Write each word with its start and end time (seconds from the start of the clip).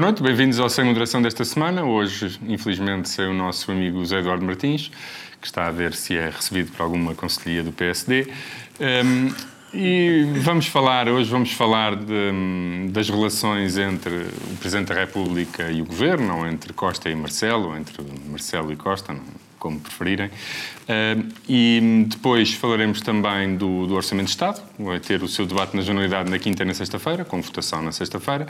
Boa 0.00 0.12
noite, 0.12 0.22
bem-vindos 0.22 0.58
ao 0.58 0.70
Sem 0.70 0.82
Moderação 0.82 1.20
desta 1.20 1.44
semana. 1.44 1.84
Hoje, 1.84 2.40
infelizmente, 2.48 3.06
sem 3.06 3.26
o 3.26 3.34
nosso 3.34 3.70
amigo 3.70 3.98
José 3.98 4.20
Eduardo 4.20 4.42
Martins, 4.42 4.90
que 5.38 5.46
está 5.46 5.66
a 5.66 5.70
ver 5.70 5.92
se 5.92 6.16
é 6.16 6.30
recebido 6.30 6.72
por 6.72 6.84
alguma 6.84 7.14
conselhia 7.14 7.62
do 7.62 7.70
PSD. 7.70 8.26
Um, 8.80 9.30
e 9.74 10.24
vamos 10.40 10.68
falar, 10.68 11.06
hoje 11.06 11.30
vamos 11.30 11.52
falar 11.52 11.96
de, 11.96 12.88
das 12.88 13.10
relações 13.10 13.76
entre 13.76 14.14
o 14.50 14.56
Presidente 14.58 14.88
da 14.88 14.94
República 14.94 15.70
e 15.70 15.82
o 15.82 15.84
Governo, 15.84 16.34
ou 16.34 16.46
entre 16.46 16.72
Costa 16.72 17.10
e 17.10 17.14
Marcelo, 17.14 17.68
ou 17.68 17.76
entre 17.76 18.02
Marcelo 18.26 18.72
e 18.72 18.76
Costa, 18.76 19.12
não 19.12 19.49
como 19.60 19.78
preferirem. 19.78 20.30
E 21.48 22.04
depois 22.08 22.52
falaremos 22.54 23.00
também 23.00 23.56
do, 23.56 23.86
do, 23.86 23.94
Orçamento 23.94 24.26
de 24.26 24.32
Estado, 24.32 24.60
vai 24.76 24.98
ter 24.98 25.22
o 25.22 25.28
seu 25.28 25.46
debate 25.46 25.76
na 25.76 25.82
Generalidade 25.82 26.28
na 26.28 26.38
quinta 26.38 26.64
e 26.64 26.66
na 26.66 26.74
sexta-feira, 26.74 27.24
com 27.24 27.40
votação 27.40 27.80
na 27.80 27.92
sexta-feira. 27.92 28.48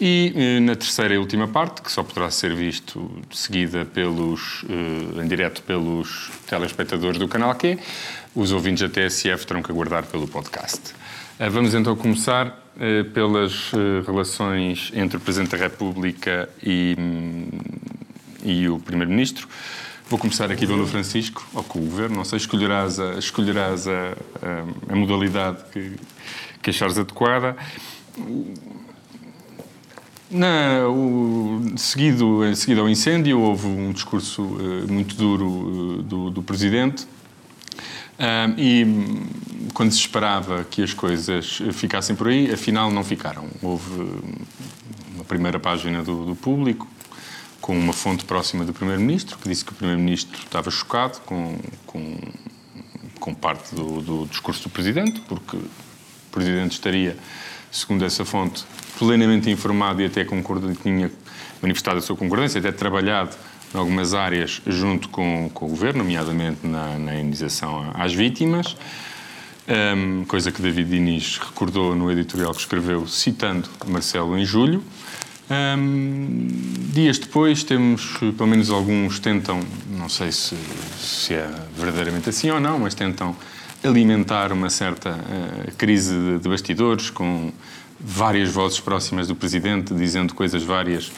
E 0.00 0.32
uh, 0.34 0.60
na 0.62 0.76
terceira 0.76 1.14
e 1.14 1.18
última 1.18 1.48
parte, 1.48 1.82
que 1.82 1.90
só 1.90 2.02
poderá 2.02 2.30
ser 2.30 2.54
visto 2.54 3.10
seguida 3.32 3.84
pelos, 3.84 4.62
uh, 4.64 5.22
em 5.22 5.26
direto 5.26 5.62
pelos 5.62 6.30
telespectadores 6.46 7.18
do 7.18 7.26
canal 7.26 7.54
Q, 7.54 7.78
os 8.34 8.52
ouvintes 8.52 8.82
da 8.82 8.88
TSF 8.88 9.46
terão 9.46 9.62
que 9.62 9.72
aguardar 9.72 10.04
pelo 10.04 10.28
podcast. 10.28 10.94
Vamos 11.50 11.74
então 11.74 11.96
começar 11.96 12.62
pelas 13.12 13.72
relações 14.06 14.92
entre 14.94 15.16
o 15.16 15.20
Presidente 15.20 15.50
da 15.50 15.56
República 15.56 16.48
e, 16.62 16.96
hum, 16.96 17.48
e 18.44 18.68
o 18.68 18.78
Primeiro-Ministro. 18.78 19.48
Vou 20.06 20.18
começar 20.18 20.52
aqui 20.52 20.66
pelo 20.66 20.86
Francisco, 20.86 21.46
ou 21.54 21.64
com 21.64 21.78
o 21.78 21.82
Governo, 21.82 22.16
não 22.16 22.24
sei, 22.26 22.36
escolherás 22.36 23.00
a, 23.00 23.14
escolherás 23.14 23.88
a, 23.88 24.12
a, 24.42 24.92
a 24.92 24.96
modalidade 24.96 25.64
que, 25.72 25.92
que 26.62 26.68
achares 26.68 26.98
adequada. 26.98 27.56
Na, 30.30 30.86
o, 30.88 31.72
seguido, 31.78 32.44
em 32.44 32.54
seguida 32.54 32.82
ao 32.82 32.88
incêndio, 32.88 33.40
houve 33.40 33.66
um 33.66 33.92
discurso 33.92 34.42
uh, 34.42 34.92
muito 34.92 35.14
duro 35.16 35.46
uh, 35.46 36.02
do, 36.02 36.30
do, 36.30 36.42
Presidente 36.42 37.04
uh, 37.04 38.54
e 38.58 38.86
quando 39.72 39.90
se 39.90 40.00
esperava 40.00 40.64
que 40.64 40.82
as 40.82 40.92
coisas 40.92 41.62
ficassem 41.72 42.14
por 42.14 42.28
aí, 42.28 42.52
afinal 42.52 42.90
não 42.90 43.02
ficaram. 43.02 43.48
Houve 43.62 44.20
uma 45.14 45.24
primeira 45.24 45.58
página 45.58 46.02
do, 46.02 46.26
do 46.26 46.36
Público, 46.36 46.86
com 47.64 47.74
uma 47.78 47.94
fonte 47.94 48.26
próxima 48.26 48.62
do 48.62 48.74
Primeiro-Ministro, 48.74 49.38
que 49.38 49.48
disse 49.48 49.64
que 49.64 49.72
o 49.72 49.74
Primeiro-Ministro 49.74 50.38
estava 50.38 50.70
chocado 50.70 51.18
com, 51.20 51.56
com, 51.86 52.18
com 53.18 53.32
parte 53.32 53.74
do, 53.74 54.02
do, 54.02 54.26
discurso 54.26 54.64
do 54.64 54.68
Presidente, 54.68 55.18
porque 55.22 55.56
o 55.56 55.70
Presidente 56.30 56.72
estaria, 56.72 57.16
segundo 57.72 58.04
essa 58.04 58.22
fonte, 58.22 58.62
plenamente 58.98 59.48
informado 59.48 60.02
e 60.02 60.04
até 60.04 60.26
tinha 60.82 61.10
manifestado 61.62 61.96
a 61.96 62.02
sua 62.02 62.14
concordância, 62.14 62.58
até 62.58 62.70
trabalhado 62.70 63.34
em 63.74 63.78
algumas 63.78 64.12
áreas 64.12 64.60
junto 64.66 65.08
com, 65.08 65.50
com 65.54 65.64
o 65.64 65.68
Governo, 65.70 66.04
nomeadamente 66.04 66.66
na, 66.66 66.98
na 66.98 67.14
indenização 67.14 67.90
às 67.94 68.12
vítimas. 68.12 68.76
Um, 69.66 70.26
coisa 70.26 70.52
que 70.52 70.60
David 70.60 70.90
Diniz 70.90 71.38
recordou 71.38 71.96
no 71.96 72.12
editorial 72.12 72.52
que 72.52 72.60
escreveu, 72.60 73.06
citando 73.06 73.70
Marcelo 73.86 74.36
em 74.36 74.44
julho. 74.44 74.84
Um, 75.50 76.48
dias 76.92 77.18
depois 77.18 77.62
temos, 77.62 78.16
pelo 78.18 78.46
menos 78.46 78.70
alguns 78.70 79.18
tentam, 79.18 79.60
não 79.90 80.08
sei 80.08 80.32
se, 80.32 80.56
se 80.98 81.34
é 81.34 81.50
verdadeiramente 81.76 82.30
assim 82.30 82.50
ou 82.50 82.58
não, 82.58 82.78
mas 82.78 82.94
tentam 82.94 83.36
alimentar 83.82 84.52
uma 84.52 84.70
certa 84.70 85.10
uh, 85.10 85.72
crise 85.76 86.14
de, 86.14 86.38
de, 86.38 86.48
bastidores 86.48 87.10
com 87.10 87.52
várias 88.00 88.50
vozes 88.50 88.80
próximas 88.80 89.28
do 89.28 89.34
Presidente 89.34 89.92
dizendo 89.92 90.34
coisas 90.34 90.62
várias 90.62 91.08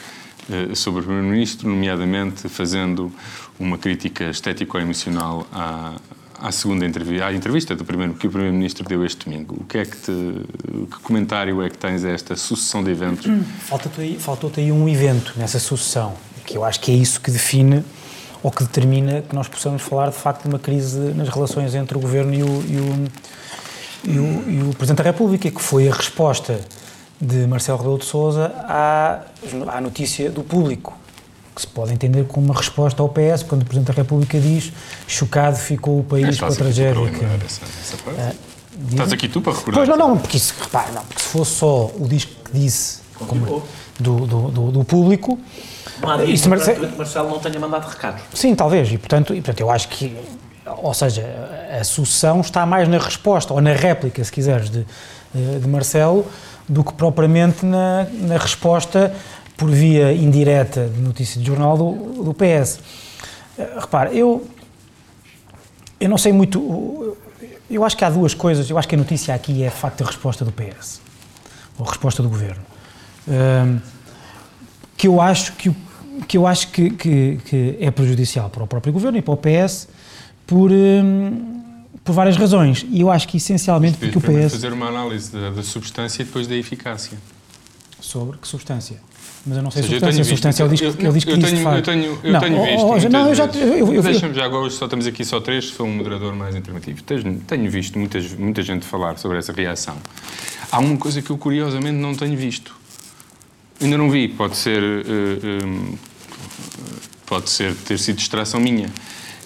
uh, 0.49 0.75
sobre 0.75 0.99
o 0.99 1.03
Primeiro-Ministro, 1.03 1.69
nomeadamente 1.69 2.49
fazendo 2.49 3.09
uma 3.57 3.77
crítica 3.77 4.29
estético-emocional 4.29 5.47
à, 5.53 5.95
à 6.39 6.51
segunda 6.51 6.85
entrevista, 6.85 7.25
à 7.25 7.33
entrevista 7.33 7.75
do 7.75 7.83
primeiro, 7.83 8.13
que 8.13 8.27
o 8.27 8.29
Primeiro-Ministro 8.29 8.87
deu 8.87 9.05
este 9.05 9.25
domingo. 9.25 9.57
O 9.59 9.65
que 9.65 9.77
é 9.77 9.85
que 9.85 9.97
te, 9.97 10.11
que 10.11 10.99
comentário 11.01 11.61
é 11.61 11.69
que 11.69 11.77
tens 11.77 12.03
a 12.05 12.09
esta 12.09 12.35
sucessão 12.35 12.83
de 12.83 12.91
eventos? 12.91 13.25
Hum, 13.25 13.43
faltou-te 13.43 14.01
aí, 14.01 14.17
faltou 14.19 14.51
aí 14.55 14.71
um 14.71 14.87
evento 14.87 15.33
nessa 15.35 15.59
sucessão, 15.59 16.13
que 16.45 16.57
eu 16.57 16.63
acho 16.63 16.79
que 16.79 16.91
é 16.91 16.95
isso 16.95 17.19
que 17.19 17.31
define 17.31 17.83
ou 18.43 18.51
que 18.51 18.63
determina 18.63 19.21
que 19.21 19.35
nós 19.35 19.47
possamos 19.47 19.81
falar 19.81 20.09
de 20.09 20.15
facto 20.15 20.43
de 20.43 20.49
uma 20.49 20.59
crise 20.59 20.99
nas 21.15 21.27
relações 21.29 21.73
entre 21.73 21.97
o 21.97 21.99
Governo 21.99 22.33
e 22.33 22.43
o, 22.43 22.45
e 22.45 22.77
o, 22.77 23.07
e 24.03 24.19
o, 24.19 24.49
e 24.49 24.69
o 24.69 24.75
Presidente 24.75 24.97
da 24.97 25.03
República, 25.03 25.49
que 25.49 25.61
foi 25.61 25.89
a 25.89 25.93
resposta 25.93 26.59
de 27.19 27.47
Marcelo 27.47 27.79
Rebelo 27.79 27.97
de 27.97 28.05
Sousa 28.05 28.53
à, 28.67 29.21
à 29.67 29.81
notícia 29.81 30.29
do 30.29 30.43
público 30.43 30.97
que 31.57 31.61
se 31.61 31.67
pode 31.67 31.91
entender 31.91 32.23
como 32.25 32.45
uma 32.45 32.53
resposta 32.53 33.01
ao 33.01 33.09
PS, 33.09 33.41
quando 33.41 33.63
o 33.63 33.65
Presidente 33.65 33.87
da 33.87 33.93
República 33.93 34.39
diz 34.39 34.71
chocado 35.07 35.57
ficou 35.57 36.01
o 36.01 36.03
país 36.03 36.39
com 36.39 36.45
a 36.45 36.51
tragédia. 36.51 37.09
Que, 37.09 37.25
uh, 37.25 38.35
Estás 38.91 39.11
aqui 39.11 39.27
tu 39.27 39.41
para 39.41 39.53
recordar? 39.53 39.73
Pois 39.73 39.89
não, 39.89 39.97
não, 39.97 40.17
porque, 40.19 40.37
isso, 40.37 40.53
repare, 40.61 40.91
não, 40.91 41.03
porque 41.03 41.19
se 41.19 41.29
fosse 41.29 41.51
só 41.51 41.89
o 41.97 42.07
disco 42.07 42.31
que 42.45 42.59
disse 42.59 42.99
como, 43.27 43.63
do, 43.99 44.27
do, 44.27 44.51
do, 44.51 44.71
do, 44.71 44.83
público. 44.83 45.39
Não 45.99 46.11
há 46.11 46.23
isso 46.25 46.47
Marce... 46.47 46.75
Marcelo 46.95 47.27
não 47.27 47.39
tenha 47.39 47.59
mandado 47.59 47.89
recados. 47.89 48.21
Sim, 48.35 48.53
talvez, 48.53 48.91
e 48.91 48.99
portanto, 48.99 49.33
e, 49.33 49.41
portanto 49.41 49.59
eu 49.59 49.71
acho 49.71 49.87
que, 49.87 50.15
ou 50.63 50.93
seja, 50.93 51.25
a 51.79 51.83
sucessão 51.83 52.41
está 52.41 52.67
mais 52.67 52.87
na 52.87 52.99
resposta, 52.99 53.51
ou 53.51 53.59
na 53.59 53.73
réplica, 53.73 54.23
se 54.23 54.31
quiseres, 54.31 54.69
de, 54.69 54.85
de 55.33 55.67
Marcelo, 55.67 56.23
do 56.69 56.83
que 56.83 56.93
propriamente 56.93 57.65
na, 57.65 58.05
na 58.11 58.37
resposta 58.37 59.11
por 59.57 59.71
via 59.71 60.13
indireta 60.13 60.87
de 60.87 61.01
notícia 61.01 61.41
de 61.41 61.47
jornal 61.47 61.75
do, 61.75 62.23
do 62.23 62.33
PS. 62.33 62.79
Eh, 63.57 63.77
repare, 63.79 64.17
eu, 64.17 64.47
eu 65.99 66.07
não 66.07 66.17
sei 66.17 66.31
muito. 66.31 67.17
Eu 67.69 67.83
acho 67.83 67.97
que 67.97 68.05
há 68.05 68.09
duas 68.09 68.35
coisas. 68.35 68.69
Eu 68.69 68.77
acho 68.77 68.87
que 68.87 68.93
a 68.93 68.97
notícia 68.97 69.33
aqui 69.33 69.63
é 69.63 69.69
de 69.69 69.75
facto 69.75 70.03
a 70.03 70.05
resposta 70.05 70.45
do 70.45 70.51
PS, 70.51 71.01
ou 71.77 71.85
a 71.85 71.89
resposta 71.89 72.21
do 72.21 72.29
governo. 72.29 72.61
Um, 73.27 73.33
ehm, 73.33 73.77
que 74.95 75.07
eu 75.07 75.19
acho 75.19 75.53
que, 75.53 75.75
que, 76.27 76.37
eu 76.37 76.47
acho 76.47 76.69
que, 76.69 76.91
que, 76.91 77.39
que, 77.43 77.77
é 77.79 77.91
prejudicial 77.91 78.49
para 78.49 78.63
o 78.63 78.67
próprio 78.67 78.93
governo 78.93 79.17
e 79.17 79.21
para 79.21 79.33
o 79.33 79.37
PS 79.37 79.87
por, 80.45 80.71
um, 80.71 80.75
ehm, 80.75 81.57
por 82.03 82.13
várias 82.13 82.37
razões. 82.37 82.85
E 82.89 83.01
eu 83.01 83.09
acho 83.11 83.27
que 83.27 83.37
essencialmente 83.37 83.97
porque 83.97 84.17
o 84.17 84.21
PS. 84.21 84.51
fazer 84.51 84.71
uma 84.71 84.87
análise 84.87 85.31
da, 85.31 85.49
da 85.49 85.63
substância 85.63 86.21
e 86.21 86.25
depois 86.25 86.47
da 86.47 86.55
eficácia. 86.55 87.17
Sobre 87.99 88.37
que 88.37 88.47
substância? 88.47 88.97
Mas 89.45 89.57
eu 89.57 89.63
não 89.63 89.71
sei 89.71 89.83
se 89.83 89.89
substância. 89.89 90.21
A 90.21 90.25
substância 90.25 90.63
ele 90.63 90.69
diz 90.75 90.79
que, 90.79 91.03
ele 91.03 91.13
diz 91.13 91.23
que 91.23 91.31
eu 91.31 91.39
tenho, 91.39 91.69
eu 91.69 91.81
tenho, 91.81 92.19
eu 92.23 92.33
não, 92.33 92.39
tenho 92.39 92.63
visto. 92.63 92.79
Oh, 92.79 92.93
oh, 92.93 93.09
não, 93.09 93.27
eu 93.27 93.35
já. 93.35 93.45
Eu, 93.45 93.93
eu, 93.93 94.03
Deixa-me 94.03 94.33
já 94.33 94.45
agora, 94.45 94.69
só 94.69 94.85
estamos 94.85 95.07
aqui 95.07 95.23
só 95.23 95.39
três, 95.39 95.65
sou 95.65 95.85
um 95.85 95.95
moderador 95.95 96.35
mais 96.35 96.55
intermitivo. 96.55 97.01
Tenho, 97.03 97.39
tenho 97.41 97.71
visto 97.71 97.97
muitas, 97.97 98.33
muita 98.33 98.61
gente 98.61 98.85
falar 98.85 99.17
sobre 99.17 99.37
essa 99.37 99.53
reação. 99.53 99.97
Há 100.71 100.79
uma 100.79 100.97
coisa 100.97 101.21
que 101.21 101.29
eu 101.29 101.37
curiosamente 101.37 101.97
não 101.97 102.13
tenho 102.15 102.37
visto. 102.37 102.75
Ainda 103.81 103.97
não 103.97 104.09
vi, 104.09 104.27
pode 104.27 104.57
ser. 104.57 104.81
Uh, 104.81 105.65
um, 105.65 105.95
pode 107.25 107.49
ser 107.49 107.75
ter 107.75 107.99
sido 107.99 108.15
distração 108.15 108.59
minha, 108.59 108.89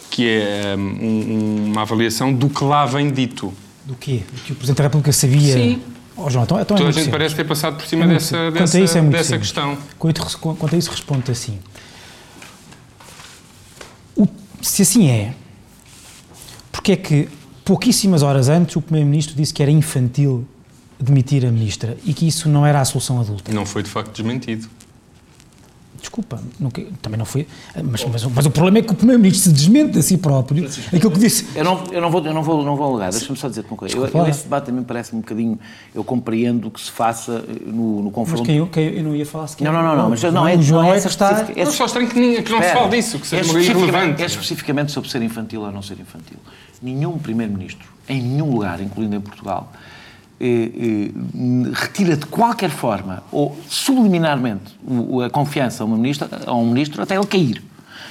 que 0.09 0.28
é 0.28 0.75
um, 0.78 1.72
uma 1.72 1.81
avaliação 1.81 2.31
do 2.31 2.50
que 2.50 2.63
lá 2.63 2.85
vem 2.85 3.12
dito. 3.12 3.52
Do 3.85 3.96
quê? 3.96 4.22
Do 4.31 4.41
que 4.41 4.52
o 4.53 4.56
Presidente 4.56 4.78
da 4.78 4.84
República 4.84 5.12
sabia? 5.12 5.53
Sim. 5.53 5.81
Oh, 6.23 6.29
João, 6.29 6.43
então, 6.43 6.59
então 6.59 6.75
é 6.75 6.79
Toda 6.79 6.90
a 6.90 6.91
gente 6.91 7.09
parece 7.09 7.35
ter 7.35 7.43
passado 7.43 7.78
por 7.78 7.85
cima 7.85 8.05
é 8.05 8.07
dessa, 8.07 8.51
dessa, 8.51 8.79
isso 8.79 8.97
é 8.97 9.01
dessa 9.01 9.37
questão. 9.37 9.78
Quanto, 9.97 10.37
quanto 10.40 10.75
a 10.75 10.78
isso, 10.78 10.91
responde 10.91 11.31
assim. 11.31 11.57
O, 14.16 14.28
se 14.61 14.84
assim 14.84 15.09
é, 15.09 15.34
porque 16.72 16.91
é 16.91 16.96
que 16.96 17.29
pouquíssimas 17.66 18.22
horas 18.22 18.49
antes 18.49 18.75
o 18.75 18.81
Primeiro-Ministro 18.81 19.35
disse 19.35 19.53
que 19.53 19.61
era 19.61 19.72
infantil 19.72 20.46
demitir 20.99 21.46
a 21.46 21.51
Ministra 21.51 21.97
e 22.05 22.13
que 22.13 22.28
isso 22.28 22.47
não 22.47 22.66
era 22.66 22.81
a 22.81 22.85
solução 22.85 23.19
adulta? 23.19 23.51
Não 23.51 23.66
foi 23.66 23.81
de 23.84 23.90
facto 23.90 24.11
desmentido. 24.11 24.69
Desculpa, 26.01 26.41
nunca, 26.59 26.83
também 26.99 27.17
não 27.17 27.25
foi. 27.25 27.47
Mas, 27.75 28.03
mas, 28.05 28.25
mas, 28.25 28.45
o 28.47 28.49
problema 28.49 28.79
é 28.79 28.81
que 28.81 28.91
o 28.91 28.95
Primeiro-Ministro 28.95 29.51
se 29.51 29.55
desmente 29.55 29.99
a 29.99 30.01
si 30.01 30.17
próprio. 30.17 30.67
Aquilo 30.87 31.11
que 31.11 31.19
disse. 31.19 31.45
Eu 31.55 31.63
não, 31.63 31.83
eu 31.91 32.01
não 32.01 32.09
vou, 32.09 32.25
eu 32.25 32.33
não 32.33 32.41
vou, 32.41 32.63
não 32.63 32.75
vou 32.75 32.91
alegar, 32.91 33.11
deixa-me 33.11 33.37
só 33.37 33.47
dizer 33.47 33.63
uma 33.69 33.77
coisa. 33.77 33.95
Eu, 33.95 34.07
eu, 34.07 34.27
esse 34.27 34.43
debate 34.43 34.65
também 34.65 34.83
parece 34.83 35.15
um 35.15 35.19
bocadinho. 35.19 35.59
Eu 35.93 36.03
compreendo 36.03 36.71
que 36.71 36.81
se 36.81 36.89
faça 36.89 37.45
eh, 37.47 37.53
no, 37.67 38.01
no 38.01 38.09
confronto. 38.09 38.41
Mas 38.41 38.47
quem 38.47 38.57
eu, 38.57 38.67
quem 38.67 38.97
eu, 38.97 39.03
não 39.03 39.15
ia 39.15 39.25
falar 39.27 39.45
sequer. 39.45 39.63
Não, 39.65 39.71
não, 39.71 39.83
não, 39.83 39.95
não, 39.95 40.09
mas 40.09 40.23
não, 40.23 40.47
é. 40.47 40.55
O 40.55 40.61
João 40.61 40.83
não 40.83 40.93
é, 40.93 40.97
é 40.97 41.01
que 41.01 41.07
está. 41.07 41.47
É 41.55 41.65
só 41.67 41.85
estranho 41.85 42.09
que, 42.09 42.19
nem, 42.19 42.41
que 42.41 42.51
não 42.51 42.63
se 42.63 42.73
fale 42.73 42.89
disso, 42.89 43.19
que 43.19 43.27
seja 43.27 43.57
é 43.57 43.61
irrelevante. 43.61 44.23
É 44.23 44.25
especificamente 44.25 44.91
sobre 44.91 45.07
ser 45.07 45.21
infantil 45.21 45.61
ou 45.61 45.71
não 45.71 45.83
ser 45.83 45.99
infantil. 45.99 46.37
Nenhum 46.81 47.19
Primeiro-Ministro, 47.19 47.87
em 48.09 48.19
nenhum 48.21 48.51
lugar, 48.51 48.81
incluindo 48.81 49.15
em 49.15 49.21
Portugal, 49.21 49.71
retira 51.73 52.16
de 52.16 52.26
qualquer 52.26 52.70
forma 52.70 53.23
ou 53.32 53.58
subliminarmente 53.67 54.76
a 55.26 55.29
confiança 55.29 55.84
a, 55.84 55.85
uma 55.85 55.97
ministra, 55.97 56.29
a 56.46 56.53
um 56.55 56.66
ministro 56.66 57.02
até 57.02 57.16
ele 57.16 57.26
cair. 57.26 57.64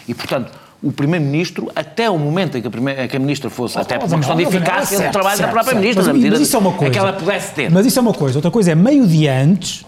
E, 0.06 0.14
portanto, 0.14 0.52
o 0.82 0.90
Primeiro-Ministro, 0.90 1.70
até 1.74 2.08
o 2.08 2.18
momento 2.18 2.56
em 2.56 2.62
que 2.62 2.68
a, 2.68 2.70
primeira, 2.70 3.06
que 3.06 3.16
a 3.16 3.20
Ministra 3.20 3.50
fosse, 3.50 3.76
oh, 3.76 3.80
até 3.80 3.98
por 3.98 4.06
uma 4.06 4.16
questão 4.16 4.36
de 4.36 4.44
eficácia 4.44 4.98
do 4.98 5.12
trabalho 5.12 5.36
certo, 5.36 5.48
da 5.48 5.52
própria 5.52 5.72
certo. 5.72 5.82
Ministra, 5.82 6.14
mas, 6.14 6.24
mas 6.24 6.40
isso 6.40 6.56
é 6.56 6.58
uma 6.58 6.72
coisa. 6.72 6.92
Que 6.92 6.98
ela 6.98 7.12
pudesse 7.12 7.54
ter. 7.54 7.70
Mas 7.70 7.86
isso 7.86 7.98
é 7.98 8.02
uma 8.02 8.14
coisa. 8.14 8.38
Outra 8.38 8.50
coisa 8.50 8.72
é 8.72 8.74
meio 8.74 9.06
dia 9.06 9.42
antes, 9.42 9.84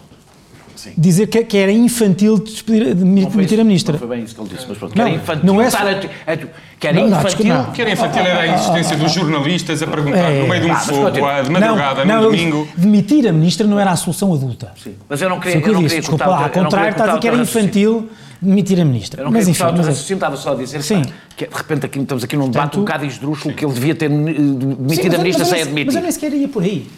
dizer 0.96 1.26
que, 1.26 1.44
que, 1.44 1.56
era 1.56 1.70
infantil 1.72 2.38
despedir, 2.38 2.94
demitir 2.94 3.60
a 3.60 3.64
ministra. 3.64 3.92
Não 3.92 3.98
foi 3.98 4.08
bem 4.08 4.24
isso 4.24 4.34
que 4.34 4.40
ele 4.40 4.50
disse, 4.50 4.66
mas 4.68 4.78
pronto. 4.78 4.96
Não, 4.96 5.04
que 5.04 5.10
era 5.10 5.20
infantil. 5.22 5.44
não 5.44 5.60
é 5.60 5.70
só- 5.70 5.78
a- 5.78 6.32
a- 6.32 6.36
que 6.78 6.86
era 6.88 7.00
Não, 7.00 7.08
não, 7.08 7.18
infantil. 7.18 7.38
desculpa, 7.44 7.68
O 7.70 7.72
que 7.72 7.82
era 7.82 7.90
infantil 7.92 8.22
era 8.22 8.40
a 8.40 8.54
existência 8.54 8.96
dos 8.96 9.12
jornalistas 9.12 9.82
a 9.82 9.86
perguntar 9.86 10.18
É. 10.30 10.40
no 10.42 10.48
meio 10.48 10.62
de 10.62 10.68
um 10.68 10.72
Ah, 10.72 10.76
fogo, 10.76 11.10
de 11.10 11.50
madrugada, 11.50 12.04
não, 12.04 12.16
no 12.16 12.22
não, 12.22 12.30
domingo. 12.30 12.68
Demitir 12.76 13.28
a 13.28 13.32
ministra 13.32 13.66
não 13.66 13.78
era 13.78 13.90
a 13.92 13.96
solução 13.96 14.32
adulta. 14.34 14.72
Sim, 14.82 14.94
Mas 15.08 15.22
eu 15.22 15.28
não 15.28 15.38
queria, 15.38 15.60
que 15.60 15.68
eu 15.68 15.68
eu 15.68 15.74
não 15.74 15.82
disse. 15.82 15.94
queria 15.96 16.00
Desculpa, 16.00 16.24
ao 16.24 16.40
não 16.42 16.48
contrário, 16.48 16.90
está 16.90 17.04
a 17.04 17.06
dizer 17.08 17.20
que 17.20 17.28
era 17.28 17.36
infantil 17.36 18.08
demitir 18.40 18.80
a 18.80 18.84
ministra. 18.84 19.20
Eu 19.20 19.24
não 19.26 19.30
Mas 19.32 19.46
queria 19.46 19.50
enfim, 19.52 19.76
mas 19.76 19.86
é- 19.86 19.90
raciocínio, 19.90 20.14
estava 20.16 20.36
só 20.36 20.52
a 20.52 20.56
dizer 20.56 20.82
Sim. 20.82 21.02
pá, 21.04 21.10
que 21.36 21.46
de 21.46 21.54
repente 21.56 21.86
aqui, 21.86 22.00
estamos 22.00 22.24
aqui 22.24 22.36
num 22.36 22.48
debate 22.50 22.72
Portanto- 22.72 22.78
um 22.78 22.84
bocado 22.84 23.06
esdrúxulo 23.06 23.54
que 23.54 23.64
ele 23.64 23.72
devia 23.72 23.94
ter 23.94 24.06
eh, 24.06 24.08
demitido 24.08 25.10
Sim, 25.12 25.14
a 25.14 25.18
ministra 25.18 25.44
sem 25.44 25.60
eu 25.60 25.66
a 25.66 25.70
nem- 25.70 25.84
Mas 25.84 25.94
eu 25.94 26.02
nem 26.02 26.10
sequer 26.10 26.32
ia 26.32 26.48
por 26.48 26.64
aí. 26.64 26.88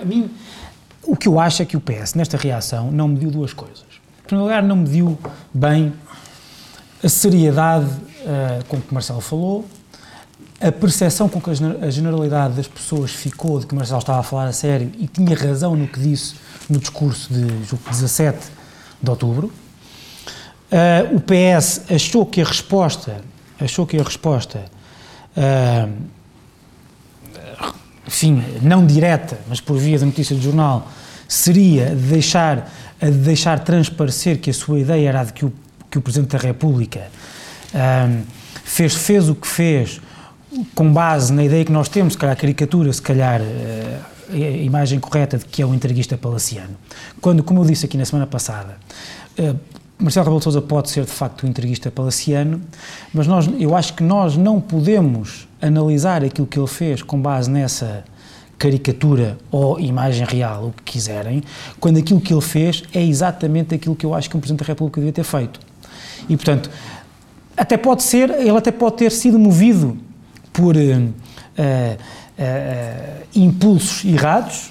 A 0.00 0.04
mim, 0.04 0.28
o 1.06 1.16
que 1.16 1.28
eu 1.28 1.38
acho 1.40 1.62
é 1.62 1.64
que 1.64 1.76
o 1.76 1.80
PS, 1.80 2.14
nesta 2.14 2.36
reação, 2.36 2.90
não 2.90 3.08
mediu 3.08 3.30
duas 3.30 3.52
coisas. 3.52 3.84
Em 4.24 4.26
primeiro 4.26 4.44
lugar, 4.48 4.62
não 4.62 4.76
mediu 4.76 5.18
bem 5.52 5.92
a 7.02 7.08
seriedade 7.08 7.90
eh, 8.26 8.60
com 8.68 8.80
que 8.80 8.92
Marcelo 8.94 9.20
falou, 9.20 9.66
a 10.60 10.72
percepção 10.72 11.28
com 11.28 11.40
que 11.40 11.50
a 11.50 11.54
gener- 11.54 11.84
a 11.84 11.90
generalidade 11.90 12.54
das 12.54 12.66
pessoas 12.66 13.10
ficou 13.10 13.60
de 13.60 13.66
que 13.66 13.74
Marcelo 13.74 13.98
estava 13.98 14.20
a 14.20 14.22
falar 14.22 14.46
a 14.46 14.52
sério 14.52 14.90
e 14.98 15.06
tinha 15.06 15.36
razão 15.36 15.76
no 15.76 15.86
que 15.86 16.00
disse 16.00 16.36
no 16.70 16.78
discurso 16.78 17.32
de 17.32 17.46
julgo 17.64 17.84
que 17.84 17.90
17 17.90 18.38
de 19.02 19.10
outubro. 19.10 19.52
Eh, 20.70 21.10
o 21.12 21.20
PS 21.20 21.82
achou 21.92 22.24
que 22.24 22.40
a 22.40 22.44
resposta, 22.44 23.20
achou 23.60 23.86
que 23.86 23.98
a 23.98 24.02
resposta 24.02 24.64
eh, 25.36 25.88
enfim, 28.06 28.42
não 28.62 28.86
direta, 28.86 29.38
mas 29.48 29.60
por 29.60 29.76
via 29.76 29.98
da 29.98 30.06
notícia 30.06 30.34
do 30.34 30.42
jornal, 30.42 30.88
seria 31.28 31.90
de 31.90 32.06
deixar, 32.06 32.70
de 33.00 33.10
deixar 33.10 33.60
transparecer 33.60 34.38
que 34.38 34.50
a 34.50 34.54
sua 34.54 34.80
ideia 34.80 35.08
era 35.08 35.24
de 35.24 35.32
que 35.32 35.44
o, 35.44 35.52
que 35.90 35.98
o 35.98 36.02
Presidente 36.02 36.32
da 36.32 36.38
República 36.38 37.08
ahm, 37.74 38.22
fez, 38.64 38.94
fez 38.94 39.28
o 39.28 39.34
que 39.34 39.46
fez 39.46 40.00
com 40.74 40.92
base 40.92 41.32
na 41.32 41.44
ideia 41.44 41.64
que 41.64 41.72
nós 41.72 41.88
temos, 41.88 42.12
se 42.12 42.18
calhar 42.18 42.34
a 42.34 42.36
caricatura, 42.36 42.92
se 42.92 43.02
calhar 43.02 43.40
eh, 43.40 43.98
a 44.30 44.36
imagem 44.36 45.00
correta 45.00 45.38
de 45.38 45.44
que 45.44 45.62
é 45.62 45.66
um 45.66 45.74
entreguista 45.74 46.16
palaciano. 46.16 46.76
Quando, 47.20 47.42
como 47.42 47.60
eu 47.60 47.64
disse 47.64 47.86
aqui 47.86 47.96
na 47.96 48.04
semana 48.04 48.26
passada, 48.26 48.76
eh, 49.36 49.54
Marcelo 49.98 50.24
Rebelo 50.24 50.38
de 50.38 50.44
Sousa 50.44 50.62
pode 50.62 50.90
ser 50.90 51.04
de 51.04 51.10
facto 51.10 51.46
um 51.46 51.48
entreguista 51.48 51.90
palaciano, 51.90 52.60
mas 53.12 53.26
nós, 53.26 53.48
eu 53.58 53.76
acho 53.76 53.94
que 53.94 54.02
nós 54.02 54.36
não 54.36 54.60
podemos 54.60 55.48
analisar 55.66 56.24
aquilo 56.24 56.46
que 56.46 56.58
ele 56.58 56.68
fez 56.68 57.02
com 57.02 57.20
base 57.20 57.50
nessa 57.50 58.04
caricatura 58.58 59.36
ou 59.50 59.80
imagem 59.80 60.26
real, 60.26 60.66
o 60.66 60.72
que 60.72 60.92
quiserem, 60.92 61.42
quando 61.80 61.98
aquilo 61.98 62.20
que 62.20 62.32
ele 62.32 62.40
fez 62.40 62.82
é 62.92 63.02
exatamente 63.02 63.74
aquilo 63.74 63.96
que 63.96 64.06
eu 64.06 64.14
acho 64.14 64.28
que 64.30 64.36
um 64.36 64.40
Presidente 64.40 64.60
da 64.60 64.66
República 64.66 65.00
devia 65.00 65.12
ter 65.12 65.24
feito. 65.24 65.60
E, 66.28 66.36
portanto, 66.36 66.70
até 67.56 67.76
pode 67.76 68.02
ser, 68.02 68.30
ele 68.30 68.56
até 68.56 68.70
pode 68.70 68.96
ter 68.96 69.10
sido 69.10 69.38
movido 69.38 69.96
por 70.52 70.76
eh, 70.76 71.08
eh, 71.56 71.96
eh, 72.38 73.22
impulsos 73.34 74.04
errados, 74.04 74.70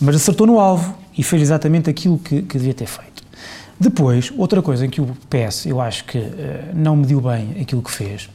mas 0.00 0.16
acertou 0.16 0.46
no 0.46 0.58
alvo 0.58 0.94
e 1.16 1.22
fez 1.22 1.42
exatamente 1.42 1.90
aquilo 1.90 2.18
que, 2.18 2.42
que 2.42 2.58
devia 2.58 2.74
ter 2.74 2.86
feito. 2.86 3.22
Depois, 3.78 4.32
outra 4.36 4.60
coisa 4.60 4.84
em 4.84 4.90
que 4.90 5.00
o 5.00 5.16
PS, 5.28 5.66
eu 5.66 5.80
acho 5.80 6.04
que 6.04 6.22
não 6.74 6.96
mediu 6.96 7.20
bem 7.20 7.56
aquilo 7.60 7.82
que 7.82 7.90
fez, 7.90 8.28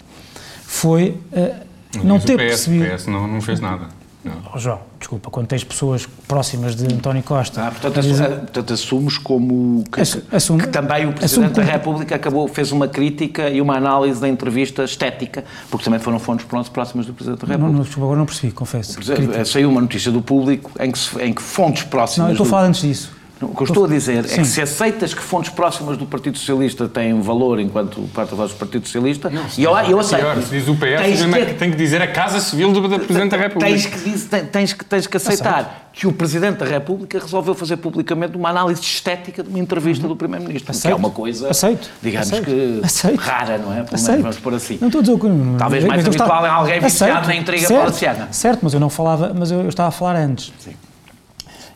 foi 0.68 1.18
eh, 1.32 1.56
não 2.04 2.16
Mas 2.16 2.24
o 2.24 2.28
ter 2.28 2.38
PS, 2.38 2.46
percebido... 2.48 2.86
O 2.86 2.96
PS 2.96 3.06
não, 3.08 3.28
não 3.28 3.42
fez 3.42 3.60
nada. 3.60 3.86
Não. 4.24 4.34
Oh, 4.56 4.58
João, 4.58 4.80
desculpa, 4.98 5.30
quando 5.30 5.46
tens 5.46 5.64
pessoas 5.64 6.08
próximas 6.28 6.76
de 6.76 6.92
António 6.92 7.22
Costa... 7.22 7.62
Ah, 7.68 7.70
portanto, 7.70 7.98
a 7.98 8.00
assu- 8.00 8.10
dizer- 8.10 8.26
ah, 8.26 8.30
portanto, 8.38 8.74
assumes 8.74 9.18
como 9.20 9.84
que, 9.92 10.02
Assu- 10.02 10.24
assumo- 10.32 10.60
que 10.60 10.68
também 10.68 11.06
o 11.08 11.14
Presidente 11.14 11.52
da 11.54 11.62
como- 11.62 11.72
República 11.72 12.16
acabou, 12.16 12.48
fez 12.48 12.72
uma 12.72 12.88
crítica 12.88 13.48
e 13.52 13.62
uma 13.62 13.78
análise 13.78 14.20
da 14.20 14.28
entrevista 14.28 14.84
estética, 14.84 15.44
porque 15.70 15.86
também 15.86 16.00
foram 16.00 16.18
fontes 16.18 16.44
pró- 16.48 16.64
próximas 16.64 17.06
do 17.06 17.14
Presidente 17.14 17.42
da 17.42 17.46
não, 17.46 17.52
República. 17.54 17.78
não, 17.78 17.84
desculpa, 17.84 18.06
agora 18.08 18.18
não 18.20 18.26
percebi, 18.26 18.52
confesso. 18.52 18.98
Saiu 19.46 19.70
uma 19.70 19.82
notícia 19.82 20.12
do 20.12 20.24
público 20.24 20.72
em 20.80 20.92
que, 20.92 21.00
em 21.22 21.32
que 21.32 21.42
fontes 21.44 21.84
próximas. 21.84 22.26
Não, 22.26 22.30
eu 22.30 22.32
estou 22.34 22.46
a 22.46 22.48
do- 22.48 22.50
falar 22.50 22.64
antes 22.66 22.82
disso. 22.82 23.12
Não, 23.46 23.52
O 23.52 23.56
que 23.56 23.62
eu 23.62 23.66
estou 23.66 23.86
a 23.86 23.88
dizer 23.88 24.26
é 24.26 24.28
Sim. 24.28 24.42
que 24.42 24.48
se 24.48 24.62
aceitas 24.62 25.14
que 25.14 25.22
fontes 25.22 25.52
próximas 25.52 25.98
do 25.98 26.06
Partido 26.06 26.38
Socialista 26.38 26.88
têm 26.90 27.20
valor 27.22 27.60
enquanto 27.60 28.02
porta-voz 28.14 28.52
do 28.52 28.58
Partido 28.58 28.86
Socialista, 28.86 29.32
e 29.58 29.64
eu, 29.64 29.72
eu 29.78 30.00
aceito. 30.00 30.22
Pior, 30.22 30.42
se 30.42 30.50
diz 30.50 30.68
o 30.68 30.76
PS, 30.76 31.02
Tens 31.02 31.22
é 31.22 31.28
que- 31.40 31.46
que 31.46 31.54
tem 31.54 31.72
que 31.72 31.78
dizer 31.78 32.02
a 32.02 32.08
Casa 32.08 32.40
Civil 32.40 32.72
do 32.74 32.88
da 32.88 33.00
Presidente 33.00 33.32
da 33.32 33.38
República. 33.38 33.72
Tens 33.72 33.86
que, 33.86 34.00
diz- 34.00 34.26
ten- 34.26 34.46
tens, 34.46 34.74
que, 34.74 34.84
tens 34.86 35.08
que 35.08 35.18
aceitar 35.18 35.90
que 35.94 36.06
o 36.08 36.12
Presidente 36.12 36.58
da 36.58 36.66
República 36.66 37.20
resolveu 37.20 37.54
fazer 37.56 37.78
publicamente 37.78 38.36
uma 38.36 38.50
análise 38.50 38.82
estética 38.82 39.42
de 39.42 39.50
uma 39.50 39.60
entrevista 39.60 40.08
do 40.08 40.16
Primeiro-Ministro, 40.16 40.72
que 40.74 40.78
é 40.78 40.80
Aceito. 40.80 40.98
uma 40.98 41.10
coisa, 41.10 41.50
Aceito. 41.50 41.90
digamos 42.02 42.28
Aceito. 42.28 42.46
que 42.46 42.82
Aceito. 42.84 43.18
rara, 43.20 43.58
não 43.58 43.72
é? 43.72 43.84
Pelo 43.84 43.96
Aceito. 43.96 44.22
Vamos 44.22 44.38
pôr 44.40 44.54
assim. 44.56 44.78
Não 44.82 44.88
estou 44.90 45.00
a 45.00 45.02
dizer 45.04 45.14
o 45.14 45.20
que... 45.20 45.28
Talvez 45.58 45.84
mais 45.86 46.06
habitual 46.06 46.46
em 46.46 46.50
alguém 46.50 46.80
viciado 46.82 47.28
na 47.28 47.36
intriga 47.36 47.68
certo. 47.68 48.28
Certo, 48.32 48.60
mas 48.64 48.74
eu 48.74 48.80
não 48.80 48.90
falava, 48.90 49.32
mas 49.38 49.52
eu, 49.52 49.62
eu 49.62 49.70
estava 49.70 49.90
a 49.90 49.92
falar 49.92 50.16
antes. 50.18 50.52
Sim. 50.60 50.72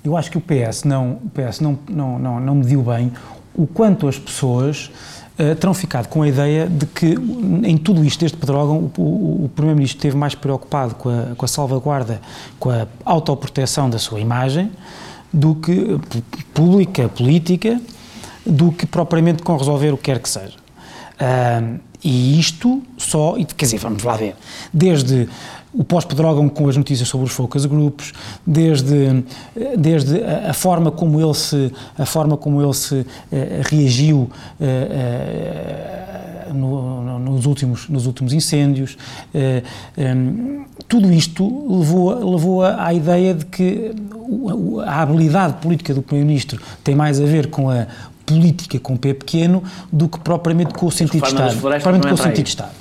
Eu 0.04 0.16
acho 0.16 0.32
que 0.32 0.38
o 0.38 0.42
PS 0.42 0.84
não, 0.84 1.20
o 1.24 1.30
PS 1.30 1.60
não, 1.60 1.78
não, 1.90 2.20
não, 2.20 2.40
não 2.40 2.56
mediu 2.56 2.82
bem 2.82 3.12
o 3.54 3.68
quanto 3.68 4.08
as 4.08 4.18
pessoas 4.18 4.90
eh, 5.38 5.56
terão 5.56 5.74
ficado 5.74 6.08
com 6.08 6.22
a 6.22 6.28
ideia 6.28 6.68
de 6.68 6.86
que 6.86 7.16
em 7.64 7.78
tudo 7.78 8.04
isto, 8.04 8.20
desde 8.20 8.38
Pedrógão, 8.38 8.92
o, 8.98 9.02
o, 9.02 9.46
o 9.46 9.52
Primeiro-Ministro 9.56 9.98
esteve 9.98 10.18
mais 10.18 10.36
preocupado 10.36 10.96
com 10.96 11.10
a, 11.10 11.36
com 11.36 11.46
a 11.46 11.48
salvaguarda, 11.48 12.22
com 12.60 12.70
a 12.70 12.86
autoproteção 13.06 13.90
da 13.90 13.98
sua 13.98 14.20
imagem, 14.20 14.70
do 15.32 15.56
que 15.56 15.72
eh, 15.72 16.22
pública, 16.54 17.08
política, 17.08 17.80
do 18.46 18.72
que 18.72 18.86
propriamente 18.86 19.42
com 19.42 19.56
resolver 19.56 19.94
o 19.94 19.98
que 19.98 20.04
quer 20.04 20.20
que 20.20 20.30
seja. 20.30 20.58
Ahm, 21.20 21.80
e 22.04 22.40
isto 22.40 22.82
só, 22.98 23.36
quer 23.58 23.66
dizer, 23.66 23.78
vamos 23.78 24.04
lá 24.04 24.16
ver, 24.16 24.36
desde 24.74 25.28
o 25.74 25.84
pós-pedrógão 25.84 26.50
com 26.50 26.68
as 26.68 26.76
notícias 26.76 27.08
sobre 27.08 27.28
os 27.28 27.32
focus 27.32 27.66
groups, 27.66 28.12
desde, 28.46 29.24
desde 29.78 30.22
a, 30.24 30.50
a 30.50 30.54
forma 30.54 30.90
como 30.92 31.22
ele 31.22 31.34
se, 31.34 31.72
a 31.98 32.06
forma 32.06 32.36
como 32.36 32.62
ele 32.62 32.74
se 32.74 33.06
eh, 33.32 33.62
reagiu 33.64 34.30
eh, 34.60 34.66
eh, 36.50 36.54
no- 36.54 37.04
no- 37.04 37.20
nos, 37.20 37.46
últimos, 37.46 37.88
nos 37.88 38.06
últimos 38.08 38.34
incêndios, 38.34 38.98
eh, 39.34 39.62
tudo 40.88 41.12
isto 41.14 41.44
levou, 41.80 42.32
levou 42.32 42.64
à 42.64 42.94
ideia 42.94 43.34
de 43.36 43.46
que 43.46 43.92
a 44.86 45.02
habilidade 45.02 45.54
política 45.62 45.94
do 45.94 46.02
Primeiro-Ministro 46.02 46.60
tem 46.84 46.96
mais 46.96 47.20
a 47.22 47.26
ver 47.26 47.48
com 47.48 47.70
a 47.70 47.86
política 48.26 48.80
com 48.80 48.96
P 48.98 49.14
pequeno 49.14 49.64
do 49.92 50.08
que 50.08 50.20
propriamente 50.20 50.74
com 50.74 50.86
o 50.86 50.92
sentido 50.92 51.22
de 51.22 51.28
Estado. 51.50 51.62
Propriamente 51.84 52.08
com 52.08 52.14
o 52.14 52.18
sentido 52.30 52.44
de 52.44 52.50
Estado. 52.50 52.72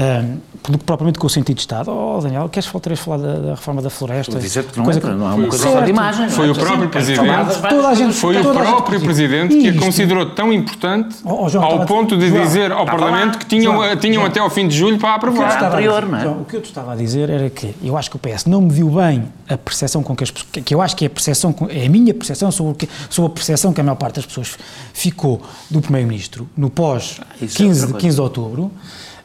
Ahm, 0.00 0.36
do 0.68 0.76
que 0.78 0.84
propriamente 0.84 1.18
com 1.18 1.26
o 1.26 1.30
sentido 1.30 1.56
de 1.56 1.62
Estado. 1.62 1.90
Oh, 1.90 2.20
Daniel, 2.20 2.48
queres 2.48 2.68
falar, 2.68 2.96
falado 2.96 3.22
da, 3.22 3.38
da 3.38 3.50
reforma 3.54 3.80
da 3.82 3.88
floresta? 3.90 4.20
Estou 4.32 4.38
a 4.38 4.42
dizer 4.42 4.64
que 4.64 4.76
não 4.76 4.84
Coisa 4.84 4.98
entra, 5.00 5.14
não 5.16 5.26
é 5.26 5.30
Foi 5.30 5.38
uma 5.38 5.46
o 5.46 5.48
coisa 5.48 5.62
próprio- 5.64 5.80
só 5.80 5.84
de 5.84 5.90
imagem. 5.90 6.22
não 6.26 6.30
foi 6.30 6.46
é? 6.46 6.50
o 6.50 6.54
próprio 6.54 6.82
Sim, 6.82 6.88
Presidente. 6.88 7.60
Toda 7.68 7.88
a 7.88 7.94
gente-. 7.94 8.12
Foi 8.14 8.36
o 8.36 8.42
Toda 8.42 8.60
a 8.60 8.64
gente 8.64 8.72
próprio. 8.74 9.00
Presidente 9.00 9.56
que 9.56 9.68
a 9.70 9.80
considerou 9.80 10.26
tão 10.34 10.52
importante 10.52 11.16
Oh, 11.24 11.44
oh, 11.44 11.48
João, 11.48 11.64
ao 11.64 11.86
ponto 11.86 12.16
de 12.16 12.28
João, 12.28 12.42
dizer 12.44 12.70
ao 12.70 12.84
Parlamento 12.86 13.34
lá. 13.34 13.38
que 13.40 13.46
tinham, 13.46 13.74
João, 13.74 13.96
tinham 13.96 14.14
João. 14.14 14.26
até 14.26 14.40
ao 14.40 14.50
fim 14.50 14.68
de 14.68 14.76
julho 14.76 14.98
para 14.98 15.16
O 15.16 15.18
que 15.20 15.26
eu 15.26 15.30
te 15.32 15.34
aprovar. 15.36 15.48
estava 15.54 15.64
a 15.64 15.68
anterior, 15.78 16.00
dizer- 16.02 16.12
não 16.12 16.18
é? 16.18 16.22
João, 16.22 16.40
o 16.40 16.44
que 16.44 16.56
eu 16.56 16.60
te 16.60 16.66
estava 16.68 16.92
a 16.92 16.96
dizer 16.96 17.30
era 17.30 17.50
que 17.50 17.74
eu 17.82 17.96
acho 17.96 18.10
que 18.10 18.16
o 18.16 18.18
PS 18.20 18.46
não 18.46 18.60
mediu 18.60 18.88
bem 18.90 19.24
a 19.48 19.56
percepção 19.56 20.02
com 20.02 20.14
que 20.14 20.22
as 20.22 20.30
pessoas, 20.30 20.50
que 20.64 20.74
eu 20.74 20.80
acho 20.82 20.94
que 20.94 21.04
é 21.04 21.08
a 21.08 21.10
percepção, 21.10 21.54
é 21.70 21.86
a 21.86 21.88
minha 21.88 22.12
percepção 22.14 22.50
sobre, 22.52 22.74
que, 22.74 22.88
sobre 23.10 23.30
a 23.32 23.34
percepção 23.34 23.72
que 23.72 23.80
a 23.80 23.84
maior 23.84 23.96
parte 23.96 24.16
das 24.16 24.26
pessoas 24.26 24.56
ficou 24.92 25.40
do 25.70 25.80
Primeiro-Ministro 25.80 26.48
no 26.56 26.70
pós 26.70 27.20
Isso 27.40 27.56
é 27.62 27.64
15, 27.66 27.68
outra 27.80 27.86
de 27.86 27.92
coisa. 27.94 27.98
15 28.06 28.14
de 28.16 28.20
outubro, 28.20 28.70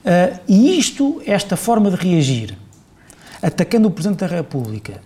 ah, 0.06 0.40
e 0.48 0.78
isto, 0.78 1.22
esta 1.26 1.56
forma 1.56 1.90
de 1.92 1.96
reagir, 1.98 2.58
atacando 3.42 3.88
o 3.88 3.92
Presidente 3.92 4.20
da 4.20 4.28
República, 4.28 5.02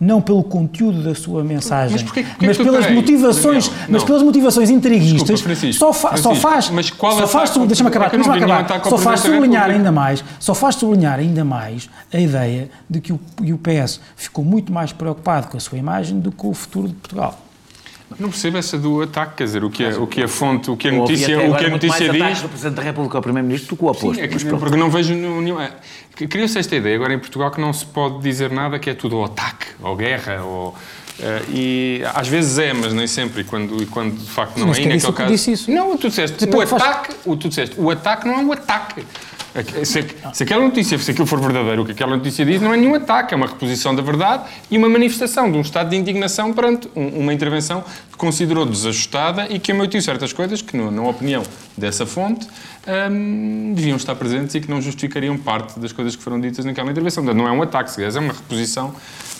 não 0.00 0.20
pelo 0.20 0.44
conteúdo 0.44 1.02
da 1.02 1.12
sua 1.12 1.42
mensagem, 1.42 1.90
Mas 1.94 2.02
porquê- 2.04 2.22
porquê 2.22 2.46
mas 2.46 2.56
pelas 2.56 2.80
peraí, 2.84 2.94
motivações, 2.94 3.66
Daniel, 3.68 3.86
mas 3.88 4.04
pelas 4.04 4.22
motivações 4.22 4.70
intriguistas, 4.70 5.40
Desculpa, 5.40 5.72
só, 5.72 5.92
fa- 5.92 6.16
só 6.16 6.34
faz, 6.36 6.70
mas 6.70 6.88
qual 6.90 7.12
só 7.18 7.26
faz, 7.26 7.50
deixa-me 7.66 7.88
acabar, 7.88 8.06
só 8.90 8.96
faz 8.96 9.20
sublinhar 9.40 9.70
ainda 9.70 9.90
mais, 9.90 10.24
só 10.38 10.54
faz 10.54 10.76
sublinhar 10.76 11.18
ainda 11.18 11.44
mais 11.44 11.90
a 12.14 12.20
ideia 12.20 12.70
de 12.88 13.00
que 13.00 13.12
o, 13.12 13.18
o 13.40 13.58
PS 13.58 14.00
ficou 14.14 14.44
muito 14.44 14.72
mais 14.72 14.92
preocupado 14.92 15.48
com 15.48 15.56
a 15.56 15.60
sua 15.60 15.76
imagem 15.78 16.20
do 16.20 16.30
que 16.30 16.36
com 16.36 16.50
o 16.50 16.54
futuro 16.54 16.86
de 16.88 16.94
Portugal. 16.94 17.36
Não 18.18 18.30
percebo 18.30 18.56
essa 18.58 18.78
do 18.78 19.02
ataque, 19.02 19.36
quer 19.36 19.44
dizer, 19.44 19.62
o 19.64 19.70
que, 19.70 19.84
é, 19.84 19.96
o 19.96 20.06
que 20.06 20.22
a 20.22 20.28
fonte, 20.28 20.70
o 20.70 20.76
que 20.76 20.88
a 20.88 20.92
Houve 20.92 21.00
notícia, 21.12 21.36
o 21.36 21.40
que 21.40 21.46
a 21.46 21.50
mais 21.50 21.70
notícia 21.70 22.12
diz. 22.12 22.40
do 22.42 22.48
Presidente 22.48 22.74
da 22.76 22.82
República 22.82 23.18
ao 23.18 23.22
Primeiro-Ministro 23.22 23.70
do 23.74 23.78
que 23.78 23.84
o 23.84 23.88
oposto. 23.88 24.14
Sim, 24.14 24.20
é 24.22 24.28
que- 24.28 24.44
porque 24.44 24.76
não 24.76 24.90
vejo 24.90 25.12
nenhum. 25.14 25.60
é, 25.60 25.70
Criou-se 26.28 26.58
esta 26.58 26.74
ideia 26.74 26.96
agora 26.96 27.12
em 27.14 27.18
Portugal 27.18 27.50
que 27.50 27.60
não 27.60 27.72
se 27.72 27.84
pode 27.86 28.20
dizer 28.20 28.50
nada 28.50 28.78
que 28.78 28.90
é 28.90 28.94
tudo 28.94 29.16
ou 29.18 29.24
ataque, 29.24 29.66
ou 29.80 29.94
guerra, 29.94 30.42
ou. 30.42 30.74
eh, 31.20 31.42
e 31.50 32.02
às 32.14 32.26
vezes 32.26 32.58
é, 32.58 32.72
mas 32.72 32.92
nem 32.92 33.06
sempre, 33.06 33.42
e 33.42 33.44
quando, 33.44 33.80
e 33.82 33.86
quando 33.86 34.16
de 34.18 34.28
facto 34.30 34.56
não 34.58 34.68
é. 34.68 34.70
E 34.70 34.74
disse 34.74 34.88
naquele 34.88 35.12
caso. 35.12 35.30
disse 35.30 35.52
isso. 35.52 35.70
Não, 35.70 35.96
tu 35.96 36.08
disseste, 36.08 36.44
Depois 36.44 36.72
o 36.72 36.76
faz- 36.78 36.82
ataque, 36.90 37.14
o, 37.26 37.36
tu 37.36 37.48
disseste, 37.48 37.76
o 37.78 37.90
ataque 37.90 38.26
não 38.26 38.34
é 38.34 38.38
um 38.38 38.52
ataque. 38.52 39.04
Se, 39.84 40.06
se 40.34 40.42
aquela 40.42 40.62
notícia, 40.62 40.98
se 40.98 41.10
aquilo 41.10 41.26
for 41.26 41.40
verdadeiro, 41.40 41.82
o 41.82 41.84
que 41.84 41.92
aquela 41.92 42.16
notícia 42.16 42.44
diz, 42.44 42.60
não 42.60 42.72
é 42.72 42.76
nenhum 42.76 42.94
ataque, 42.94 43.32
é 43.32 43.36
uma 43.36 43.46
reposição 43.46 43.94
da 43.94 44.02
verdade 44.02 44.44
e 44.70 44.76
uma 44.76 44.88
manifestação 44.88 45.50
de 45.50 45.56
um 45.56 45.62
estado 45.62 45.90
de 45.90 45.96
indignação 45.96 46.52
perante 46.52 46.88
uma 46.94 47.32
intervenção 47.32 47.82
que 48.10 48.16
considerou 48.16 48.66
desajustada 48.66 49.46
e 49.48 49.58
que 49.58 49.72
omitiu 49.72 50.02
certas 50.02 50.32
coisas 50.32 50.60
que, 50.60 50.76
na 50.76 51.02
opinião 51.02 51.42
dessa 51.76 52.04
fonte, 52.04 52.46
hum, 53.10 53.72
deviam 53.74 53.96
estar 53.96 54.14
presentes 54.16 54.54
e 54.54 54.60
que 54.60 54.70
não 54.70 54.80
justificariam 54.80 55.36
parte 55.38 55.78
das 55.80 55.92
coisas 55.92 56.14
que 56.14 56.22
foram 56.22 56.40
ditas 56.40 56.64
naquela 56.64 56.90
intervenção. 56.90 57.24
Não 57.24 57.48
é 57.48 57.52
um 57.52 57.62
ataque, 57.62 57.90
se 57.90 58.04
é 58.04 58.20
uma 58.20 58.32
reposição 58.32 58.94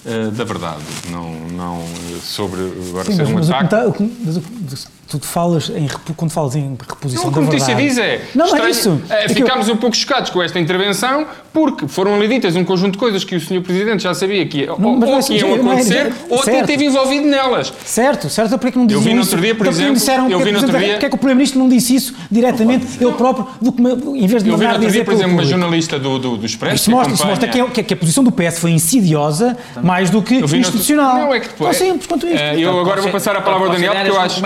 uh, 0.04 0.30
da 0.30 0.44
verdade, 0.44 0.82
não, 1.10 1.34
não 1.50 1.84
sobre 2.22 2.60
agora 2.88 3.04
Sim, 3.06 3.16
ser 3.16 3.26
um 3.26 3.34
mas 3.34 3.50
ataque. 3.50 4.10
Mas, 4.24 4.88
tu 5.08 5.18
falas 5.20 5.70
em, 5.70 5.88
quando 6.14 6.30
falas 6.30 6.54
em 6.54 6.76
reposição 6.86 7.24
não, 7.24 7.32
da 7.32 7.40
verdade... 7.40 7.62
Não, 7.62 7.74
o 7.74 7.76
que 7.76 7.88
diz 7.88 7.98
é... 7.98 8.20
Não, 8.34 8.44
estranho, 8.44 8.66
é 8.66 8.70
isso. 8.70 9.02
É, 9.08 9.28
ficámos 9.28 9.68
eu... 9.68 9.74
um 9.74 9.76
pouco 9.78 9.96
chocados 9.96 10.30
com 10.30 10.42
esta 10.42 10.60
intervenção 10.60 11.26
porque 11.52 11.88
foram 11.88 12.14
ali 12.14 12.28
ditas 12.28 12.54
um 12.56 12.64
conjunto 12.64 12.92
de 12.92 12.98
coisas 12.98 13.24
que 13.24 13.34
o 13.34 13.40
Sr. 13.40 13.62
Presidente 13.62 14.02
já 14.02 14.12
sabia 14.12 14.46
que 14.46 14.66
não, 14.66 15.00
ou, 15.00 15.14
ou 15.14 15.22
que 15.22 15.34
iam 15.34 15.54
acontecer 15.54 16.08
é, 16.08 16.12
ou 16.28 16.40
até 16.40 16.60
esteve 16.60 16.84
envolvido 16.84 17.26
nelas. 17.26 17.72
Certo, 17.84 18.28
certo. 18.28 18.50
Porque 18.50 18.68
é 18.68 18.70
que 18.72 18.78
não 18.78 18.86
diziam 18.86 19.00
Eu 19.00 19.04
vi 19.04 19.14
no 19.14 19.20
outro 19.22 19.40
dia, 19.40 19.54
por 19.54 19.66
então, 19.66 19.72
exemplo... 19.72 19.94
Disseram, 19.94 20.30
eu 20.30 20.38
vi 20.40 20.52
no 20.52 20.58
outro 20.58 20.78
dia... 20.78 20.88
Porque 20.90 21.06
é 21.06 21.08
que 21.08 21.14
o 21.14 21.18
Primeiro-Ministro 21.18 21.58
não 21.58 21.68
disse 21.68 21.94
isso 21.94 22.14
diretamente, 22.30 22.86
ele 23.00 23.12
próprio, 23.12 23.46
do 23.62 23.72
que, 23.72 23.82
em 23.82 24.26
vez 24.26 24.42
de 24.42 24.50
Eu 24.50 24.58
vi 24.58 24.66
no 24.66 24.72
outro 24.72 24.90
dia, 24.90 25.04
por 25.04 25.14
exemplo, 25.14 25.32
uma 25.32 25.44
jornalista 25.44 25.98
do, 25.98 26.18
do, 26.18 26.36
do 26.36 26.46
Expresso 26.46 26.76
Isso 26.76 26.90
mostra, 26.90 27.14
isso 27.14 27.26
mostra 27.26 27.48
que, 27.48 27.80
é, 27.80 27.82
que, 27.82 27.94
a 27.94 27.96
posição 27.96 28.22
do 28.22 28.30
PS 28.30 28.58
foi 28.58 28.72
insidiosa 28.72 29.56
mais 29.82 30.10
do 30.10 30.20
que 30.20 30.34
institucional. 30.34 31.16
Não, 31.16 31.34
é 31.34 31.40
que 31.40 31.48
depois... 31.48 31.78
Tão 31.78 31.86
simples 31.86 32.06
quanto 32.06 32.26
isto. 32.26 32.38
Eh, 32.38 32.60
eu 32.60 32.78
agora 32.78 33.00
vou 33.00 33.10
passar 33.10 33.34
a 33.36 33.40
palavra 33.40 33.68
ao 33.68 33.72
Daniel, 33.72 33.94
porque 33.94 34.10
eu 34.10 34.20
acho... 34.20 34.42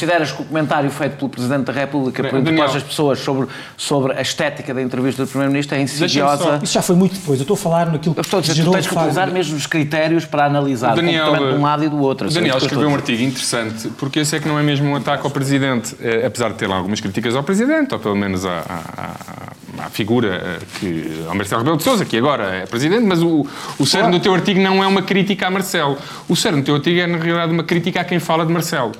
Consideras 0.00 0.32
que 0.32 0.40
o 0.40 0.44
comentário 0.46 0.90
feito 0.90 1.16
pelo 1.16 1.28
Presidente 1.28 1.64
da 1.64 1.72
República 1.74 2.24
por 2.24 2.60
as 2.64 2.82
pessoas 2.82 3.18
sobre, 3.18 3.48
sobre 3.76 4.14
a 4.14 4.22
estética 4.22 4.72
da 4.72 4.80
entrevista 4.80 5.24
do 5.24 5.28
Primeiro-Ministro 5.28 5.76
é 5.76 5.82
insidiosa. 5.82 6.58
Isso 6.62 6.72
já 6.72 6.80
foi 6.80 6.96
muito 6.96 7.14
depois. 7.16 7.38
Eu 7.38 7.42
estou 7.42 7.54
a 7.54 7.58
falar 7.58 7.92
naquilo 7.92 8.14
que. 8.14 8.20
Eu 8.20 8.22
estou 8.22 8.38
a 8.38 8.40
dizer, 8.40 8.64
tu 8.64 8.70
tens 8.70 8.86
que 8.86 8.94
utilizar 8.94 9.30
mesmo 9.30 9.56
os 9.58 9.66
critérios 9.66 10.24
para 10.24 10.46
analisar 10.46 10.94
Daniel, 10.94 11.36
de 11.36 11.42
um 11.54 11.62
lado 11.62 11.84
e 11.84 11.88
do 11.90 11.98
outro. 11.98 12.28
O 12.28 12.32
Daniel 12.32 12.56
escreveu 12.56 12.88
um 12.88 12.94
artigo 12.94 13.22
interessante, 13.22 13.88
porque 13.98 14.20
esse 14.20 14.36
é 14.36 14.40
que 14.40 14.48
não 14.48 14.58
é 14.58 14.62
mesmo 14.62 14.88
um 14.88 14.96
ataque 14.96 15.22
ao 15.24 15.30
Presidente, 15.30 15.94
é, 16.00 16.24
apesar 16.24 16.48
de 16.48 16.54
ter 16.54 16.66
lá 16.66 16.76
algumas 16.76 17.00
críticas 17.00 17.36
ao 17.36 17.42
Presidente, 17.42 17.92
ou 17.92 18.00
pelo 18.00 18.16
menos 18.16 18.46
à, 18.46 18.58
à, 18.58 19.84
à 19.84 19.90
figura 19.90 20.28
eh, 20.34 20.58
que. 20.78 21.24
ao 21.28 21.34
Marcelo 21.34 21.60
Rebelo 21.60 21.76
de 21.76 21.82
Souza, 21.82 22.06
que 22.06 22.16
agora 22.16 22.54
é 22.54 22.66
Presidente, 22.66 23.04
mas 23.04 23.22
o, 23.22 23.46
o 23.78 23.86
cerne 23.86 24.12
do 24.12 24.20
teu 24.20 24.34
artigo 24.34 24.60
não 24.60 24.82
é 24.82 24.86
uma 24.86 25.02
crítica 25.02 25.46
a 25.46 25.50
Marcelo. 25.50 25.98
O 26.28 26.34
cerne 26.34 26.62
do 26.62 26.64
teu 26.64 26.74
artigo 26.74 27.00
é, 27.00 27.06
na 27.06 27.18
realidade, 27.18 27.52
uma 27.52 27.64
crítica 27.64 28.00
a 28.00 28.04
quem 28.04 28.18
fala 28.18 28.46
de 28.46 28.52
Marcelo. 28.52 28.92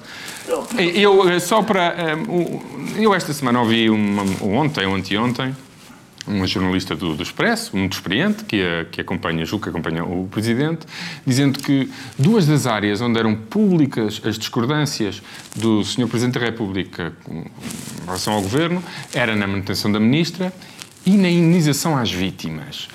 Eu, 0.79 1.29
eh, 1.29 1.39
só 1.39 1.63
para. 1.63 1.95
Eh, 1.97 3.03
eu 3.03 3.15
esta 3.15 3.33
semana 3.33 3.61
ouvi, 3.61 3.89
uma, 3.89 4.23
ontem 4.43 4.85
ou 4.87 4.95
anteontem, 4.95 5.55
uma 6.27 6.47
jornalista 6.47 6.95
do, 6.95 7.15
do 7.15 7.23
Expresso, 7.23 7.77
muito 7.77 7.95
experiente, 7.95 8.45
que, 8.45 8.63
a, 8.63 8.85
que 8.85 9.01
acompanha, 9.01 9.45
julgo 9.45 9.65
que 9.65 9.71
acompanha 9.71 10.05
o 10.05 10.29
Presidente, 10.29 10.87
dizendo 11.27 11.59
que 11.59 11.91
duas 12.19 12.47
das 12.47 12.67
áreas 12.67 13.01
onde 13.01 13.19
eram 13.19 13.35
públicas 13.35 14.21
as 14.25 14.39
discordâncias 14.39 15.23
do 15.57 15.85
Sr. 15.85 16.09
Presidente 16.09 16.39
da 16.39 16.45
República 16.45 17.13
em 17.29 17.45
relação 18.05 18.35
ao 18.35 18.43
Governo 18.43 18.83
era 19.13 19.35
na 19.37 19.47
manutenção 19.47 19.91
da 19.91 20.01
Ministra 20.01 20.53
e 21.07 21.17
na 21.17 21.29
indenização 21.31 21.97
às 21.97 22.11
vítimas 22.11 22.89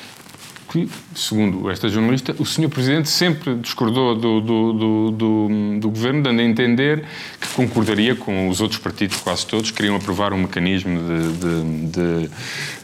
que, 0.75 0.89
segundo 1.15 1.69
esta 1.69 1.87
jornalista, 1.87 2.35
o 2.37 2.45
Sr. 2.45 2.67
Presidente 2.67 3.07
sempre 3.07 3.55
discordou 3.55 4.13
do, 4.13 4.41
do, 4.41 4.73
do, 5.11 5.79
do, 5.79 5.89
Governo, 5.89 6.23
dando 6.23 6.41
a 6.41 6.43
entender 6.43 7.05
que 7.39 7.47
concordaria 7.49 8.13
com 8.15 8.49
os 8.49 8.59
outros 8.59 8.79
partidos, 8.79 9.17
quase 9.17 9.45
todos, 9.45 9.71
que 9.71 9.77
queriam 9.77 9.95
aprovar 9.95 10.33
um 10.33 10.39
mecanismo 10.39 10.99
de, 10.99 11.31
de, 11.37 12.29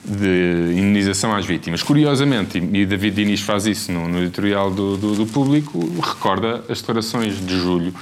de, 0.06 0.74
de 0.74 0.80
indenização 0.80 1.36
às 1.36 1.46
vítimas. 1.46 1.84
Curiosamente, 1.84 2.58
e 2.58 2.86
David 2.86 3.16
Diniz 3.16 3.42
faz 3.42 3.66
isso 3.66 3.92
no, 3.92 4.08
no 4.08 4.20
editorial 4.20 4.72
do 4.72 5.28
Público, 5.34 5.78
recorda 6.02 6.64
as 6.70 6.80
declarações 6.80 7.46
de 7.46 7.58
julho 7.60 7.94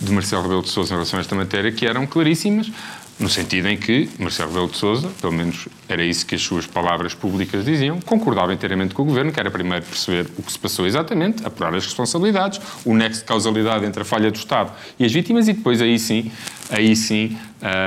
de 0.00 0.12
Marcelo 0.12 0.42
Rebelo 0.42 0.62
de 0.62 0.68
Sousa 0.68 0.90
em 0.90 0.96
relação 0.96 1.18
a 1.18 1.22
esta 1.22 1.34
matéria, 1.34 1.72
que 1.72 1.86
eram 1.86 2.06
claríssimas, 2.06 2.70
no 3.18 3.28
sentido 3.28 3.68
em 3.68 3.76
que 3.76 4.08
Marcelo 4.18 4.50
Rebelo 4.50 4.68
de 4.68 4.76
Sousa, 4.76 5.08
pelo 5.20 5.32
menos 5.32 5.68
era 5.88 6.04
isso 6.04 6.24
que 6.24 6.34
as 6.34 6.42
suas 6.42 6.66
palavras 6.66 7.14
públicas 7.14 7.64
diziam, 7.64 8.00
concordava 8.00 8.52
inteiramente 8.52 8.94
com 8.94 9.02
o 9.02 9.04
Governo, 9.04 9.32
que 9.32 9.40
era 9.40 9.50
primeiro 9.50 9.84
perceber 9.84 10.26
o 10.38 10.42
que 10.42 10.52
se 10.52 10.58
passou 10.58 10.86
exatamente, 10.86 11.44
apurar 11.44 11.74
as 11.74 11.84
responsabilidades, 11.84 12.60
o 12.84 12.94
nexo 12.94 13.20
de 13.20 13.26
causalidade 13.26 13.84
entre 13.84 14.02
a 14.02 14.04
falha 14.04 14.30
do 14.30 14.36
Estado 14.36 14.72
e 14.98 15.04
as 15.04 15.12
vítimas, 15.12 15.48
e 15.48 15.52
depois 15.52 15.82
aí 15.82 15.98
sim, 15.98 16.30
aí 16.70 16.94
sim, 16.94 17.36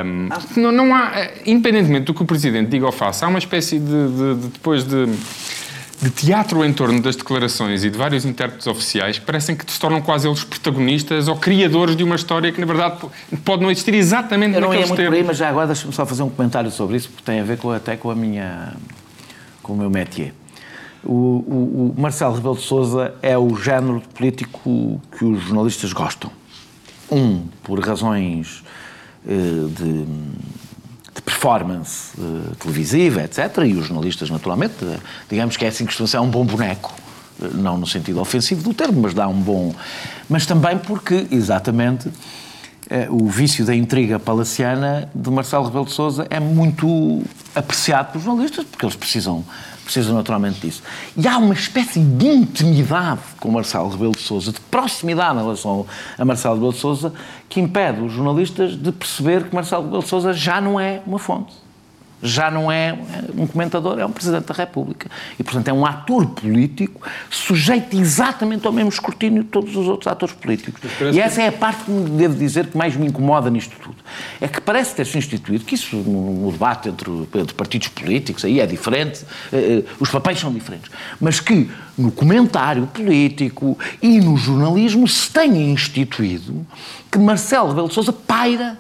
um, 0.06 0.30
não, 0.60 0.72
não 0.72 0.96
há, 0.96 1.12
eh, 1.16 1.42
independentemente 1.46 2.06
do 2.06 2.14
que 2.14 2.24
o 2.24 2.26
Presidente 2.26 2.70
diga 2.70 2.86
ou 2.86 2.92
faça, 2.92 3.26
há 3.26 3.30
uma 3.30 3.40
espécie 3.40 3.80
de, 3.80 3.86
de, 3.86 4.36
de 4.36 4.48
depois 4.48 4.84
de 4.84 5.08
de 6.02 6.10
teatro 6.10 6.66
em 6.66 6.74
torno 6.74 7.00
das 7.00 7.16
declarações 7.16 7.84
e 7.84 7.90
de 7.90 7.98
vários 7.98 8.26
intérpretes 8.26 8.66
oficiais 8.66 9.20
parecem 9.20 9.56
que 9.56 9.72
se 9.72 9.80
tornam 9.80 10.02
quase 10.02 10.28
eles 10.28 10.44
protagonistas 10.44 11.28
ou 11.28 11.36
criadores 11.36 11.96
de 11.96 12.04
uma 12.04 12.16
história 12.16 12.52
que, 12.52 12.60
na 12.60 12.66
verdade, 12.66 12.98
pode 13.46 13.62
não 13.62 13.70
existir 13.70 13.94
exatamente 13.94 14.56
Eu 14.56 14.62
não 14.62 14.70
naqueles 14.70 14.90
ia 14.90 14.96
muito 14.96 15.08
por 15.08 15.16
aí, 15.16 15.24
mas 15.24 15.38
já 15.38 15.50
agora 15.50 15.68
deixa-me 15.68 15.94
só 15.94 16.04
fazer 16.04 16.24
um 16.24 16.30
comentário 16.30 16.72
sobre 16.72 16.98
isso, 16.98 17.08
porque 17.10 17.24
tem 17.24 17.40
a 17.40 17.44
ver 17.44 17.58
com, 17.58 17.70
até 17.70 17.96
com 17.96 18.10
a 18.10 18.16
minha... 18.16 18.74
com 19.62 19.74
o 19.74 19.78
meu 19.78 19.92
métier. 19.92 20.34
O, 21.04 21.14
o, 21.14 21.94
o 21.98 22.02
Marcelo 22.02 22.34
Rebelo 22.34 22.56
de 22.56 22.64
Sousa 22.64 23.14
é 23.22 23.38
o 23.38 23.56
género 23.56 24.00
de 24.00 24.08
político 24.08 25.00
que 25.18 25.24
os 25.24 25.44
jornalistas 25.44 25.94
gostam. 25.94 26.32
Um, 27.12 27.44
por 27.64 27.80
razões 27.80 28.64
eh, 29.28 29.68
de 29.70 30.06
de 31.14 31.22
performance 31.22 32.12
uh, 32.18 32.56
televisiva, 32.56 33.24
etc. 33.24 33.40
E 33.66 33.74
os 33.74 33.88
jornalistas, 33.88 34.30
naturalmente, 34.30 34.84
uh, 34.84 35.00
digamos 35.30 35.58
que 35.58 35.66
é 35.66 35.68
assim 35.68 35.84
que 35.84 35.90
costuma 35.90 36.08
ser, 36.08 36.18
é 36.18 36.22
um 36.22 36.30
bom 36.30 36.46
boneco. 36.46 36.94
Uh, 37.40 37.56
não 37.56 37.78
no 37.78 37.86
sentido 37.86 38.20
ofensivo 38.20 38.64
do 38.64 38.74
termo, 38.74 39.02
mas 39.02 39.14
dá 39.14 39.28
um 39.28 39.40
bom. 39.40 39.74
Mas 40.30 40.46
também 40.46 40.78
porque, 40.78 41.28
exatamente, 41.32 42.10
o 43.10 43.30
vício 43.30 43.66
da 43.66 43.74
intriga 43.74 44.20
palaciana 44.20 45.10
de 45.16 45.30
Marcelo 45.30 45.64
Rebelo 45.64 45.86
de 45.86 45.94
Souza 45.94 46.28
é 46.30 46.42
muito 46.42 47.24
apreciado 47.56 48.12
pelos 48.12 48.26
jornalistas, 48.26 48.66
porque 48.66 48.86
eles 48.86 48.98
precisam 48.98 49.46
precisa 49.92 50.14
naturalmente 50.14 50.62
disso. 50.62 50.82
E 51.18 51.28
há 51.28 51.38
uma 51.38 51.54
espécie 51.54 52.00
de 52.00 52.28
intimidade 52.28 53.20
com 53.40 53.52
Marcelo 53.52 53.90
Rebelo 53.90 54.14
de 54.14 54.22
Sousa, 54.22 54.52
de 54.52 54.60
proximidade 54.62 55.38
em 55.38 55.42
relação 55.42 55.86
a 56.18 56.24
Marcelo 56.24 56.56
Rebelo 56.56 56.74
de 56.74 56.80
Sousa, 56.80 57.14
que 57.50 57.60
impede 57.60 58.02
os 58.02 58.14
jornalistas 58.14 58.76
de 58.76 58.92
perceber 58.92 59.50
que 59.50 59.54
Marcelo 59.54 59.84
Rebelo 59.84 60.04
de 60.04 60.08
Sousa 60.10 60.34
já 60.34 60.62
não 60.62 60.80
é 60.80 61.02
uma 61.06 61.20
fonte 61.20 61.61
já 62.22 62.52
não 62.52 62.72
é 62.72 62.98
um 63.38 63.48
comentador, 63.48 64.00
é 64.00 64.06
um 64.06 64.12
Presidente 64.12 64.46
da 64.46 64.54
República. 64.54 65.10
E, 65.40 65.44
portanto, 65.44 65.68
é 65.68 65.74
um 65.74 65.86
ator 65.86 66.28
político 66.28 67.02
sujeito 67.30 67.98
exatamente 67.98 68.66
ao 68.68 68.74
mesmo 68.74 68.90
escrutínio 68.90 69.44
de 69.44 69.50
todos 69.50 69.76
os 69.76 69.88
outros 69.88 70.08
atores 70.08 70.36
políticos. 70.36 70.82
E 71.14 71.20
essa 71.20 71.42
é 71.42 71.48
a 71.48 71.52
parte 71.52 71.84
que 71.84 71.92
devo 71.92 72.36
dizer 72.36 72.68
que 72.68 72.78
mais 72.78 72.96
me 72.96 73.08
incomoda 73.08 73.50
nisto 73.50 73.76
tudo. 73.82 73.96
É 74.40 74.48
que 74.48 74.62
parece 74.62 74.96
ter-se 74.96 75.18
instituído, 75.18 75.66
que 75.66 75.76
isso 75.76 75.96
no 75.96 76.52
debate 76.52 76.90
entre, 76.90 77.12
entre, 77.12 77.54
partidos 77.54 77.88
políticos 77.90 78.46
aí 78.46 78.60
é 78.60 78.66
diferente, 78.66 79.26
eh, 79.52 79.84
eh, 79.86 79.94
os 80.00 80.10
papéis 80.10 80.40
são 80.40 80.52
diferentes, 80.52 80.92
mas 81.20 81.40
que 81.40 81.70
no 81.98 82.12
comentário 82.12 82.88
político 82.88 83.78
e 84.02 84.20
no 84.20 84.38
jornalismo 84.38 85.08
se 85.08 85.32
tenha 85.32 85.72
instituído 85.72 86.66
que 87.12 87.20
Marcelo 87.20 87.70
Rebelo 87.70 87.92
Sousa 87.92 88.14
paira 88.14 88.78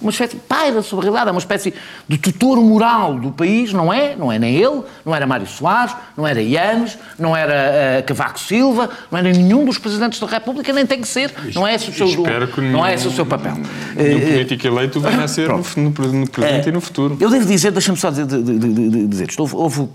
uma 0.00 0.10
espécie, 0.10 0.36
paira 0.36 0.82
sobre 0.82 1.04
a 1.04 1.10
realidade, 1.10 1.28
é 1.28 1.32
uma 1.32 1.38
espécie 1.38 1.72
de 2.08 2.18
tutor 2.18 2.60
moral 2.60 3.18
do 3.18 3.30
país, 3.30 3.72
não 3.72 3.92
é? 3.92 4.14
Não 4.16 4.30
é 4.30 4.38
nem 4.38 4.56
ele, 4.56 4.82
não 5.04 5.14
era 5.14 5.26
Mário 5.26 5.46
Soares, 5.46 5.94
não 6.16 6.26
era 6.26 6.42
Ianes, 6.42 6.98
não 7.18 7.36
era 7.36 8.00
uh, 8.00 8.06
Cavaco 8.06 8.38
Silva, 8.38 8.90
não 9.10 9.18
era 9.18 9.32
nenhum 9.32 9.64
dos 9.64 9.78
presidentes 9.78 10.18
da 10.18 10.26
República, 10.26 10.72
nem 10.72 10.86
tem 10.86 11.00
que 11.00 11.08
ser, 11.08 11.32
não 11.54 11.66
é 11.66 11.74
esse 11.74 11.90
o 11.90 11.94
seu, 11.94 12.06
Espero 12.06 12.48
que 12.48 12.60
não 12.60 12.84
é 12.84 12.94
esse 12.94 13.06
o 13.06 13.10
seu 13.10 13.24
papel. 13.24 13.54
Nenhum 13.96 14.18
uh, 14.18 14.20
político 14.20 14.66
eleito 14.66 15.00
venha 15.00 15.24
a 15.24 15.28
ser 15.28 15.48
no, 15.48 15.62
no, 15.76 15.92
presente 16.28 16.68
e 16.68 16.72
no 16.72 16.80
futuro. 16.80 17.16
Eu 17.20 17.30
devo 17.30 17.46
dizer, 17.46 17.70
deixa-me 17.70 17.96
só 17.96 18.10
dizer, 18.10 18.26
dizer 18.26 19.28
isto, 19.28 19.40
houve, 19.40 19.56
houve 19.56 19.88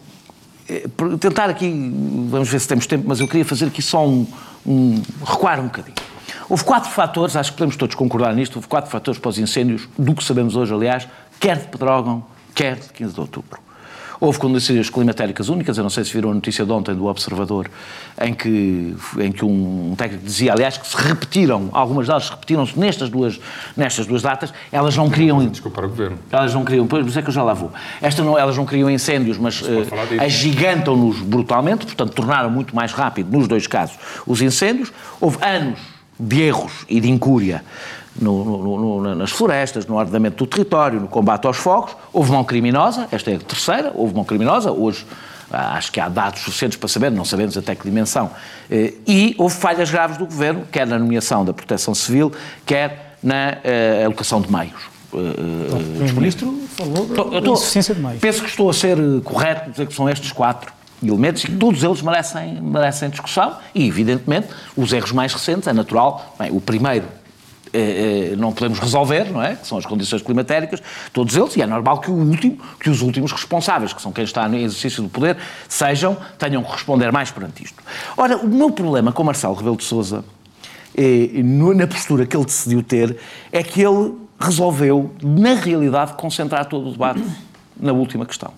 tentar 1.20 1.50
aqui, 1.50 1.91
vamos 2.29 2.48
ver 2.50 2.60
se 2.60 2.68
temos 2.68 2.86
tempo, 2.86 3.06
mas 3.08 3.20
eu 3.20 3.27
queria 3.27 3.46
fazer 3.46 3.65
aqui 3.65 3.82
só 3.82 4.08
um, 4.08 4.25
um 4.65 5.01
recuar 5.25 5.60
um 5.60 5.63
bocadinho. 5.63 5.96
Houve 6.50 6.63
quatro 6.63 6.89
fatores, 6.89 7.36
acho 7.36 7.51
que 7.51 7.58
podemos 7.58 7.75
todos 7.75 7.96
concordar 7.96 8.34
nisto, 8.34 8.56
houve 8.56 8.68
quatro 8.68 8.89
fatores 8.89 9.20
para 9.20 9.29
os 9.29 9.38
incêndios, 9.38 9.88
do 9.96 10.15
que 10.15 10.24
sabemos 10.24 10.56
hoje, 10.56 10.74
aliás, 10.74 11.08
quer 11.39 11.58
de 11.58 11.68
Pedrógão, 11.68 12.24
quer 12.56 12.75
de 12.75 12.89
15 12.89 13.13
de 13.13 13.20
outubro. 13.20 13.60
Houve 14.20 14.39
condições 14.39 14.89
climatéricas 14.89 15.48
únicas, 15.48 15.77
eu 15.77 15.84
não 15.84 15.91
sei 15.91 16.03
se 16.03 16.12
viram 16.12 16.32
a 16.32 16.34
notícia 16.34 16.65
de 16.65 16.72
ontem 16.72 16.96
do 16.96 17.06
Observador, 17.06 17.70
em 18.20 18.34
que, 18.34 18.96
em 19.20 19.32
que 19.32 19.46
um 19.46 19.94
técnico 19.96 20.25
dizia, 20.25 20.51
aliás, 20.51 20.75
que 20.75 20.88
se 20.88 20.98
repetiram, 20.98 21.70
algumas 21.72 22.08
delas 22.08 22.29
repetiram-se 22.29 22.77
nestas 22.77 23.10
duas, 23.10 23.39
nestas 23.77 24.08
duas 24.08 24.24
datas, 24.24 24.51
elas 24.72 24.98
não 24.98 25.08
criam... 25.08 25.46
Desculpar 25.48 25.86
o 25.86 25.89
Governo. 25.89 26.18
Elas 26.32 26.53
não 26.53 26.65
criam, 26.65 26.88
pois, 26.88 27.15
é 27.15 27.22
que 27.22 27.29
eu 27.29 27.34
já 27.34 27.44
lá 27.44 27.53
vou. 27.53 27.72
Esta 28.01 28.24
não, 28.24 28.38
elas 28.38 28.58
não 28.58 28.65
criam 28.65 28.89
incêndios, 28.89 29.38
mas 29.38 29.62
uh, 29.62 29.86
agigantam-nos 30.20 31.20
brutalmente, 31.20 31.86
portanto, 31.86 32.12
tornaram 32.12 32.50
muito 32.50 32.75
mais 32.75 32.91
rápido, 32.91 33.32
nos 33.32 33.48
dois 33.48 33.68
casos, 33.68 33.98
os 34.25 34.41
incêndios. 34.41 34.91
Houve 35.22 35.38
anos 35.46 35.79
de 36.19 36.41
erros 36.41 36.85
e 36.89 36.99
de 36.99 37.09
incúria 37.09 37.63
no, 38.21 38.43
no, 38.43 39.01
no, 39.01 39.15
nas 39.15 39.31
florestas, 39.31 39.85
no 39.85 39.95
ordenamento 39.95 40.43
do 40.43 40.47
território, 40.47 40.99
no 40.99 41.07
combate 41.07 41.47
aos 41.47 41.57
fogos. 41.57 41.95
Houve 42.11 42.31
mão 42.31 42.43
criminosa, 42.43 43.07
esta 43.11 43.31
é 43.31 43.35
a 43.35 43.39
terceira, 43.39 43.91
houve 43.95 44.13
mão 44.13 44.25
criminosa, 44.25 44.71
hoje 44.71 45.05
ah, 45.51 45.75
acho 45.75 45.91
que 45.91 45.99
há 45.99 46.07
dados 46.07 46.41
suficientes 46.41 46.77
para 46.77 46.88
saber, 46.88 47.09
não 47.09 47.25
sabemos 47.25 47.57
até 47.57 47.73
que 47.73 47.83
dimensão. 47.83 48.29
Eh, 48.69 48.93
e 49.07 49.35
houve 49.38 49.55
falhas 49.55 49.89
graves 49.89 50.17
do 50.17 50.25
governo, 50.25 50.63
quer 50.71 50.85
na 50.85 50.99
nomeação 50.99 51.43
da 51.43 51.53
proteção 51.53 51.95
civil, 51.95 52.31
quer 52.65 53.17
na 53.21 53.57
uh, 53.57 54.05
alocação 54.05 54.39
de 54.39 54.51
meios. 54.51 54.81
Uh, 55.11 55.17
o 55.17 56.13
Ministro 56.13 56.61
falou 56.69 57.05
da 57.07 57.49
insuficiência 57.49 57.95
de 57.95 58.01
meios. 58.01 58.19
Penso 58.19 58.43
que 58.43 58.49
estou 58.49 58.69
a 58.69 58.73
ser 58.73 58.97
correto 59.23 59.71
dizer 59.71 59.88
que 59.88 59.93
são 59.93 60.07
estes 60.07 60.31
quatro 60.31 60.71
elementos 61.03 61.44
e 61.44 61.51
todos 61.51 61.84
eles 61.84 62.01
merecem, 62.01 62.62
merecem 62.62 63.10
discussão 63.10 63.58
e, 63.74 63.88
evidentemente, 63.88 64.48
os 64.75 64.91
erros 64.91 65.12
mais 65.12 65.34
recentes, 65.34 65.68
é 65.68 65.74
natural. 65.74 66.36
Bem, 66.38 66.51
o 66.51 66.60
primeiro 66.60 67.06
eh, 67.72 68.32
eh, 68.32 68.36
não 68.36 68.51
podemos 68.51 68.79
resolver, 68.79 69.32
não 69.32 69.41
é? 69.41 69.56
Que 69.56 69.68
são 69.68 69.77
as 69.77 69.86
condições 69.86 70.22
climatéricas, 70.22 70.82
todos 71.13 71.36
eles, 71.36 71.56
e 71.56 71.62
é 71.62 71.68
normal 71.68 72.00
que 72.00 72.10
o 72.10 72.15
último, 72.15 72.58
que 72.79 72.89
os 72.89 73.01
últimos 73.01 73.32
responsáveis, 73.32 73.94
que 73.94 74.01
são 74.01 74.12
quem 74.12 74.24
está 74.24 74.48
no 74.48 74.56
exercício 74.56 75.03
do 75.03 75.10
poder, 75.10 75.38
sejam, 75.68 76.18
tenham 76.38 76.63
que 76.63 76.72
responder 76.72 77.12
mais 77.12 77.29
perante 77.29 77.63
isto. 77.63 77.82
Ora, 78.18 78.38
o 78.38 78.48
meu 78.48 78.72
problema 78.72 79.12
com 79.12 79.24
Marcelo 79.24 79.53
Rebelo 79.53 79.77
de 79.77 79.84
Sousa, 79.84 80.25
eh, 80.98 81.29
na 81.44 81.86
postura 81.86 82.25
que 82.25 82.36
ele 82.36 82.46
decidiu 82.46 82.82
ter, 82.82 83.18
é 83.51 83.62
que 83.62 83.82
ele 83.82 84.15
resolveu, 84.39 85.13
na 85.22 85.53
realidade, 85.53 86.13
concentrar 86.13 86.65
todo 86.65 86.88
o 86.88 86.91
debate 86.91 87.24
na 87.79 87.91
última 87.94 88.25
questão. 88.25 88.51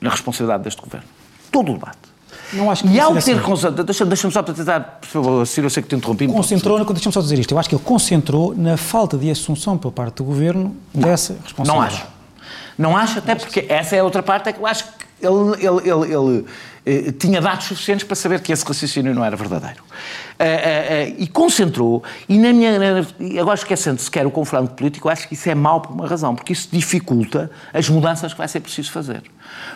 Na 0.00 0.10
responsabilidade 0.10 0.64
deste 0.64 0.82
governo. 0.82 1.15
Todo 1.56 1.70
o 1.70 1.74
debate. 1.74 1.96
Não 2.52 2.70
acho 2.70 2.82
que 2.82 2.90
e 2.90 3.00
ao 3.00 3.14
ter 3.14 3.40
concentrado, 3.40 3.82
deixa-me 3.82 4.10
deixa 4.10 4.30
só 4.30 4.42
para 4.42 4.52
tentar, 4.52 4.80
por 5.00 5.08
favor, 5.08 5.46
Ciro, 5.46 5.66
eu 5.66 5.70
sei 5.70 5.82
que 5.82 5.88
te 5.88 5.96
interrompi. 5.96 6.28
Concentrou, 6.28 6.84
deixa-me 6.84 7.12
só 7.14 7.22
dizer 7.22 7.38
isto, 7.38 7.54
eu 7.54 7.58
acho 7.58 7.66
que 7.66 7.74
ele 7.74 7.82
concentrou 7.82 8.54
na 8.54 8.76
falta 8.76 9.16
de 9.16 9.30
assunção 9.30 9.78
por 9.78 9.90
parte 9.90 10.16
do 10.16 10.24
Governo 10.24 10.76
não, 10.94 11.08
dessa 11.08 11.34
responsabilidade. 11.42 11.66
Não 11.66 11.80
acho. 11.80 12.06
Não 12.76 12.96
acho, 12.96 13.18
até 13.20 13.34
porque 13.34 13.64
essa 13.70 13.96
é 13.96 14.00
a 14.00 14.04
outra 14.04 14.22
parte, 14.22 14.50
é 14.50 14.52
que 14.52 14.60
eu 14.60 14.66
acho 14.66 14.84
que 14.84 14.90
ele, 15.26 15.66
ele, 15.66 15.90
ele, 15.90 16.14
ele 16.14 16.44
tinha 17.18 17.40
dados 17.40 17.66
suficientes 17.66 18.06
para 18.06 18.14
saber 18.14 18.40
que 18.40 18.52
esse 18.52 18.64
raciocínio 18.64 19.12
não 19.12 19.24
era 19.24 19.36
verdadeiro. 19.36 19.82
Uh, 19.82 21.12
uh, 21.12 21.14
e 21.18 21.26
concentrou, 21.26 22.04
e 22.28 22.38
na 22.38 22.52
minha, 22.52 22.70
agora 23.40 23.56
esquecendo 23.56 24.00
sequer 24.00 24.24
o 24.26 24.30
confronto 24.30 24.74
político, 24.74 25.08
acho 25.08 25.26
que 25.26 25.34
isso 25.34 25.48
é 25.48 25.54
mau 25.54 25.80
por 25.80 25.92
uma 25.92 26.06
razão, 26.06 26.36
porque 26.36 26.52
isso 26.52 26.68
dificulta 26.70 27.50
as 27.72 27.88
mudanças 27.88 28.32
que 28.32 28.38
vai 28.38 28.46
ser 28.46 28.60
preciso 28.60 28.92
fazer. 28.92 29.22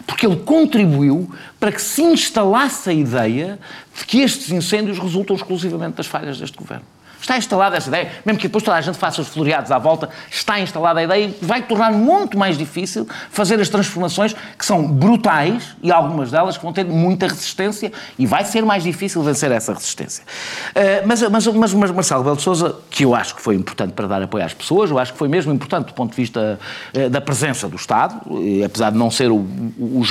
Porque 0.07 0.25
ele 0.25 0.37
contribuiu 0.37 1.29
para 1.59 1.73
que 1.73 1.83
se 1.83 2.03
instalasse 2.03 2.91
a 2.91 2.93
ideia 2.93 3.59
de 3.99 4.05
que 4.05 4.21
estes 4.21 4.51
incêndios 4.51 4.99
resultam 4.99 5.35
exclusivamente 5.35 5.97
das 5.97 6.07
falhas 6.07 6.39
deste 6.39 6.57
governo. 6.57 6.85
Está 7.21 7.37
instalada 7.37 7.77
essa 7.77 7.89
ideia, 7.89 8.11
mesmo 8.25 8.39
que 8.39 8.49
depois 8.49 8.65
toda 8.65 8.77
a 8.77 8.81
gente 8.81 8.97
faça 8.97 9.21
os 9.21 9.29
floreados 9.29 9.71
à 9.71 9.79
volta, 9.79 10.09
está 10.31 10.59
instalada 10.59 11.01
a 11.01 11.05
ideia 11.05 11.27
e 11.27 11.45
vai 11.45 11.63
tornar 11.63 11.93
muito 11.93 12.39
mais 12.39 12.57
difícil 12.57 13.07
fazer 13.31 13.61
as 13.61 13.69
transformações 13.69 14.35
que 14.59 14.65
são 14.65 14.87
brutais 14.87 15.77
e 15.83 15.93
algumas 15.93 16.31
delas 16.31 16.57
que 16.57 16.63
vão 16.63 16.73
ter 16.73 16.85
muita 16.85 17.27
resistência 17.27 17.93
e 18.19 18.27
vai 18.27 18.45
ser 18.45 18.65
mais 18.65 18.83
difícil 18.83 19.23
vencer 19.23 19.51
essa 19.53 19.73
resistência. 19.73 20.25
Uh, 20.71 21.07
mas, 21.07 21.23
mas, 21.23 21.47
mas, 21.47 21.75
mas, 21.75 21.91
Marcelo 21.91 22.25
Belo 22.25 22.41
Souza, 22.41 22.77
que 22.91 23.05
eu 23.05 23.15
acho 23.15 23.35
que 23.35 23.43
foi 23.43 23.55
importante 23.55 23.93
para 23.93 24.07
dar 24.07 24.23
apoio 24.23 24.45
às 24.45 24.55
pessoas, 24.55 24.91
eu 24.91 24.99
acho 24.99 25.13
que 25.13 25.19
foi 25.19 25.29
mesmo 25.29 25.53
importante 25.53 25.89
do 25.89 25.93
ponto 25.93 26.11
de 26.11 26.17
vista 26.17 26.59
uh, 26.95 27.11
da 27.11 27.21
presença 27.21 27.69
do 27.69 27.77
Estado, 27.77 28.21
e, 28.41 28.65
apesar 28.65 28.91
de 28.91 28.97
não 28.97 29.11
ser 29.11 29.31
o, 29.31 29.37
o, 29.37 30.01
o, 30.01 30.03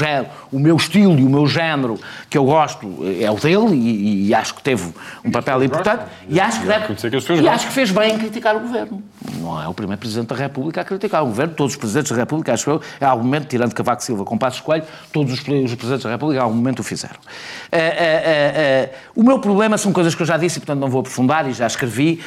o, 0.52 0.60
meu 0.60 0.76
estilo 0.76 1.18
e 1.18 1.24
o 1.24 1.30
meu 1.30 1.48
género 1.48 2.00
que 2.30 2.38
eu 2.38 2.46
gosto, 2.46 3.00
é 3.20 3.30
o 3.32 3.36
dele 3.36 3.76
e, 3.76 4.28
e 4.28 4.36
acho 4.36 4.54
que 4.54 4.62
teve 4.62 4.94
um 5.24 5.32
papel 5.32 5.64
importante 5.64 6.04
e 6.28 6.40
acho 6.40 6.62
que 6.62 6.68
deve 6.68 6.88
que 7.08 7.34
E 7.34 7.48
acho 7.48 7.68
que 7.68 7.74
fez 7.74 7.92
bem 7.92 8.16
em 8.16 8.18
criticar 8.18 8.56
o 8.56 8.60
governo. 8.60 9.02
Não 9.40 9.62
é 9.62 9.68
o 9.68 9.74
primeiro 9.74 10.00
Presidente 10.00 10.28
da 10.28 10.36
República 10.36 10.82
a 10.82 10.84
criticar 10.84 11.24
o 11.24 11.28
governo. 11.28 11.54
Todos 11.54 11.74
os 11.74 11.80
Presidentes 11.80 12.12
da 12.12 12.18
República, 12.18 12.54
acho 12.54 12.70
eu, 12.70 12.82
em 13.00 13.06
algum 13.06 13.24
momento, 13.24 13.48
tirando 13.48 13.74
Cavaco 13.74 14.04
Silva 14.04 14.26
com 14.26 14.38
Passos 14.38 14.62
Coelho, 14.62 14.84
todos 15.14 15.34
os, 15.34 15.40
Presidentes 15.40 16.04
da 16.04 16.10
República, 16.10 16.42
em 16.42 16.44
algum 16.44 16.56
momento, 16.56 16.80
o 16.80 16.84
fizeram. 16.84 17.16
Uh, 17.16 17.78
uh, 17.78 19.20
uh, 19.20 19.22
o 19.22 19.24
meu 19.24 19.40
problema 19.40 19.78
são 19.78 19.94
coisas 19.94 20.16
que 20.16 20.22
eu 20.22 20.26
já 20.26 20.38
disse 20.38 20.58
e, 20.58 20.60
portanto, 20.60 20.80
não 20.80 20.90
vou 20.90 21.02
aprofundar 21.02 21.48
e 21.48 21.54
já 21.54 21.68
escrevi. 21.68 22.22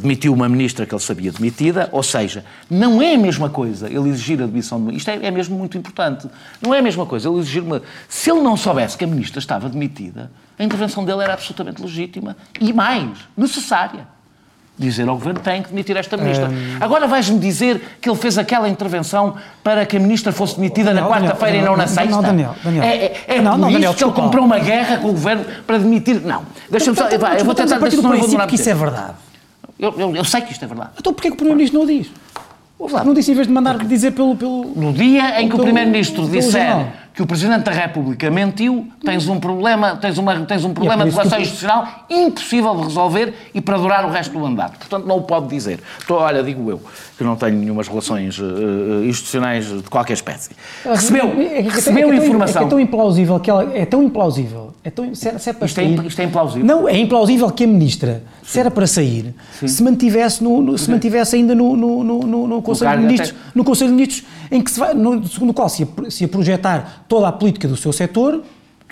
demitiu 0.00 0.32
uma 0.32 0.48
ministra 0.48 0.86
que 0.86 0.94
ele 0.94 1.02
sabia 1.02 1.30
demitida, 1.30 1.88
ou 1.92 2.02
seja, 2.02 2.44
não 2.70 3.00
é 3.00 3.14
a 3.14 3.18
mesma 3.18 3.50
coisa 3.50 3.86
ele 3.86 4.08
exigir 4.08 4.42
a 4.42 4.46
demissão 4.46 4.84
de. 4.84 4.96
Isto 4.96 5.10
é, 5.10 5.26
é 5.26 5.30
mesmo 5.30 5.56
muito 5.56 5.76
importante. 5.76 6.28
Não 6.60 6.74
é 6.74 6.78
a 6.78 6.82
mesma 6.82 7.06
coisa 7.06 7.28
ele 7.28 7.38
exigir 7.38 7.62
uma. 7.62 7.82
Se 8.08 8.30
ele 8.30 8.40
não 8.40 8.56
soubesse 8.56 8.96
que 8.96 9.04
a 9.04 9.06
ministra 9.06 9.38
estava 9.38 9.68
demitida 9.68 10.30
a 10.60 10.64
intervenção 10.64 11.02
dele 11.04 11.22
era 11.22 11.32
absolutamente 11.32 11.80
legítima 11.80 12.36
e 12.60 12.70
mais, 12.70 13.08
necessária. 13.34 14.06
Dizer 14.78 15.08
ao 15.08 15.14
Governo 15.14 15.40
tem 15.40 15.62
que 15.62 15.70
demitir 15.70 15.96
esta 15.96 16.16
ministra. 16.16 16.48
Um... 16.48 16.76
Agora 16.80 17.06
vais-me 17.06 17.38
dizer 17.38 17.98
que 18.00 18.08
ele 18.08 18.16
fez 18.16 18.36
aquela 18.36 18.68
intervenção 18.68 19.36
para 19.64 19.84
que 19.86 19.96
a 19.96 20.00
ministra 20.00 20.32
fosse 20.32 20.56
demitida 20.56 20.92
Daniel, 20.92 21.08
na 21.08 21.10
quarta-feira 21.10 21.56
e 21.56 21.62
não 21.62 21.76
na 21.76 21.86
sexta? 21.86 22.10
Não, 22.10 22.22
Daniel, 22.22 22.54
Daniel. 22.62 22.84
É, 22.84 22.88
é, 22.88 23.24
é 23.26 23.40
não, 23.40 23.52
por 23.52 23.58
não, 23.58 23.68
isso 23.68 23.78
Daniel, 23.78 23.94
que 23.94 24.04
ele 24.04 24.12
comprou 24.12 24.44
uma 24.44 24.58
guerra 24.58 24.98
com 24.98 25.08
o 25.08 25.12
Governo 25.12 25.44
para 25.66 25.78
demitir... 25.78 26.20
Não, 26.20 26.44
deixa-me 26.70 26.96
só... 26.96 27.10
Então, 27.10 27.28
eu 27.32 27.44
vou 27.44 27.54
tentar... 27.54 27.76
A 27.76 27.80
partir 27.80 27.96
do 27.96 28.08
princípio 28.08 28.46
que 28.46 28.54
isso 28.54 28.70
é 28.70 28.74
verdade. 28.74 29.14
Eu, 29.78 29.94
eu, 29.98 30.16
eu, 30.16 30.24
sei 30.24 30.42
que 30.42 30.52
isto 30.52 30.64
é 30.64 30.68
verdade. 30.68 30.90
Então 30.98 31.12
porquê 31.12 31.28
que 31.28 31.34
o 31.34 31.36
Primeiro-Ministro 31.36 31.78
não 31.78 31.86
o 31.86 31.88
diz? 31.88 32.10
Não 33.04 33.14
disse 33.14 33.32
em 33.32 33.34
vez 33.34 33.46
de 33.46 33.52
mandar 33.52 33.78
dizer 33.78 34.10
pelo, 34.12 34.36
pelo... 34.36 34.72
No 34.76 34.92
dia 34.92 35.40
em 35.40 35.48
que 35.48 35.54
o 35.54 35.58
Primeiro-Ministro 35.58 36.28
disser 36.28 36.86
que 37.14 37.22
o 37.22 37.26
Presidente 37.26 37.64
da 37.64 37.72
República 37.72 38.30
mentiu, 38.30 38.86
tens 39.04 39.28
um 39.28 39.40
problema, 39.40 39.96
tens 39.96 40.16
uma, 40.18 40.40
tens 40.46 40.64
um 40.64 40.72
problema 40.72 41.04
de 41.04 41.10
relação 41.10 41.40
institucional 41.40 42.06
impossível 42.08 42.74
de 42.76 42.82
resolver 42.84 43.34
e 43.54 43.60
para 43.60 43.76
durar 43.76 44.04
o 44.04 44.10
resto 44.10 44.32
do 44.32 44.40
mandato. 44.40 44.78
Portanto, 44.78 45.06
não 45.06 45.18
o 45.18 45.22
pode 45.22 45.48
dizer. 45.48 45.80
Então, 46.02 46.16
olha, 46.16 46.42
digo 46.42 46.70
eu, 46.70 46.80
que 47.18 47.24
não 47.24 47.36
tenho 47.36 47.56
nenhumas 47.56 47.88
relações 47.88 48.38
uh, 48.38 49.04
institucionais 49.04 49.66
de 49.66 49.82
qualquer 49.90 50.14
espécie. 50.14 50.50
Recebeu, 50.84 51.26
é, 51.36 51.58
é, 51.58 51.60
recebeu 51.62 52.12
é, 52.12 52.16
informação. 52.16 52.66
É, 52.66 52.68
tão 52.68 52.80
implausível 52.80 53.40
que 53.40 53.50
ela 53.50 53.76
é 53.76 53.84
tão 53.84 54.02
implausível. 54.02 54.72
É 54.82 54.90
tão, 54.90 55.14
se, 55.14 55.38
se 55.38 55.50
é 55.50 55.52
para 55.52 55.66
isto, 55.66 55.80
é 55.80 55.84
sair, 55.84 56.06
isto 56.06 56.20
é 56.20 56.24
implausível. 56.24 56.66
Não, 56.66 56.88
é 56.88 56.96
implausível 56.96 57.50
que 57.50 57.64
a 57.64 57.66
ministra, 57.66 58.22
Sim. 58.42 58.48
se 58.52 58.60
era 58.60 58.70
para 58.70 58.86
sair, 58.86 59.34
Sim. 59.58 59.68
se 59.68 59.82
mantivesse, 59.82 60.42
no, 60.42 60.62
no 60.62 60.78
se 60.78 60.90
mantivesse 60.90 61.36
ainda 61.36 61.54
no, 61.54 61.76
no, 61.76 62.02
no, 62.02 62.46
no 62.46 62.62
Conselho 62.62 62.92
de 62.92 63.02
Ministros, 63.04 63.34
no 63.54 63.64
Conselho 63.64 63.90
de 63.90 63.96
Ministros, 63.96 64.24
em 64.50 64.60
que 64.60 64.70
se 64.70 64.80
vai, 64.80 64.94
no, 64.94 65.26
segundo 65.26 65.50
o 65.50 65.54
qual 65.54 65.68
se 65.68 65.82
ia, 65.82 66.10
se 66.10 66.24
ia 66.24 66.28
projetar 66.28 67.04
toda 67.08 67.28
a 67.28 67.32
política 67.32 67.68
do 67.68 67.76
seu 67.76 67.92
setor, 67.92 68.42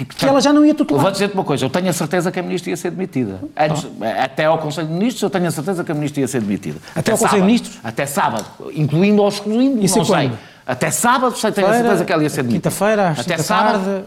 que 0.05 0.25
ela 0.25 0.41
já 0.41 0.53
não 0.53 0.65
ia 0.65 0.75
tutelar. 0.75 1.03
Vou 1.03 1.11
dizer-te 1.11 1.35
uma 1.35 1.43
coisa, 1.43 1.65
eu 1.65 1.71
tenho 1.71 1.89
a 1.89 1.93
certeza 1.93 2.31
que 2.31 2.39
a 2.39 2.43
ministra 2.43 2.71
ia 2.71 2.77
ser 2.77 2.91
demitida. 2.91 3.41
Antes, 3.57 3.87
ah. 4.01 4.25
Até 4.25 4.45
ao 4.45 4.59
Conselho 4.59 4.87
de 4.87 4.93
Ministros 4.93 5.23
eu 5.23 5.31
tenho 5.31 5.47
a 5.47 5.51
certeza 5.51 5.83
que 5.83 5.91
a 5.91 5.95
ministra 5.95 6.21
ia 6.21 6.29
ser 6.29 6.41
demitida. 6.41 6.79
Até, 6.91 7.01
até 7.01 7.13
ao 7.13 7.19
Conselho 7.19 7.43
de 7.43 7.47
Ministros? 7.47 7.79
Até 7.83 8.07
sábado, 8.07 8.47
incluindo 8.75 9.23
ou 9.23 9.29
excluindo, 9.29 9.85
Isso 9.85 9.99
não 9.99 10.05
sei. 10.05 10.31
Até 10.65 10.91
sábado 10.91 11.37
sei, 11.37 11.51
tenho 11.51 11.67
a 11.67 11.73
certeza 11.73 12.05
que 12.05 12.13
ela 12.13 12.23
ia 12.23 12.31
ser 12.31 12.43
demitida. 12.43 12.71
Quinta-feira, 12.71 13.15
até 13.19 13.39
sábado. 13.39 13.85
Tarde. 13.85 14.05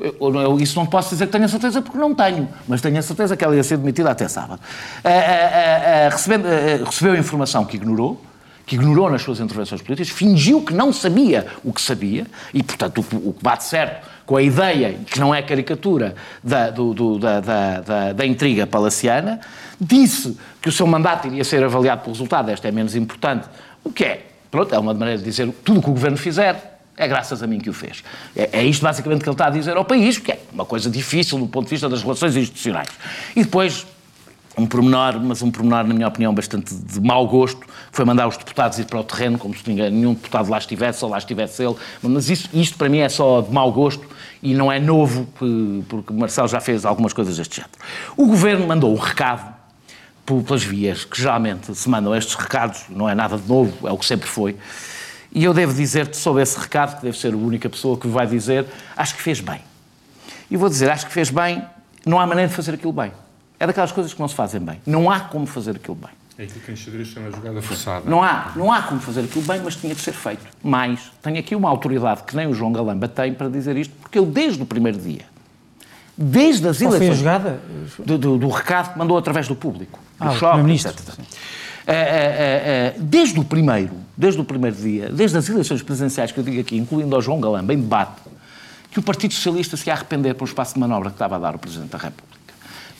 Eu, 0.00 0.34
eu, 0.34 0.60
isso 0.60 0.78
não 0.78 0.86
posso 0.86 1.10
dizer 1.10 1.26
que 1.26 1.32
tenho 1.32 1.44
a 1.44 1.48
certeza 1.48 1.82
porque 1.82 1.98
não 1.98 2.14
tenho, 2.14 2.48
mas 2.66 2.80
tenho 2.80 2.98
a 2.98 3.02
certeza 3.02 3.36
que 3.36 3.44
ela 3.44 3.54
ia 3.54 3.62
ser 3.62 3.76
demitida 3.76 4.10
até 4.10 4.26
sábado. 4.28 4.58
Uh, 4.58 5.08
uh, 5.08 6.08
uh, 6.08 6.10
recebendo, 6.10 6.46
recebeu 6.86 7.14
informação 7.16 7.66
que 7.66 7.76
ignorou, 7.76 8.20
que 8.70 8.76
ignorou 8.76 9.10
nas 9.10 9.22
suas 9.22 9.40
intervenções 9.40 9.82
políticas, 9.82 10.16
fingiu 10.16 10.62
que 10.62 10.72
não 10.72 10.92
sabia 10.92 11.44
o 11.64 11.72
que 11.72 11.80
sabia, 11.80 12.24
e, 12.54 12.62
portanto, 12.62 13.04
o, 13.12 13.30
o 13.30 13.32
que 13.32 13.42
bate 13.42 13.64
certo 13.64 14.06
com 14.24 14.36
a 14.36 14.42
ideia, 14.42 14.94
que 15.10 15.18
não 15.18 15.34
é 15.34 15.42
caricatura, 15.42 16.14
da, 16.40 16.70
do, 16.70 16.94
do, 16.94 17.18
da, 17.18 17.40
da, 17.40 18.12
da, 18.12 18.24
intriga 18.24 18.68
palaciana, 18.68 19.40
disse 19.80 20.38
que 20.62 20.68
o 20.68 20.72
seu 20.72 20.86
mandato 20.86 21.26
iria 21.26 21.42
ser 21.42 21.64
avaliado 21.64 22.02
pelo 22.02 22.12
resultado, 22.12 22.48
esta 22.48 22.68
é 22.68 22.70
menos 22.70 22.94
importante, 22.94 23.48
o 23.82 23.90
que 23.90 24.04
é, 24.04 24.26
pronto, 24.48 24.72
é 24.72 24.78
uma 24.78 24.94
maneira 24.94 25.18
de 25.18 25.24
dizer 25.24 25.52
tudo 25.64 25.80
o 25.80 25.82
que 25.82 25.90
o 25.90 25.92
governo 25.92 26.16
fizer, 26.16 26.78
é 26.96 27.08
graças 27.08 27.42
a 27.42 27.48
mim 27.48 27.58
que 27.58 27.70
o 27.70 27.72
fez. 27.72 28.04
É, 28.36 28.60
é, 28.60 28.64
isto 28.64 28.84
basicamente 28.84 29.24
que 29.24 29.28
ele 29.28 29.34
está 29.34 29.48
a 29.48 29.50
dizer 29.50 29.76
ao 29.76 29.84
país, 29.84 30.16
que 30.16 30.30
é 30.30 30.38
uma 30.52 30.64
coisa 30.64 30.88
difícil 30.88 31.40
do 31.40 31.48
ponto 31.48 31.64
de 31.64 31.70
vista 31.70 31.88
das 31.88 32.04
relações 32.04 32.36
institucionais. 32.36 32.88
E 33.34 33.42
depois 33.42 33.84
um 34.60 34.66
pormenor, 34.66 35.18
mas 35.20 35.42
um 35.42 35.50
pormenor, 35.50 35.84
na 35.84 35.94
minha 35.94 36.06
opinião, 36.06 36.34
bastante 36.34 36.74
de 36.74 37.00
mau 37.00 37.26
gosto, 37.26 37.60
foi 37.90 38.04
mandar 38.04 38.28
os 38.28 38.36
deputados 38.36 38.78
ir 38.78 38.84
para 38.84 39.00
o 39.00 39.04
terreno, 39.04 39.38
como 39.38 39.54
se 39.56 39.66
ninguém, 39.66 39.90
nenhum 39.90 40.14
deputado 40.14 40.50
lá 40.50 40.58
estivesse, 40.58 41.04
ou 41.04 41.10
lá 41.10 41.18
estivesse 41.18 41.62
ele. 41.62 41.74
Mas 42.02 42.28
isso, 42.28 42.48
isto, 42.52 42.76
para 42.76 42.88
mim, 42.88 42.98
é 42.98 43.08
só 43.08 43.40
de 43.40 43.52
mau 43.52 43.72
gosto 43.72 44.06
e 44.42 44.54
não 44.54 44.70
é 44.70 44.78
novo, 44.78 45.26
porque 45.88 46.12
Marcelo 46.12 46.48
já 46.48 46.60
fez 46.60 46.84
algumas 46.84 47.12
coisas 47.12 47.36
deste 47.36 47.56
género. 47.56 47.72
O 48.16 48.26
governo 48.26 48.66
mandou 48.66 48.92
um 48.92 48.98
recado 48.98 49.54
pelas 50.24 50.62
vias 50.62 51.04
que 51.04 51.20
geralmente 51.20 51.74
se 51.74 51.88
mandam 51.88 52.14
estes 52.14 52.34
recados, 52.34 52.82
não 52.88 53.08
é 53.08 53.14
nada 53.14 53.36
de 53.36 53.48
novo, 53.48 53.88
é 53.88 53.90
o 53.90 53.98
que 53.98 54.06
sempre 54.06 54.28
foi. 54.28 54.56
E 55.32 55.44
eu 55.44 55.54
devo 55.54 55.72
dizer-te 55.72 56.16
sobre 56.16 56.42
esse 56.42 56.58
recado, 56.58 56.98
que 56.98 57.02
deve 57.02 57.18
ser 57.18 57.32
a 57.34 57.36
única 57.36 57.68
pessoa 57.68 57.96
que 57.96 58.06
vai 58.06 58.26
dizer, 58.26 58.66
acho 58.96 59.14
que 59.16 59.22
fez 59.22 59.40
bem. 59.40 59.60
E 60.50 60.56
vou 60.56 60.68
dizer, 60.68 60.90
acho 60.90 61.06
que 61.06 61.12
fez 61.12 61.30
bem, 61.30 61.64
não 62.04 62.18
há 62.18 62.26
maneira 62.26 62.48
de 62.48 62.54
fazer 62.54 62.74
aquilo 62.74 62.92
bem. 62.92 63.12
É 63.60 63.66
daquelas 63.66 63.92
coisas 63.92 64.12
que 64.14 64.18
não 64.20 64.26
se 64.26 64.34
fazem 64.34 64.60
bem. 64.60 64.80
Não 64.86 65.10
há 65.10 65.20
como 65.20 65.44
fazer 65.46 65.76
aquilo 65.76 65.94
bem. 65.94 66.10
É 66.38 66.44
aquilo 66.44 66.60
que 66.60 66.72
em 66.72 66.76
xadrez 66.76 67.08
chama 67.08 67.28
a 67.28 67.30
jogada 67.30 67.60
forçada. 67.60 68.08
Não 68.08 68.22
há, 68.22 68.52
não 68.56 68.72
há 68.72 68.80
como 68.82 68.98
fazer 69.00 69.20
aquilo 69.20 69.44
bem, 69.44 69.60
mas 69.62 69.76
tinha 69.76 69.94
de 69.94 70.00
ser 70.00 70.12
feito. 70.12 70.46
Mas 70.64 71.12
tenho 71.22 71.38
aqui 71.38 71.54
uma 71.54 71.68
autoridade 71.68 72.22
que 72.22 72.34
nem 72.34 72.46
o 72.46 72.54
João 72.54 72.72
Galamba 72.72 73.06
tem 73.06 73.34
para 73.34 73.50
dizer 73.50 73.76
isto, 73.76 73.94
porque 74.00 74.18
eu, 74.18 74.24
desde 74.24 74.62
o 74.62 74.66
primeiro 74.66 74.96
dia, 74.98 75.26
desde 76.16 76.66
as 76.66 76.78
Qual 76.78 76.90
foi 76.90 76.96
a 77.00 77.04
eleições. 77.04 77.18
jogada? 77.18 77.60
Do, 77.98 78.16
do- 78.16 78.38
do 78.38 78.48
recado 78.48 78.94
que 78.94 78.98
mandou 78.98 79.18
através 79.18 79.46
do 79.46 79.54
público. 79.54 79.98
Ah, 80.18 80.28
do 80.28 80.34
o 80.34 80.38
shopping, 80.38 80.72
etc. 80.72 80.94
Desde 82.98 83.38
o 83.38 83.44
primeiro, 83.44 83.92
desde 84.16 84.40
o 84.40 84.44
primeiro 84.44 84.76
dia, 84.76 85.10
desde 85.10 85.36
as 85.36 85.48
eleições 85.48 85.82
presidenciais 85.82 86.32
que 86.32 86.38
eu 86.38 86.44
digo 86.44 86.60
aqui, 86.60 86.76
incluindo 86.78 87.14
ao 87.14 87.20
João 87.22 87.40
Galamba, 87.40 87.74
em 87.74 87.80
debate, 87.80 88.12
que 88.90 88.98
o 88.98 89.02
Partido 89.02 89.34
Socialista 89.34 89.76
se 89.76 89.86
ia 89.88 89.92
arrepender 89.94 90.34
pelo 90.34 90.46
espaço 90.46 90.74
de 90.74 90.80
manobra 90.80 91.10
que 91.10 91.14
estava 91.16 91.36
a 91.36 91.38
dar 91.38 91.54
o 91.54 91.58
Presidente 91.58 91.90
da 91.90 91.98
República. 91.98 92.39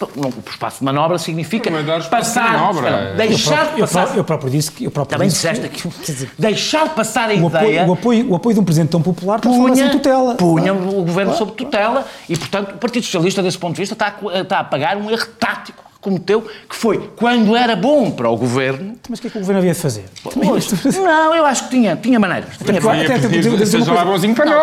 O 0.07 0.51
espaço 0.51 0.79
de 0.79 0.85
manobra 0.85 1.19
significa 1.19 1.71
de 1.71 2.09
passar, 2.09 2.53
manobra. 2.59 3.11
Eu 3.11 3.17
deixar 3.17 3.67
de 3.75 3.81
Eu, 3.81 3.87
passar, 3.87 4.07
pró- 4.07 4.17
eu 4.17 4.25
próprio 4.25 4.51
disse 4.51 4.71
que. 4.73 4.85
Eu 4.85 4.91
próprio 4.91 5.17
também 5.19 5.29
disse 5.29 5.49
disseste 5.51 5.69
que- 5.69 5.89
dizer, 6.13 6.31
deixar 6.39 6.89
passar 6.95 7.31
a 7.31 7.35
o, 7.35 7.47
ideia 7.47 7.83
apoio, 7.83 7.89
o, 7.89 7.93
apoio, 7.93 8.31
o 8.31 8.35
apoio 8.37 8.55
de 8.55 8.61
um 8.61 8.65
presidente 8.65 8.91
tão 8.91 9.03
popular 9.03 9.41
em 9.45 9.89
tutela. 9.91 10.35
punha 10.37 10.73
o 10.73 11.05
governo 11.05 11.35
sob 11.37 11.53
tutela 11.53 12.07
e, 12.29 12.37
portanto, 12.37 12.73
o 12.75 12.79
Partido 12.79 13.05
Socialista, 13.05 13.43
desse 13.43 13.59
ponto 13.59 13.75
de 13.75 13.83
vista, 13.83 13.95
está 13.95 14.07
a, 14.35 14.39
está 14.41 14.61
a 14.61 14.65
pagar 14.65 14.97
um 14.97 15.11
erro 15.11 15.27
tático 15.39 15.85
cometeu, 16.01 16.43
que 16.69 16.75
foi, 16.75 17.11
quando 17.17 17.55
era 17.55 17.77
bom 17.77 18.11
para 18.11 18.29
o 18.31 18.37
governo... 18.37 18.95
Mas 19.09 19.19
o 19.19 19.23
que 19.23 19.29
é 19.29 19.31
que 19.31 19.37
o 19.37 19.41
governo 19.41 19.59
havia 19.59 19.73
de 19.75 19.79
fazer? 19.81 20.05
Não, 20.35 21.35
eu 21.35 21.45
acho 21.45 21.65
que 21.65 21.71
tinha, 21.71 21.97
tinha 21.97 22.19
maneiras. 22.19 22.57
Tinha 22.57 22.81
formas. 22.81 23.07
tinha- 23.07 23.43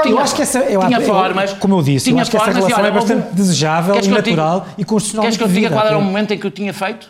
Eu 0.06 0.19
acho 0.19 0.36
que 0.36 0.41
essa, 0.41 0.60
eu, 0.60 0.82
tinha 0.82 0.97
eu- 1.00 1.06
formas, 1.06 1.54
como 1.54 1.76
eu 1.76 1.82
disse, 1.84 2.10
eu 2.10 2.13
tinha 2.13 2.21
acho 2.21 2.32
que 2.32 2.38
essa 2.38 2.45
formas 2.45 2.63
e, 2.63 2.67
relação 2.67 2.84
olha, 2.84 2.88
é 2.88 3.00
bastante 3.00 3.36
desejável 3.36 3.93
Queres 3.93 4.08
e 4.08 4.10
que 4.12 4.15
eu 4.17 4.21
diga- 4.23 4.36
natural 4.43 4.62
e 4.62 4.65
Queres 4.76 4.88
constitucionalmente 4.89 5.38
que 5.38 5.43
eu 5.43 5.47
te 5.47 5.54
diga 5.54 5.69
qual 5.69 5.88
era 5.88 5.97
o 5.97 6.02
momento 6.02 6.34
em 6.34 6.38
que 6.38 6.45
eu 6.47 6.52
tinha 6.52 6.73
feito? 6.73 7.10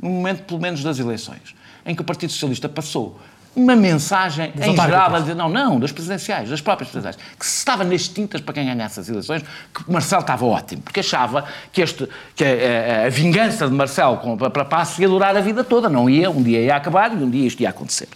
No 0.00 0.10
momento, 0.10 0.42
pelo 0.44 0.60
menos, 0.60 0.82
das 0.82 0.98
eleições, 0.98 1.54
em 1.84 1.94
que 1.94 2.00
o 2.02 2.04
Partido 2.04 2.30
Socialista 2.32 2.68
passou 2.68 3.18
uma 3.58 3.74
mensagem 3.76 4.52
Das 4.54 4.66
em 4.68 4.76
geral 4.76 5.14
a 5.14 5.20
dizer, 5.20 5.34
não, 5.34 5.48
não, 5.48 5.78
das 5.80 5.92
presidenciais, 5.92 6.48
das 6.48 6.60
próprias 6.60 6.90
presidenciais, 6.90 7.18
que 7.38 7.44
se 7.46 7.58
estava 7.58 7.84
nas 7.84 8.08
tintas 8.08 8.40
para 8.40 8.54
quem 8.54 8.66
ganhasse 8.66 9.00
as 9.00 9.08
eleições, 9.08 9.42
que 9.74 9.90
Marcelo 9.90 10.22
estava 10.22 10.44
ótimo, 10.46 10.82
porque 10.82 11.00
achava 11.00 11.44
que, 11.72 11.80
este, 11.82 12.08
que 12.34 12.44
a, 12.44 13.02
a- 13.02 13.06
a 13.06 13.08
vingança 13.08 13.66
de 13.68 13.74
Marcelo 13.74 14.16
com- 14.18 14.36
para, 14.36 14.50
para 14.50 14.64
Passos 14.64 14.98
ia 14.98 15.08
durar 15.08 15.36
a 15.36 15.40
vida 15.40 15.62
toda, 15.64 15.88
não 15.88 16.08
ia, 16.08 16.30
um 16.30 16.42
dia 16.42 16.60
ia 16.60 16.76
acabar 16.76 17.12
e 17.12 17.16
um 17.16 17.28
dia 17.30 17.46
isto 17.46 17.60
ia 17.60 17.70
acontecer. 17.70 18.08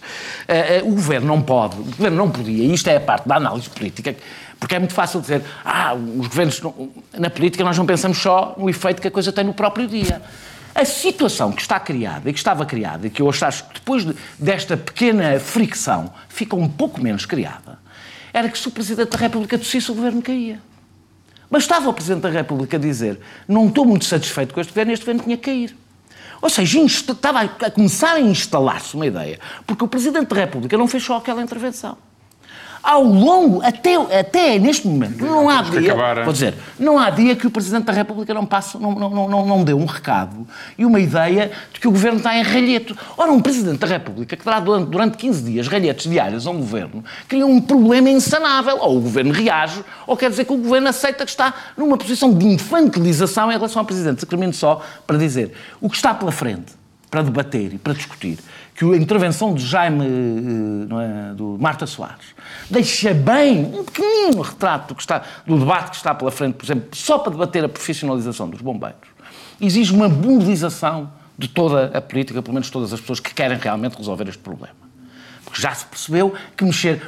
Eh, 0.47 0.77
eh, 0.77 0.81
o 0.83 0.91
governo 0.91 1.27
não 1.27 1.41
pode, 1.41 1.75
o 1.79 1.83
governo 1.83 2.17
não 2.17 2.29
podia, 2.29 2.63
e 2.65 2.73
isto 2.73 2.87
é 2.89 2.95
a 2.97 3.01
parte 3.01 3.27
da 3.27 3.35
análise 3.35 3.69
política, 3.69 4.15
porque 4.59 4.75
é 4.75 4.79
muito 4.79 4.93
fácil 4.93 5.19
dizer, 5.19 5.43
ah, 5.65 5.93
os 5.93 6.27
governos, 6.27 6.61
não- 6.61 6.89
na 7.17 7.29
política 7.29 7.63
nós 7.63 7.77
não 7.77 7.85
pensamos 7.85 8.17
só 8.17 8.55
no 8.57 8.69
efeito 8.69 9.01
que 9.01 9.07
a 9.07 9.11
coisa 9.11 9.31
tem 9.31 9.43
no 9.43 9.53
próprio 9.53 9.87
dia. 9.87 10.21
A 10.75 10.85
situação 10.85 11.51
que 11.51 11.61
está 11.61 11.79
criada 11.79 12.29
e 12.29 12.33
que 12.33 12.39
estava 12.39 12.65
criada, 12.65 13.05
e 13.07 13.09
que 13.09 13.21
eu 13.21 13.29
acho 13.29 13.63
que 13.67 13.75
depois 13.75 14.05
de- 14.05 14.15
desta 14.39 14.75
pequena 14.75 15.39
fricção 15.39 16.11
fica 16.27 16.55
um 16.55 16.67
pouco 16.67 17.01
menos 17.01 17.25
criada, 17.25 17.77
era 18.33 18.49
que 18.49 18.57
se 18.57 18.67
o 18.67 18.71
Presidente 18.71 19.09
da 19.11 19.17
República 19.17 19.57
tossisse, 19.57 19.91
o 19.91 19.93
governo 19.95 20.21
caía. 20.21 20.59
Mas 21.49 21.63
estava 21.63 21.87
o 21.89 21.93
Presidente 21.93 22.21
da 22.23 22.29
República 22.29 22.77
a 22.77 22.79
dizer: 22.79 23.19
não 23.47 23.67
estou 23.67 23.85
muito 23.85 24.05
satisfeito 24.05 24.53
com 24.53 24.59
este 24.59 24.71
governo, 24.71 24.91
este 24.93 25.03
governo 25.03 25.23
tinha 25.23 25.37
que 25.37 25.43
cair. 25.43 25.77
Ou 26.41 26.49
seja, 26.49 26.79
estava 26.81 27.41
a 27.41 27.71
começar 27.71 28.15
a 28.15 28.19
instalar-se 28.19 28.95
uma 28.95 29.05
ideia, 29.05 29.39
porque 29.67 29.83
o 29.83 29.87
Presidente 29.87 30.27
da 30.27 30.35
República 30.35 30.75
não 30.77 30.87
fez 30.87 31.03
só 31.03 31.17
aquela 31.17 31.41
intervenção. 31.41 31.95
Ao 32.83 33.01
longo, 33.01 33.61
até, 33.63 33.95
até 33.95 34.59
neste 34.59 34.85
momento, 34.85 35.23
não 35.23 35.49
há 35.49 35.63
Temos 35.63 35.79
dia, 35.79 35.93
acabar, 35.93 36.17
hein? 36.17 36.23
vou 36.25 36.33
dizer, 36.33 36.53
não 36.77 36.99
há 36.99 37.09
dia 37.09 37.33
que 37.33 37.47
o 37.47 37.49
Presidente 37.49 37.85
da 37.85 37.93
República 37.93 38.33
não 38.33 38.45
passe, 38.45 38.77
não, 38.77 38.91
não, 38.91 39.09
não, 39.09 39.45
não, 39.45 39.63
dê 39.63 39.73
um 39.73 39.85
recado 39.85 40.45
e 40.77 40.85
uma 40.85 40.99
ideia 40.99 41.49
de 41.71 41.79
que 41.79 41.87
o 41.87 41.91
Governo 41.91 42.17
está 42.17 42.37
em 42.37 42.41
ralheto. 42.41 42.93
Ora, 43.17 43.31
um 43.31 43.39
Presidente 43.39 43.77
da 43.77 43.87
República 43.87 44.35
que 44.35 44.43
dará 44.43 44.59
durante, 44.59 44.89
durante 44.89 45.17
15 45.17 45.43
dias 45.43 45.67
ralhetes 45.69 46.11
diários 46.11 46.45
a 46.45 46.51
um 46.51 46.57
Governo 46.57 47.05
cria 47.25 47.45
um 47.45 47.61
problema 47.61 48.09
insanável. 48.09 48.77
Ou 48.81 48.97
o 48.97 49.01
Governo 49.01 49.31
reage, 49.31 49.81
ou 50.05 50.17
quer 50.17 50.29
dizer 50.29 50.43
que 50.43 50.51
o 50.51 50.57
Governo 50.57 50.89
aceita 50.89 51.23
que 51.23 51.31
está 51.31 51.53
numa 51.77 51.97
posição 51.97 52.33
de 52.33 52.45
infantilização 52.45 53.49
em 53.49 53.55
relação 53.55 53.79
ao 53.79 53.85
Presidente. 53.85 54.25
Termino 54.25 54.51
só 54.51 54.81
para 55.07 55.17
dizer, 55.17 55.53
o 55.79 55.89
que 55.89 55.95
está 55.95 56.13
pela 56.13 56.33
frente 56.33 56.73
para 57.13 57.21
debater 57.21 57.75
e 57.75 57.77
para 57.77 57.93
discutir, 57.93 58.39
que 58.75 58.85
a 58.85 58.97
intervenção 58.97 59.53
de 59.53 59.65
Jaime, 59.65 60.05
eh, 60.05 60.85
não 60.87 60.99
é, 60.99 61.33
do 61.33 61.57
Marta 61.59 61.85
Soares, 61.85 62.25
deixa 62.69 63.13
bem 63.13 63.65
um 63.65 63.83
pequenino 63.83 64.41
retrato 64.41 64.93
do, 64.93 64.99
está, 64.99 65.21
do 65.45 65.59
debate 65.59 65.91
que 65.91 65.95
está 65.97 66.13
pela 66.15 66.31
frente, 66.31 66.55
por 66.55 66.65
exemplo, 66.65 66.89
só 66.93 67.19
para 67.19 67.31
debater 67.31 67.63
a 67.63 67.69
profissionalização 67.69 68.49
dos 68.49 68.61
bombeiros, 68.61 69.07
exige 69.61 69.93
uma 69.93 70.09
mobilização 70.09 71.11
de 71.37 71.47
toda 71.47 71.97
a 71.97 72.01
política, 72.01 72.41
pelo 72.41 72.53
menos 72.53 72.69
todas 72.69 72.93
as 72.93 72.99
pessoas 72.99 73.19
que 73.19 73.33
querem 73.33 73.57
realmente 73.57 73.95
resolver 73.95 74.27
este 74.27 74.41
problema. 74.41 74.75
Porque 75.43 75.61
já 75.61 75.73
se 75.73 75.85
percebeu 75.85 76.33
que 76.55 76.63
mexer. 76.63 77.01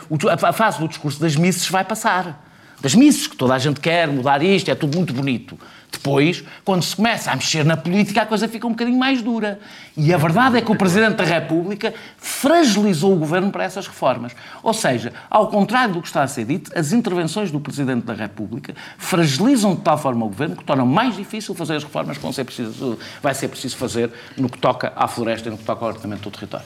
A 0.43 0.54
fase 0.54 0.80
do 0.80 0.88
discurso 0.88 1.19
das 1.19 1.36
misses 1.36 1.67
vai 1.67 1.84
passar. 1.84 2.43
Das 2.82 2.93
misses, 2.93 3.28
que 3.28 3.36
toda 3.36 3.54
a 3.56 3.58
gente 3.58 3.80
quer 3.80 4.08
mudar 4.08 4.43
isto, 4.43 4.69
é 4.69 4.75
tudo 4.75 4.95
muito 4.95 5.13
bonito. 5.13 5.58
Depois, 5.95 6.43
quando 6.63 6.84
se 6.84 6.95
começa 6.95 7.31
a 7.31 7.36
mexer 7.36 7.63
na 7.63 7.77
política, 7.77 8.21
a 8.21 8.25
coisa 8.25 8.47
fica 8.47 8.67
um 8.67 8.71
bocadinho 8.71 8.97
mais 8.99 9.21
dura. 9.21 9.60
E 9.95 10.13
a 10.13 10.17
verdade 10.17 10.58
é 10.58 10.62
que 10.62 10.71
o 10.71 10.75
Presidente 10.75 11.15
da 11.15 11.23
República 11.23 11.93
fragilizou 12.17 13.13
o 13.13 13.15
governo 13.15 13.49
para 13.49 13.63
essas 13.63 13.88
reformas. 13.88 14.34
Ou 14.62 14.73
seja, 14.73 15.13
ao 15.29 15.47
contrário 15.47 15.93
do 15.95 16.01
que 16.01 16.08
está 16.08 16.21
a 16.21 16.27
ser 16.27 16.45
dito, 16.45 16.69
as 16.77 16.91
intervenções 16.91 17.49
do 17.49 17.60
Presidente 17.60 18.05
da 18.05 18.13
República 18.13 18.75
fragilizam 18.97 19.73
de 19.73 19.81
tal 19.81 19.97
forma 19.97 20.25
o 20.25 20.29
governo 20.29 20.55
que 20.55 20.63
tornam 20.63 20.86
mais 20.86 21.15
difícil 21.15 21.55
fazer 21.55 21.75
as 21.75 21.84
reformas 21.84 22.17
que 22.17 22.23
vão 22.23 22.34
ser 22.34 22.43
preciso, 22.43 22.99
vai 23.21 23.34
ser 23.34 23.47
preciso 23.47 23.77
fazer 23.77 24.12
no 24.38 24.49
que 24.49 24.58
toca 24.60 24.91
à 24.95 25.08
floresta 25.08 25.47
e 25.47 25.51
no 25.51 25.58
que 25.58 25.63
toca 25.63 25.84
ao 25.86 25.91
ordenamento 25.91 26.29
do 26.29 26.31
território. 26.34 26.65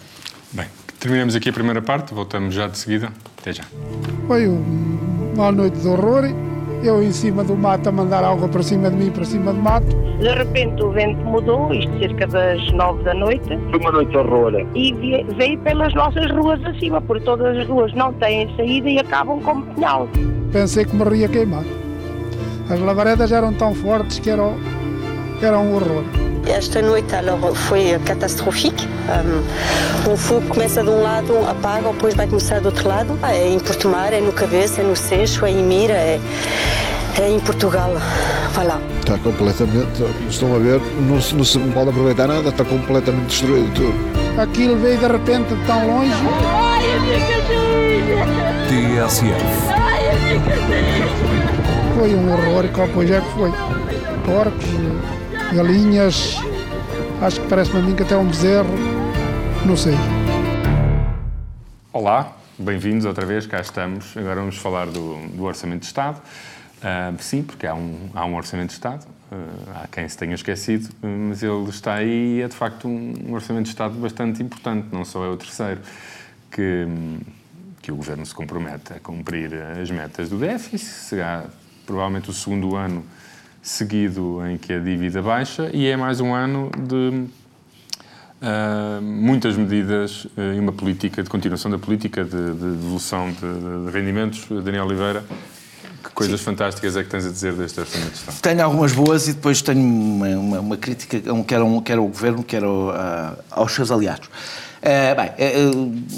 Bem, 0.51 0.65
terminamos 0.99 1.35
aqui 1.35 1.49
a 1.49 1.53
primeira 1.53 1.81
parte, 1.81 2.13
voltamos 2.13 2.53
já 2.55 2.67
de 2.67 2.77
seguida. 2.77 3.11
Até 3.39 3.53
já. 3.53 3.63
Foi 4.27 4.47
um- 4.47 5.31
uma 5.35 5.51
noite 5.51 5.77
de 5.79 5.87
horror. 5.87 6.23
Eu 6.81 7.03
em 7.03 7.11
cima 7.11 7.43
do 7.43 7.55
mato 7.57 7.89
a 7.89 7.91
mandar 7.91 8.23
água 8.23 8.47
para 8.47 8.63
cima 8.63 8.89
de 8.89 8.95
mim, 8.95 9.11
para 9.11 9.25
cima 9.25 9.51
do 9.51 9.59
mato. 9.61 9.85
De 10.19 10.29
repente 10.33 10.81
o 10.81 10.91
vento 10.91 11.19
mudou, 11.25 11.73
isto 11.73 11.91
cerca 11.99 12.25
das 12.27 12.71
nove 12.71 13.03
da 13.03 13.13
noite, 13.13 13.47
Foi 13.69 13.79
uma 13.79 13.91
noite 13.91 14.15
horror. 14.15 14.53
e 14.75 14.93
veio 15.37 15.59
pelas 15.59 15.93
nossas 15.93 16.31
ruas 16.31 16.63
acima, 16.65 17.01
porque 17.01 17.23
todas 17.25 17.57
as 17.57 17.67
ruas 17.67 17.93
não 17.93 18.13
têm 18.13 18.49
saída 18.55 18.89
e 18.89 18.99
acabam 18.99 19.41
como 19.41 19.65
pinhal. 19.73 20.07
Pensei 20.53 20.85
que 20.85 20.95
me 20.95 21.17
ia 21.17 21.27
queimar. 21.27 21.63
As 22.69 22.79
lavaredas 22.79 23.31
eram 23.31 23.53
tão 23.53 23.73
fortes 23.73 24.19
que 24.19 24.29
era, 24.29 24.43
era 25.45 25.57
um 25.57 25.75
horror. 25.75 26.03
Esta 26.47 26.81
noite 26.81 27.13
alors, 27.15 27.55
foi 27.55 27.99
catastrófique. 28.05 28.87
Um, 29.07 30.11
o 30.11 30.17
fogo 30.17 30.47
começa 30.47 30.81
de 30.81 30.89
um 30.89 31.01
lado, 31.01 31.37
apaga, 31.47 31.91
depois 31.91 32.15
vai 32.15 32.27
começar 32.27 32.59
do 32.59 32.67
outro 32.67 32.87
lado. 32.87 33.17
É 33.23 33.47
em 33.47 33.59
Porto 33.59 33.87
Mar, 33.87 34.13
é 34.13 34.19
no 34.19 34.31
Cabeça, 34.31 34.81
é 34.81 34.83
no 34.83 34.95
Seixo, 34.95 35.45
é 35.45 35.51
em 35.51 35.63
Mira, 35.63 35.93
é, 35.93 36.19
é 37.19 37.29
em 37.29 37.39
Portugal. 37.39 37.91
Voilà. 38.53 38.81
Está 38.99 39.17
completamente, 39.19 40.03
estão 40.29 40.55
a 40.55 40.59
ver, 40.59 40.81
não 41.07 41.21
se, 41.21 41.35
não 41.35 41.43
se 41.43 41.59
pode 41.59 41.89
aproveitar 41.89 42.27
nada, 42.27 42.49
está 42.49 42.65
completamente 42.65 43.27
destruído 43.27 43.73
tudo. 43.73 44.41
Aquilo 44.41 44.75
veio 44.77 44.97
de 44.97 45.07
repente 45.07 45.53
de 45.53 45.65
tão 45.65 45.87
longe. 45.87 46.13
TSF. 48.67 49.33
Foi 51.97 52.15
um 52.15 52.31
horror 52.31 52.65
e 52.65 52.69
qual 52.69 52.87
pois 52.93 53.11
é 53.11 53.19
que 53.19 53.31
foi. 53.33 53.51
Porcos, 54.25 55.18
galinhas, 55.53 56.35
acho 57.21 57.41
que 57.41 57.47
parece-me 57.47 57.79
a 57.79 57.81
mim 57.81 57.95
que 57.95 58.03
até 58.03 58.15
um 58.15 58.27
bezerro, 58.27 58.69
não 59.65 59.75
sei. 59.75 59.95
Olá, 61.91 62.37
bem-vindos 62.57 63.05
outra 63.05 63.25
vez, 63.25 63.47
cá 63.47 63.59
estamos. 63.59 64.15
Agora 64.15 64.41
vamos 64.41 64.57
falar 64.57 64.85
do, 64.85 65.15
do 65.29 65.43
Orçamento 65.43 65.81
de 65.81 65.87
Estado. 65.87 66.21
Ah, 66.83 67.11
sim, 67.17 67.41
porque 67.41 67.65
há 67.65 67.73
um, 67.73 68.09
há 68.13 68.25
um 68.25 68.35
Orçamento 68.35 68.67
de 68.67 68.73
Estado, 68.73 69.07
ah, 69.31 69.81
há 69.83 69.87
quem 69.87 70.07
se 70.07 70.17
tenha 70.17 70.35
esquecido, 70.35 70.89
mas 71.01 71.41
ele 71.41 71.69
está 71.69 71.95
aí 71.95 72.37
e 72.37 72.41
é 72.41 72.47
de 72.47 72.55
facto 72.55 72.87
um, 72.87 73.13
um 73.27 73.33
Orçamento 73.33 73.63
de 73.63 73.69
Estado 73.71 73.95
bastante 73.95 74.43
importante, 74.43 74.87
não 74.91 75.03
só 75.03 75.25
é 75.25 75.29
o 75.29 75.35
terceiro, 75.35 75.81
que, 76.51 76.87
que 77.81 77.91
o 77.91 77.95
Governo 77.95 78.25
se 78.25 78.35
compromete 78.35 78.93
a 78.93 78.99
cumprir 78.99 79.51
as 79.81 79.89
metas 79.89 80.29
do 80.29 80.37
déficit, 80.37 80.85
será 80.85 81.45
provavelmente 81.87 82.29
o 82.29 82.33
segundo 82.33 82.75
ano 82.75 83.03
seguido 83.61 84.39
em 84.47 84.57
que 84.57 84.73
a 84.73 84.79
dívida 84.79 85.21
baixa 85.21 85.69
e 85.73 85.85
é 85.87 85.95
mais 85.97 86.19
um 86.19 86.33
ano 86.33 86.69
de 86.87 87.25
Uh, 88.41 89.01
muitas 89.01 89.57
medidas 89.57 90.23
uh, 90.23 90.31
e 90.55 90.59
uma 90.61 90.71
política 90.71 91.21
de 91.21 91.29
continuação 91.29 91.69
da 91.69 91.77
política 91.77 92.23
de, 92.23 92.31
de 92.31 92.71
devolução 92.77 93.29
de, 93.33 93.35
de 93.85 93.91
rendimentos. 93.91 94.45
Daniel 94.63 94.85
Oliveira, 94.85 95.25
que 96.01 96.09
coisas 96.11 96.39
fantásticas 96.39 96.95
é 96.95 97.03
que 97.03 97.09
tens 97.09 97.25
a 97.25 97.29
dizer 97.29 97.51
deste 97.51 97.81
Orçamento 97.81 98.11
de 98.11 98.17
Estado? 98.17 98.39
Tenho 98.39 98.63
algumas 98.63 98.93
boas 98.93 99.27
e 99.27 99.33
depois 99.33 99.61
tenho 99.61 99.81
uma, 99.83 100.27
uma, 100.29 100.59
uma 100.61 100.77
crítica, 100.77 101.19
quer, 101.45 101.61
um, 101.61 101.81
quer 101.81 101.97
ao 101.97 102.07
Governo, 102.07 102.41
quer 102.41 102.63
ao, 102.63 102.91
a- 102.91 103.35
aos 103.51 103.73
seus 103.73 103.91
aliados. 103.91 104.29
Eh, 104.81 105.13
bem, 105.15 105.31
eh, 105.37 105.55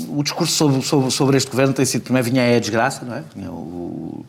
o 0.07 0.21
discurso 0.21 0.53
sobre, 0.53 0.83
sobre, 0.83 1.09
sobre 1.09 1.37
este 1.37 1.49
Governo 1.49 1.73
tem 1.73 1.85
sido, 1.85 2.03
primeiro 2.03 2.29
vinha 2.29 2.55
a 2.55 2.59
desgraça, 2.59 3.03
não 3.03 3.15
é? 3.15 3.23
O- 3.49 4.23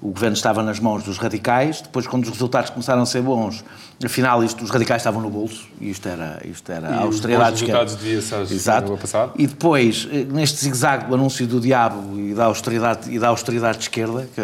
o 0.00 0.08
governo 0.10 0.36
estava 0.36 0.62
nas 0.62 0.78
mãos 0.78 1.02
dos 1.04 1.18
radicais, 1.18 1.80
depois 1.80 2.06
quando 2.06 2.24
os 2.24 2.30
resultados 2.30 2.70
começaram 2.70 3.02
a 3.02 3.06
ser 3.06 3.22
bons, 3.22 3.64
afinal 4.04 4.44
isto, 4.44 4.62
os 4.62 4.70
radicais 4.70 5.00
estavam 5.00 5.20
no 5.20 5.30
bolso, 5.30 5.66
e 5.80 5.90
isto 5.90 6.08
era, 6.08 6.40
isto 6.44 6.70
era 6.70 6.88
E 6.88 6.92
a 6.92 7.00
austeridade 7.00 7.54
os 7.54 7.60
resultados 7.60 7.96
devia 7.96 8.20
ser 8.20 8.40
Exato. 8.42 8.96
passado. 8.96 9.32
E 9.36 9.46
depois, 9.46 10.06
eh, 10.12 10.24
neste 10.24 10.58
zigue-zague 10.58 11.06
do 11.06 11.14
anúncio 11.14 11.46
do 11.46 11.60
diabo 11.60 12.18
e 12.18 12.34
da 12.34 12.44
austeridade, 12.44 13.10
e 13.10 13.18
da 13.18 13.28
austeridade 13.28 13.78
de 13.78 13.84
esquerda, 13.84 14.28
que 14.34 14.40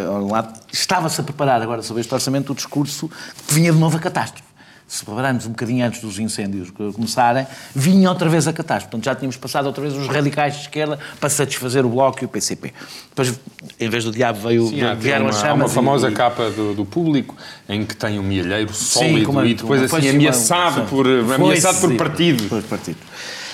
estava-se 0.73 1.21
a 1.21 1.25
preparar 1.25 1.61
agora 1.61 1.83
sobre 1.83 2.01
este 2.01 2.13
orçamento 2.15 2.53
o 2.53 2.55
discurso 2.55 3.11
que 3.47 3.55
vinha 3.55 3.73
de 3.73 3.79
novo 3.79 3.97
a 3.97 4.01
catástrofe. 4.01 4.52
Se 4.93 5.07
prepararmos 5.07 5.47
um 5.47 5.51
bocadinho 5.53 5.87
antes 5.87 6.03
dos 6.03 6.19
incêndios 6.19 6.71
começarem, 6.71 7.47
vinha 7.75 8.11
outra 8.11 8.29
vez 8.29 8.47
a 8.47 8.53
catástrofe. 8.53 8.91
Portanto, 8.91 9.05
já 9.07 9.15
tínhamos 9.15 9.39
passado 9.39 9.65
outra 9.65 9.81
vez 9.81 9.95
os 9.97 10.07
radicais 10.07 10.53
de 10.57 10.61
esquerda 10.61 10.99
para 11.19 11.31
satisfazer 11.31 11.87
o 11.87 11.89
Bloco 11.89 12.23
e 12.23 12.27
o 12.27 12.29
PCP. 12.29 12.75
Depois, 13.09 13.41
em 13.81 13.89
vez 13.89 14.05
do 14.05 14.11
diabo, 14.13 14.41
veio, 14.47 14.69
Sim, 14.69 14.83
há, 14.83 14.93
vieram 14.93 15.25
uma, 15.25 15.31
as 15.31 15.37
há 15.37 15.47
chamas. 15.47 15.63
uma 15.63 15.69
famosa 15.71 16.11
e- 16.11 16.13
capa 16.13 16.51
do, 16.51 16.75
do 16.75 16.85
público 16.85 17.35
em 17.67 17.87
que 17.87 17.97
tem 17.97 18.19
um 18.19 18.23
milheiro 18.23 18.71
sólido 18.75 19.25
como- 19.25 19.43
e 19.47 19.55
depois 19.55 19.83
assim 19.83 20.11
ameaçado 20.11 20.83
por, 20.91 21.07
ameaçado 21.07 21.81
por 21.81 21.89
sim, 21.91 21.97
partidos. 21.97 22.47
Por 22.49 22.63
partido. 22.65 22.99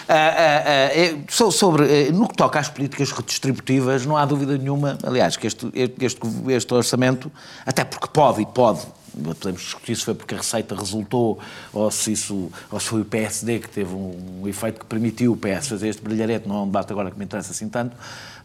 Ah, 0.08 0.14
ah, 0.14 0.64
ah, 0.66 1.18
so- 1.28 1.52
sobre, 1.52 1.84
eh, 2.08 2.10
no 2.10 2.26
que 2.26 2.34
toca 2.34 2.58
às 2.58 2.68
políticas 2.68 3.12
redistributivas, 3.12 4.04
não 4.04 4.16
há 4.16 4.24
dúvida 4.24 4.58
nenhuma, 4.58 4.98
aliás, 5.04 5.36
que 5.36 5.46
este, 5.46 5.70
este, 6.00 6.18
este 6.48 6.74
orçamento, 6.74 7.30
até 7.64 7.84
porque 7.84 8.08
pode 8.12 8.42
e 8.42 8.46
pode, 8.46 8.80
podemos 9.12 9.60
discutir 9.62 9.96
se 9.96 10.04
foi 10.04 10.14
porque 10.14 10.34
a 10.34 10.38
receita 10.38 10.74
resultou 10.74 11.38
ou 11.72 11.90
se, 11.90 12.12
isso, 12.12 12.50
ou 12.70 12.78
se 12.80 12.86
foi 12.88 13.00
o 13.00 13.04
PSD 13.04 13.58
que 13.60 13.68
teve 13.68 13.94
um, 13.94 14.42
efeito 14.46 14.80
que 14.80 14.86
permitiu 14.86 15.32
o 15.32 15.36
PS 15.36 15.68
fazer 15.68 15.88
este 15.88 16.02
brilharete, 16.02 16.48
não 16.48 16.56
é 16.56 16.60
um 16.62 16.66
debate 16.66 16.92
agora 16.92 17.10
que 17.10 17.18
me 17.18 17.24
interessa 17.24 17.52
assim 17.52 17.68
tanto, 17.68 17.94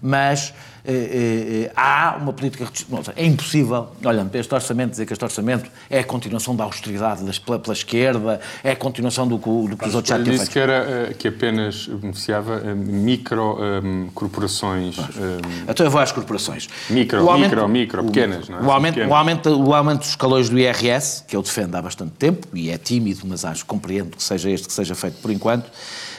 mas 0.01 0.53
eh, 0.85 1.67
eh, 1.67 1.71
há 1.77 2.17
uma 2.19 2.33
política. 2.33 2.67
É 3.15 3.25
impossível, 3.25 3.87
olhando 4.03 4.29
para 4.29 4.39
este 4.41 4.53
orçamento, 4.53 4.91
dizer 4.91 5.05
que 5.05 5.13
este 5.13 5.23
orçamento 5.23 5.71
é 5.89 5.99
a 5.99 6.03
continuação 6.03 6.53
da 6.55 6.65
austeridade 6.65 7.23
das- 7.23 7.39
pela, 7.39 7.57
pela 7.57 7.73
esquerda, 7.73 8.41
é 8.63 8.71
a 8.71 8.75
continuação 8.75 9.25
do 9.27 9.37
do 9.37 9.77
que 9.77 9.87
os 9.87 9.95
outros 9.95 10.09
já 10.09 10.21
tinham 10.21 10.37
disse 10.37 10.49
que, 10.49 10.59
era, 10.59 10.73
eh, 11.09 11.13
que 11.17 11.27
apenas 11.29 11.87
beneficiava 11.87 12.61
eh, 12.65 12.73
micro 12.75 13.57
eh, 13.61 14.09
corporações. 14.13 14.97
eh, 14.99 15.71
Então 15.71 15.85
eu 15.85 15.91
vou 15.91 16.01
às 16.01 16.11
corporações. 16.11 16.67
Micro, 16.89 17.29
aumento- 17.29 17.49
micro, 17.51 17.67
micro, 17.69 18.03
pequenas, 18.05 18.49
não 18.49 18.59
é? 18.59 18.61
O 18.63 18.71
aumento, 18.71 18.93
Pequenas. 18.95 19.11
o, 19.11 19.15
aumento, 19.15 19.49
o 19.49 19.73
aumento 19.73 19.99
dos 19.99 20.09
escalões 20.09 20.49
do 20.49 20.57
IRS, 20.63 21.23
que 21.27 21.35
eu 21.35 21.41
defendo 21.41 21.75
há 21.75 21.81
bastante 21.81 22.11
tempo, 22.13 22.47
e 22.53 22.69
é 22.69 22.77
tímido, 22.77 23.21
mas 23.25 23.45
acho, 23.45 23.65
compreendo 23.65 24.15
que 24.17 24.23
seja 24.23 24.49
este 24.49 24.67
que 24.67 24.73
seja 24.73 24.95
feito 24.95 25.17
por 25.21 25.31
enquanto, 25.31 25.69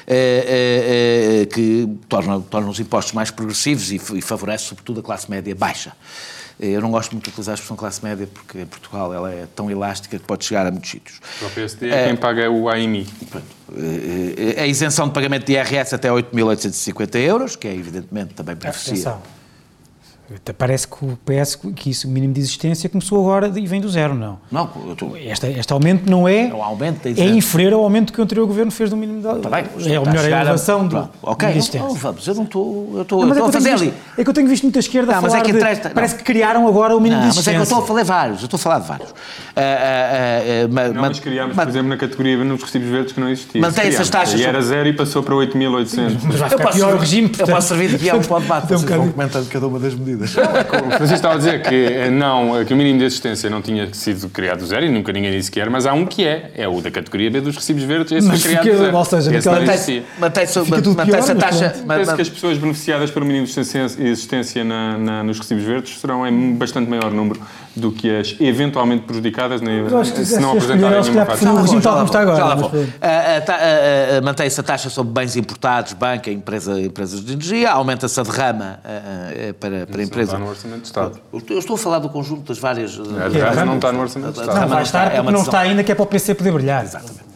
eh, 0.07 0.45
eh, 0.47 1.43
eh, 1.43 1.47
que 1.47 1.89
torna, 2.09 2.41
torna 2.41 2.69
os 2.71 2.79
impostos 2.79 3.13
mais 3.15 3.31
progressivos 3.31 3.91
e, 3.91 3.97
e 3.97 4.21
favorece 4.23 4.65
sobretudo 4.65 5.01
a 5.01 5.03
classe 5.03 5.31
média 5.31 5.55
baixa. 5.55 5.93
Eh, 6.61 6.69
Eu 6.77 6.81
não 6.81 6.91
gosto 6.91 7.13
muito 7.13 7.25
de 7.25 7.31
utilizar 7.31 7.53
a 7.53 7.57
expressão 7.57 7.77
classe 7.77 8.03
média 8.05 8.29
porque 8.33 8.61
em 8.61 8.67
Portugal 8.67 9.13
ela 9.13 9.33
é 9.33 9.47
tão 9.57 9.71
elástica 9.71 10.19
que 10.19 10.25
pode 10.25 10.45
chegar 10.45 10.67
a 10.67 10.71
muitos 10.71 10.91
sítios. 10.91 11.21
Para 11.39 11.49
o 11.49 11.51
PSD 11.51 11.91
é 11.91 12.07
quem 12.07 12.17
paga 12.17 12.51
o 12.51 12.69
AMI. 12.69 13.07
Eh, 13.77 14.55
eh, 14.57 14.63
A 14.63 14.67
isenção 14.67 15.09
de 15.09 15.15
pagamento 15.15 15.47
de 15.47 15.53
IRS 15.55 15.95
até 15.95 16.09
8.850 16.11 17.17
euros, 17.17 17.57
que 17.57 17.67
é 17.67 17.75
evidentemente 17.75 18.35
também 18.35 18.55
beneficia. 18.55 18.93
Atenção. 18.93 19.23
Parece 20.57 20.89
que 20.89 21.05
o 21.05 21.19
PS, 21.25 21.57
que 21.77 21.91
isso, 21.91 22.09
o 22.09 22.11
mínimo 22.11 22.33
de 22.33 22.41
existência, 22.41 22.89
começou 22.89 23.21
agora 23.21 23.53
e 23.59 23.67
vem 23.67 23.81
do 23.81 23.89
zero, 23.89 24.15
não. 24.15 24.39
Não, 24.51 24.71
estou- 24.91 25.17
Este, 25.17 25.47
este 25.49 25.73
aumento 25.73 26.09
não 26.11 26.27
é. 26.27 26.49
É 26.49 26.55
um 26.55 26.63
aumento 26.63 27.07
É 27.07 27.25
inferior 27.27 27.75
ao 27.75 27.81
aumento 27.83 28.13
que 28.13 28.21
o 28.21 28.25
anterior 28.25 28.47
governo 28.47 28.71
fez 28.71 28.89
do 28.91 28.97
mínimo 28.97 29.21
da. 29.23 29.35
Tá 29.37 29.51
bem, 29.51 29.65
é 29.87 30.01
o 30.01 30.07
melhor, 30.07 30.23
chegar 30.25 30.39
a 30.39 30.41
elevação 30.43 30.89
do. 30.89 31.09
Ok, 31.23 31.49
de 31.51 31.59
existência. 31.59 31.81
não, 31.87 31.89
não 31.89 31.95
vamos, 32.01 32.27
eu 32.27 32.35
não 32.35 32.45
estou. 32.45 32.91
Eu 32.95 33.03
estou, 33.03 33.21
Não, 33.21 33.29
mas 33.29 33.37
é 33.37 33.41
estou 33.41 33.47
eu 33.47 33.49
a 33.49 33.53
fazer 33.53 33.65
tenho 33.65 33.77
ali. 33.77 33.91
visto, 33.91 34.21
é 34.21 34.25
que 34.25 34.31
eu 34.31 34.35
tenho 34.35 34.49
visto 34.49 34.63
muita 34.63 34.79
esquerda 34.79 35.13
Não, 35.13 35.19
a 35.19 35.23
mas 35.23 35.33
falar 35.33 35.43
é 35.43 35.47
que 35.47 35.53
de- 35.53 35.59
interessa- 35.59 35.89
não. 35.89 35.95
Parece 35.95 36.15
que 36.17 36.23
criaram 36.25 36.67
agora 36.69 36.97
o 36.97 37.01
mínimo 37.01 37.21
Não, 37.21 37.29
de 37.31 37.37
mas 37.37 37.47
é 37.47 37.51
que 37.51 37.57
eu 37.57 37.63
existência. 37.63 37.63
estou 37.63 37.85
a 37.85 37.87
falar 37.87 38.03
de 38.03 38.09
vários, 38.09 38.41
eu 38.41 38.45
estou 38.47 38.57
a 38.57 38.61
falar 38.61 38.79
de 38.81 38.89
vários. 38.89 39.11
Ah, 39.11 39.61
ah, 39.61 39.61
ah, 39.61 40.65
ah, 40.65 40.69
ma- 40.69 40.89
Não, 40.89 40.95
ma- 40.95 41.01
mas 41.09 41.21
criámos, 41.21 41.55
ma- 41.57 41.63
por 41.63 41.69
exemplo, 41.71 41.89
na 41.89 41.97
categoria 41.97 42.45
nos 42.45 42.63
recibos 42.63 42.89
verdes 42.89 43.13
que 43.13 43.21
não 43.21 43.29
existia. 43.29 43.61
Mantém 43.61 43.89
essas 43.89 44.09
taxas 44.11 44.41
E 44.41 44.45
era 44.45 44.61
zero 44.63 44.89
e 44.89 44.93
passou 44.95 45.23
para 45.23 45.35
8.800. 45.35 46.23
Mas 46.25 46.37
vai 46.37 46.49
eu 46.53 46.59
ficar 46.59 46.73
pior 46.73 46.95
o 46.95 46.99
regime. 46.99 47.31
eu 47.39 47.47
posso 47.47 47.69
servir 47.69 47.91
de 47.91 47.99
guião 47.99 48.21
para 48.23 48.37
o 48.37 48.41
debate, 48.41 48.65
Então, 48.65 48.77
um 48.77 48.81
vocês 48.81 48.97
vão 48.99 49.09
comentando 49.13 49.49
cada 49.49 49.67
uma 49.67 49.79
das 49.79 49.95
medidas. 49.95 50.14
O 50.17 50.91
Francisco 50.91 51.15
estava 51.15 51.35
a 51.35 51.39
dizer 51.39 51.63
que, 51.63 51.75
eh, 51.75 52.11
não, 52.11 52.65
que 52.65 52.73
o 52.73 52.77
mínimo 52.77 52.99
de 52.99 53.05
existência 53.05 53.49
não 53.51 53.61
tinha 53.63 53.93
sido 53.93 54.29
criado 54.29 54.65
zero 54.67 54.85
e 54.87 54.89
nunca 54.89 55.13
ninguém 55.13 55.31
disse 55.33 55.51
que 55.51 55.61
era, 55.61 55.71
mas 55.71 55.87
há 55.87 55.93
um 55.93 56.07
que 56.07 56.25
é, 56.25 56.51
é 56.57 56.69
o 56.69 56.81
da 56.81 56.91
categoria 56.91 57.31
B 57.31 57.41
dos 57.41 57.57
recibos 57.57 57.83
verdes, 57.83 58.13
esse 58.13 58.27
Mas 58.27 58.41
foi 58.43 58.51
criado 58.51 58.65
fica- 58.65 58.77
zero. 58.79 58.97
ou 58.97 59.05
seja, 59.05 59.31
Mantém-se 59.53 60.03
mantém-se 60.19 60.59
a 60.59 61.35
taxa. 61.35 61.75
Penso 61.87 62.15
que 62.17 62.23
as 62.23 62.29
pessoas 62.29 62.59
beneficiadas 62.59 63.11
pelo 63.11 63.27
mínimo 63.27 63.47
de 63.47 63.53
existência- 63.53 64.03
existência 64.03 64.65
na- 64.65 64.99
na- 64.99 65.23
nos 65.25 65.39
recibos 65.39 65.65
verdes 65.65 65.99
serão 66.01 66.27
em 66.27 66.55
bastante 66.55 66.89
maior 66.89 67.11
número 67.11 67.41
do 67.77 67.91
que 67.91 68.09
as 68.09 68.37
eventualmente 68.41 69.03
prejudicadas, 69.05 69.61
que 69.61 70.25
se 70.25 70.39
não 70.41 70.53
se 70.53 70.59
apresentarem 70.59 71.03
nenhuma 71.03 71.27
faixa. 71.27 71.53
o 71.53 71.57
regime 71.63 71.81
tal 71.83 71.93
como 71.95 72.05
está 72.07 72.21
agora. 72.21 72.61
Mantém-se 74.23 74.61
a 74.61 74.63
taxa 74.63 74.89
sobre 74.91 75.13
bens 75.13 75.37
importados, 75.37 75.93
banca, 75.93 76.31
empresa, 76.31 76.81
empresas 76.81 77.25
de 77.25 77.33
energia, 77.33 77.71
aumenta-se 77.73 78.19
a 78.19 78.23
derrama 78.23 78.79
ah, 78.85 79.55
para, 79.59 79.87
empresas. 80.05 80.39
não 80.39 80.41
está 80.41 80.45
no 80.45 80.51
Orçamento 80.51 80.81
de 80.81 80.87
Estado. 80.87 81.21
Eu 81.51 81.59
estou 81.59 81.75
a 81.75 81.79
falar 81.79 81.99
do 81.99 82.09
conjunto 82.09 82.49
das 82.49 82.59
várias. 82.59 82.99
A 82.99 83.29
derrama 83.29 83.65
não 83.65 83.77
está 83.77 83.93
no 83.93 84.01
Orçamento 84.01 84.33
de 84.33 84.41
A 84.41 84.43
Estado. 84.43 84.47
Não, 84.47 84.55
derrama 84.55 84.75
vai 84.75 84.83
estar 84.83 85.15
é 85.15 85.23
não 85.23 85.43
está 85.43 85.59
ainda, 85.61 85.85
que 85.85 85.93
é 85.93 85.95
para 85.95 86.05
o 86.05 86.07
PC 86.07 86.35
poder 86.35 86.53
brilhar. 86.53 86.85
Exatamente. 86.85 87.34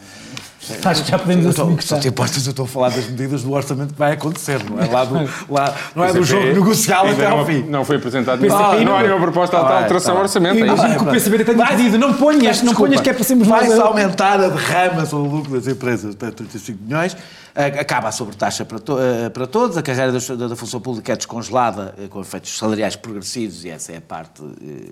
Acho 0.83 1.03
que 1.03 1.11
já 1.11 1.19
podemos 1.19 1.45
Eu 1.45 1.51
assumir 1.51 1.75
que 1.77 1.83
estou, 1.83 1.83
está. 1.83 1.95
só 1.95 2.01
te 2.01 2.07
importas, 2.07 2.45
eu 2.45 2.49
estou 2.51 2.65
a 2.65 2.67
falar 2.67 2.89
das 2.89 3.05
medidas 3.07 3.43
do 3.43 3.51
orçamento 3.51 3.93
que 3.93 3.99
vai 3.99 4.13
acontecer, 4.13 4.59
não 4.69 4.79
é? 4.81 4.85
Lá 4.87 5.05
do, 5.05 5.15
lá, 5.49 5.75
não 5.95 6.03
é 6.03 6.07
do 6.13 6.19
PCP 6.19 6.25
jogo 6.25 6.45
negocial 6.53 7.05
ainda 7.05 7.23
até 7.23 7.31
ao 7.31 7.45
fim. 7.45 7.63
Não 7.63 7.83
foi 7.85 7.95
apresentado. 7.97 8.39
PCP 8.39 8.63
não, 8.63 8.83
não 8.85 8.95
há 8.97 9.01
nenhuma 9.03 9.21
proposta 9.21 9.57
de 9.57 9.63
Tá 9.63 9.67
bem, 9.69 9.77
alteração 9.83 10.05
tá 10.05 10.11
ao 10.11 10.15
bem. 10.17 10.23
orçamento. 10.23 10.55
É 10.55 10.59
imagino 10.67 10.95
que 10.99 11.03
o 11.03 11.11
PCB 11.11 11.43
tenha 11.45 11.57
Vai- 11.57 11.75
pedido, 11.75 11.97
não 11.97 12.13
ponhas, 12.13 12.61
não 12.61 12.73
ponhas 12.75 13.01
que 13.01 13.09
é 13.09 13.13
para 13.13 13.23
sermos 13.23 13.47
nós. 13.47 13.67
Vai-se 13.67 13.81
a- 13.81 13.85
aumentar 13.85 14.39
a 14.39 14.47
derrama 14.49 15.05
sobre 15.05 15.27
o 15.27 15.31
lucro 15.31 15.51
das 15.53 15.67
empresas 15.67 16.15
para 16.15 16.31
35 16.31 16.79
milhões, 16.83 17.15
acaba 17.55 18.07
a 18.09 18.11
sobretaxa 18.11 18.63
para, 18.65 18.79
to- 18.79 18.97
eh, 18.99 19.29
para 19.29 19.47
todos, 19.47 19.75
a 19.77 19.81
carreira 19.81 20.11
da, 20.11 20.47
da 20.47 20.55
função 20.55 20.79
pública 20.79 21.11
é 21.13 21.15
descongelada 21.15 21.93
eh, 21.97 22.07
com 22.07 22.21
efeitos 22.21 22.57
salariais 22.57 22.95
progressivos 22.95 23.65
e 23.65 23.69
essa 23.69 23.91
é 23.91 23.97
a 23.97 24.01
parte 24.01 24.41
eh, 24.61 24.91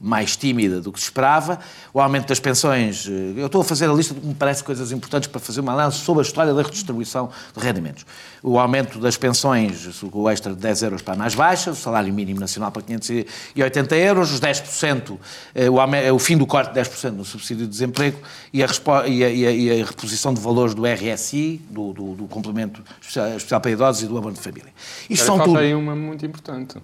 mais 0.00 0.36
tímida 0.36 0.80
do 0.80 0.92
que 0.92 0.98
se 0.98 1.06
esperava. 1.06 1.58
O 1.92 2.00
aumento 2.00 2.28
das 2.28 2.38
pensões, 2.38 3.06
eh, 3.08 3.40
eu 3.40 3.46
estou 3.46 3.60
a 3.60 3.64
fazer 3.64 3.88
a 3.90 3.92
lista 3.92 4.14
de 4.14 4.20
que 4.20 4.26
me 4.26 4.34
parece 4.34 4.62
coisas 4.62 4.92
importantes 4.92 5.26
para 5.28 5.40
fazer 5.40 5.60
uma 5.60 5.72
análise 5.72 5.98
sobre 5.98 6.22
a 6.22 6.26
história 6.26 6.54
da 6.54 6.62
redistribuição 6.62 7.30
de 7.56 7.62
rendimentos. 7.64 8.06
O 8.42 8.58
aumento 8.58 8.98
das 9.00 9.16
pensões, 9.16 10.02
o 10.12 10.28
extra 10.30 10.52
de 10.54 10.60
10 10.60 10.82
euros 10.82 11.02
para 11.02 11.14
a 11.14 11.16
mais 11.16 11.34
baixa, 11.34 11.70
o 11.70 11.74
salário 11.74 12.12
mínimo 12.14 12.38
nacional 12.38 12.70
para 12.70 12.82
580 12.82 13.96
euros, 13.96 14.32
os 14.32 14.40
10%, 14.40 15.18
eh, 15.54 15.68
o, 15.68 15.80
aume- 15.80 16.10
o 16.10 16.18
fim 16.18 16.36
do 16.36 16.46
corte 16.46 16.68
de 16.72 16.80
10% 16.80 17.10
no 17.16 17.24
subsídio 17.24 17.64
de 17.64 17.70
desemprego 17.70 18.18
e 18.52 18.62
a, 18.62 18.66
e 19.06 19.24
a- 19.24 19.30
e 19.30 19.80
a- 19.82 19.84
reposição 19.84 20.32
de 20.32 20.40
valores 20.40 20.74
do 20.74 20.86
RSI, 20.86 21.60
do, 21.70 21.92
do- 21.92 22.14
do 22.14 22.24
complemento 22.28 22.82
especial, 23.00 23.28
especial 23.36 23.60
para 23.60 23.70
idosos 23.72 24.02
e 24.02 24.06
do 24.06 24.16
abono 24.16 24.34
de 24.34 24.40
família. 24.40 24.72
Isto 25.10 25.24
Agora, 25.24 25.38
são 25.44 25.54
tudo... 25.54 25.58
aí 25.58 25.74
uma 25.74 25.96
muito 25.96 26.24
importante. 26.24 26.76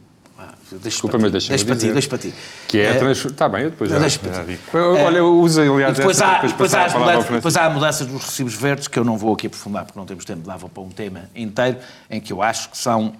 Deixa 0.78 0.88
Desculpa, 0.90 1.12
para 1.18 1.22
mas 1.22 1.32
deixa-me 1.32 1.50
deixa 1.56 1.64
para 1.66 1.74
ti, 1.74 1.80
dizer. 1.80 1.92
deixa 1.92 2.08
para 2.08 2.18
ti. 2.18 2.34
Que 2.68 2.78
é 2.80 2.86
a 2.88 2.90
Eh, 2.90 2.98
transformação. 2.98 3.30
Está 3.30 3.48
bem, 3.48 3.62
eu 3.62 3.70
depois 3.70 3.90
já, 3.90 3.98
deixa 3.98 4.18
para 4.18 4.32
já 4.32 4.44
ti. 4.44 4.50
digo. 4.50 4.78
Olha, 5.04 5.24
usa, 5.24 5.62
aliás, 5.62 5.94
E 5.94 5.96
depois 5.98 6.16
essa, 6.20 6.26
há, 6.26 6.46
depois 6.46 6.74
há 6.74 6.84
a 6.86 6.98
mudanças, 6.98 7.30
depois 7.30 7.56
há 7.56 7.70
mudanças 7.70 8.06
dos 8.06 8.24
recibos 8.24 8.54
verdes, 8.54 8.88
que 8.88 8.98
eu 8.98 9.04
não 9.04 9.16
vou 9.18 9.32
aqui 9.34 9.46
aprofundar 9.46 9.84
porque 9.84 9.98
não 9.98 10.06
temos 10.06 10.24
tempo, 10.24 10.46
dava 10.46 10.68
para 10.68 10.82
um 10.82 10.88
tema 10.90 11.22
inteiro, 11.34 11.78
em 12.10 12.20
que 12.20 12.32
eu 12.32 12.42
acho 12.42 12.70
que 12.70 12.78
são 12.78 13.14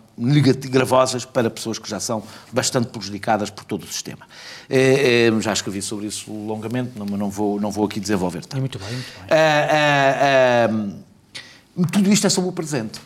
gravosas 0.71 1.25
para 1.25 1.51
pessoas 1.51 1.79
que 1.79 1.91
já 1.91 1.99
são 1.99 2.23
bastante 2.53 2.87
prejudicadas 2.89 3.51
por 3.51 3.65
todo 3.65 3.83
o 3.83 3.87
sistema. 3.87 4.27
Eh, 4.71 5.29
eh, 5.29 5.41
já 5.41 5.53
escrevi 5.53 5.83
sobre 5.83 6.07
isso 6.07 6.33
longamente, 6.33 6.93
não, 6.97 7.05
não, 7.07 7.29
vou, 7.31 7.61
não 7.61 7.71
vou 7.71 7.85
aqui 7.85 7.99
desenvolver 7.99 8.43
tanto. 8.43 8.57
É 8.57 8.61
muito 8.61 8.79
bem, 8.79 8.89
muito 8.93 9.07
bem. 9.13 9.25
Ah, 9.31 10.69
ah, 10.69 10.69
ah, 10.71 11.87
tudo 11.91 12.13
isto 12.13 12.27
é 12.27 12.31
sobre 12.31 12.51
o 12.51 12.53
presente. 12.53 13.01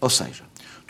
Ou 0.00 0.10
seja, 0.10 0.42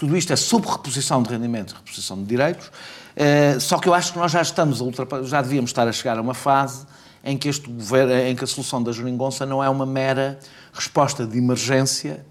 tudo 0.04 0.16
isto 0.18 0.32
é 0.32 0.36
sobre 0.36 0.70
reposição 0.70 1.22
de 1.22 1.30
rendimentos, 1.30 1.72
reposição 1.72 2.18
de 2.18 2.24
direitos, 2.24 2.70
eh, 3.16 3.58
só 3.58 3.78
que 3.78 3.88
eu 3.88 3.94
acho 3.94 4.12
que 4.12 4.18
nós 4.18 4.30
já 4.30 4.42
estamos 4.42 4.80
a 4.80 4.84
ultrapassar, 4.84 5.24
já 5.24 5.40
devíamos 5.40 5.70
estar 5.70 5.88
a 5.88 5.92
chegar 5.92 6.18
a 6.18 6.20
uma 6.20 6.34
fase 6.34 6.86
em 7.24 7.38
que, 7.38 7.48
este 7.48 7.68
governo, 7.70 8.12
em 8.12 8.36
que 8.36 8.44
a 8.44 8.46
solução 8.46 8.82
da 8.82 8.92
Juringonça 8.92 9.46
não 9.46 9.64
é 9.64 9.68
uma 9.68 9.86
mera 9.86 10.38
resposta 10.74 11.26
de 11.26 11.38
emergência 11.38 12.24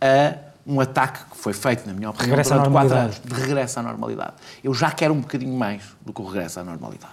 a 0.00 0.36
um 0.66 0.80
ataque 0.80 1.30
que 1.30 1.36
foi 1.36 1.54
feito, 1.54 1.86
na 1.86 1.94
minha 1.94 2.10
opinião, 2.10 2.30
Regresso 2.30 2.50
durante 2.50 2.70
quatro 2.70 2.94
anos, 2.94 3.20
de 3.24 3.34
regresso 3.34 3.80
à 3.80 3.82
normalidade. 3.82 4.34
Eu 4.62 4.74
já 4.74 4.90
quero 4.90 5.14
um 5.14 5.20
bocadinho 5.20 5.56
mais 5.56 5.82
do 6.04 6.12
que 6.12 6.20
o 6.20 6.26
regresso 6.26 6.60
à 6.60 6.64
normalidade. 6.64 7.12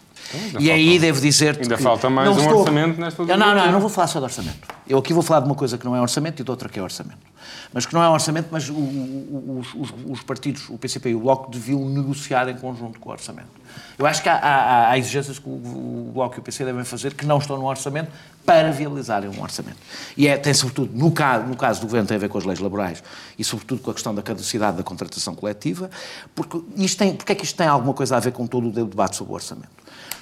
E 0.60 0.72
aí 0.72 0.98
devo 1.00 1.20
dizer 1.22 1.58
ainda 1.62 1.78
falta 1.78 2.10
mais 2.10 2.30
um 2.30 2.42
orçamento 2.60 3.00
nesta 3.02 3.22
Eu 3.24 3.38
não, 3.38 3.56
não, 3.56 3.66
eu 3.66 3.72
não 3.72 3.80
vou 3.80 3.90
falar 3.90 4.08
só 4.08 4.20
de 4.20 4.26
orçamento. 4.26 4.58
Eu 4.88 4.98
aqui 4.98 5.14
vou 5.14 5.24
falar 5.24 5.42
de 5.42 5.46
uma 5.48 5.56
coisa 5.56 5.78
que 5.78 5.86
não 5.86 5.96
é 5.96 6.02
orçamento 6.02 6.42
e 6.42 6.44
de 6.46 6.52
outra 6.52 6.68
que 6.70 6.80
é 6.80 6.84
orçamento. 6.84 7.32
Mas 7.74 7.86
que 7.86 7.94
não 7.94 8.04
é 8.04 8.10
orçamento, 8.10 8.50
mas 8.52 8.70
o- 8.70 8.74
o- 8.74 9.60
os, 9.62 9.74
os- 9.74 9.94
os 10.10 10.22
partidos, 10.24 10.70
o 10.70 10.78
PCP 10.78 11.10
e 11.10 11.16
o 11.16 11.22
Bloco, 11.22 11.50
deviam 11.52 11.88
negociar 11.88 12.48
em 12.50 12.56
conjunto 12.58 13.00
com 13.00 13.10
o 13.10 13.12
orçamento. 13.14 13.48
Eu 13.98 14.06
acho 14.06 14.22
que 14.22 14.28
há, 14.30 14.36
há- 14.36 14.90
há 14.90 14.98
exigências 14.98 15.40
que 15.40 15.48
o, 15.48 15.52
o 15.52 16.12
Bloco 16.14 16.36
e 16.36 16.40
o 16.40 16.42
PC 16.42 16.66
devem 16.66 16.84
fazer 16.84 17.14
que 17.14 17.26
não 17.26 17.38
estão 17.38 17.58
no 17.58 17.66
orçamento 17.66 18.12
para 18.46 18.72
viabilizarem 18.72 19.30
um 19.30 19.42
orçamento. 19.42 19.78
E 20.18 20.28
é, 20.28 20.36
tem 20.38 20.54
sobretudo, 20.54 20.92
no 20.98 21.12
caso, 21.12 21.46
no 21.46 21.56
caso 21.56 21.80
do 21.80 21.86
Governo, 21.88 22.08
tem 22.08 22.18
a 22.18 22.20
ver 22.20 22.28
com 22.30 22.38
as 22.38 22.44
leis 22.44 22.60
laborais 22.60 23.02
e 23.40 23.44
sobretudo 23.44 23.82
com 23.82 23.92
a 23.92 23.94
questão 23.94 24.14
da 24.14 24.22
caducidade 24.22 24.76
da 24.78 24.84
contratação 24.84 25.34
coletiva, 25.36 25.90
porque, 26.36 26.60
isto 26.76 26.98
tem, 26.98 27.16
porque 27.16 27.32
é 27.32 27.36
que 27.36 27.46
isto 27.46 27.56
tem 27.56 27.68
alguma 27.68 27.94
coisa 27.94 28.18
a 28.18 28.20
ver 28.20 28.32
com 28.34 28.46
todo 28.48 28.68
o 28.68 28.72
debate 28.72 29.16
sobre 29.16 29.32
o 29.32 29.36
orçamento? 29.36 29.70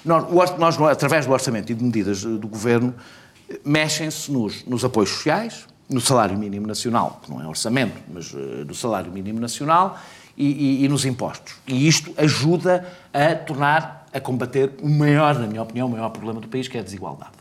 Nós, 0.06 0.24
o 0.52 0.58
nós, 0.58 0.80
através 0.82 1.26
do 1.26 1.32
orçamento 1.32 1.72
e 1.72 1.76
de 1.76 1.84
medidas 1.84 2.24
do 2.24 2.48
governo, 2.48 2.94
mexem-se 3.66 4.32
nos, 4.32 4.64
nos 4.66 4.84
apoios 4.86 5.10
sociais, 5.10 5.66
no 5.90 6.00
salário 6.00 6.38
mínimo 6.38 6.68
nacional, 6.68 7.20
que 7.24 7.32
não 7.32 7.42
é 7.42 7.48
orçamento, 7.48 7.98
mas 8.14 8.32
eh, 8.34 8.64
no 8.64 8.76
salário 8.76 9.12
mínimo 9.12 9.40
nacional, 9.40 10.00
e, 10.38 10.46
e- 10.46 10.86
e 10.86 10.88
nos 10.88 11.04
impostos. 11.04 11.56
E 11.68 11.88
isto 11.88 12.14
ajuda 12.16 12.88
a 13.14 13.36
tornar, 13.36 14.08
a 14.14 14.20
combater 14.22 14.72
o 14.82 14.88
maior, 14.90 15.38
na 15.38 15.48
minha 15.48 15.62
opinião, 15.62 15.88
o 15.88 15.92
maior 15.92 16.10
problema 16.10 16.40
do 16.40 16.48
país, 16.48 16.68
que 16.68 16.78
é 16.78 16.80
a 16.80 16.84
desigualdade. 16.84 17.32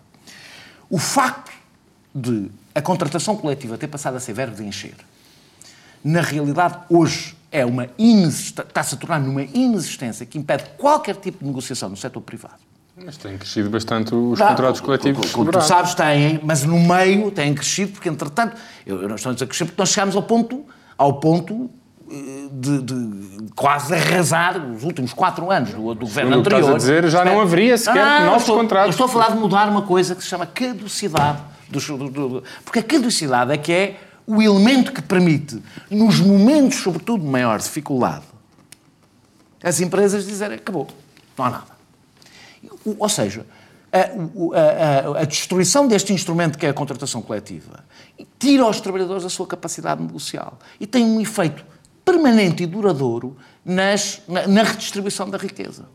O 0.90 0.98
facto 0.98 1.52
de 2.14 2.50
a 2.74 2.80
contratação 2.82 3.36
coletiva 3.36 3.76
ter 3.78 3.86
passado 3.86 4.16
a 4.16 4.20
ser 4.20 4.32
verbo 4.32 4.56
de 4.56 4.64
encher, 4.64 4.94
na 6.02 6.20
realidade, 6.22 6.78
hoje 6.88 7.36
é 7.50 7.64
uma 7.64 7.88
está-se 7.98 8.94
a 8.94 8.98
tornar 8.98 9.20
numa 9.20 9.42
inexistência 9.42 10.26
que 10.26 10.38
impede 10.38 10.64
qualquer 10.76 11.16
tipo 11.16 11.38
de 11.40 11.46
negociação 11.46 11.88
no 11.88 11.96
setor 11.96 12.20
privado. 12.20 12.54
Mas 13.04 13.16
têm 13.16 13.38
crescido 13.38 13.70
bastante 13.70 14.12
os 14.14 14.38
Não, 14.38 14.48
contratos 14.48 14.80
co- 14.80 14.86
coletivos. 14.86 15.26
co- 15.30 15.38
Como 15.38 15.50
tu 15.52 15.60
sabes, 15.60 15.94
têm, 15.94 16.40
mas 16.42 16.64
no 16.64 16.78
meio 16.80 17.30
têm 17.30 17.54
crescido, 17.54 17.92
porque 17.92 18.08
entretanto, 18.08 18.56
eu, 18.84 19.00
eu 19.02 19.08
não 19.08 19.14
estou 19.14 19.30
a 19.32 19.36
crescer, 19.36 19.66
porque 19.66 19.80
nós 19.80 19.88
chegámos 19.90 20.16
ao 20.16 20.22
ponto, 20.24 20.64
ao 20.98 21.20
ponto 21.20 21.70
eh, 22.10 22.48
de, 22.50 22.82
de 22.82 23.52
quase 23.54 23.94
arrasar 23.94 24.58
os 24.58 24.82
últimos 24.82 25.12
quatro 25.12 25.48
anos 25.50 25.70
do, 25.70 25.94
do 25.94 26.00
governo 26.06 26.30
o 26.30 26.34
que 26.34 26.38
anterior. 26.40 26.60
estás 26.60 26.74
a 26.74 26.78
dizer, 26.78 27.08
já 27.08 27.24
não 27.24 27.40
haveria 27.40 27.78
sequer 27.78 28.02
Ah, 28.02 28.24
novos 28.24 28.42
estou, 28.42 28.56
contratos. 28.58 28.90
Estou 28.90 29.06
a 29.06 29.08
falar 29.08 29.30
de 29.30 29.36
mudar 29.38 29.68
uma 29.68 29.82
coisa 29.82 30.14
que 30.16 30.22
se 30.22 30.28
chama 30.28 30.44
caducidade. 30.44 31.38
dos- 31.70 31.86
do- 31.86 31.96
do- 31.98 32.28
do- 32.28 32.44
porque 32.64 32.78
a 32.80 32.82
caducidade 32.82 33.52
é 33.52 33.58
que 33.58 33.70
é 33.72 34.00
o 34.28 34.42
elemento 34.42 34.92
que 34.92 35.00
permite, 35.00 35.60
nos 35.90 36.20
momentos, 36.20 36.78
sobretudo, 36.80 37.24
de 37.24 37.30
maior 37.30 37.58
dificuldade, 37.58 38.24
as 39.62 39.80
empresas 39.80 40.26
dizerem 40.26 40.58
acabou, 40.58 40.86
não 41.36 41.44
há 41.46 41.50
nada. 41.50 41.78
Ou 42.98 43.08
seja, 43.08 43.46
a- 43.90 45.18
a- 45.18 45.22
a 45.22 45.24
destruição 45.24 45.88
deste 45.88 46.12
instrumento 46.12 46.58
que 46.58 46.66
é 46.66 46.68
a 46.68 46.74
contratação 46.74 47.22
coletiva 47.22 47.84
tira 48.38 48.64
aos 48.64 48.80
trabalhadores 48.80 49.24
a 49.24 49.30
sua 49.30 49.46
capacidade 49.46 50.02
negocial 50.02 50.58
e 50.78 50.86
tem 50.86 51.04
um 51.04 51.20
efeito 51.20 51.64
permanente 52.04 52.62
e 52.62 52.66
duradouro 52.66 53.36
nas- 53.64 54.20
na, 54.28 54.46
na 54.46 54.62
redistribuição 54.62 55.28
da 55.30 55.38
riqueza. 55.38 55.86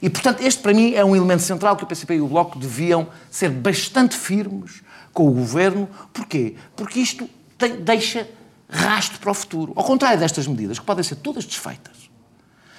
E, 0.00 0.08
portanto, 0.10 0.40
este 0.42 0.62
para 0.62 0.72
mim 0.74 0.94
é 0.94 1.04
um 1.04 1.14
elemento 1.16 1.42
central 1.42 1.76
que 1.76 1.84
o 1.84 1.86
PCP 1.86 2.16
e 2.16 2.20
o 2.20 2.26
Bloco 2.28 2.58
deviam 2.58 3.06
ser 3.30 3.50
bastante 3.50 4.16
firmes 4.16 4.82
com 5.12 5.26
o 5.28 5.32
governo. 5.32 5.88
Porquê? 6.12 6.54
Porque 6.74 7.00
isto 7.00 7.28
tem- 7.58 7.76
deixa 7.76 8.28
rastro 8.68 9.18
para 9.20 9.30
o 9.30 9.34
futuro. 9.34 9.72
Ao 9.76 9.84
contrário 9.84 10.18
destas 10.18 10.46
medidas, 10.46 10.78
que 10.78 10.84
podem 10.84 11.04
ser 11.04 11.16
todas 11.16 11.44
desfeitas. 11.44 11.94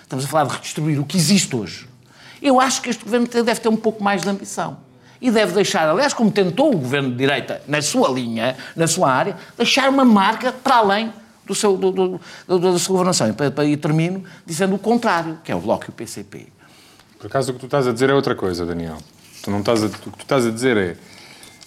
Estamos 0.03 0.25
a 0.25 0.27
falar 0.27 0.45
de 0.45 0.53
redistribuir 0.55 0.99
o 0.99 1.05
que 1.05 1.17
existe 1.17 1.55
hoje. 1.55 1.87
Eu 2.41 2.59
acho 2.61 2.81
que 2.81 2.89
este 2.89 3.03
governo 3.03 3.27
deve 3.27 3.55
ter 3.59 3.69
um 3.69 3.75
pouco 3.75 4.03
mais 4.03 4.21
de 4.21 4.29
ambição. 4.29 4.77
E 5.19 5.31
deve 5.31 5.53
deixar, 5.53 5.89
aliás, 5.89 6.13
como 6.13 6.29
tentou 6.31 6.73
o 6.73 6.77
governo 6.77 7.09
de 7.11 7.17
direita, 7.17 7.61
na 7.67 7.81
sua 7.81 8.07
linha, 8.09 8.55
na 8.75 8.85
sua 8.87 9.11
área, 9.11 9.35
deixar 9.57 9.89
uma 9.89 10.05
marca 10.05 10.51
para 10.53 10.75
além 10.75 11.11
do 11.45 11.55
seu, 11.55 11.75
do, 11.75 11.91
do- 11.91 12.21
do- 12.47 12.59
da 12.59 12.77
sua 12.77 12.93
governação. 12.93 13.27
E, 13.27 13.71
e 13.71 13.77
termino 13.77 14.23
dizendo 14.45 14.75
o 14.75 14.79
contrário, 14.79 15.39
que 15.43 15.51
é 15.51 15.55
o 15.55 15.59
Bloco 15.59 15.85
e 15.85 15.89
o 15.89 15.93
PCP. 15.93 16.47
Por 17.17 17.25
acaso 17.27 17.49
o 17.51 17.53
que 17.55 17.59
tu 17.61 17.65
estás 17.65 17.87
a 17.87 17.91
dizer 17.93 18.09
é 18.11 18.13
outra 18.13 18.35
coisa, 18.35 18.63
Daniel. 18.65 18.97
Tu 19.41 19.49
não 19.49 19.59
estás 19.61 19.81
a, 19.83 19.87
o 19.87 19.89
que 19.89 19.97
tu 20.11 20.21
estás 20.21 20.45
a 20.45 20.51
dizer 20.51 20.77
é 20.77 20.95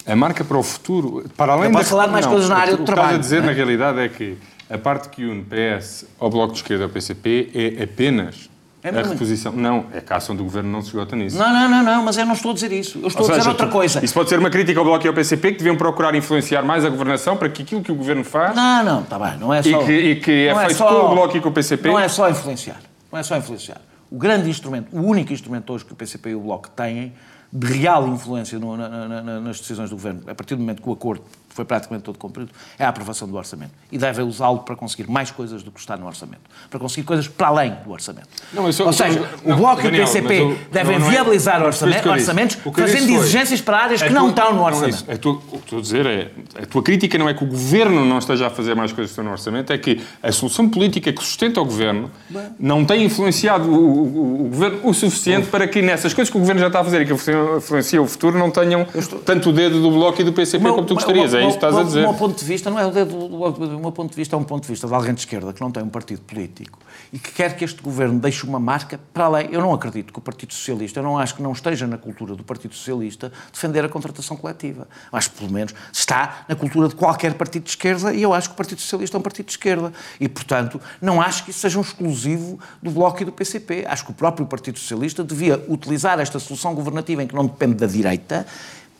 a 0.06 0.16
marca 0.16 0.44
para 0.44 0.58
o 0.58 0.62
futuro, 0.62 1.24
para 1.36 1.52
além 1.52 1.66
Eu 1.66 1.72
posso 1.72 1.90
falar 1.90 2.06
de 2.06 2.12
mais 2.12 2.24
não, 2.24 2.32
coisas 2.32 2.48
na 2.50 2.56
área 2.56 2.74
o 2.74 2.76
do 2.76 2.80
que 2.80 2.86
trabalho, 2.86 3.06
estás 3.08 3.18
a 3.18 3.22
dizer, 3.22 3.42
é? 3.42 3.46
na 3.46 3.52
realidade, 3.52 4.00
é 4.00 4.08
que 4.08 4.38
a 4.68 4.78
parte 4.78 5.08
que 5.08 5.24
une 5.24 5.44
PS 5.44 6.06
ao 6.18 6.30
Bloco 6.30 6.52
de 6.52 6.60
Esquerda 6.60 6.84
e 6.84 6.86
ao 6.86 6.90
PCP 6.90 7.50
é 7.78 7.82
apenas 7.82 8.48
É 8.82 8.88
a 8.88 9.02
reposição. 9.02 9.52
Não, 9.52 9.86
é 9.92 10.00
que 10.00 10.12
a 10.12 10.16
ação 10.16 10.34
do 10.34 10.42
Governo 10.42 10.70
não 10.70 10.80
se 10.80 10.88
esgota 10.88 11.14
nisso. 11.14 11.36
Não, 11.36 11.52
não, 11.52 11.68
não, 11.68 11.82
não, 11.82 12.04
mas 12.04 12.16
eu 12.16 12.24
não 12.24 12.32
estou 12.32 12.52
a 12.52 12.54
dizer 12.54 12.72
isso. 12.72 12.98
Eu 13.02 13.08
estou 13.08 13.22
Ou 13.24 13.28
a 13.28 13.30
dizer 13.32 13.40
seja, 13.42 13.50
outra 13.50 13.66
coisa. 13.66 14.02
Isso 14.04 14.14
pode 14.14 14.28
ser 14.30 14.38
uma 14.38 14.48
crítica 14.48 14.78
ao 14.78 14.84
Bloco 14.86 15.04
e 15.04 15.08
ao 15.08 15.12
PCP 15.14 15.52
que 15.52 15.58
deviam 15.58 15.76
procurar 15.76 16.14
influenciar 16.14 16.62
mais 16.62 16.84
a 16.84 16.88
governação 16.88 17.36
para 17.36 17.48
que 17.50 17.62
aquilo 17.62 17.82
que 17.82 17.92
o 17.92 17.94
Governo 17.94 18.24
faz 18.24 18.56
Não, 18.56 18.82
não, 18.84 19.02
está 19.02 19.18
bem, 19.18 19.38
não 19.38 19.52
é 19.52 19.60
e 19.60 19.70
só... 19.70 19.78
que, 19.84 19.92
e 19.92 20.16
que 20.16 20.30
é 20.46 20.54
não 20.54 20.60
feito 20.60 20.76
só- 20.76 20.88
com 20.88 21.06
o 21.06 21.14
Bloco 21.14 21.36
e 21.36 21.40
com 21.40 21.48
o 21.50 21.52
PCP. 21.52 21.88
Não 21.88 21.98
é 21.98 22.08
só 22.08 22.30
influenciar. 22.30 22.80
Não 23.12 23.18
é 23.18 23.22
só 23.22 23.36
influenciar. 23.36 23.80
O 24.10 24.16
grande 24.16 24.48
instrumento, 24.48 24.88
o 24.96 25.02
único 25.02 25.32
instrumento 25.32 25.72
hoje 25.72 25.84
que 25.84 25.92
o 25.92 25.96
PCP 25.96 26.30
e 26.30 26.34
o 26.34 26.40
Bloco 26.40 26.68
têm 26.70 27.12
de 27.52 27.66
real 27.66 28.06
influência 28.08 28.58
no- 28.58 28.76
na- 28.76 28.88
na- 28.88 29.22
na- 29.22 29.40
nas 29.40 29.58
decisões 29.60 29.90
do 29.90 29.96
Governo, 29.96 30.22
a 30.26 30.34
partir 30.34 30.54
do 30.54 30.60
momento 30.60 30.82
que 30.82 30.88
o 30.88 30.92
acordo 30.92 31.22
foi 31.52 31.64
praticamente 31.64 32.04
todo 32.04 32.18
cumprido, 32.18 32.50
é 32.78 32.84
a 32.84 32.88
aprovação 32.88 33.28
do 33.28 33.36
Orçamento. 33.36 33.72
E 33.90 33.98
devem 33.98 34.24
usá-lo 34.24 34.60
para 34.60 34.76
conseguir 34.76 35.10
mais 35.10 35.30
coisas 35.30 35.62
do 35.62 35.70
que 35.70 35.80
está 35.80 35.96
no 35.96 36.06
Orçamento. 36.06 36.40
Para 36.70 36.78
conseguir 36.80 37.06
coisas 37.06 37.28
para 37.28 37.48
além 37.48 37.74
do 37.84 37.90
Orçamento. 37.92 38.28
Não, 38.52 38.64
Ou 38.64 38.72
seja, 38.72 39.28
não, 39.44 39.54
o 39.54 39.58
Bloco 39.58 39.82
Daniel, 39.82 40.02
e 40.02 40.04
o 40.04 40.06
PCP 40.06 40.40
o- 40.42 40.58
devem 40.72 40.92
não, 40.98 41.00
não 41.06 41.08
é- 41.08 41.10
viabilizar 41.14 41.58
foi 41.58 41.66
orçamento- 41.66 42.08
orçamentos 42.08 42.56
fazendo 42.74 43.10
exigências 43.10 43.60
para 43.60 43.78
áreas 43.78 44.02
a 44.02 44.06
que 44.06 44.12
não 44.12 44.22
tua- 44.22 44.30
estão 44.30 44.50
no 44.52 44.56
não 44.60 44.68
é 44.68 44.72
Orçamento. 44.72 45.10
A 45.10 45.16
tua- 45.18 45.32
o 45.32 45.38
que 45.38 45.56
estou 45.56 45.78
a 45.78 45.82
dizer 45.82 46.06
é, 46.06 46.30
a 46.62 46.66
tua 46.66 46.82
crítica 46.82 47.18
não 47.18 47.28
é 47.28 47.34
que 47.34 47.42
o 47.44 47.46
Governo 47.46 48.04
não 48.04 48.18
esteja 48.18 48.46
a 48.46 48.50
fazer 48.50 48.74
mais 48.74 48.92
coisas 48.92 49.10
que 49.10 49.12
estão 49.12 49.24
no 49.24 49.32
Orçamento, 49.32 49.72
é 49.72 49.78
que 49.78 50.00
a 50.22 50.32
solução 50.32 50.68
política 50.68 51.12
que 51.12 51.22
sustenta 51.22 51.60
o 51.60 51.64
Governo 51.64 52.10
não 52.58 52.84
tem 52.84 53.04
influenciado 53.04 53.68
o, 53.68 53.74
o- 53.74 54.46
o 54.46 54.48
Governo 54.50 54.80
o 54.84 54.94
suficiente 54.94 55.48
para 55.48 55.66
que 55.66 55.82
nessas 55.82 56.14
coisas 56.14 56.30
que 56.30 56.36
o 56.36 56.40
Governo 56.40 56.60
já 56.60 56.68
está 56.68 56.80
a 56.80 56.84
fazer 56.84 57.02
e 57.02 57.06
que 57.06 57.12
influencia 57.12 58.00
o 58.00 58.06
futuro 58.06 58.38
não 58.38 58.50
tenham 58.50 58.86
tanto 59.24 59.50
o 59.50 59.52
dedo 59.52 59.80
do 59.80 59.90
Bloco 59.90 60.20
e 60.20 60.24
do 60.24 60.32
PCP 60.32 60.64
como 60.70 60.84
tu 60.84 60.94
gostarias. 60.94 61.34
É 61.40 61.48
isso 61.48 61.58
que 61.58 61.64
estás 61.66 61.76
a 61.76 61.82
dizer. 61.82 62.00
O 62.00 62.08
meu 62.10 62.14
ponto 62.14 62.38
de 62.38 62.44
vista 62.44 62.70
não 62.70 62.78
é 62.78 62.86
o 62.86 62.90
dedo 62.90 63.10
do 63.28 63.28
do- 63.50 63.76
o 63.76 63.80
meu 63.80 63.92
ponto 63.92 64.10
de 64.10 64.16
vista 64.16 64.34
é 64.36 64.38
um 64.38 64.44
ponto 64.44 64.62
de 64.62 64.68
vista 64.68 64.86
de 64.86 64.94
alguém 64.94 65.14
de 65.14 65.20
esquerda 65.20 65.52
que 65.52 65.60
não 65.60 65.70
tem 65.70 65.82
um 65.82 65.88
partido 65.88 66.20
político 66.22 66.78
e 67.12 67.18
que 67.18 67.32
quer 67.32 67.56
que 67.56 67.64
este 67.64 67.80
governo 67.82 68.18
deixe 68.18 68.44
uma 68.44 68.58
marca 68.60 69.00
para 69.12 69.24
além. 69.24 69.48
Eu 69.52 69.60
não 69.60 69.72
acredito 69.72 70.12
que 70.12 70.18
o 70.18 70.22
Partido 70.22 70.52
Socialista, 70.54 71.00
eu 71.00 71.04
não 71.04 71.18
acho 71.18 71.34
que 71.34 71.42
não 71.42 71.52
esteja 71.52 71.86
na 71.86 71.98
cultura 71.98 72.34
do 72.34 72.44
Partido 72.44 72.74
Socialista 72.74 73.32
defender 73.52 73.84
a 73.84 73.88
contratação 73.88 74.36
coletiva. 74.36 74.86
Acho 75.12 75.30
que 75.30 75.38
pelo 75.38 75.52
menos 75.52 75.74
está 75.92 76.44
na 76.48 76.54
cultura 76.54 76.88
de 76.88 76.94
qualquer 76.94 77.34
partido 77.34 77.64
de 77.64 77.70
esquerda 77.70 78.12
e 78.14 78.22
eu 78.22 78.32
acho 78.32 78.48
que 78.48 78.54
o 78.54 78.56
Partido 78.56 78.80
Socialista 78.80 79.16
é 79.16 79.18
um 79.18 79.22
partido 79.22 79.46
de 79.46 79.52
esquerda 79.52 79.92
e, 80.18 80.28
portanto, 80.28 80.80
não 81.00 81.20
acho 81.20 81.44
que 81.44 81.50
isso 81.50 81.60
seja 81.60 81.78
um 81.78 81.82
exclusivo 81.82 82.58
do 82.82 82.90
Bloco 82.90 83.22
e 83.22 83.24
do 83.24 83.32
PCP. 83.32 83.84
Acho 83.88 84.04
que 84.04 84.10
o 84.10 84.14
próprio 84.14 84.46
Partido 84.46 84.78
Socialista 84.78 85.24
devia 85.24 85.64
utilizar 85.68 86.18
esta 86.20 86.38
solução 86.38 86.74
governativa 86.74 87.22
em 87.22 87.26
que 87.26 87.34
não 87.34 87.46
depende 87.46 87.74
da 87.74 87.86
direita 87.86 88.46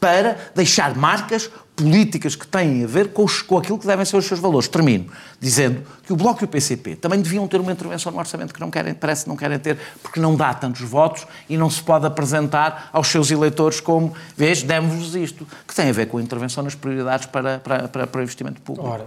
para 0.00 0.36
deixar 0.54 0.96
marcas 0.96 1.50
políticas 1.76 2.34
que 2.34 2.46
têm 2.46 2.84
a 2.84 2.86
ver 2.86 3.08
com, 3.12 3.24
os- 3.24 3.40
com 3.42 3.56
aquilo 3.56 3.78
que 3.78 3.86
devem 3.86 4.04
ser 4.04 4.16
os 4.16 4.24
seus 4.26 4.40
valores. 4.40 4.66
Termino 4.68 5.06
dizendo 5.38 5.82
que 6.04 6.12
o 6.12 6.16
Bloco 6.16 6.42
e 6.42 6.46
o 6.46 6.48
PCP 6.48 6.96
também 6.96 7.20
deviam 7.20 7.46
ter 7.48 7.60
uma 7.60 7.72
intervenção 7.72 8.10
no 8.12 8.18
orçamento 8.18 8.52
que 8.52 8.60
não 8.60 8.70
querem, 8.70 8.92
parece 8.94 9.24
que 9.24 9.28
não 9.28 9.36
querem 9.36 9.58
ter, 9.58 9.78
porque 10.02 10.18
não 10.20 10.34
dá 10.36 10.52
tantos 10.52 10.82
votos 10.82 11.26
e 11.48 11.56
não 11.56 11.70
se 11.70 11.82
pode 11.82 12.04
apresentar 12.06 12.90
aos 12.92 13.08
seus 13.08 13.30
eleitores 13.30 13.80
como, 13.80 14.12
vês, 14.36 14.62
demos-vos 14.62 15.14
isto, 15.14 15.46
que 15.66 15.74
tem 15.74 15.88
a 15.88 15.92
ver 15.92 16.06
com 16.06 16.18
a 16.18 16.22
intervenção 16.22 16.62
nas 16.64 16.74
prioridades 16.74 17.26
para, 17.26 17.58
para, 17.58 18.06
para, 18.06 18.22
investimento 18.22 18.60
público. 18.60 18.88
Ora. 18.88 19.06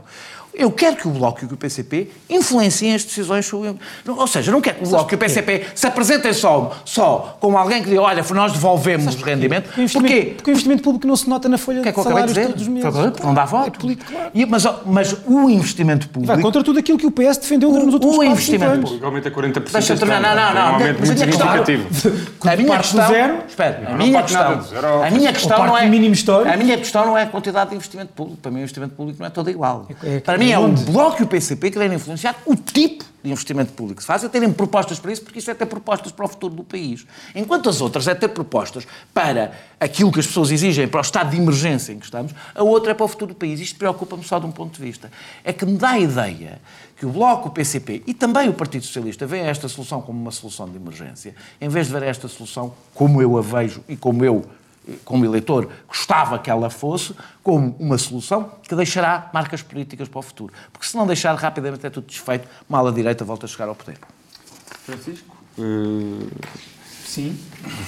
Eu 0.56 0.72
quero 0.72 0.96
que 0.96 1.08
o 1.08 1.12
Bloco 1.12 1.39
e 1.44 1.46
o 1.52 1.58
PCP 1.58 2.10
influenciem 2.30 2.94
as 2.94 3.04
decisões 3.04 3.46
sobre... 3.46 3.76
Ou 4.08 4.28
seja, 4.28 4.52
não 4.52 4.62
quero 4.62 4.78
que 4.78 4.84
o 4.86 4.88
Bloco 4.89 5.12
e 5.12 5.16
o 5.16 5.18
PCP 5.18 5.66
se 5.74 5.88
apresentem 5.88 6.32
só, 6.32 6.72
só 6.86 7.38
como 7.39 7.58
alguém 7.58 7.82
que 7.84 7.89
diz, 7.89 7.98
olha, 7.98 8.24
nós 8.34 8.52
devolvemos 8.52 9.16
o 9.16 9.24
rendimento. 9.24 9.66
Porque 9.66 9.82
o 9.82 9.84
investimento, 9.84 10.13
Porquê? 10.13 10.34
porque 10.36 10.50
o 10.50 10.54
investimento 10.54 10.84
público 10.84 11.08
não 11.08 11.16
se 11.16 11.28
nota 11.30 11.50
na 11.50 11.58
folha 11.58 11.80
O 11.80 11.84
que 11.84 11.89
é 11.89 11.92
de 11.92 11.96
que 11.98 12.02
de 12.04 12.08
salários 12.08 12.34
dizer? 12.34 12.48
todos 12.48 12.62
os 12.62 12.68
meses. 12.68 12.82
Foi 12.84 12.89
o 12.89 12.94
que 12.94 12.98
eu 13.00 13.02
acabei 13.02 13.12
de 13.12 13.18
dizer, 13.18 13.28
não 13.28 13.34
dá 13.34 13.46
voto. 13.46 13.68
É 13.78 13.80
político, 13.82 14.12
claro. 14.12 14.32
E- 14.34 14.46
mas, 14.46 14.63
mas 14.86 15.16
o 15.26 15.50
investimento 15.50 16.06
Vai 16.08 16.13
público... 16.13 16.42
contra 16.42 16.63
tudo 16.63 16.80
aquilo 16.80 16.98
que 17.00 17.06
o 17.08 17.12
PS 17.12 17.38
defendeu 17.38 17.70
O- 17.72 17.86
nos 17.86 17.94
últimos 17.96 18.16
o 18.16 18.18
4, 18.20 18.32
investimento 18.32 18.63
5 18.66 18.74
anos. 18.74 18.86
público. 18.89 19.06
Aumenta 19.06 19.32
40% 19.32 19.72
Deixa 19.72 19.94
eu 19.94 19.98
terminar. 19.98 20.22
Não, 20.22 20.36
não, 20.36 20.42
É 20.44 20.52
um 20.52 20.54
não. 20.54 20.74
aumento 20.74 20.98
muito 21.00 21.12
a 21.12 21.16
minha 21.16 21.28
questão- 21.28 21.66
significativo. 21.66 22.24
A 22.48 22.56
minha 22.56 22.78
questão, 22.78 23.08
zero? 23.08 23.38
espera, 23.48 23.84
a 23.88 23.89
Não, 23.92 23.98
minha 23.98 24.12
não 24.20 24.22
questão, 24.24 24.62
zero. 24.62 25.04
a 25.04 25.10
minha 25.10 25.34
questão 25.34 25.66
não 25.66 25.78
é 25.78 25.86
a 25.86 26.58
minha 26.58 26.78
questão 26.78 27.06
não 27.06 27.18
é 27.18 27.24
a 27.24 27.28
quantidade 27.28 27.70
de 27.72 27.76
investimento 27.76 28.13
público. 28.13 28.39
Para 28.42 28.52
mim, 28.52 28.58
o 28.58 28.62
investimento 28.62 28.94
público 28.96 29.20
não 29.20 29.28
é 29.28 29.30
todo 29.30 29.50
igual. 29.50 29.88
É- 30.04 30.18
é- 30.18 30.20
Para 30.20 30.38
mim 30.43 30.51
é 30.51 30.60
o 30.60 30.63
onde? 30.63 30.84
bloco 30.84 31.21
e 31.21 31.23
o 31.23 31.27
PCP 31.27 31.71
que 31.71 31.79
devem 31.79 31.95
influenciar 31.95 32.36
o 32.45 32.56
tipo 32.56 33.06
de 33.23 33.32
investimento 33.32 33.71
público 33.71 33.97
que 33.97 34.03
se 34.03 34.08
faz, 34.08 34.21
é 34.23 34.27
terem 34.27 34.51
propostas 34.51 34.99
para 34.99 35.13
isso, 35.13 35.21
porque 35.21 35.39
isso 35.39 35.49
é 35.49 35.53
ter 35.53 35.65
propostas 35.65 36.12
para 36.12 36.25
o 36.25 36.27
futuro 36.27 36.53
do 36.53 36.63
país. 36.63 37.06
Enquanto 37.34 37.69
as 37.69 37.79
outras 37.79 38.06
é 38.10 38.13
ter 38.13 38.27
propostas 38.27 38.86
para 39.13 39.53
aquilo 39.79 40.12
que 40.12 40.19
as 40.19 40.27
pessoas 40.27 40.51
exigem, 40.51 40.86
para 40.89 40.97
o 40.97 41.01
estado 41.01 41.29
de 41.29 41.38
emergência 41.38 41.93
em 41.93 41.99
que 41.99 42.03
estamos, 42.03 42.34
a 42.53 42.63
outra 42.63 42.91
é 42.91 42.93
para 42.93 43.06
o 43.06 43.08
futuro 43.08 43.34
do 43.34 43.38
país. 43.38 43.62
Isto 43.62 43.79
preocupa-me 43.79 44.25
só 44.25 44.39
de 44.39 44.45
um 44.45 44.51
ponto 44.51 44.77
de 44.77 44.86
vista. 44.86 45.10
É 45.41 45.53
que 45.53 45.65
me 45.65 45.77
dá 45.77 45.91
a 45.91 45.99
ideia 45.99 46.60
que 46.97 47.06
o 47.06 47.10
Bloco, 47.10 47.47
o 47.47 47.51
PCP 47.51 48.03
e 48.06 48.13
também 48.13 48.49
o 48.49 48.53
Partido 48.53 48.84
Socialista 48.84 49.25
veem 49.25 49.45
esta 49.45 49.69
solução 49.69 50.01
como 50.01 50.19
uma 50.19 50.32
solução 50.32 50.69
de 50.69 50.75
emergência, 50.75 51.34
em 51.62 51.69
vez 51.69 51.88
de 51.88 51.93
ver 51.93 52.03
esta 52.03 52.27
solução 52.27 52.73
como 52.93 53.22
eu 53.22 53.38
a 53.38 53.41
vejo 53.41 53.82
e 53.88 53.95
como 53.95 54.26
eu, 54.26 54.45
como 55.05 55.23
eleitor, 55.25 55.69
gostava 55.88 56.38
que 56.39 56.49
ela 56.49 56.69
fosse, 56.69 57.15
como 57.41 57.75
uma 57.79 57.97
solução 57.97 58.51
que 58.67 58.75
deixará 58.75 59.29
marcas 59.34 59.61
políticas 59.61 60.07
para 60.09 60.19
o 60.19 60.21
futuro. 60.21 60.53
Porque 60.71 60.86
se 60.88 60.95
não 60.97 61.07
deixar, 61.07 61.34
rapidamente 61.36 61.86
é 61.86 61.89
tudo 61.89 62.05
desfeito, 62.07 62.47
mal 62.69 62.86
a 62.88 62.91
direita 62.91 63.23
volta 63.23 63.45
a 63.45 63.49
chegar 63.49 63.67
ao 63.67 63.75
poder. 63.75 63.97
Francisco? 64.86 65.36
eh, 65.59 66.27
Sim. 67.05 67.38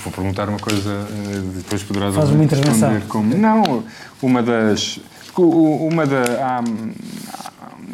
Vou 0.03 0.13
perguntar 0.13 0.47
uma 0.49 0.59
coisa, 0.59 0.91
eh, 0.91 1.41
depois 1.55 1.81
poderás 1.83 2.13
Faz 2.15 2.29
uma 2.29 2.43
intervenção. 2.43 3.01
como. 3.09 3.35
Não, 3.35 3.83
uma 4.21 4.43
das. 4.43 4.99
Uma 5.35 6.05
da. 6.05 6.21
há- 6.59 6.63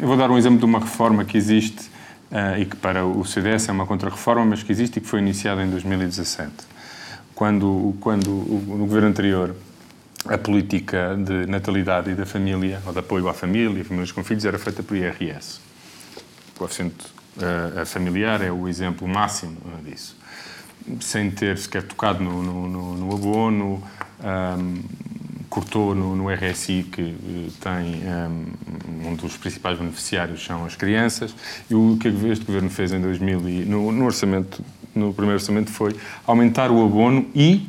eu 0.00 0.06
vou 0.08 0.16
dar 0.16 0.30
um 0.30 0.36
exemplo 0.36 0.58
de 0.58 0.64
uma 0.66 0.78
reforma 0.78 1.24
que 1.24 1.36
existe 1.38 1.90
eh, 2.30 2.60
e 2.60 2.64
que 2.66 2.76
para 2.76 3.06
o 3.06 3.24
CDS 3.24 3.68
é 3.68 3.72
uma 3.72 3.86
contra-reforma, 3.86 4.44
mas 4.44 4.62
que 4.62 4.70
existe 4.70 4.98
e 4.98 5.00
que 5.00 5.08
foi 5.08 5.20
iniciada 5.20 5.62
em 5.64 5.70
2017. 5.70 6.52
Quando, 7.42 7.96
quando 7.98 8.30
no 8.30 8.86
governo 8.86 9.08
anterior 9.08 9.56
a 10.26 10.38
política 10.38 11.16
de 11.16 11.44
natalidade 11.50 12.12
e 12.12 12.14
da 12.14 12.24
família, 12.24 12.80
ou 12.86 12.92
de 12.92 13.00
apoio 13.00 13.28
à 13.28 13.34
família, 13.34 13.84
famílias 13.84 14.12
com 14.12 14.22
filhos, 14.22 14.44
era 14.44 14.60
feita 14.60 14.80
por 14.80 14.96
IRS. 14.96 15.58
O 16.54 16.58
coeficiente 16.60 17.04
uh, 17.38 17.84
familiar 17.84 18.42
é 18.42 18.52
o 18.52 18.68
exemplo 18.68 19.08
máximo 19.08 19.56
disso. 19.84 20.16
Sem 21.00 21.32
ter 21.32 21.58
sequer 21.58 21.82
tocado 21.82 22.22
no, 22.22 22.44
no, 22.44 22.68
no, 22.68 22.96
no 22.96 23.12
abono, 23.12 23.82
um, 24.22 24.82
cortou 25.50 25.96
no, 25.96 26.14
no, 26.14 26.30
RSI, 26.32 26.84
que 26.92 27.02
uh, 27.02 27.52
tem 27.60 28.02
um, 28.06 29.08
um, 29.08 29.16
dos 29.16 29.36
principais 29.36 29.76
beneficiários 29.76 30.44
são 30.44 30.64
as 30.64 30.76
crianças, 30.76 31.34
e 31.68 31.74
o 31.74 31.98
que 32.00 32.06
este 32.06 32.44
governo 32.44 32.70
fez 32.70 32.92
em 32.92 33.00
2000 33.00 33.48
e, 33.48 33.64
no, 33.64 33.90
no 33.90 34.04
orçamento, 34.04 34.64
no 34.94 35.12
primeiro 35.12 35.40
orçamento 35.40 35.70
foi 35.70 35.94
aumentar 36.26 36.70
o 36.70 36.84
abono 36.84 37.26
e 37.34 37.66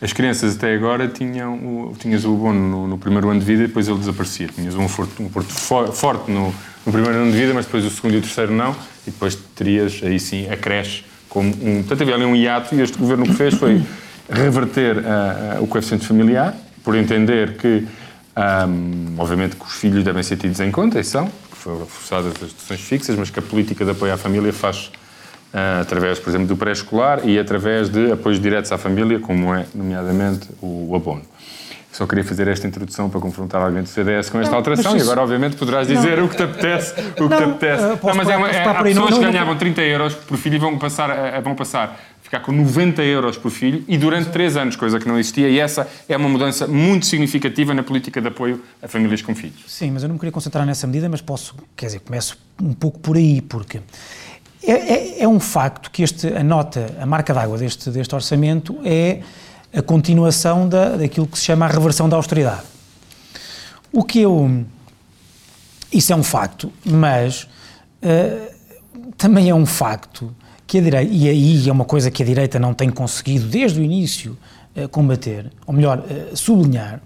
as 0.00 0.12
crianças 0.12 0.56
até 0.56 0.74
agora 0.74 1.08
tinham 1.08 1.54
o, 1.54 1.96
tinhas 1.98 2.24
o 2.24 2.34
abono 2.34 2.60
no, 2.60 2.86
no, 2.88 2.98
primeiro 2.98 3.30
ano 3.30 3.40
de 3.40 3.46
vida 3.46 3.64
e 3.64 3.66
depois 3.66 3.88
ele 3.88 3.98
desaparecia. 3.98 4.48
Tinhas 4.48 4.74
um 4.74 4.88
forte, 4.88 5.22
um 5.22 5.28
porto 5.28 5.50
forte 5.50 6.30
no, 6.30 6.54
no, 6.84 6.92
primeiro 6.92 7.16
ano 7.16 7.32
de 7.32 7.38
vida, 7.38 7.54
mas 7.54 7.64
depois 7.64 7.84
o 7.84 7.90
segundo 7.90 8.14
e 8.14 8.18
o 8.18 8.20
terceiro 8.20 8.52
não, 8.52 8.72
e 9.06 9.10
depois 9.10 9.36
terias 9.54 10.00
aí 10.02 10.20
sim 10.20 10.50
a 10.50 10.56
creche 10.56 11.04
como 11.28 11.48
um. 11.48 11.82
Portanto, 11.82 12.02
havia 12.02 12.14
ali 12.14 12.24
um 12.24 12.36
hiato 12.36 12.74
e 12.74 12.82
este 12.82 12.98
governo 12.98 13.24
o 13.24 13.28
que 13.28 13.34
fez 13.34 13.54
foi 13.54 13.82
reverter 14.28 14.98
uh, 14.98 15.60
uh, 15.60 15.62
o 15.62 15.66
coeficiente 15.66 16.06
familiar, 16.06 16.54
por 16.84 16.94
entender 16.94 17.56
que, 17.56 17.86
um, 18.68 19.14
obviamente, 19.18 19.56
que 19.56 19.64
os 19.64 19.74
filhos 19.74 20.04
devem 20.04 20.22
ser 20.22 20.36
tidos 20.36 20.60
em 20.60 20.70
conta, 20.70 21.00
e 21.00 21.04
são, 21.04 21.26
que 21.26 21.56
foram 21.56 21.86
forçadas 21.86 22.32
as 22.32 22.52
deduções 22.52 22.80
fixas, 22.80 23.16
mas 23.16 23.30
que 23.30 23.38
a 23.38 23.42
política 23.42 23.84
de 23.84 23.92
apoio 23.92 24.12
à 24.12 24.16
família 24.16 24.52
faz 24.52 24.90
através, 25.80 26.18
por 26.18 26.30
exemplo, 26.30 26.46
do 26.46 26.56
pré-escolar 26.56 27.26
e 27.26 27.38
através 27.38 27.88
de 27.88 28.12
apoios 28.12 28.38
diretos 28.38 28.70
à 28.72 28.78
família, 28.78 29.18
como 29.18 29.54
é, 29.54 29.66
nomeadamente, 29.74 30.48
o, 30.60 30.94
abono. 30.94 31.22
Só 31.90 32.06
queria 32.06 32.24
fazer 32.24 32.46
esta 32.46 32.66
introdução 32.66 33.08
para 33.08 33.18
confrontar 33.20 33.62
alguém 33.62 33.82
do 33.82 33.88
CDS 33.88 34.28
com 34.28 34.38
esta 34.38 34.50
não, 34.50 34.58
alteração 34.58 34.94
isso... 34.94 35.06
e 35.06 35.08
agora, 35.08 35.22
obviamente, 35.22 35.56
poderás 35.56 35.88
dizer 35.88 36.18
não, 36.18 36.26
o 36.26 36.28
que 36.28 36.36
te 36.36 36.42
apetece. 36.42 36.92
O 37.00 37.14
que 37.14 37.20
não, 37.22 37.28
te 37.28 37.42
apetece. 37.42 37.84
Uh, 37.84 37.98
não, 38.02 38.14
mas 38.14 38.28
é 38.28 38.36
uma, 38.36 38.50
é, 38.50 38.68
há 38.68 38.82
pessoas 38.82 39.14
que 39.14 39.20
ganhavam 39.20 39.56
30 39.56 39.80
euros 39.80 40.14
por 40.14 40.36
filho 40.36 40.56
e 40.56 40.58
vão 40.58 40.78
passar, 40.78 41.08
uh, 41.08 41.42
vão 41.42 41.54
passar 41.54 41.98
ficar 42.26 42.40
com 42.40 42.50
90 42.50 43.02
euros 43.02 43.38
por 43.38 43.50
filho 43.50 43.84
e 43.86 43.96
durante 43.96 44.30
3 44.30 44.56
anos, 44.56 44.76
coisa 44.76 44.98
que 44.98 45.06
não 45.06 45.16
existia, 45.16 45.48
e 45.48 45.60
essa 45.60 45.88
é 46.08 46.16
uma 46.16 46.28
mudança 46.28 46.66
muito 46.66 47.06
significativa 47.06 47.72
na 47.72 47.84
política 47.84 48.20
de 48.20 48.26
apoio 48.28 48.60
a 48.82 48.88
famílias 48.88 49.22
com 49.22 49.32
filhos. 49.32 49.62
Sim, 49.68 49.92
mas 49.92 50.02
eu 50.02 50.08
não 50.08 50.14
me 50.14 50.18
queria 50.18 50.32
concentrar 50.32 50.66
nessa 50.66 50.88
medida, 50.88 51.08
mas 51.08 51.20
posso, 51.20 51.54
quer 51.76 51.86
dizer, 51.86 52.00
começo 52.00 52.36
um 52.60 52.72
pouco 52.72 52.98
por 52.98 53.16
aí, 53.16 53.40
porque 53.40 53.80
é, 54.66 54.72
é, 54.72 55.22
é 55.22 55.28
um 55.28 55.38
facto 55.38 55.90
que 55.90 56.02
este, 56.02 56.28
a 56.28 56.42
nota, 56.42 56.94
a 57.00 57.06
marca 57.06 57.32
d'água 57.32 57.56
deste, 57.56 57.90
deste 57.90 58.14
orçamento 58.14 58.78
é 58.84 59.20
a 59.72 59.82
continuação 59.82 60.68
da, 60.68 60.96
daquilo 60.96 61.26
que 61.26 61.38
se 61.38 61.44
chama 61.44 61.66
a 61.66 61.68
reversão 61.68 62.08
da 62.08 62.16
austeridade. 62.16 62.62
O 63.92 64.02
que 64.02 64.20
eu. 64.20 64.64
Isso 65.92 66.12
é 66.12 66.16
um 66.16 66.22
facto, 66.22 66.72
mas 66.84 67.44
uh, 68.02 68.52
também 69.16 69.48
é 69.48 69.54
um 69.54 69.64
facto 69.64 70.34
que 70.66 70.78
a 70.78 70.80
direita, 70.80 71.12
e 71.12 71.28
aí 71.28 71.68
é 71.68 71.72
uma 71.72 71.84
coisa 71.84 72.10
que 72.10 72.22
a 72.22 72.26
direita 72.26 72.58
não 72.58 72.74
tem 72.74 72.90
conseguido 72.90 73.46
desde 73.46 73.80
o 73.80 73.84
início 73.84 74.36
uh, 74.74 74.88
combater, 74.88 75.50
ou 75.64 75.72
melhor, 75.72 76.00
uh, 76.00 76.36
sublinhar, 76.36 77.00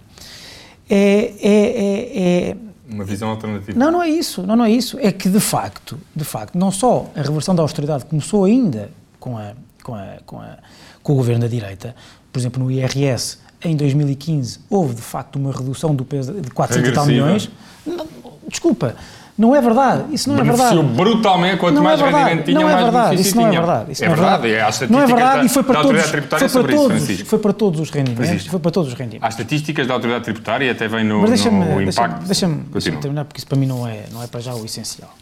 é, 0.88 1.32
é, 1.40 1.50
é, 1.50 2.50
é 2.50 2.56
uma 2.92 3.04
visão 3.04 3.30
alternativa. 3.30 3.78
Não, 3.78 3.90
não 3.90 4.02
é 4.02 4.08
isso, 4.08 4.42
não, 4.42 4.56
não 4.56 4.64
é 4.64 4.70
isso. 4.70 4.98
É 4.98 5.12
que, 5.12 5.28
de 5.28 5.40
facto, 5.40 5.98
de 6.14 6.24
facto, 6.24 6.58
não 6.58 6.70
só 6.70 7.10
a 7.14 7.22
reversão 7.22 7.54
da 7.54 7.62
austeridade 7.62 8.04
começou 8.04 8.44
ainda 8.44 8.90
com, 9.18 9.38
a, 9.38 9.52
com, 9.82 9.94
a, 9.94 10.18
com, 10.26 10.40
a, 10.40 10.58
com 11.02 11.12
o 11.12 11.16
governo 11.16 11.42
da 11.42 11.48
direita, 11.48 11.94
por 12.32 12.38
exemplo, 12.38 12.62
no 12.62 12.70
IRS, 12.70 13.38
em 13.62 13.76
2015, 13.76 14.60
houve, 14.68 14.94
de 14.94 15.02
facto, 15.02 15.36
uma 15.36 15.52
redução 15.52 15.94
do 15.94 16.04
peso 16.04 16.32
de 16.32 16.50
400 16.50 16.88
e 16.88 16.92
tal 16.92 17.06
milhões. 17.06 17.50
Não, 17.86 18.06
desculpa, 18.48 18.96
não 19.40 19.56
é 19.56 19.60
verdade. 19.62 20.04
Isso 20.12 20.28
não 20.28 20.38
é 20.38 20.44
verdade. 20.44 20.82
brutalmente, 20.82 21.56
quanto 21.56 21.76
não 21.76 21.82
mais 21.82 21.98
é 21.98 22.04
rendimento 22.04 22.44
tinha, 22.44 22.60
não 22.60 22.68
é 22.68 22.72
mais 22.72 22.84
verdade. 22.84 23.22
Isso 23.22 23.36
não 23.36 23.46
é 23.46 23.50
verdade. 23.50 23.92
Isso 23.92 24.04
é 24.04 24.08
verdade. 24.08 24.46
É 24.46 24.50
verdade. 24.50 24.92
Não 24.92 25.00
é 25.00 25.06
verdade 25.06 25.46
e 25.46 25.48
foi 25.48 25.62
para 25.62 25.82
todos, 25.82 26.02
foi 26.02 26.20
para 26.20 26.48
todos, 26.48 27.08
isso, 27.08 27.24
foi 27.24 27.38
para 27.38 27.52
todos 27.54 27.80
os 27.80 27.90
rendimentos. 27.90 28.46
Foi 28.46 28.60
para 28.60 28.70
todos 28.70 28.92
os 28.92 28.98
rendimentos. 28.98 29.24
Há 29.24 29.28
estatísticas 29.30 29.86
da 29.86 29.94
autoridade 29.94 30.24
tributária 30.24 30.66
e 30.66 30.68
até 30.68 30.86
vem 30.86 31.04
no, 31.04 31.22
Mas 31.22 31.30
deixa 31.30 31.50
no 31.50 31.80
impacto. 31.80 32.26
Deixa-me 32.26 32.56
deixa 32.64 32.92
terminar, 32.92 33.24
porque 33.24 33.38
isso 33.38 33.46
para 33.46 33.56
mim 33.56 33.64
não 33.64 33.88
é, 33.88 34.04
não 34.12 34.22
é 34.22 34.26
para 34.26 34.40
já 34.40 34.54
o 34.54 34.62
essencial. 34.62 35.14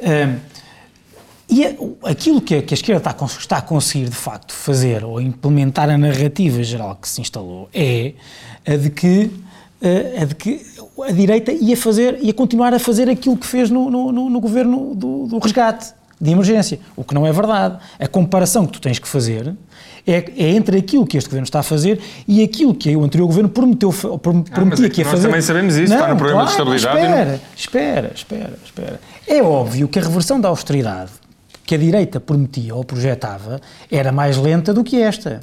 Um, 0.00 0.36
e 1.50 1.62
aquilo 2.04 2.40
que 2.40 2.54
a, 2.54 2.62
que 2.62 2.72
a 2.72 2.76
esquerda 2.76 3.10
está, 3.10 3.26
está 3.26 3.58
a 3.58 3.62
conseguir, 3.62 4.08
de 4.08 4.16
facto, 4.16 4.54
fazer 4.54 5.04
ou 5.04 5.20
implementar 5.20 5.90
a 5.90 5.98
narrativa 5.98 6.62
geral 6.62 6.96
que 6.96 7.06
se 7.06 7.20
instalou 7.20 7.68
é 7.74 8.14
a 8.66 8.76
de 8.76 8.88
que 8.88 9.30
a 10.20 10.24
de 10.24 10.34
que 10.34 10.64
a 11.02 11.12
direita 11.12 11.52
ia 11.52 11.76
fazer, 11.76 12.18
ia 12.22 12.32
continuar 12.32 12.72
a 12.72 12.78
fazer 12.78 13.08
aquilo 13.08 13.36
que 13.36 13.46
fez 13.46 13.70
no, 13.70 13.90
no, 13.90 14.30
no 14.30 14.40
governo 14.40 14.94
do, 14.94 15.26
do, 15.26 15.38
resgate 15.38 15.92
de 16.18 16.30
emergência, 16.30 16.80
o 16.96 17.04
que 17.04 17.14
não 17.14 17.26
é 17.26 17.32
verdade. 17.32 17.78
A 17.98 18.08
comparação 18.08 18.66
que 18.66 18.72
tu 18.72 18.80
tens 18.80 18.98
que 18.98 19.06
fazer 19.06 19.54
é, 20.06 20.24
é, 20.36 20.50
entre 20.50 20.78
aquilo 20.78 21.06
que 21.06 21.18
este 21.18 21.28
governo 21.28 21.44
está 21.44 21.60
a 21.60 21.62
fazer 21.62 22.00
e 22.26 22.42
aquilo 22.42 22.74
que 22.74 22.96
o 22.96 23.04
anterior 23.04 23.26
governo 23.26 23.48
prometeu, 23.48 23.92
prometia 23.92 24.86
ah, 24.86 24.88
é 24.88 24.90
que 24.90 25.00
ia 25.00 25.04
nós 25.04 25.12
fazer. 25.12 25.12
Nós 25.12 25.22
também 25.22 25.42
sabemos 25.42 25.76
isso, 25.76 25.92
não, 25.92 26.00
está 26.00 26.08
no 26.08 26.16
programa 26.16 26.46
claro, 26.46 26.70
de 26.70 26.76
estabilidade. 26.76 27.00
Espera, 27.00 27.30
não... 27.30 27.40
espera, 27.56 28.12
espera, 28.14 28.58
espera. 28.64 29.00
É 29.26 29.42
óbvio 29.42 29.88
que 29.88 29.98
a 29.98 30.02
reversão 30.02 30.40
da 30.40 30.48
austeridade 30.48 31.10
que 31.66 31.74
a 31.74 31.78
direita 31.78 32.20
prometia 32.20 32.74
ou 32.74 32.84
projetava 32.84 33.60
era 33.90 34.12
mais 34.12 34.36
lenta 34.36 34.72
do 34.72 34.84
que 34.84 35.02
esta. 35.02 35.40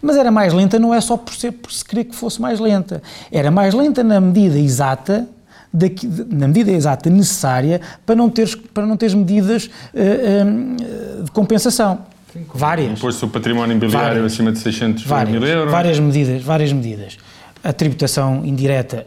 Mas 0.00 0.16
era 0.16 0.30
mais 0.30 0.54
lenta 0.54 0.78
não 0.78 0.94
é 0.94 1.00
só 1.00 1.18
por, 1.18 1.34
ser, 1.34 1.52
por 1.52 1.70
se 1.70 1.84
querer 1.84 2.04
que 2.04 2.16
fosse 2.16 2.40
mais 2.40 2.58
lenta. 2.58 3.02
Era 3.30 3.50
mais 3.50 3.74
lenta 3.74 4.02
na 4.02 4.20
medida 4.20 4.58
exata 4.58 5.28
Daqui, 5.72 6.06
na 6.30 6.48
medida 6.48 6.70
exata 6.70 7.10
necessária 7.10 7.82
para 8.06 8.14
não 8.14 8.30
teres, 8.30 8.54
para 8.54 8.86
não 8.86 8.96
teres 8.96 9.14
medidas 9.14 9.66
uh, 9.66 11.20
uh, 11.20 11.24
de 11.24 11.30
compensação. 11.32 11.98
Sim, 12.32 12.46
várias. 12.54 12.92
Imposto 12.92 13.26
o 13.26 13.28
património 13.28 13.72
imobiliário 13.72 14.14
várias, 14.14 14.32
acima 14.32 14.52
de 14.52 14.58
600 14.60 15.04
várias, 15.04 15.38
mil 15.38 15.46
euros. 15.46 15.70
Várias 15.70 15.98
medidas, 15.98 16.42
várias 16.42 16.72
medidas. 16.72 17.18
A 17.62 17.74
tributação 17.74 18.42
indireta 18.42 19.06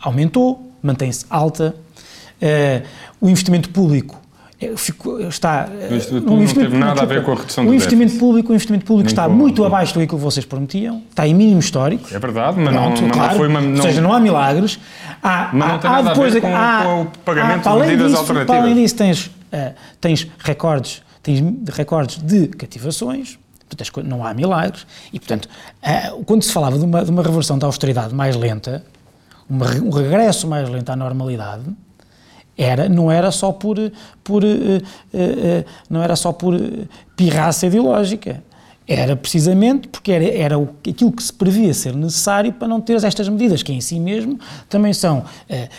aumentou, 0.00 0.70
mantém-se 0.80 1.26
alta. 1.28 1.74
Uh, 2.40 2.86
o 3.20 3.28
investimento 3.28 3.70
público 3.70 4.20
Fico, 4.78 5.20
está, 5.20 5.68
o 5.68 5.84
investimento 5.84 6.24
público 6.24 6.54
não 6.54 6.64
teve 6.64 6.78
nada 6.78 7.02
a 7.02 7.04
ver 7.04 7.22
com 7.22 7.32
a 7.32 7.34
redução 7.34 7.62
do 7.62 7.70
o 7.70 7.74
investimento 7.74 8.04
déficit. 8.04 8.20
público 8.20 8.48
O 8.50 8.54
investimento 8.54 8.86
público 8.86 9.08
está 9.08 9.28
muito 9.28 9.62
abaixo 9.66 9.92
do 9.92 10.06
que 10.06 10.16
vocês 10.16 10.46
prometiam, 10.46 11.02
está 11.10 11.28
em 11.28 11.34
mínimos 11.34 11.66
históricos. 11.66 12.10
É 12.10 12.18
verdade, 12.18 12.58
mas 12.58 12.72
Pronto, 12.72 13.02
não, 13.02 13.10
claro, 13.10 13.30
não 13.32 13.36
foi 13.36 13.48
uma... 13.48 13.60
Não, 13.60 13.76
ou 13.76 13.82
seja, 13.82 14.00
não 14.00 14.14
há 14.14 14.18
milagres. 14.18 14.78
Há, 15.22 15.50
mas 15.52 15.68
não 15.68 15.78
tem 15.78 15.90
há, 15.90 15.92
nada 15.92 16.08
depois, 16.08 16.30
a 16.30 16.34
ver 16.34 16.40
com, 16.40 16.56
há, 16.56 16.82
com 16.84 17.02
o 17.02 17.06
pagamento 17.22 17.68
há, 17.68 17.72
de 17.72 17.78
medidas 17.80 18.06
disso, 18.06 18.18
alternativas. 18.18 18.46
Para 18.46 18.64
além 18.64 18.74
disso, 18.82 18.96
tens, 18.96 19.26
uh, 19.26 19.74
tens 20.00 20.26
recordes, 20.38 21.02
tens 21.22 21.42
recordes 21.74 22.16
de 22.22 22.48
cativações, 22.48 23.38
portanto, 23.68 24.08
não 24.08 24.24
há 24.24 24.32
milagres, 24.32 24.86
e, 25.12 25.20
portanto, 25.20 25.50
uh, 25.82 26.24
quando 26.24 26.42
se 26.42 26.52
falava 26.52 26.78
de 26.78 26.84
uma, 26.86 27.04
de 27.04 27.10
uma 27.10 27.22
reversão 27.22 27.58
da 27.58 27.66
austeridade 27.66 28.14
mais 28.14 28.34
lenta, 28.34 28.82
uma, 29.50 29.66
um 29.74 29.90
regresso 29.90 30.48
mais 30.48 30.66
lento 30.66 30.88
à 30.88 30.96
normalidade, 30.96 31.64
era, 32.56 32.88
não 32.88 33.10
era 33.10 33.30
só 33.30 33.52
por, 33.52 33.76
por 34.24 34.42
uh, 34.42 34.46
uh, 34.46 34.80
uh, 34.80 35.64
não 35.90 36.02
era 36.02 36.16
só 36.16 36.32
por 36.32 36.58
pirraça 37.16 37.66
ideológica. 37.66 38.42
Era 38.88 39.16
precisamente 39.16 39.88
porque 39.88 40.12
era, 40.12 40.24
era 40.24 40.58
o, 40.58 40.68
aquilo 40.88 41.10
que 41.10 41.22
se 41.22 41.32
previa 41.32 41.74
ser 41.74 41.94
necessário 41.94 42.52
para 42.52 42.68
não 42.68 42.80
ter 42.80 43.02
estas 43.02 43.28
medidas, 43.28 43.60
que 43.60 43.72
em 43.72 43.80
si 43.80 43.98
mesmo 43.98 44.38
também 44.68 44.92
são 44.92 45.24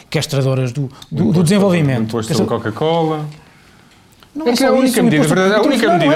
castradoras 0.09 0.73
do, 0.73 0.89
do, 1.09 1.31
do 1.31 1.41
desenvolvimento. 1.41 2.01
Imposto 2.01 2.33
sobre 2.33 2.49
Coca-Cola. 2.49 3.25
Não 4.37 4.45
é, 4.45 4.51
é 4.51 4.53
que 4.55 4.63
a 4.63 4.71
única 4.71 5.01
medida, 5.01 5.55
a 5.55 5.61
única 5.63 5.93
medida, 5.93 6.15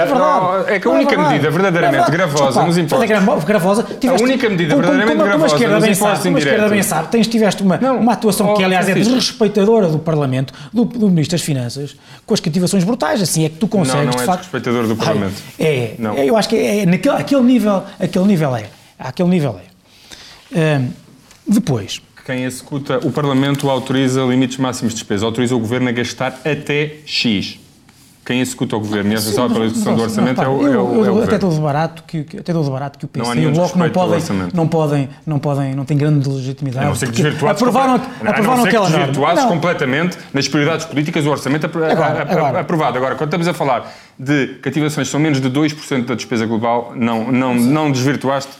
é, 0.68 0.74
é 0.76 0.78
que 0.78 0.86
a 0.86 0.90
única 0.92 1.14
é 1.14 1.18
medida 1.18 1.50
verdadeiramente 1.50 2.08
gravosa 2.08 2.64
nos 2.64 2.78
impostos. 2.78 3.44
gravosa, 3.44 3.82
tiveste, 3.82 4.22
a 4.22 4.24
única 4.24 4.48
medida 4.48 4.76
verdadeiramente 4.76 5.24
gravosa 5.24 5.68
nos 5.68 5.84
impostos 5.84 6.26
indiretos. 6.26 6.52
esquerda 6.52 6.68
bem 6.68 6.82
sabe, 6.84 7.08
tens, 7.08 7.26
tiveste 7.26 7.64
uma, 7.64 7.78
não, 7.78 7.98
uma 7.98 8.12
atuação 8.12 8.50
oh, 8.50 8.54
que, 8.54 8.62
aliás, 8.62 8.88
é 8.88 8.94
desrespeitadora 8.94 9.88
do 9.88 9.98
Parlamento, 9.98 10.54
do, 10.72 10.86
Ministro 11.10 11.36
das 11.36 11.44
Finanças, 11.44 11.96
com 12.24 12.32
as 12.32 12.38
cativações 12.38 12.84
brutais. 12.84 13.20
Assim 13.20 13.44
é 13.44 13.48
que 13.48 13.56
tu 13.56 13.66
consegues. 13.66 14.06
Não, 14.06 14.12
não 14.12 14.22
é 14.22 14.36
desrespeitador 14.36 14.86
do 14.86 14.94
Parlamento. 14.94 15.34
É, 15.58 15.94
não. 15.98 16.14
eu 16.14 16.36
acho 16.36 16.48
que 16.48 16.56
é, 16.56 16.86
naquele 16.86 17.16
aquele 17.16 17.42
nível, 17.42 17.82
aquele 17.98 18.24
nível 18.24 18.54
é. 18.54 18.66
Aquele 18.96 19.30
nível 19.30 19.60
é. 20.54 20.80
Depois. 21.44 22.00
Quem 22.24 22.44
executa, 22.44 23.00
o 23.04 23.10
Parlamento 23.10 23.68
autoriza 23.68 24.22
limites 24.22 24.58
máximos 24.58 24.92
de 24.92 25.00
despesa, 25.00 25.26
autoriza 25.26 25.56
o 25.56 25.58
Governo 25.58 25.88
a 25.88 25.92
gastar 25.92 26.40
até 26.44 26.98
X 27.04 27.58
quem 28.32 28.40
executa 28.40 28.76
o 28.76 28.80
governo 28.80 29.10
e 29.10 29.12
é 29.12 29.16
responsável 29.16 29.50
pela 29.50 29.64
execução 29.66 29.94
do 29.94 30.02
orçamento 30.02 30.40
é 30.40 30.48
o, 30.48 30.66
é 30.66 30.78
o, 30.78 31.04
é 31.04 31.10
o 31.10 31.22
até 31.22 31.38
dou 31.38 31.52
barato 31.60 32.02
que, 32.04 32.26
até 32.38 32.52
dou 32.52 32.64
barato 32.64 32.98
que 32.98 33.04
o 33.04 33.08
PC 33.08 33.38
e 33.38 33.46
o 33.46 33.52
Bloco 33.52 33.78
não 33.78 33.90
podem, 33.90 34.20
não 34.54 34.68
podem, 34.68 35.08
não 35.26 35.38
podem, 35.38 35.74
não 35.74 35.84
têm 35.84 35.98
grande 35.98 36.26
legitimidade. 36.26 36.86
A 36.86 36.88
não 36.88 36.94
ser 36.94 37.10
que 37.10 37.22
desvirtuados, 37.22 37.60
aprovaram, 37.60 37.94
aprovaram 37.94 38.52
a 38.52 38.56
não 38.56 38.56
ser 38.56 38.62
que 38.62 38.68
aquela 38.68 38.88
norma. 38.88 39.06
desvirtuados 39.06 39.44
completamente 39.44 40.18
nas 40.32 40.48
prioridades 40.48 40.86
políticas 40.86 41.24
do 41.24 41.30
orçamento 41.30 41.66
aprovado. 41.66 42.96
Agora, 42.96 43.16
quando 43.16 43.28
estamos 43.28 43.48
a 43.48 43.52
falar 43.52 43.92
de 44.18 44.54
cativações 44.62 45.08
são 45.08 45.20
menos 45.20 45.38
de 45.38 45.50
2% 45.50 46.06
da 46.06 46.14
despesa 46.14 46.46
global, 46.46 46.92
não, 46.96 47.30
não, 47.30 47.54
não 47.54 47.92
desvirtuaste 47.92 48.52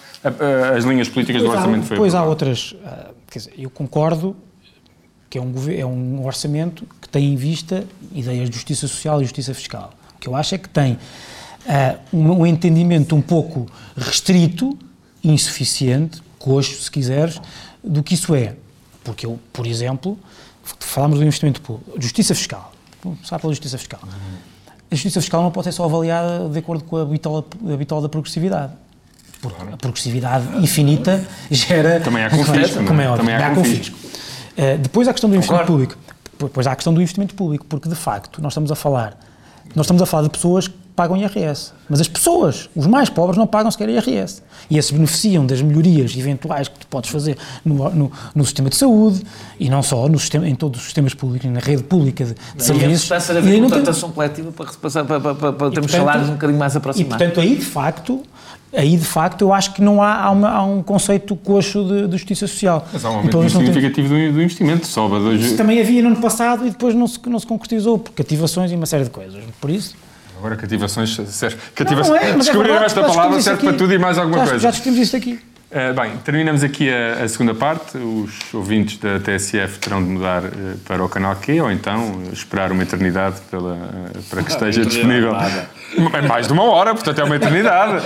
as 0.77 0.85
linhas 0.85 1.09
políticas 1.09 1.43
do 1.43 1.49
orçamento. 1.49 1.87
foi 1.87 1.97
depois 1.97 2.15
há 2.15 2.23
outras. 2.25 2.77
ah, 2.85 3.09
quer 3.31 3.39
dizer, 3.39 3.55
eu 3.57 3.71
concordo 3.71 4.37
que 5.33 5.39
é 5.39 5.41
um, 5.41 5.55
é 5.71 5.87
um 5.87 6.27
orçamento 6.27 6.87
que 7.01 7.09
tem 7.09 7.33
em 7.33 7.37
vista 7.37 7.87
ideias 8.13 8.51
de 8.51 8.55
justiça 8.55 8.87
social 8.87 9.19
e 9.23 9.25
justiça 9.25 9.55
fiscal. 9.55 9.91
O 10.15 10.19
que 10.19 10.29
eu 10.29 10.37
acho 10.37 10.55
é 10.55 10.59
que 10.59 10.69
tem 10.69 10.99
ah, 11.67 11.97
um, 12.13 12.33
um 12.33 12.47
entendimento 12.47 13.17
um 13.17 13.23
pouco 13.23 13.67
restrito, 13.97 14.79
insuficiente, 15.25 16.21
coxo, 16.39 16.83
se 16.83 16.91
quiseres, 16.91 17.41
do 17.83 18.03
que 18.03 18.13
isso 18.13 18.35
é. 18.35 18.57
Porque 19.03 19.25
eu, 19.25 19.41
por 19.55 19.67
exemplo, 19.67 20.19
falámos 20.79 21.19
do 21.19 21.25
investimento 21.25 21.63
público, 21.63 21.99
justiça 21.99 22.35
fiscal. 22.35 22.71
Vamos 23.03 23.21
Começar 23.21 23.39
pela 23.39 23.55
justiça 23.55 23.79
fiscal. 23.79 24.01
A 24.05 24.95
justiça 24.95 25.19
fiscal 25.19 25.43
não 25.43 25.51
pode 25.51 25.65
ser 25.65 25.73
só 25.73 25.87
avaliada 25.87 26.47
de 26.47 26.59
acordo 26.59 26.85
com 26.85 26.99
a 26.99 27.07
bitola, 27.07 27.43
a 27.73 27.77
bitola 27.79 28.03
da 28.03 28.09
progressividade. 28.11 28.75
Porque 29.41 29.63
a 29.63 29.77
progressividade 29.79 30.59
infinita 30.59 31.27
gera. 31.51 32.01
Também 32.01 32.23
há 32.23 32.29
confisco, 32.29 32.81
é? 32.81 32.85
Como 32.85 33.01
é 33.01 33.09
óbvio, 33.09 33.25
Também 33.25 33.35
há 33.35 33.55
confisco. 33.55 34.02
Eh, 34.57 34.77
depois 34.77 35.07
há 35.09 35.11
a 35.11 35.15
questão 35.15 35.29
do 35.31 35.37
investimento 35.37 35.65
Concordo. 35.67 35.87
público. 35.95 36.13
Depois 36.39 36.67
há 36.67 36.73
a 36.73 36.77
questão 36.77 36.93
do 36.93 37.01
investimento 37.01 37.35
público, 37.35 37.65
porque 37.69 37.89
de 37.89 37.95
facto 37.95 38.43
nós 38.43 38.53
estamos 38.53 38.71
a 38.73 38.75
falar, 38.75 39.17
nós 39.77 39.87
estamos 39.87 40.03
a 40.03 40.07
falar 40.07 40.25
de 40.25 40.31
pessoas 40.31 40.67
que 40.69 40.75
pagam 40.95 41.17
IRS, 41.17 41.73
mas 41.89 42.01
as 42.03 42.09
pessoas, 42.09 42.69
os 42.77 42.87
mais 42.87 43.09
pobres, 43.09 43.39
não 43.39 43.47
pagam 43.47 43.71
sequer 43.71 43.89
IRS. 43.89 44.43
E 44.69 44.77
esses 44.77 44.91
beneficiam 44.91 45.47
das 45.47 45.63
melhorias 45.63 46.15
eventuais 46.17 46.69
que 46.69 46.81
tu 46.81 46.87
podes 46.87 47.09
fazer 47.11 47.39
no, 47.65 47.89
no, 47.91 48.13
no 48.35 48.45
sistema 48.45 48.69
de 48.69 48.77
saúde 48.77 49.23
e 49.59 49.71
não 49.71 49.83
só 49.83 50.07
no 50.09 50.19
sistema, 50.19 50.47
em 50.49 50.55
todos 50.55 50.81
os 50.81 50.85
sistemas 50.85 51.15
públicos, 51.15 51.49
na 51.51 51.61
rede 51.61 51.83
pública 51.85 52.25
de, 52.25 52.35
de 52.35 52.41
E 52.41 52.61
a 52.61 52.61
serviços. 52.65 53.09
E 53.11 53.15
haver 53.15 53.61
não 53.61 53.69
tem- 53.71 53.79
contratação 53.79 54.11
coletiva 54.11 54.53
para, 54.53 54.67
para, 54.67 55.05
para, 55.21 55.35
para, 55.35 55.53
termos 55.71 55.73
portanto- 55.73 55.91
salários 55.91 56.29
um 56.29 56.33
bocadinho 56.33 56.59
mais 56.59 56.75
e 56.75 56.79
aproximados. 56.79 57.17
portanto 57.17 57.41
aí 57.41 57.57
de 57.57 57.65
facto, 57.65 58.23
aí 58.75 58.97
de 58.97 59.05
facto 59.05 59.43
eu 59.43 59.53
acho 59.53 59.75
que 59.75 59.83
não 59.83 60.03
há, 60.03 60.15
há, 60.25 60.31
uma- 60.31 60.51
há 60.51 60.65
um 60.65 60.83
conceito 60.83 61.37
coxo 61.37 61.85
de, 61.85 62.07
de 62.07 62.13
justiça 62.13 62.47
social. 62.47 62.87
Mas 62.93 63.05
há 63.05 63.11
um 63.11 63.17
aumento 63.17 63.37
não 63.37 63.41
tem- 63.43 63.51
significativo 63.51 64.09
do, 64.09 64.19
investimento. 64.43 64.87
Sobe 64.87 65.19
dois... 65.19 65.41
Isso 65.41 65.57
também 65.57 65.81
havia 65.81 66.03
no 66.03 66.09
ano 66.09 66.17
passado 66.21 66.67
e 66.67 66.71
depois 66.71 66.95
não 66.95 67.07
se, 67.07 67.19
não 67.27 67.39
se 67.39 67.47
concretizou 67.47 67.99
por 67.99 68.13
cativações 68.13 68.73
e 68.73 68.75
uma 68.75 68.87
série 68.87 69.05
de 69.05 69.11
coisas. 69.11 69.43
Por 69.61 69.71
isso. 69.71 69.95
Agora, 70.39 70.57
cativações. 70.57 71.17
Cativações, 71.75 72.21
não 72.21 72.29
é, 72.29 72.31
é 72.31 72.35
descobriram 72.35 72.63
verdade, 72.81 72.85
esta 72.87 73.05
palavra 73.05 73.41
serve 73.41 73.63
para 73.65 73.77
tudo 73.77 73.93
e 73.95 73.99
mais 73.99 74.19
alguma 74.19 74.39
já, 74.39 74.45
coisa. 74.45 74.59
Já 74.59 74.71
discutimos 74.71 74.99
isto 74.99 75.17
aqui. 75.17 75.39
Uh, 75.73 75.95
bem, 75.95 76.19
terminamos 76.19 76.63
aqui 76.63 76.91
a, 76.91 77.25
a 77.25 77.29
segunda 77.29 77.55
parte. 77.55 77.97
Os 77.97 78.53
ouvintes 78.53 78.99
da 78.99 79.19
TSF 79.19 79.79
terão 79.79 80.05
de 80.05 80.11
mudar 80.11 80.45
uh, 80.45 80.79
para 80.87 81.03
o 81.03 81.09
canal 81.09 81.35
Q 81.37 81.63
ou 81.63 81.73
então 81.73 82.13
uh, 82.13 82.31
esperar 82.31 82.71
uma 82.71 82.83
eternidade 82.83 83.41
pela, 83.51 83.73
uh, 83.73 84.23
para 84.29 84.43
que 84.43 84.51
esteja 84.53 84.85
disponível. 84.85 85.33
É 86.15 86.23
mais 86.23 86.47
de 86.47 86.55
uma 86.55 86.65
hora, 86.65 86.95
portanto 86.95 87.21
é 87.21 87.25
uma 87.25 87.37
eternidade 87.37 88.03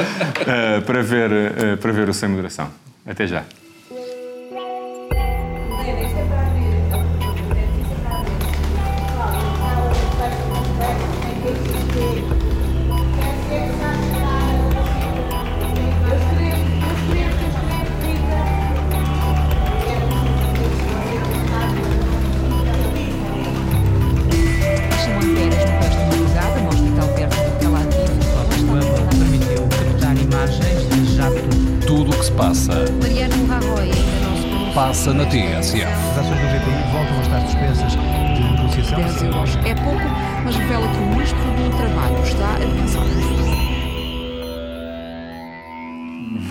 para, 0.84 1.02
ver, 1.04 1.78
para 1.80 1.92
ver 1.92 2.08
o 2.08 2.12
Sem 2.12 2.28
Moderação. 2.28 2.68
Até 3.06 3.28
já. 3.28 3.44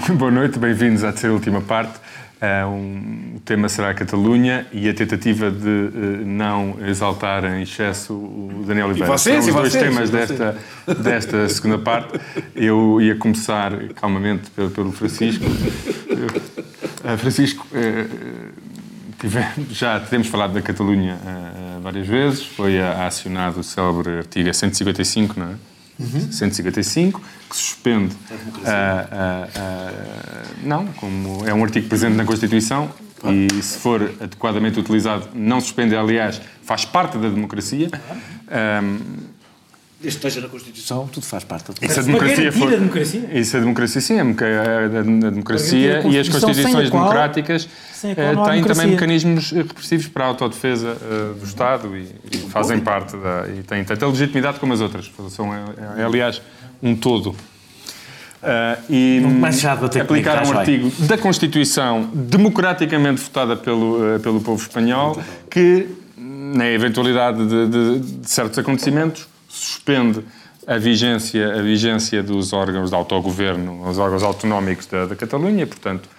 Boa 0.17 0.31
noite, 0.31 0.59
bem-vindos 0.59 1.03
à 1.03 1.11
terceira 1.11 1.33
e 1.33 1.35
última 1.35 1.61
parte. 1.61 1.97
Uh, 2.41 2.67
um- 2.67 3.33
o 3.37 3.39
tema 3.39 3.69
será 3.69 3.89
a 3.91 3.93
Catalunha 3.93 4.67
e 4.71 4.89
a 4.89 4.93
tentativa 4.93 5.49
de 5.49 5.67
uh, 5.67 6.25
não 6.25 6.77
exaltar 6.85 7.45
em 7.45 7.63
excesso 7.63 8.13
o 8.13 8.63
Daniel 8.67 8.87
Oliveira. 8.87 9.11
vocês, 9.17 9.45
São 9.45 9.53
e 9.53 9.55
os 9.55 9.55
dois 9.61 9.73
vocês, 9.73 9.83
temas 9.83 10.09
e 10.09 10.11
desta, 10.11 10.57
desta 11.01 11.49
segunda 11.49 11.77
parte. 11.79 12.19
Eu 12.55 13.01
ia 13.01 13.15
começar 13.15 13.71
calmamente 13.95 14.49
pelo, 14.51 14.69
pelo 14.69 14.91
Francisco. 14.91 15.45
Uh, 15.45 17.17
Francisco, 17.17 17.65
uh, 17.71 18.51
tivemos- 19.19 19.71
já 19.71 19.99
temos 19.99 20.27
falado 20.27 20.53
da 20.53 20.61
Catalunha 20.61 21.17
várias 21.81 22.05
vezes. 22.05 22.43
Foi 22.43 22.79
acionado 22.79 23.59
o 23.61 23.63
célebre 23.63 24.17
artigo 24.19 24.53
155, 24.53 25.39
não 25.39 25.51
é? 25.51 25.74
155, 25.99 27.21
que 27.49 27.55
suspende. 27.55 28.15
ah, 28.65 29.07
ah, 29.11 29.47
ah, 29.55 29.91
não, 30.63 30.87
como 30.87 31.47
é 31.47 31.53
um 31.53 31.63
artigo 31.63 31.87
presente 31.87 32.15
na 32.15 32.25
Constituição 32.25 32.89
e, 33.23 33.61
se 33.61 33.77
for 33.79 34.01
adequadamente 34.19 34.79
utilizado, 34.79 35.29
não 35.33 35.59
suspende, 35.61 35.95
aliás, 35.95 36.41
faz 36.63 36.85
parte 36.85 37.17
da 37.17 37.29
democracia. 37.29 37.89
Ahm, 38.47 38.99
Desde 40.05 40.19
que 40.19 40.27
esteja 40.27 40.45
na 40.45 40.51
Constituição, 40.51 41.07
tudo 41.07 41.25
faz 41.25 41.43
parte 41.43 41.65
da 41.71 41.73
e 41.81 41.89
se 41.89 41.91
a 41.91 41.95
Para 41.95 42.03
democracia 42.03 42.51
for. 42.51 42.67
a 42.67 42.75
democracia. 42.75 43.43
Se 43.43 43.57
a 43.57 43.59
democracia, 43.59 44.01
sim, 44.01 44.13
a 44.19 44.23
democra- 44.23 44.61
a- 44.61 45.01
democracia 45.31 45.99
a 45.99 46.07
e 46.07 46.19
as 46.19 46.29
constituições 46.29 46.89
qual- 46.91 47.01
democráticas 47.05 47.67
sem 47.91 48.11
a 48.11 48.15
qual 48.15 48.27
eh, 48.27 48.33
têm 48.35 48.35
democracia. 48.35 48.65
também 48.75 48.87
mecanismos 48.91 49.51
repressivos 49.51 50.07
para 50.07 50.25
a 50.25 50.27
autodefesa 50.27 50.95
eh, 51.01 51.39
do 51.39 51.43
Estado 51.43 51.97
e, 51.97 52.07
e 52.31 52.37
fazem 52.51 52.79
parte 52.79 53.17
da. 53.17 53.47
e 53.49 53.63
têm 53.63 53.83
tanta 53.83 54.05
legitimidade 54.05 54.59
como 54.59 54.73
as 54.73 54.81
outras. 54.81 55.11
São, 55.31 55.51
é, 55.51 55.63
é, 55.97 56.03
aliás, 56.03 56.39
um 56.83 56.95
todo. 56.95 57.35
Ah, 58.43 58.77
e 58.87 59.23
aplicar 60.01 60.45
um 60.45 60.55
artigo 60.55 60.91
da 61.07 61.17
Constituição 61.17 62.07
democraticamente 62.13 63.19
votada 63.21 63.55
pelo, 63.57 64.15
eh, 64.15 64.19
pelo 64.19 64.39
povo 64.39 64.61
espanhol 64.61 65.19
que, 65.49 65.87
na 66.15 66.67
eventualidade 66.69 67.43
de, 67.47 67.67
de- 67.67 67.99
de 68.21 68.29
certos 68.29 68.59
acontecimentos, 68.59 69.27
suspende 69.55 70.21
a 70.67 70.77
vigência, 70.77 71.53
a 71.59 71.61
vigência 71.61 72.21
dos 72.23 72.51
órgãos 72.53 72.89
de 72.89 72.95
autogoverno, 72.95 73.87
os 73.87 73.97
órgãos 73.97 74.23
autonómicos 74.23 74.87
da, 74.87 75.05
da 75.05 75.15
Catalunha, 75.15 75.65
portanto, 75.67 76.09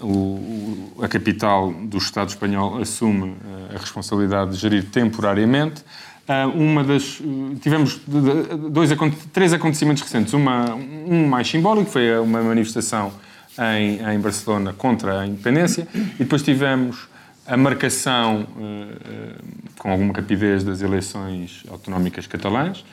o- 0.00 0.92
a 1.02 1.08
capital 1.08 1.72
do 1.72 1.96
Estado 1.98 2.28
espanhol 2.28 2.78
assume 2.78 3.30
eh, 3.70 3.76
a 3.76 3.78
responsabilidade 3.78 4.50
de 4.52 4.56
gerir 4.58 4.84
temporariamente. 4.90 5.82
Ah, 6.28 6.46
uma 6.48 6.84
das, 6.84 7.18
eh, 7.22 7.56
tivemos 7.62 8.00
dois, 8.06 8.90
três 9.32 9.52
acontecimentos 9.52 10.02
recentes. 10.02 10.32
Uma, 10.34 10.74
um 10.74 11.26
mais 11.26 11.48
simbólico, 11.48 11.90
foi 11.90 12.18
uma 12.18 12.42
manifestação 12.42 13.12
em, 13.58 14.00
em 14.14 14.20
Barcelona 14.20 14.74
contra 14.76 15.20
a 15.20 15.26
independência, 15.26 15.88
e 15.94 16.18
depois 16.18 16.42
tivemos 16.42 17.08
a 17.46 17.56
marcação 17.56 18.46
eh, 18.58 18.86
eh, 19.04 19.34
com 19.78 19.90
alguma 19.90 20.12
rapidez 20.12 20.64
das 20.64 20.82
eleições 20.82 21.62
autonómicas 21.70 22.26
catalãs, 22.26 22.84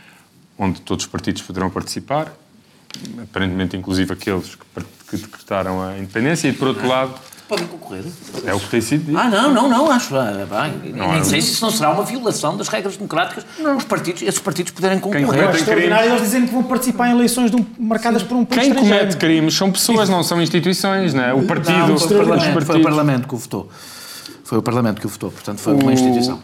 onde 0.58 0.82
todos 0.82 1.06
os 1.06 1.12
partidos 1.12 1.42
poderão 1.42 1.70
participar, 1.70 2.32
aparentemente 3.22 3.76
inclusive 3.76 4.14
aqueles 4.14 4.56
que, 5.10 5.18
decretaram 5.18 5.82
a 5.82 5.98
independência, 5.98 6.48
e 6.48 6.54
por 6.54 6.68
outro 6.70 6.88
lado, 6.88 7.14
Podem 7.48 7.68
concorrer. 7.68 8.04
é 8.46 8.54
o 8.54 8.60
que 8.60 8.68
tem 8.70 8.82
sido 8.82 9.06
dito. 9.06 9.18
Ah, 9.18 9.30
não, 9.30 9.54
não, 9.54 9.70
não, 9.70 9.92
acho 9.92 10.16
ah, 10.16 10.32
bem. 10.32 10.94
Não, 10.94 11.08
Nem 11.10 11.18
não. 11.20 11.24
sei 11.24 11.42
se 11.42 11.52
isso 11.52 11.64
não 11.64 11.72
será 11.72 11.92
uma 11.92 12.04
violação 12.04 12.56
das 12.58 12.68
regras 12.68 12.96
democráticas 12.96 13.46
os 13.78 13.84
partidos, 13.84 14.22
esses 14.24 14.40
partidos 14.40 14.72
poderem 14.72 15.00
concorrer. 15.00 15.26
comete- 15.26 15.44
É 15.44 15.48
Tem 15.52 15.60
extraordinário 15.60 16.04
crimes. 16.06 16.20
eles 16.20 16.24
dizerem 16.32 16.48
que 16.48 16.54
vão 16.54 16.64
participar 16.64 17.10
em 17.10 17.12
eleições 17.12 17.52
de 17.52 17.58
um- 17.58 17.66
marcadas 17.78 18.24
por 18.24 18.36
um 18.38 18.46
país 18.46 18.62
Quem 18.62 18.70
estrangeiro. 18.72 19.00
comete 19.00 19.18
crimes 19.18 19.54
são 19.56 19.72
pessoas, 19.72 20.08
não 20.10 20.24
são 20.24 20.42
instituições, 20.42 21.14
não 21.14 21.24
é? 21.24 21.34
O 21.34 21.44
partido, 21.46 21.78
Não, 21.78 21.98
foi, 21.98 22.08
o 22.08 22.20
Parlamento, 22.20 22.44
foi 22.44 22.52
o 22.52 22.66
partidos. 22.66 22.84
Parlamento 22.84 23.28
que 23.28 23.36
o 23.36 23.38
votou. 23.38 23.70
Foi 24.54 24.60
o 24.60 24.62
Parlamento 24.62 25.02
que 25.02 25.08
o 25.08 25.10
votou, 25.10 25.32
portanto 25.32 25.58
foi 25.62 25.74
uma 25.74 25.92
instituição. 25.92 26.40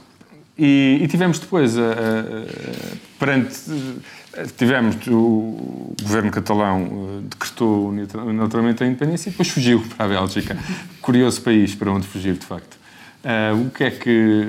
E, 0.57 0.97
e 0.99 1.07
tivemos 1.07 1.37
depois, 1.37 1.77
a- 1.77 1.81
a- 1.81 1.83
a- 1.91 2.95
perante. 3.19 3.55
Tivemos 4.57 4.95
o 5.07 5.93
governo 6.01 6.31
catalão 6.31 7.19
eh, 7.21 7.27
decretou 7.29 7.89
unilateralmente 7.89 8.83
a 8.83 8.87
independência 8.87 9.29
e 9.29 9.31
depois 9.31 9.47
fugiu 9.49 9.83
para 9.95 10.05
a 10.07 10.09
Bélgica. 10.09 10.57
Curioso 11.03 11.39
país 11.43 11.75
para 11.75 11.91
onde 11.91 12.07
fugir, 12.07 12.33
de 12.33 12.45
facto. 12.47 12.79
Ah, 13.23 13.53
o 13.53 13.69
que 13.69 13.83
é 13.83 13.91
que. 13.91 14.47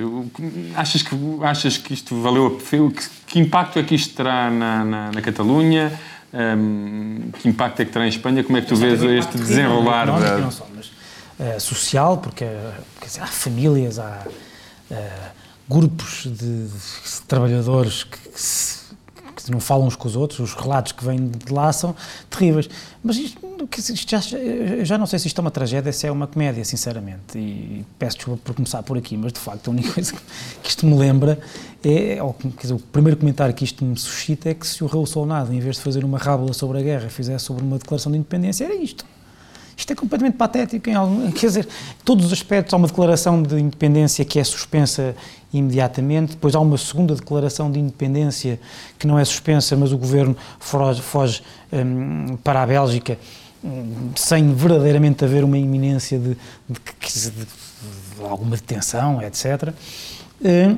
achas, 0.75 1.03
que 1.03 1.15
achas 1.43 1.77
que 1.77 1.93
isto 1.93 2.19
valeu 2.23 2.47
a 2.47 2.51
pena? 2.71 2.91
Que, 2.93 3.03
que 3.27 3.39
impacto 3.41 3.79
é 3.79 3.83
que 3.83 3.95
isto 3.95 4.15
terá 4.17 4.51
na, 4.51 4.85
na, 4.87 5.13
na 5.13 5.21
Catalunha? 5.21 5.93
Ahm, 6.33 7.31
que 7.39 7.47
impacto 7.47 7.81
é 7.83 7.85
que 7.85 7.93
terá 7.93 8.07
em 8.07 8.09
Espanha? 8.09 8.43
Como 8.43 8.57
é 8.57 8.63
que 8.63 8.69
tu 8.69 8.77
vês 8.77 9.03
este 9.03 9.37
desenrolar 9.37 10.05
Económico 10.09 10.31
da. 10.31 10.39
e 10.39 10.41
não 10.41 10.51
só, 10.51 10.67
eh, 11.41 11.59
social, 11.59 12.19
porque 12.19 12.45
dizer, 13.05 13.21
há 13.23 13.27
famílias, 13.27 13.99
há 13.99 14.25
eh, 14.91 15.11
grupos 15.69 16.25
de, 16.27 16.67
de 16.69 17.23
trabalhadores 17.27 18.05
que, 18.05 18.19
que 18.29 18.41
se- 18.41 18.81
que 19.37 19.51
não 19.51 19.59
falam 19.61 19.87
uns 19.87 19.97
com 19.97 20.07
os 20.07 20.17
outros, 20.17 20.39
os 20.41 20.55
relatos 20.55 20.93
que 20.93 21.03
vêm 21.03 21.29
de 21.29 21.51
lá 21.51 21.73
são 21.73 21.97
terríveis. 22.29 22.69
Mas 23.03 23.17
isto, 23.17 23.41
isto 23.95 24.11
já, 24.11 24.21
já 24.85 24.99
não 24.99 25.07
sei 25.07 25.19
se 25.19 25.29
isto 25.29 25.39
é 25.39 25.41
uma 25.41 25.51
tragédia, 25.51 25.91
se 25.95 26.07
é 26.07 26.13
uma 26.13 26.27
comédia, 26.27 26.63
sinceramente. 26.63 27.39
E, 27.39 27.87
peço 27.99 28.17
desculpa 28.19 28.43
por 28.45 28.55
começar 28.55 28.83
por 28.83 28.99
aqui, 28.99 29.17
mas 29.17 29.33
de 29.33 29.39
facto 29.39 29.69
a 29.69 29.71
única 29.71 29.93
coisa 29.95 30.13
que, 30.13 30.21
que 30.63 30.69
isto 30.69 30.85
me 30.85 30.95
lembra 30.95 31.41
é, 31.83 32.23
ou, 32.23 32.35
quer 32.35 32.49
dizer, 32.61 32.75
o 32.75 32.79
primeiro 32.79 33.19
comentário 33.19 33.55
que 33.55 33.65
isto 33.65 33.83
me 33.83 33.97
suscita 33.99 34.51
é 34.51 34.55
que 34.55 34.67
se 34.67 34.85
o 34.85 34.87
Raul 34.87 35.07
Solnado, 35.07 35.55
em 35.55 35.61
vez 35.61 35.77
de 35.77 35.83
fazer 35.83 36.05
uma 36.05 36.19
rábula 36.19 36.53
sobre 36.53 36.79
a 36.79 36.83
guerra, 36.83 37.09
fizesse 37.09 37.47
sobre 37.47 37.63
uma 37.65 37.79
declaração 37.79 38.13
de 38.13 38.19
independência, 38.19 38.65
era 38.67 38.75
isto. 38.75 39.07
Isto 39.81 39.95
é 39.95 39.97
completamente 39.97 40.37
patético, 40.37 40.91
em 40.91 40.95
algum, 40.95 41.33
quer 41.33 41.47
dizer, 41.47 41.69
todos 42.05 42.27
os 42.27 42.33
aspectos, 42.35 42.75
há 42.75 42.77
uma 42.77 42.87
declaração 42.87 43.43
de 43.43 43.59
independência 43.59 44.23
que 44.27 44.39
é 44.39 44.45
suspensa 44.45 45.17
imediatamente, 45.55 46.33
depois 46.33 46.55
há 46.55 46.61
uma 46.61 46.77
segunda 46.77 47.15
declaração 47.15 47.73
de 47.73 47.79
independência 47.81 48.61
que 48.99 49.07
não 49.07 49.19
é 49.19 49.25
suspensa, 49.25 49.75
mas 49.79 49.91
o 49.91 49.97
governo 49.97 50.37
foge, 50.59 51.01
foge, 51.01 51.43
hum, 51.73 52.37
para 52.45 52.63
a 52.63 52.67
Bélgica 52.67 53.19
hum, 53.65 54.11
sem 54.17 54.53
verdadeiramente 54.53 55.25
haver 55.25 55.45
uma 55.45 55.57
iminência 55.57 56.19
de, 56.19 56.37
de, 56.69 56.81
de- 57.15 57.31
de- 57.31 57.47
alguma 58.29 58.57
detenção, 58.57 59.23
etc. 59.23 59.73
Hum, 60.45 60.77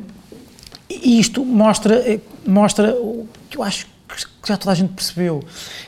e 0.89 1.19
isto 1.19 1.45
mostra, 1.45 1.97
eh, 2.09 2.21
mostra 2.47 2.95
o 2.95 3.27
que 3.51 3.59
eu 3.59 3.65
acho 3.65 3.87
que 4.07 4.49
já 4.49 4.57
toda 4.57 4.71
a 4.71 4.75
gente 4.77 4.93
percebeu, 4.93 5.43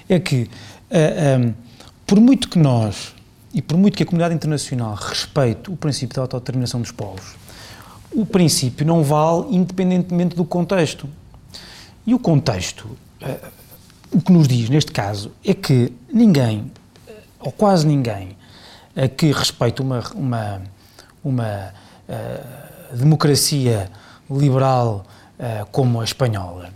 é 0.08 0.18
que 0.18 0.50
ah, 0.90 0.96
ah, 0.96 1.52
por 2.06 2.20
muito 2.20 2.48
que 2.48 2.58
nós 2.58 3.14
e 3.52 3.62
por 3.62 3.76
muito 3.76 3.96
que 3.96 4.02
a 4.02 4.06
comunidade 4.06 4.34
internacional 4.34 4.94
respeite 4.94 5.70
o 5.70 5.76
princípio 5.76 6.16
da 6.16 6.22
autodeterminação 6.22 6.80
dos 6.80 6.90
povos, 6.90 7.34
o 8.12 8.26
princípio 8.26 8.86
não 8.86 9.02
vale 9.02 9.54
independentemente 9.54 10.36
do 10.36 10.44
contexto. 10.44 11.08
E 12.06 12.14
o 12.14 12.18
contexto, 12.18 12.88
eh, 13.20 13.38
o 14.12 14.20
que 14.20 14.32
nos 14.32 14.46
diz 14.46 14.68
neste 14.68 14.92
caso, 14.92 15.32
é 15.44 15.54
que 15.54 15.92
ninguém, 16.12 16.70
eh, 17.08 17.12
ou 17.40 17.50
quase 17.50 17.86
ninguém, 17.86 18.36
eh, 18.94 19.08
que 19.08 19.32
respeite 19.32 19.80
uma, 19.80 20.02
uma, 20.14 20.62
uma 21.22 21.74
democracia 22.92 23.90
liberal 24.30 25.06
como 25.72 26.02
a 26.02 26.04
espanhola, 26.04 26.68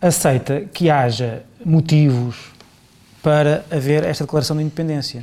aceita 0.00 0.60
que 0.72 0.90
haja 0.90 1.42
motivos 1.64 2.52
para 3.26 3.64
haver 3.72 4.04
esta 4.04 4.22
declaração 4.22 4.56
de 4.56 4.62
independência. 4.62 5.20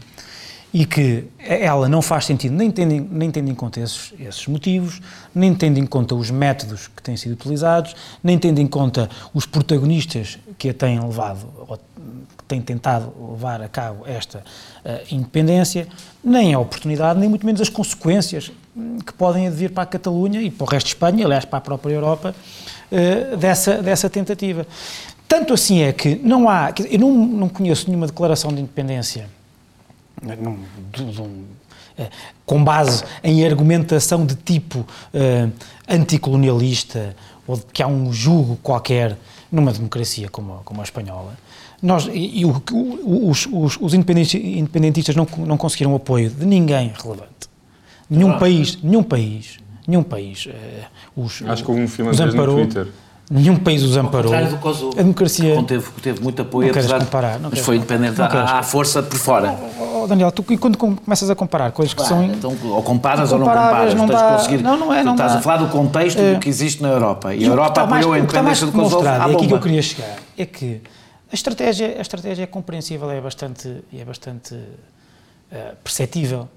E 0.73 0.85
que 0.85 1.23
ela 1.39 1.87
não 1.87 2.01
faz 2.01 2.25
sentido, 2.25 2.53
nem 2.53 2.69
tendo, 2.69 2.93
em- 2.93 3.07
nem 3.11 3.31
tendo 3.31 3.49
em 3.49 3.55
conta 3.55 3.79
esses, 3.79 4.11
esses 4.19 4.45
motivos, 4.47 4.99
nem 5.33 5.53
tendo 5.53 5.77
em 5.79 5.85
conta 5.85 6.13
os 6.13 6.29
métodos 6.29 6.89
que 6.93 7.01
têm 7.01 7.15
sido 7.15 7.31
utilizados, 7.31 7.95
nem 8.21 8.37
tendo 8.37 8.59
em 8.59 8.67
conta 8.67 9.09
os 9.33 9.45
protagonistas 9.45 10.37
que 10.57 10.67
a 10.69 10.73
têm 10.73 10.99
levado, 10.99 11.47
ou 11.65 11.77
que 11.77 12.43
têm 12.45 12.59
tentado 12.59 13.13
levar 13.31 13.61
a 13.61 13.69
cabo 13.69 14.05
esta 14.05 14.43
eh, 14.83 15.03
independência, 15.11 15.87
nem 16.21 16.53
a 16.53 16.59
oportunidade, 16.59 17.17
nem 17.19 17.29
muito 17.29 17.45
menos 17.45 17.61
as 17.61 17.69
consequências 17.69 18.51
hum, 18.75 18.97
que 18.97 19.13
podem 19.13 19.47
advir 19.47 19.69
para 19.71 19.83
a 19.83 19.85
Catalunha 19.85 20.41
e 20.41 20.51
para 20.51 20.65
o 20.65 20.67
resto 20.67 20.87
de 20.87 20.93
Espanha, 20.95 21.23
aliás, 21.25 21.45
para 21.45 21.59
a 21.59 21.61
própria 21.61 21.93
Europa, 21.93 22.35
eh, 22.91 23.37
dessa, 23.37 23.81
dessa 23.81 24.09
tentativa. 24.09 24.65
Tanto 25.33 25.51
assim 25.55 25.81
é 25.81 25.91
que 25.91 26.13
não 26.23 26.47
há, 26.47 26.71
eu 26.91 26.99
não, 26.99 27.11
não 27.11 27.49
conheço 27.49 27.87
nenhuma 27.87 28.05
declaração 28.05 28.53
de 28.53 28.61
independência 28.61 29.27
num- 30.21 30.59
de- 30.91 31.11
de 31.11 31.21
um, 31.23 31.43
eh, 31.97 32.07
com 32.45 32.63
base 32.63 33.03
em 33.23 33.43
argumentação 33.43 34.27
de 34.27 34.35
tipo 34.35 34.85
eh, 35.11 35.49
anticolonialista 35.89 37.15
ou 37.47 37.57
de 37.57 37.63
que 37.73 37.81
há 37.81 37.87
um 37.87 38.13
jugo 38.13 38.57
qualquer 38.61 39.17
numa 39.51 39.73
democracia 39.73 40.29
como, 40.29 40.53
a- 40.53 40.59
como 40.63 40.81
a 40.81 40.83
espanhola. 40.83 41.33
Nós, 41.81 42.07
e, 42.13 42.45
o 42.45 42.61
os, 43.27 43.47
os, 43.51 43.77
os 43.81 43.93
independentistas, 43.95 45.15
não, 45.15 45.27
não 45.39 45.57
conseguiram 45.57 45.95
apoio 45.95 46.29
de 46.29 46.45
ninguém 46.45 46.93
relevante. 47.03 47.49
Nenhum 48.07 48.37
país, 48.37 48.77
nenhum 48.83 49.01
país, 49.01 49.57
nenhum 49.87 50.03
país 50.03 50.47
eh, 50.47 50.83
os, 51.15 51.41
Acho 51.41 51.63
que 51.63 51.71
houve 51.71 51.81
um 51.81 51.87
finlandês 51.87 52.33
no 52.35 52.45
Twitter. 52.45 52.87
Nenhum 53.33 53.55
país 53.57 53.81
os 53.83 53.97
Ao 53.97 54.05
amparou. 54.05 54.31
contrário 54.31 54.49
do 54.55 54.57
Kosovo. 54.61 54.93
A 54.99 55.01
democracia... 55.01 55.55
que 55.63 56.01
Teve, 56.01 56.21
muito 56.21 56.41
apoio, 56.41 56.67
Não 56.67 56.71
apesar 56.79 56.99
comparar, 56.99 57.39
não 57.39 57.49
mas 57.49 57.59
foi 57.59 57.77
independente 57.77 58.21
à, 58.21 58.59
à 58.59 58.63
força 58.63 59.01
por 59.01 59.17
fora. 59.17 59.57
Oh, 59.79 60.05
Daniel, 60.07 60.31
tu 60.31 60.43
quando 60.43 60.77
com- 60.77 60.95
começas 60.95 61.29
a 61.29 61.35
comparar 61.35 61.71
coisas 61.71 61.93
que 61.93 62.01
Pá, 62.01 62.07
são. 62.09 62.23
então, 62.23 62.55
ou 62.65 62.83
comparas 62.83 63.31
ou 63.31 63.39
não 63.39 63.47
comparas. 63.47 63.93
não 63.95 64.05
dá- 64.05 64.33
conseguir, 64.37 64.61
não, 64.61 64.77
não 64.77 64.93
é, 64.93 65.03
não 65.03 65.13
estás 65.13 65.33
dá. 65.33 65.39
a 65.39 65.41
falar 65.41 65.57
do 65.57 65.67
contexto 65.69 66.19
Eh, 66.19 66.33
do 66.35 66.39
que 66.39 66.47
existe 66.49 66.81
na 66.83 66.89
Europa. 66.89 67.29
E 67.29 67.31
a 67.31 67.35
E 67.35 67.39
que 67.39 67.45
Europa 67.45 67.85
mais- 67.85 68.03
apoiou 68.05 68.13
a 68.13 68.19
independência 68.23 68.65
do 68.67 68.71
Kosovo 68.71 69.05
e 69.05 69.35
aqui 69.35 69.47
que 69.47 69.53
eu 69.53 69.59
queria 69.59 69.81
chegar, 69.81 70.15
é 70.37 70.45
que 70.45 70.81
a 71.31 71.33
estratégia, 71.33 71.95
a 71.97 72.01
estratégia 72.01 72.43
é 72.43 72.47
compreensível, 72.47 73.09
é 73.09 73.19
bastante, 73.19 73.83
é 73.97 74.05
bastante 74.05 74.55
eh, 75.51 75.73
perceptível, 75.83 76.47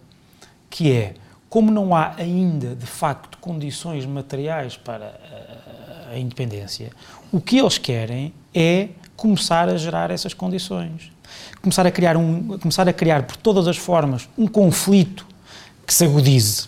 que 0.69 0.93
é, 0.93 1.15
como 1.49 1.71
não 1.71 1.95
há 1.95 2.13
ainda, 2.19 2.75
de 2.75 2.87
facto, 2.87 3.39
condições 3.39 4.05
materiais 4.05 4.77
para 4.77 5.05
eh, 5.07 5.76
a 6.11 6.19
independência, 6.19 6.91
o 7.33 7.41
que 7.41 7.59
eles 7.59 7.79
querem 7.79 8.33
é 8.55 8.89
começar 9.17 9.69
a 9.69 9.77
gerar 9.77 10.11
essas 10.11 10.35
condições. 10.35 11.11
Começar 11.61 11.87
a 11.87 11.91
criar, 11.91 12.17
um, 12.17 12.59
começar 12.59 12.89
a 12.89 12.93
criar 12.93 13.25
por 13.25 13.37
todas 13.37 13.67
as 13.67 13.77
formas, 13.77 14.29
um 14.39 14.47
conflito 14.47 15.27
que 15.87 15.93
se 15.93 16.05
agudize. 16.05 16.67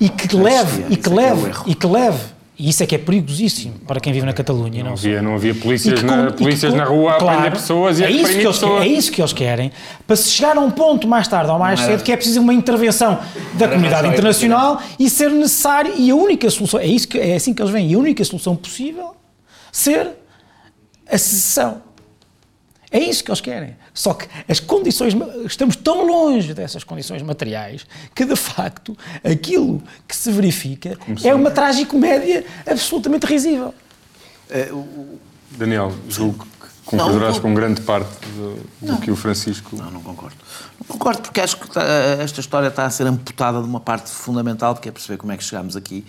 E 0.00 0.08
que 0.08 0.36
leve, 0.36 0.86
e 0.90 0.96
que 0.96 1.08
leve, 1.08 1.52
e 1.66 1.74
que 1.74 1.86
leve, 1.86 2.24
e 2.58 2.68
isso 2.68 2.82
é 2.82 2.86
que 2.86 2.94
é 2.94 2.98
perigosíssimo 2.98 3.74
para 3.86 3.98
quem 4.00 4.12
vive 4.12 4.24
na 4.26 4.32
Catalunha. 4.32 4.78
Não 4.84 4.90
Não, 4.90 4.96
havia, 4.96 5.20
não 5.22 5.34
havia 5.34 5.54
polícias, 5.54 5.98
que 5.98 6.04
na, 6.06 6.26
com- 6.26 6.32
que 6.32 6.42
polícias 6.44 6.70
com- 6.72 6.78
na 6.78 6.84
rua 6.84 7.12
a 7.14 7.18
claro, 7.18 7.40
prender 7.40 7.58
pessoas 7.60 7.98
e 7.98 8.04
a 8.04 8.06
é 8.06 8.10
isso, 8.10 8.18
reprimir 8.20 8.40
que 8.42 8.46
eles, 8.46 8.58
pessoas. 8.58 8.82
é 8.82 8.86
isso 8.86 9.12
que 9.12 9.20
eles 9.20 9.32
querem, 9.32 9.72
para 10.06 10.16
se 10.16 10.30
chegar 10.30 10.56
a 10.56 10.60
um 10.60 10.70
ponto 10.70 11.08
mais 11.08 11.26
tarde 11.26 11.50
ou 11.50 11.58
mais 11.58 11.80
Não 11.80 11.86
era- 11.86 11.96
cedo 11.98 12.04
que 12.04 12.12
é 12.12 12.16
preciso 12.16 12.40
uma 12.40 12.54
intervenção 12.54 13.18
da 13.54 13.66
comunidade 13.68 14.08
internacional 14.08 14.80
e 14.98 15.10
ser 15.10 15.30
necessário, 15.30 15.92
e 15.96 16.10
a 16.10 16.14
única 16.14 16.48
solução, 16.48 16.78
é, 16.80 16.86
isso 16.86 17.08
que, 17.08 17.18
é 17.18 17.34
assim 17.34 17.52
que 17.52 17.60
eles 17.60 17.72
veem, 17.72 17.90
e 17.90 17.94
a 17.94 17.98
única 17.98 18.24
solução 18.24 18.54
possível 18.54 19.16
ser 19.72 20.10
a 21.10 21.18
secessão. 21.18 21.82
É 22.90 23.00
isso 23.00 23.24
que 23.24 23.30
eles 23.30 23.40
querem. 23.40 23.76
Só 23.94 24.12
que 24.12 24.26
as 24.48 24.58
condições, 24.58 25.14
estamos 25.46 25.76
tão 25.76 26.04
longe 26.04 26.52
dessas 26.52 26.82
condições 26.82 27.22
materiais 27.22 27.86
que, 28.12 28.24
de 28.24 28.34
facto, 28.34 28.98
aquilo 29.22 29.80
que 30.08 30.16
se 30.16 30.32
verifica 30.32 30.98
é 31.22 31.32
uma 31.32 31.50
tragicomédia 31.52 32.44
absolutamente 32.68 33.24
risível. 33.24 33.72
Daniel, 35.52 35.92
julgo 36.08 36.44
que 36.44 36.68
concordarás 36.84 37.38
com 37.38 37.54
grande 37.54 37.80
parte 37.82 38.10
do, 38.28 38.58
do 38.82 39.00
que 39.00 39.10
o 39.10 39.16
Francisco. 39.16 39.76
Não, 39.76 39.90
não 39.92 40.02
concordo. 40.02 40.36
Não 40.80 40.86
concordo 40.86 41.22
porque 41.22 41.40
acho 41.40 41.56
que 41.56 41.70
tá- 41.70 41.82
esta 42.20 42.40
história 42.40 42.66
está 42.68 42.84
a 42.86 42.90
ser 42.90 43.06
amputada 43.06 43.60
de 43.62 43.66
uma 43.68 43.80
parte 43.80 44.10
fundamental, 44.10 44.74
que 44.74 44.88
é 44.88 44.92
perceber 44.92 45.16
como 45.18 45.32
é 45.32 45.36
que 45.36 45.44
chegámos 45.44 45.76
aqui. 45.76 46.04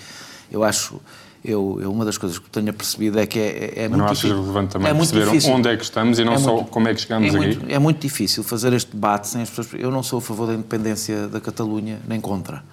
Eu 0.52 0.64
acho, 0.64 1.00
eu, 1.46 1.80
eu- 1.82 1.92
uma 1.92 2.04
das 2.06 2.18
coisas 2.18 2.40
que 2.40 2.50
tenho 2.50 2.74
percebido 2.74 3.20
é 3.20 3.26
que 3.26 3.40
é, 3.40 3.74
é 3.76 3.82
Mas 3.84 3.90
muito 3.90 3.98
não 3.98 4.06
achas 4.06 4.18
difícil. 4.18 4.42
relevante 4.42 4.72
também 4.74 4.90
é 4.90 4.94
perceber 4.94 5.26
difícil. 5.26 5.54
onde 5.54 5.70
é 5.70 5.78
que 5.78 5.84
estamos 5.84 6.20
e 6.20 6.26
não 6.26 6.34
É 6.34 6.38
só 6.38 6.56
muito- 6.56 6.70
como 6.72 6.88
é 6.88 6.94
que 6.94 7.02
chegamos 7.02 7.28
é 7.34 7.38
aqui? 7.38 7.48
muito, 7.58 7.72
é 7.72 7.80
muito 7.80 8.00
difícil 8.02 8.44
fazer 8.44 8.74
este 8.74 8.92
debate 8.92 9.28
sem 9.28 9.42
as 9.42 9.50
pessoas. 9.50 9.70
Eu 9.82 9.92
não 9.92 10.02
sou 10.04 10.20
a 10.20 10.22
favor 10.22 10.48
da 10.48 10.54
independência 10.54 11.28
da 11.28 11.40
Catalunha, 11.40 12.00
nem 12.08 12.20
contra. 12.20 12.64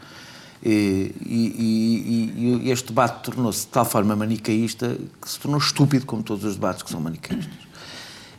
E, 0.65 1.13
e- 1.27 2.33
e- 2.37 2.61
e 2.67 2.71
este 2.71 2.87
debate 2.89 3.25
tornou-se 3.25 3.63
de 3.63 3.67
tal 3.73 3.85
forma 3.85 4.15
manicaísta 4.15 4.97
que 5.21 5.29
se 5.29 5.39
tornou 5.41 5.59
estúpido, 5.59 6.07
como 6.07 6.23
todos 6.23 6.45
os 6.45 6.55
debates 6.55 6.83
que 6.83 6.91
são 6.91 7.01
manicaístas. 7.01 7.53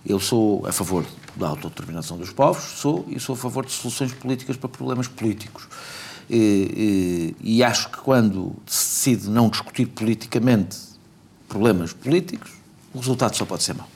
Eu 0.06 0.20
sou 0.20 0.66
a 0.66 0.72
favor 0.72 1.06
da 1.36 1.48
autodeterminação 1.50 2.18
dos 2.18 2.30
povos, 2.32 2.64
sou 2.64 3.06
e 3.10 3.20
sou 3.20 3.36
a 3.36 3.38
favor 3.38 3.66
de 3.66 3.72
soluções 3.72 4.14
políticas 4.14 4.56
para 4.58 4.70
problemas 4.70 5.08
políticos. 5.08 5.68
E, 6.30 7.34
e- 7.42 7.58
e 7.58 7.64
acho 7.64 7.90
que 7.90 7.98
quando 7.98 8.54
se 8.66 9.12
decide 9.12 9.30
não 9.30 9.50
discutir 9.50 9.86
politicamente 9.88 10.78
problemas 11.50 11.94
políticos, 11.94 12.52
o 12.94 13.00
resultado 13.00 13.36
só 13.36 13.46
pode 13.46 13.64
ser 13.64 13.74
mau. 13.76 13.88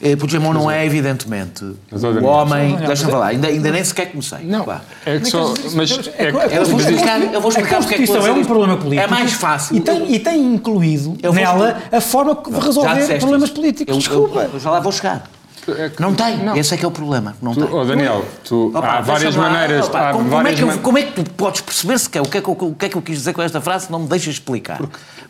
Eh, 0.00 0.14
Puigdemont 0.14 0.52
não 0.54 0.70
é, 0.70 0.84
evidentemente, 0.84 1.64
o 1.64 2.24
homem... 2.26 2.76
Deixa-me 2.76 3.10
falar, 3.10 3.28
ainda, 3.28 3.48
ainda 3.48 3.70
nem 3.70 3.82
sequer 3.82 4.10
comecei. 4.10 4.40
Não, 4.44 4.62
Vá. 4.64 4.82
é 5.06 5.18
que 5.18 5.24
só. 5.24 5.54
Mas 5.74 5.90
é 6.18 6.24
É 6.28 6.58
Eu 6.58 6.66
vou 6.66 6.78
explicar, 6.78 7.18
eu 7.22 7.40
vou 7.40 7.48
explicar 7.50 7.76
a 7.78 7.80
porque 7.80 7.94
é 7.94 7.96
que 7.98 8.04
a 8.04 8.04
Constituição 8.04 8.26
é 8.26 8.32
um 8.32 8.44
problema 8.44 8.76
político. 8.76 9.02
É 9.02 9.06
mais 9.08 9.32
fácil. 9.32 9.74
E 9.74 9.80
tem, 9.80 10.12
e 10.14 10.18
tem 10.18 10.54
incluído 10.54 11.16
nela 11.32 11.82
a 11.90 12.00
forma 12.02 12.34
de 12.34 12.60
resolver 12.60 13.18
problemas 13.18 13.44
isso. 13.48 13.54
políticos. 13.54 13.94
Eu- 13.94 13.98
Desculpa. 13.98 14.40
Eu, 14.42 14.50
eu 14.52 14.60
já 14.60 14.70
lá 14.70 14.80
vou 14.80 14.92
chegar. 14.92 15.30
Não 15.98 16.14
tem. 16.14 16.58
Esse 16.58 16.74
é 16.74 16.76
que 16.76 16.84
é 16.84 16.88
o 16.88 16.90
problema. 16.90 17.36
Não 17.42 17.52
Tu, 17.54 17.66
tem. 17.66 17.74
oh, 17.74 17.84
Daniel, 17.84 18.24
tu, 18.44 18.68
Opa, 18.68 18.86
há 18.86 19.00
várias 19.00 19.34
maneiras. 19.36 19.86
opa, 19.86 20.10
há 20.10 20.12
como, 20.12 20.24
como 20.24 20.34
é 20.34 20.42
várias 20.42 20.56
que 20.58 20.62
eu- 20.62 20.66
man- 20.68 20.78
como 20.78 20.98
é 20.98 21.02
que 21.02 21.12
tu 21.22 21.30
podes 21.32 21.60
perceber 21.60 21.98
se 21.98 22.08
quer? 22.10 22.20
O 22.20 22.28
que, 22.28 22.38
é 22.38 22.40
que, 22.40 22.48
eu- 22.48 22.56
o 22.60 22.74
que 22.74 22.86
é 22.86 22.88
que 22.88 22.96
eu 22.96 23.02
quis 23.02 23.18
dizer 23.18 23.32
com 23.32 23.42
esta 23.42 23.60
frase? 23.60 23.90
Não 23.90 23.98
me 24.00 24.08
deixas 24.08 24.34
explicar. 24.34 24.80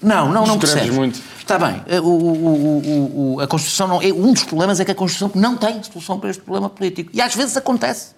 Não, 0.03 0.27
não, 0.27 0.33
não 0.47 0.55
Escreves 0.55 0.71
percebes. 0.71 0.95
muito. 0.97 1.21
Está 1.39 1.59
bem. 1.59 1.83
O, 2.01 2.07
o- 2.09 2.37
o- 2.47 3.35
o- 3.37 3.41
a 3.41 3.47
Constituição 3.47 3.89
não. 3.89 4.03
é- 4.03 4.13
Um 4.13 4.33
dos 4.33 4.45
problemas 4.45 4.79
é 4.81 4.85
que 4.85 4.91
a 4.91 4.95
Constituição 4.95 5.31
não 5.41 5.57
tem 5.57 5.83
solução 5.83 6.19
para 6.19 6.31
este 6.31 6.43
problema 6.43 6.69
político. 6.69 7.11
E 7.15 7.21
às 7.21 7.35
vezes 7.35 7.57
acontece. 7.57 8.15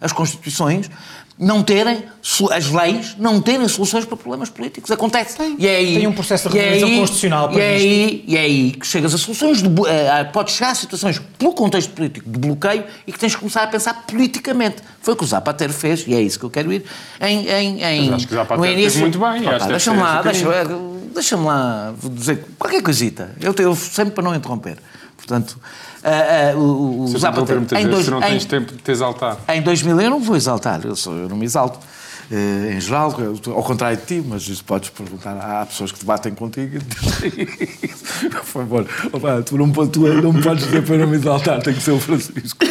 As 0.00 0.12
Constituições 0.12 0.90
não 1.36 1.62
terem, 1.64 2.04
as 2.52 2.70
leis 2.70 3.16
não 3.18 3.40
terem 3.40 3.66
soluções 3.66 4.04
para 4.04 4.16
problemas 4.16 4.48
políticos. 4.50 4.88
Acontece. 4.90 5.36
E 5.58 5.66
é 5.66 5.76
aí, 5.76 5.94
Tem 5.96 6.06
um 6.06 6.12
processo 6.12 6.48
de 6.48 6.56
e 6.56 6.60
é 6.60 6.64
revisão 6.68 6.88
aí- 6.88 6.98
constitucional 7.00 7.48
E 7.52 7.54
é 7.54 7.54
previsto. 7.56 7.86
aí, 7.88 8.24
e 8.28 8.36
é 8.36 8.40
aí 8.40 8.70
que 8.72 8.86
chegas 8.86 9.12
a 9.14 9.18
soluções, 9.18 9.60
de, 9.62 9.68
eh, 9.88 10.10
a- 10.20 10.24
podes 10.26 10.54
chegar 10.54 10.70
a 10.70 10.74
situações, 10.76 11.20
pelo 11.38 11.52
contexto 11.52 11.90
político, 11.92 12.30
de 12.30 12.38
bloqueio 12.38 12.84
e 13.06 13.12
que 13.12 13.18
tens 13.18 13.32
de 13.32 13.38
começar 13.38 13.64
a 13.64 13.66
pensar 13.66 14.04
politicamente. 14.06 14.76
Foi 15.02 15.14
o 15.14 15.16
que 15.16 15.24
o 15.24 15.26
Zapatero 15.26 15.72
fez, 15.72 16.04
e 16.06 16.14
é 16.14 16.20
isso 16.22 16.38
que 16.38 16.44
eu 16.44 16.50
quero 16.50 16.72
ir, 16.72 16.84
em... 17.20 17.48
em, 17.48 17.82
em 17.82 18.04
Mas 18.06 18.14
acho 18.14 18.26
que 18.28 18.32
o 18.34 18.36
Zapatero 18.36 18.60
no 18.60 18.66
fez 18.66 18.78
início- 18.78 19.00
muito 19.00 19.18
bem, 19.18 19.42
Deixa-me 19.68 20.00
lá, 20.00 20.22
deixa, 20.22 20.46
deixa-me 21.12 21.44
lá 21.44 21.94
dizer 22.12 22.44
qualquer 22.58 22.80
coisita. 22.82 23.34
Eu, 23.40 23.52
eu 23.58 23.74
sempre 23.74 24.14
para 24.14 24.22
não 24.24 24.34
interromper. 24.34 24.78
Portanto, 25.16 25.58
ah, 26.04 26.52
ah, 26.52 26.56
o, 26.58 27.06
Se 27.08 27.18
Zapatero... 27.18 27.58
muitas 27.60 27.78
em 27.78 27.82
vezes, 27.86 27.90
dois- 27.90 28.04
se 28.04 28.10
não 28.10 28.18
em- 28.18 28.32
tens 28.32 28.44
tempo 28.44 28.72
de 28.72 28.78
te 28.78 28.90
exaltar. 28.90 29.38
em 29.48 29.62
2000 29.62 30.00
eu 30.00 30.10
não 30.10 30.20
vou 30.20 30.36
exaltar, 30.36 30.80
eu, 30.84 30.94
sou, 30.94 31.14
eu 31.16 31.28
não 31.28 31.36
me 31.36 31.44
exalto. 31.44 31.78
Eh, 32.32 32.72
em 32.76 32.80
geral, 32.80 33.14
ao 33.54 33.62
contrário 33.62 33.98
de 33.98 34.04
ti, 34.06 34.24
mas 34.26 34.48
isso 34.48 34.64
podes 34.64 34.88
perguntar. 34.88 35.32
Há 35.36 35.66
pessoas 35.66 35.92
que 35.92 35.98
debatem 35.98 36.34
contigo. 36.34 36.78
Por 38.32 38.44
favor, 38.44 38.86
Opa, 39.12 39.42
tu, 39.42 39.58
não, 39.58 39.70
tu 39.70 40.00
não 40.00 40.32
me 40.32 40.42
podes 40.42 40.64
dizer 40.64 40.82
para 40.84 40.96
não 40.98 41.06
me 41.06 41.16
exaltar, 41.16 41.60
tem 41.62 41.74
que 41.74 41.82
ser 41.82 41.90
o 41.90 42.00
Francisco. 42.00 42.64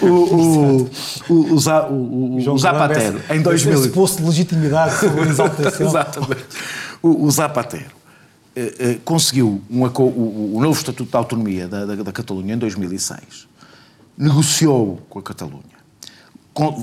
O, 0.00 0.06
o, 0.06 0.76
o, 0.82 0.90
o, 1.28 1.34
o, 1.34 1.54
o, 1.54 2.52
o 2.54 2.58
Zapatero, 2.58 3.20
em 3.30 3.42
2000. 3.42 3.78
Esse 3.78 3.88
poço 3.90 4.16
de 4.18 4.24
legitimidade 4.24 4.98
sobre 4.98 5.28
exaltação. 5.28 5.84
Exatamente. 5.86 6.44
O, 7.02 7.26
o 7.26 7.30
Zapatero 7.30 8.03
eh, 8.56 8.98
conseguiu 9.04 9.62
um 9.70 9.82
o, 9.82 10.56
o 10.56 10.60
novo 10.60 10.78
Estatuto 10.78 11.10
de 11.10 11.16
Autonomia 11.16 11.66
da, 11.66 11.84
da, 11.84 11.94
da 11.96 12.12
Catalunha 12.12 12.54
em 12.54 12.58
2006. 12.58 13.48
Negociou 14.16 15.02
com 15.08 15.18
a 15.18 15.22
Catalunha. 15.22 15.74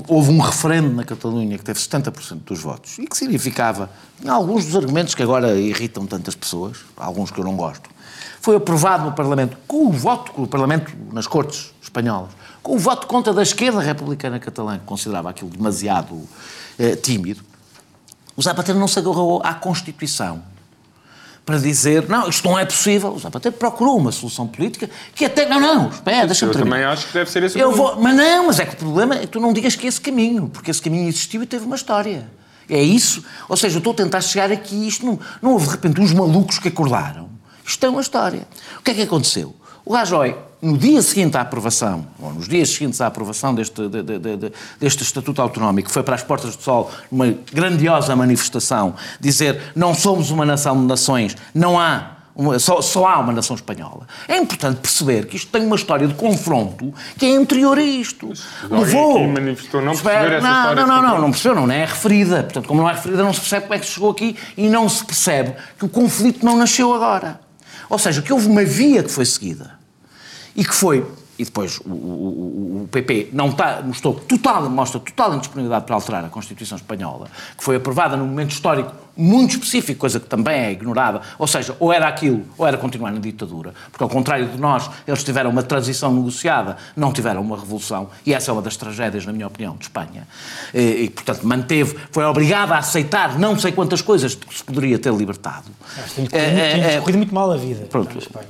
Houve 0.06 0.30
um 0.30 0.38
referendo 0.38 0.90
na 0.90 1.02
Catalunha 1.02 1.56
que 1.56 1.64
teve 1.64 1.78
70% 1.78 2.40
dos 2.44 2.60
votos 2.60 2.98
e 2.98 3.06
que 3.06 3.16
significava 3.16 3.88
alguns 4.28 4.66
dos 4.66 4.76
argumentos 4.76 5.14
que 5.14 5.22
agora 5.22 5.58
irritam 5.58 6.06
tantas 6.06 6.34
pessoas, 6.34 6.78
alguns 6.94 7.30
que 7.30 7.40
eu 7.40 7.44
não 7.44 7.56
gosto. 7.56 7.88
Foi 8.38 8.56
aprovado 8.56 9.06
no 9.06 9.12
Parlamento 9.12 9.56
com 9.66 9.86
o 9.86 9.92
voto, 9.92 10.32
com 10.32 10.42
o 10.42 10.46
Parlamento 10.46 10.92
nas 11.10 11.26
Cortes 11.26 11.72
espanholas, 11.80 12.32
com 12.62 12.74
o 12.74 12.78
voto 12.78 13.06
contra 13.06 13.32
da 13.32 13.42
esquerda 13.42 13.80
republicana 13.80 14.38
catalã, 14.38 14.78
que 14.78 14.84
considerava 14.84 15.30
aquilo 15.30 15.48
demasiado 15.48 16.20
eh, 16.78 16.94
tímido. 16.94 17.42
O 18.36 18.42
Zapatero 18.42 18.78
não 18.78 18.88
se 18.88 18.98
agarrou 18.98 19.40
à 19.42 19.54
Constituição 19.54 20.42
para 21.44 21.58
dizer, 21.58 22.08
não, 22.08 22.28
isto 22.28 22.48
não 22.48 22.58
é 22.58 22.64
possível. 22.64 23.12
O 23.12 23.18
Zapatero 23.18 23.54
procurou 23.56 23.98
uma 23.98 24.12
solução 24.12 24.46
política 24.46 24.88
que 25.14 25.24
até, 25.24 25.48
não, 25.48 25.60
não, 25.60 25.88
espera, 25.88 26.26
deixa-me 26.26 26.50
Eu 26.50 26.56
terminar. 26.56 26.76
também 26.76 26.92
acho 26.92 27.06
que 27.08 27.12
deve 27.12 27.30
ser 27.30 27.42
esse 27.42 27.58
Eu 27.58 27.72
vou, 27.72 28.00
mas 28.00 28.14
não, 28.14 28.46
mas 28.46 28.60
é 28.60 28.64
que 28.64 28.74
o 28.74 28.76
problema 28.76 29.16
é 29.16 29.20
que 29.20 29.26
tu 29.26 29.40
não 29.40 29.52
digas 29.52 29.74
que 29.74 29.86
esse 29.86 30.00
caminho, 30.00 30.48
porque 30.48 30.70
esse 30.70 30.80
caminho 30.80 31.08
existiu 31.08 31.42
e 31.42 31.46
teve 31.46 31.64
uma 31.64 31.76
história. 31.76 32.30
É 32.68 32.80
isso. 32.80 33.24
Ou 33.48 33.56
seja, 33.56 33.76
eu 33.76 33.78
estou 33.78 33.92
a 33.92 33.96
tentar 33.96 34.20
chegar 34.20 34.52
aqui, 34.52 34.86
isto 34.86 35.04
não, 35.04 35.18
não 35.42 35.52
houve 35.52 35.66
de 35.66 35.72
repente 35.72 36.00
uns 36.00 36.12
malucos 36.12 36.58
que 36.58 36.68
acordaram. 36.68 37.28
Isto 37.64 37.80
tem 37.80 37.90
uma 37.90 38.00
história. 38.00 38.46
O 38.78 38.82
que 38.82 38.92
é 38.92 38.94
que 38.94 39.02
aconteceu? 39.02 39.54
O 39.84 39.94
Rajoy, 39.94 40.36
no 40.62 40.78
dia 40.78 41.02
seguinte 41.02 41.36
à 41.36 41.40
aprovação, 41.40 42.06
ou 42.20 42.32
nos 42.34 42.46
dias 42.48 42.68
seguintes 42.70 43.00
à 43.00 43.08
aprovação 43.08 43.52
deste, 43.52 43.88
de- 43.88 44.02
de- 44.02 44.18
de- 44.20 44.36
de- 44.36 44.52
deste 44.78 45.02
Estatuto 45.02 45.42
Autonómico, 45.42 45.90
foi 45.90 46.04
para 46.04 46.14
as 46.14 46.22
Portas 46.22 46.54
do 46.54 46.62
Sol, 46.62 46.88
uma 47.10 47.34
grandiosa 47.52 48.14
manifestação, 48.14 48.94
dizer 49.18 49.60
não 49.74 49.92
somos 49.92 50.30
uma 50.30 50.46
nação 50.46 50.80
de 50.80 50.86
nações, 50.86 51.36
não 51.52 51.80
há 51.80 52.12
uma- 52.34 52.58
só, 52.60 52.80
só 52.80 53.06
há 53.08 53.18
uma 53.18 53.32
nação 53.32 53.56
espanhola. 53.56 54.06
É 54.28 54.38
importante 54.38 54.76
perceber 54.78 55.26
que 55.26 55.36
isto 55.36 55.50
tem 55.50 55.66
uma 55.66 55.74
história 55.76 56.06
de 56.06 56.14
confronto 56.14 56.94
que 57.18 57.26
é 57.26 57.36
anterior 57.36 57.76
a 57.76 57.82
isto. 57.82 58.32
aqui 59.20 59.26
manifestou 59.32 59.82
não 59.82 59.92
perceber 59.92 60.36
essa 60.36 60.46
não, 60.48 60.56
história 60.60 60.86
Não, 60.86 61.02
não, 61.02 61.02
não, 61.02 61.20
não 61.22 61.30
percebeu, 61.32 61.56
não, 61.56 61.66
não 61.66 61.74
é 61.74 61.84
referida. 61.84 62.42
Portanto, 62.44 62.68
como 62.68 62.80
não 62.82 62.88
é 62.88 62.92
referida, 62.94 63.22
não 63.24 63.32
se 63.34 63.40
percebe 63.40 63.62
como 63.62 63.74
é 63.74 63.78
que 63.80 63.84
se 63.86 63.92
chegou 63.92 64.10
aqui 64.12 64.36
e 64.56 64.68
não 64.70 64.88
se 64.88 65.04
percebe 65.04 65.54
que 65.76 65.84
o 65.84 65.88
conflito 65.88 66.46
não 66.46 66.56
nasceu 66.56 66.94
agora. 66.94 67.40
Ou 67.90 67.98
seja, 67.98 68.22
que 68.22 68.32
houve 68.32 68.46
uma 68.46 68.64
via 68.64 69.02
que 69.02 69.10
foi 69.10 69.26
seguida 69.26 69.81
e 70.56 70.64
que 70.64 70.74
foi. 70.74 71.04
E 71.38 71.44
depois 71.44 71.78
o, 71.78 71.88
o- 71.88 72.82
o- 72.82 72.88
PP 72.92 73.30
não 73.32 73.48
está, 73.48 73.80
mostrou 73.82 74.14
total, 74.14 74.68
mostra 74.68 75.00
total 75.00 75.34
indisponibilidade 75.34 75.86
para 75.86 75.94
alterar 75.94 76.24
a 76.24 76.28
Constituição 76.28 76.76
Espanhola, 76.76 77.26
que 77.56 77.64
foi 77.64 77.76
aprovada 77.76 78.16
num 78.18 78.26
momento 78.26 78.50
histórico 78.50 78.92
muito 79.16 79.52
específico, 79.52 79.98
coisa 80.00 80.20
que 80.20 80.26
também 80.26 80.54
é 80.60 80.70
ignorada. 80.72 81.22
Ou 81.38 81.46
seja, 81.46 81.74
ou 81.80 81.90
era 81.92 82.06
aquilo, 82.06 82.42
ou 82.58 82.66
era 82.66 82.76
continuar 82.76 83.10
na 83.12 83.18
ditadura. 83.18 83.72
Porque, 83.90 84.04
ao 84.04 84.10
contrário 84.10 84.46
de 84.46 84.58
nós, 84.58 84.88
eles 85.06 85.24
tiveram 85.24 85.50
uma 85.50 85.62
transição 85.62 86.12
negociada, 86.14 86.76
não 86.94 87.12
tiveram 87.12 87.40
uma 87.40 87.56
revolução. 87.58 88.10
E 88.26 88.34
essa 88.34 88.50
é 88.50 88.52
uma 88.52 88.62
das 88.62 88.76
tragédias, 88.76 89.24
na 89.24 89.32
minha 89.32 89.46
opinião, 89.46 89.74
de 89.76 89.84
Espanha. 89.84 90.28
E, 90.74 91.04
e, 91.04 91.10
portanto, 91.10 91.42
manteve, 91.46 91.96
foi 92.10 92.24
obrigada 92.24 92.74
a 92.74 92.78
aceitar 92.78 93.38
não 93.38 93.58
sei 93.58 93.72
quantas 93.72 94.02
coisas 94.02 94.34
que 94.34 94.54
se 94.58 94.62
poderia 94.62 94.98
ter 94.98 95.12
libertado. 95.12 95.64
Tem 96.14 96.26
corrido, 96.26 96.36
é, 96.36 96.72
tem 96.74 96.84
é, 96.84 97.00
corrido 97.00 97.16
muito 97.16 97.34
mal 97.34 97.50
a 97.50 97.56
vida. 97.56 97.86
Pronto. 97.86 98.16
Espanha. 98.18 98.46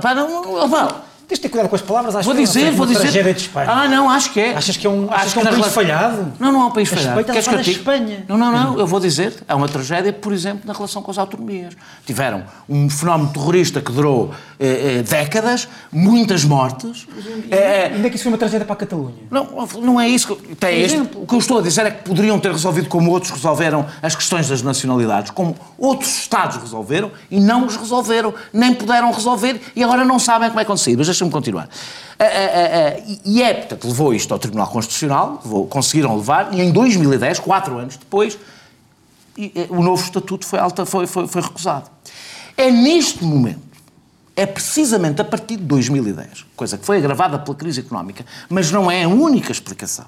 Pá, 0.00 0.14
não, 0.14 0.42
não, 0.68 0.88
Tens 1.28 1.38
de 1.38 1.42
ter 1.42 1.48
cuidado 1.48 1.68
com 1.68 1.74
as 1.74 1.82
palavras, 1.82 2.14
acho 2.14 2.24
Vou 2.24 2.34
que 2.36 2.42
é 2.42 2.44
dizer, 2.44 2.64
uma 2.68 2.72
vou 2.72 2.86
dizer. 2.86 3.00
tragédia 3.00 3.34
de 3.34 3.40
Espanha. 3.40 3.68
Ah, 3.68 3.88
não, 3.88 4.08
acho 4.08 4.32
que 4.32 4.38
é. 4.38 4.54
Achas 4.54 4.76
que 4.76 4.86
é 4.86 4.90
um, 4.90 5.06
achas 5.10 5.24
Acho 5.26 5.32
que 5.32 5.38
é 5.38 5.42
um 5.42 5.44
país 5.44 5.56
relação- 5.56 5.74
falhado? 5.82 6.32
Não, 6.38 6.52
não 6.52 6.62
é 6.62 6.64
um 6.66 6.70
país 6.70 6.88
falhado. 6.88 7.08
Espanha 7.20 7.24
Queres 7.24 7.48
que 7.48 7.54
eu 7.54 7.62
te? 7.62 7.70
Espanha. 7.72 8.24
Não, 8.28 8.38
não, 8.38 8.52
não, 8.52 8.78
eu 8.78 8.86
vou 8.86 9.00
dizer. 9.00 9.34
É 9.48 9.54
uma 9.54 9.66
tragédia, 9.68 10.12
por 10.12 10.32
exemplo, 10.32 10.60
na 10.64 10.72
relação 10.72 11.02
com 11.02 11.10
as 11.10 11.18
autonomias. 11.18 11.74
Tiveram 12.06 12.44
um 12.68 12.88
fenómeno 12.88 13.30
terrorista 13.32 13.80
que 13.80 13.90
durou 13.90 14.30
eh, 14.60 14.98
eh, 14.98 15.02
décadas, 15.02 15.66
muitas 15.90 16.44
mortes. 16.44 17.08
Eh, 17.50 17.90
Ainda 17.94 18.08
que 18.08 18.14
isso 18.14 18.22
foi 18.22 18.30
uma 18.32 18.38
tragédia 18.38 18.64
para 18.64 18.74
a 18.74 18.76
Catalunha. 18.76 19.24
não, 19.28 19.66
não 19.82 20.00
é 20.00 20.08
isso. 20.08 20.36
Que, 20.36 20.54
tem 20.54 20.80
este, 20.82 20.96
o 21.16 21.26
que 21.26 21.34
eu 21.34 21.38
estou 21.40 21.58
a 21.58 21.62
dizer 21.62 21.86
é 21.86 21.90
que 21.90 22.04
poderiam 22.08 22.38
ter 22.38 22.52
resolvido 22.52 22.88
como 22.88 23.10
outros 23.10 23.32
resolveram 23.32 23.84
as 24.00 24.14
questões 24.14 24.48
das 24.48 24.62
nacionalidades, 24.62 25.32
como 25.32 25.56
outros 25.76 26.10
Estados 26.18 26.56
resolveram 26.58 27.10
e 27.30 27.40
não 27.40 27.66
os 27.66 27.74
resolveram, 27.76 28.32
nem 28.52 28.72
puderam 28.72 29.10
resolver 29.10 29.60
e 29.74 29.82
agora 29.82 30.04
não 30.04 30.20
sabem 30.20 30.48
como 30.50 30.60
é 30.60 30.64
que 30.64 30.70
acontecer. 30.70 30.96
Mas 30.96 31.15
deixa-me 31.16 31.30
continuar. 31.30 31.68
Ah, 32.18 32.24
ah, 32.24 32.26
ah, 32.26 32.94
ah, 32.96 33.00
e- 33.06 33.20
e 33.38 33.42
é, 33.42 33.54
portanto, 33.54 33.86
levou 33.88 34.14
isto 34.14 34.32
ao 34.32 34.38
Tribunal 34.38 34.68
Constitucional, 34.68 35.40
levou- 35.44 35.66
conseguiram 35.66 36.14
levar, 36.16 36.52
e 36.54 36.60
em 36.60 36.70
2010, 36.70 37.38
quatro 37.38 37.78
anos 37.78 37.96
depois, 37.96 38.38
e, 39.36 39.52
eh, 39.54 39.66
o 39.70 39.82
novo 39.82 40.02
estatuto 40.02 40.46
foi, 40.46 40.58
alta, 40.58 40.84
foi, 40.86 41.06
foi, 41.06 41.26
foi 41.26 41.42
recusado. 41.42 41.90
É 42.56 42.70
neste 42.70 43.24
momento, 43.24 43.60
é 44.34 44.46
precisamente 44.46 45.20
a 45.20 45.24
partir 45.24 45.56
de 45.56 45.64
2010, 45.64 46.44
coisa 46.54 46.76
que 46.78 46.84
foi 46.84 46.98
agravada 46.98 47.38
pela 47.38 47.56
crise 47.56 47.80
económica, 47.80 48.24
mas 48.48 48.70
não 48.70 48.90
é 48.90 49.04
a 49.04 49.08
única 49.08 49.52
explicação, 49.52 50.06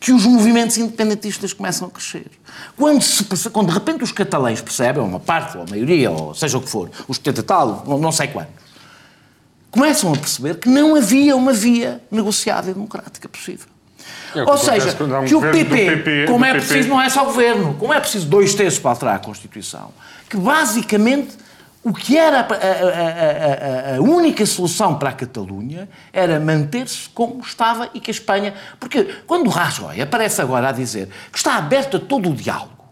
que 0.00 0.12
os 0.12 0.24
movimentos 0.26 0.76
independentistas 0.78 1.52
começam 1.52 1.88
a 1.88 1.90
crescer. 1.90 2.30
Quando, 2.76 3.02
se, 3.02 3.24
quando 3.50 3.68
de 3.68 3.74
repente 3.74 4.02
os 4.04 4.12
catalães 4.12 4.60
percebem, 4.60 5.02
ou 5.02 5.08
uma 5.08 5.18
parte, 5.20 5.56
ou 5.56 5.64
a 5.64 5.66
maioria, 5.70 6.10
ou 6.10 6.34
seja 6.34 6.58
o 6.58 6.60
que 6.60 6.68
for, 6.68 6.88
os 7.08 7.16
70 7.16 7.40
e 7.40 7.42
tal, 7.44 7.84
não, 7.86 7.98
não 7.98 8.12
sei 8.12 8.28
quantos, 8.28 8.52
começam 9.70 10.12
a 10.12 10.16
perceber 10.16 10.56
que 10.58 10.68
não 10.68 10.94
havia 10.96 11.36
uma 11.36 11.52
via 11.52 12.00
negociada 12.10 12.70
e 12.70 12.74
democrática 12.74 13.28
possível. 13.28 13.66
É 14.34 14.42
Ou 14.42 14.56
seja, 14.58 14.96
um 15.02 15.24
que 15.24 15.34
o 15.34 15.40
PP, 15.40 15.64
PP, 15.66 16.24
como 16.26 16.44
é 16.44 16.52
PP. 16.52 16.66
preciso, 16.66 16.88
não 16.88 17.00
é 17.00 17.08
só 17.08 17.22
o 17.22 17.26
governo, 17.26 17.74
como 17.74 17.92
é 17.92 18.00
preciso 18.00 18.26
dois 18.26 18.54
terços 18.54 18.78
para 18.78 18.90
alterar 18.92 19.16
a 19.16 19.18
Constituição, 19.18 19.90
que 20.28 20.36
basicamente 20.36 21.36
o 21.82 21.92
que 21.92 22.16
era 22.18 22.40
a, 22.40 22.42
a- 22.42 23.94
a- 23.94 23.96
a- 23.96 24.00
única 24.02 24.44
solução 24.44 24.98
para 24.98 25.10
a 25.10 25.12
Catalunha 25.12 25.88
era 26.12 26.38
manter-se 26.40 27.08
como 27.10 27.40
estava 27.40 27.88
e 27.94 28.00
que 28.00 28.10
a 28.10 28.12
Espanha. 28.12 28.54
Porque 28.80 29.04
quando 29.26 29.46
o 29.46 29.50
Rajoy 29.50 30.00
aparece 30.00 30.40
agora 30.42 30.68
a 30.68 30.72
dizer 30.72 31.08
que 31.32 31.38
está 31.38 31.56
aberto 31.56 31.96
a 31.96 32.00
todo 32.00 32.28
o 32.30 32.34
diálogo, 32.34 32.84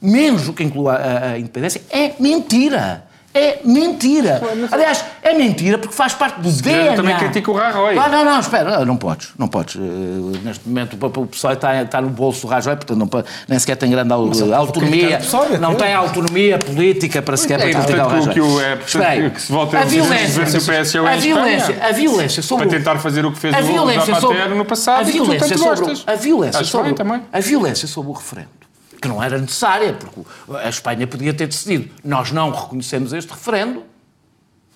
menos 0.00 0.48
o 0.48 0.52
que 0.52 0.62
inclui 0.62 0.88
a, 0.88 0.94
a- 0.94 1.24
a 1.32 1.38
independência, 1.38 1.82
é 1.90 2.14
mentira. 2.20 3.06
É 3.34 3.60
mentira. 3.64 4.42
Aliás, 4.70 5.04
é 5.22 5.32
mentira 5.32 5.78
porque 5.78 5.94
faz 5.94 6.12
parte 6.12 6.40
do 6.40 6.50
DNA. 6.50 6.86
Eu 6.92 6.94
também 6.96 7.16
critico 7.16 7.52
o 7.52 7.54
Rajoy. 7.54 7.96
Ah, 7.96 8.08
não, 8.08 8.24
não, 8.24 8.40
espera, 8.40 8.84
não 8.84 8.96
podes, 8.96 9.30
não 9.38 9.48
podes. 9.48 9.76
Eh, 9.76 10.38
Neste 10.44 10.68
momento 10.68 10.94
o 10.94 10.96
o 11.20 11.26
PSOE 11.26 11.54
está, 11.54 11.80
está 11.82 12.00
no 12.02 12.10
bolso 12.10 12.42
do 12.42 12.48
Rajoy, 12.48 12.76
portanto 12.76 12.98
não, 12.98 13.24
nem 13.48 13.58
sequer 13.58 13.76
tem 13.76 13.90
grande 13.90 14.12
criticar 14.12 14.58
autonomia, 14.58 15.18
PSOE, 15.18 15.56
não 15.58 15.74
tem 15.74 15.94
autonomia 15.94 16.58
política 16.58 17.22
para 17.22 17.36
sequer 17.36 17.60
É 17.60 17.70
para 17.70 17.80
criticar 17.80 18.06
o 18.06 18.10
Rajoy. 18.10 18.34
que 18.34 18.40
o- 18.40 18.60
é 18.60 18.74
Espera 18.86 19.08
aí. 19.08 19.30
que 19.30 19.40
se 19.40 19.50
volte 19.52 19.76
a 19.76 19.80
a 19.80 19.84
violência, 19.84 20.44
do 20.44 20.60
PSOE 20.60 21.08
a 21.08 21.16
em 21.16 21.20
violência, 21.20 21.78
a 21.88 21.92
violência 21.92 22.42
sobre 22.42 22.66
Para 22.68 22.78
tentar 22.78 22.98
fazer 22.98 23.24
o 23.24 23.32
que 23.32 23.38
fez 23.38 23.54
a 23.54 23.60
o 23.60 23.62
Zapatero 24.04 24.20
sobre, 24.42 24.54
no 24.54 24.64
passado 24.64 25.00
a 25.00 25.02
violência 25.04 25.56
sobre, 25.58 26.02
a 26.06 26.14
violência 26.14 26.64
sobre 26.64 26.92
bem 27.04 27.22
a 27.32 27.40
violência 27.40 27.88
sobre 27.88 28.10
o 28.10 28.14
referendo 28.14 28.61
que 29.02 29.08
não 29.08 29.22
era 29.22 29.36
necessária 29.38 29.92
porque 29.92 30.20
a 30.64 30.68
Espanha 30.68 31.06
podia 31.06 31.34
ter 31.34 31.46
decidido 31.48 31.90
nós 32.04 32.30
não 32.32 32.50
reconhecemos 32.50 33.12
este 33.12 33.30
referendo 33.30 33.82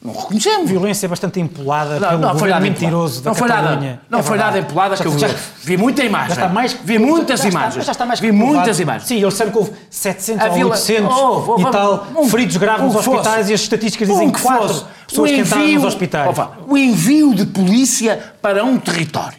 Não 0.03 0.13
reconhecemos. 0.13 0.69
Violência 0.71 1.09
bastante 1.09 1.41
empolada 1.41 1.99
Não, 1.99 2.09
pelo 2.11 2.21
não 2.21 2.39
foi 2.39 2.51
nada 2.51 2.61
governo 2.61 2.67
mentiroso 2.81 3.23
da 3.23 3.31
Não 3.31 3.35
foi 3.35 3.49
nada, 3.49 3.63
Catalunha. 3.69 4.01
não 4.11 4.19
É 4.19 4.23
foi 4.23 4.37
verdade. 4.37 4.57
nada 4.57 4.67
empolada 4.67 4.97
que 4.97 5.07
eu 5.07 5.11
vi. 5.13 5.19
já- 5.21 5.29
Vi 5.65 5.77
muita 5.79 6.05
imagem. 6.05 6.29
Já 6.29 6.35
está 6.43 6.49
mais 6.49 6.73
Vi 6.85 6.99
muitas 6.99 7.41
já 7.41 7.49
está- 7.49 7.59
imagens. 7.61 7.85
já 7.87 7.93
está 7.93 8.07
mais 8.07 8.21
Vi 8.21 8.31
muitas 8.31 8.79
imagens. 8.79 9.09
Sim, 9.09 9.17
eles 9.17 9.29
disseram 9.33 9.51
que 9.53 9.59
houve 9.59 9.73
700 9.91 10.45
A 10.45 10.49
ou 10.51 10.55
vila- 10.55 10.71
800 10.71 11.17
Houve, 11.19 11.51
houve, 11.51 11.63
e 11.65 11.71
tal 11.71 12.07
um- 12.15 12.29
feridos 12.29 12.57
graves 12.59 12.83
um 12.83 12.87
nos 12.89 12.97
que 12.99 13.03
fosse. 13.05 13.17
hospitais 13.19 13.51
e 13.51 13.55
as 13.55 13.61
estatísticas 13.63 14.09
dizem 14.09 14.29
Um 14.29 14.33
que 14.33 14.43
4 14.43 14.69
fosse. 14.69 14.85
pessoas 15.09 15.31
O 15.31 15.35
que 15.35 15.41
entraram 15.41 15.65
envio- 15.65 15.75
nos 15.77 15.85
hospitais. 15.87 16.29
Opa, 16.31 16.53
o 16.69 16.77
envio 16.77 17.35
de 17.35 17.47
polícia 17.47 18.35
para 18.43 18.63
um 18.65 18.77
território. 18.79 19.39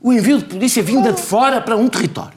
O 0.00 0.12
envio 0.12 0.38
de 0.38 0.44
polícia 0.44 0.82
vinda 0.82 1.12
de 1.12 1.20
fora 1.20 1.60
para 1.60 1.76
um 1.76 1.88
território. 1.88 2.32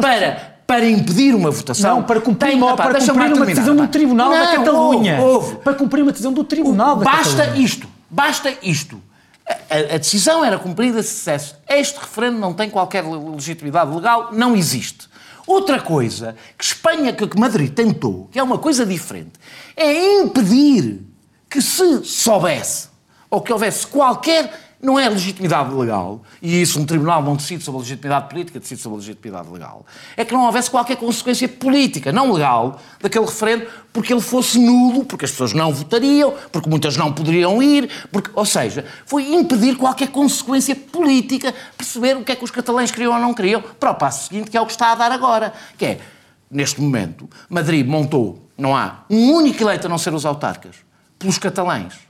Para, 0.00 0.57
para 0.68 0.86
impedir 0.86 1.34
uma 1.34 1.50
votação. 1.50 1.96
Não, 1.96 2.02
para 2.02 2.20
cumprir, 2.20 2.50
Tem- 2.50 2.58
uma, 2.58 2.76
pá, 2.76 2.88
para 2.88 3.00
cumprir 3.00 3.32
uma 3.32 3.46
decisão 3.46 3.74
do 3.74 3.88
Tribunal 3.88 4.30
da 4.30 4.38
Não, 4.44 4.56
Catalunha. 4.56 5.18
houve, 5.18 5.46
houve. 5.46 5.56
Para 5.62 5.72
cumprir 5.72 6.02
uma 6.02 6.10
decisão 6.12 6.30
do 6.30 6.44
Tribunal 6.44 6.96
da 6.96 7.04
Basta 7.06 7.36
Catalunha. 7.38 7.64
isto, 7.64 7.88
basta 8.10 8.54
isto. 8.62 9.00
A, 9.48 9.94
a- 9.94 9.96
decisão 9.98 10.44
era 10.44 10.58
cumprida 10.58 11.02
se 11.02 11.14
dissesse 11.14 11.54
este 11.70 11.98
referendo 11.98 12.38
não 12.38 12.52
tem 12.52 12.68
qualquer 12.68 13.02
le- 13.02 13.30
legitimidade 13.34 13.90
legal, 13.94 14.28
não 14.30 14.54
existe. 14.54 15.08
Outra 15.46 15.80
coisa 15.80 16.36
que 16.58 16.62
Espanha, 16.62 17.14
que 17.14 17.26
que 17.26 17.40
Madrid 17.40 17.72
tentou, 17.72 18.28
que 18.30 18.38
é 18.38 18.42
uma 18.42 18.58
coisa 18.58 18.84
diferente, 18.84 19.32
é 19.74 20.20
impedir 20.20 21.00
que 21.48 21.62
se 21.62 22.04
soubesse 22.04 22.88
ou 23.30 23.40
que 23.40 23.50
houvesse 23.50 23.86
qualquer. 23.86 24.67
Não 24.80 24.96
é 24.96 25.08
legitimidade 25.08 25.74
legal, 25.74 26.22
e 26.40 26.62
isso 26.62 26.78
um 26.78 26.86
tribunal 26.86 27.20
não 27.20 27.34
decide 27.34 27.64
sobre 27.64 27.78
a 27.78 27.82
legitimidade 27.82 28.28
política, 28.28 28.60
decide 28.60 28.80
sobre 28.80 28.98
a 28.98 29.00
legitimidade 29.00 29.50
legal. 29.50 29.84
É 30.16 30.24
que 30.24 30.32
não 30.32 30.44
houvesse 30.46 30.70
qualquer 30.70 30.96
consequência 30.96 31.48
política, 31.48 32.12
não 32.12 32.32
legal, 32.32 32.80
daquele 33.00 33.24
referendo, 33.24 33.66
porque 33.92 34.12
ele 34.12 34.20
fosse 34.20 34.56
nulo, 34.56 35.04
porque 35.04 35.24
as 35.24 35.32
pessoas 35.32 35.52
não 35.52 35.72
votariam, 35.72 36.32
porque 36.52 36.70
muitas 36.70 36.96
não 36.96 37.12
poderiam 37.12 37.60
ir, 37.60 37.90
porque, 38.12 38.30
ou 38.32 38.44
seja, 38.44 38.84
foi 39.04 39.34
impedir 39.34 39.76
qualquer 39.76 40.08
consequência 40.08 40.76
política, 40.76 41.52
perceber 41.76 42.16
o 42.16 42.22
que 42.22 42.30
é 42.30 42.36
que 42.36 42.44
os 42.44 42.50
catalães 42.52 42.92
queriam 42.92 43.12
ou 43.12 43.18
não 43.18 43.34
queriam, 43.34 43.60
para 43.80 43.90
o 43.90 43.94
passo 43.96 44.28
seguinte, 44.28 44.48
que 44.48 44.56
é 44.56 44.60
o 44.60 44.66
que 44.66 44.72
está 44.72 44.92
a 44.92 44.94
dar 44.94 45.10
agora, 45.10 45.52
que 45.76 45.84
é, 45.84 46.00
neste 46.48 46.80
momento, 46.80 47.28
Madrid 47.50 47.84
montou, 47.84 48.48
não 48.56 48.76
há 48.76 49.04
um 49.10 49.32
único 49.32 49.60
eleito 49.60 49.88
a 49.88 49.90
não 49.90 49.98
ser 49.98 50.14
os 50.14 50.24
autarcas, 50.24 50.76
pelos 51.18 51.36
catalães. 51.36 52.07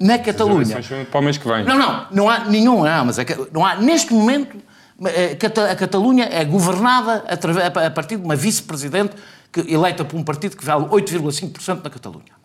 Na 0.00 0.18
Catalunha. 0.18 0.78
Para 1.10 1.20
o 1.20 1.22
mês 1.22 1.38
que 1.38 1.48
vem. 1.48 1.64
Não, 1.64 1.78
não, 1.78 2.06
não 2.10 2.30
há 2.30 2.40
nenhum, 2.40 2.84
não, 2.84 3.04
mas 3.06 3.18
é 3.18 3.24
que 3.24 3.34
não 3.52 3.64
há, 3.64 3.76
neste 3.76 4.12
momento, 4.12 4.56
eh, 5.04 5.36
a 5.70 5.74
Catalunha 5.74 6.28
é 6.30 6.44
governada 6.44 7.24
a 7.86 7.90
partir 7.90 8.16
de 8.16 8.24
uma 8.24 8.36
vice-presidente 8.36 9.14
eleita 9.66 10.04
por 10.04 10.16
um 10.18 10.22
partido 10.22 10.56
que 10.56 10.64
vale 10.64 10.84
8,5% 10.86 11.82
na 11.82 11.90
Catalunha. 11.90 12.36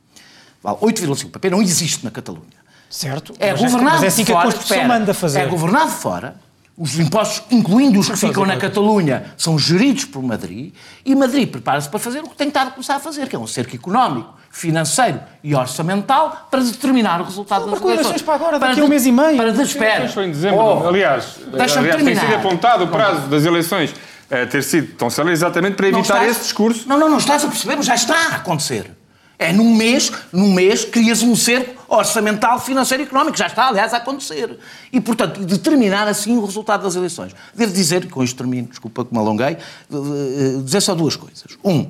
Vale 0.64 0.78
8,5%. 0.78 1.26
O 1.26 1.30
PP 1.30 1.50
não 1.50 1.62
existe 1.62 2.04
na 2.06 2.12
Catalunha. 2.12 2.62
Certo. 2.90 3.34
É 3.40 3.52
mas 3.52 3.62
governado 3.62 3.96
mas 3.96 4.04
é 4.04 4.08
assim 4.08 4.26
que 4.26 4.32
a 4.32 4.36
fora, 4.36 4.46
Constituição 4.46 4.78
espera, 4.78 5.00
manda 5.00 5.14
fazer. 5.14 5.40
É 5.40 5.46
governado 5.46 5.92
fora. 5.92 6.36
Os 6.78 6.98
impostos, 6.98 7.44
incluindo 7.52 8.00
os 8.00 8.10
que 8.10 8.18
ficam 8.18 8.46
na. 8.46 8.58
Catalunha, 8.58 9.34
são 9.38 9.60
geridos 9.60 10.06
por 10.06 10.24
Madrid 10.24 10.74
e 11.06 11.16
Madrid 11.16 11.50
prepara-se 11.50 11.90
para 11.90 12.00
fazer 12.00 12.24
o 12.24 12.30
que 12.30 12.36
tem 12.36 12.48
estado 12.48 12.70
a 12.70 12.72
começar 12.72 12.96
a 12.96 13.00
fazer, 13.00 13.28
que 13.28 13.36
é 13.36 13.40
um 13.40 13.46
cerco 13.46 13.76
económico, 13.76 14.34
financeiro 14.52 15.20
e 15.44 15.56
orçamental 15.56 16.48
para 16.52 16.62
determinar 16.62 17.22
o 17.22 17.24
resultado 17.24 17.66
das 17.66 17.80
eleições 17.82 17.94
eleições. 18.00 18.22
para 18.22 18.36
agora, 18.36 18.60
daqui 18.60 18.80
a 18.82 18.84
um 18.84 18.88
mês 18.88 19.06
e 19.06 19.12
meio. 19.12 19.38
Para 19.38 19.52
de 19.54 19.62
espera. 19.62 20.06
Em 20.24 20.32
dezembro. 20.32 20.60
Oh, 20.60 20.88
aliás, 20.88 21.38
deixa-me 21.52 21.90
aliás 21.90 22.04
tem 22.04 22.16
sido 22.16 22.20
terminar. 22.20 22.40
apontado 22.46 22.84
o 22.84 22.88
prazo 22.88 23.28
das 23.28 23.46
eleições 23.46 23.94
a 24.30 24.46
ter 24.46 24.62
sido 24.64 24.94
tão 24.96 25.10
cedo 25.10 25.30
exatamente 25.30 25.76
para 25.76 25.88
evitar 25.88 26.02
estás- 26.02 26.32
esse 26.32 26.42
discurso. 26.44 26.88
Não, 26.88 26.98
não, 26.98 27.10
não 27.10 27.18
estás 27.18 27.44
a 27.44 27.48
perceber, 27.48 27.76
mas 27.78 27.86
já 27.86 27.96
está 27.96 28.16
a 28.16 28.36
acontecer. 28.36 28.92
É 29.40 29.52
num 29.52 29.76
mês, 29.76 30.12
num 30.32 30.54
mês, 30.54 30.86
crias 30.86 31.24
um 31.24 31.36
cerco 31.36 31.84
orçamental, 31.88 32.60
financeiro 32.60 33.02
e 33.04 33.08
económico. 33.08 33.36
Já 33.36 33.48
está, 33.48 33.70
aliás, 33.70 33.92
a 33.92 33.98
acontecer. 33.98 34.60
E, 34.94 35.02
portanto, 35.02 35.40
determinar 35.44 36.08
assim 36.08 36.38
o 36.38 36.46
resultado 36.46 36.84
das 36.84 36.96
eleições. 36.96 37.34
Devo 37.56 37.74
dizer, 37.74 38.08
com 38.10 38.24
isto 38.24 38.38
termino, 38.38 38.68
desculpa 38.68 39.04
que 39.04 39.12
me 39.12 39.20
alonguei, 39.20 39.48
eh, 39.58 39.58
eh, 39.92 40.62
dizer 40.64 40.80
só 40.82 40.94
duas 40.94 41.16
coisas. 41.16 41.44
Um, 41.66 41.88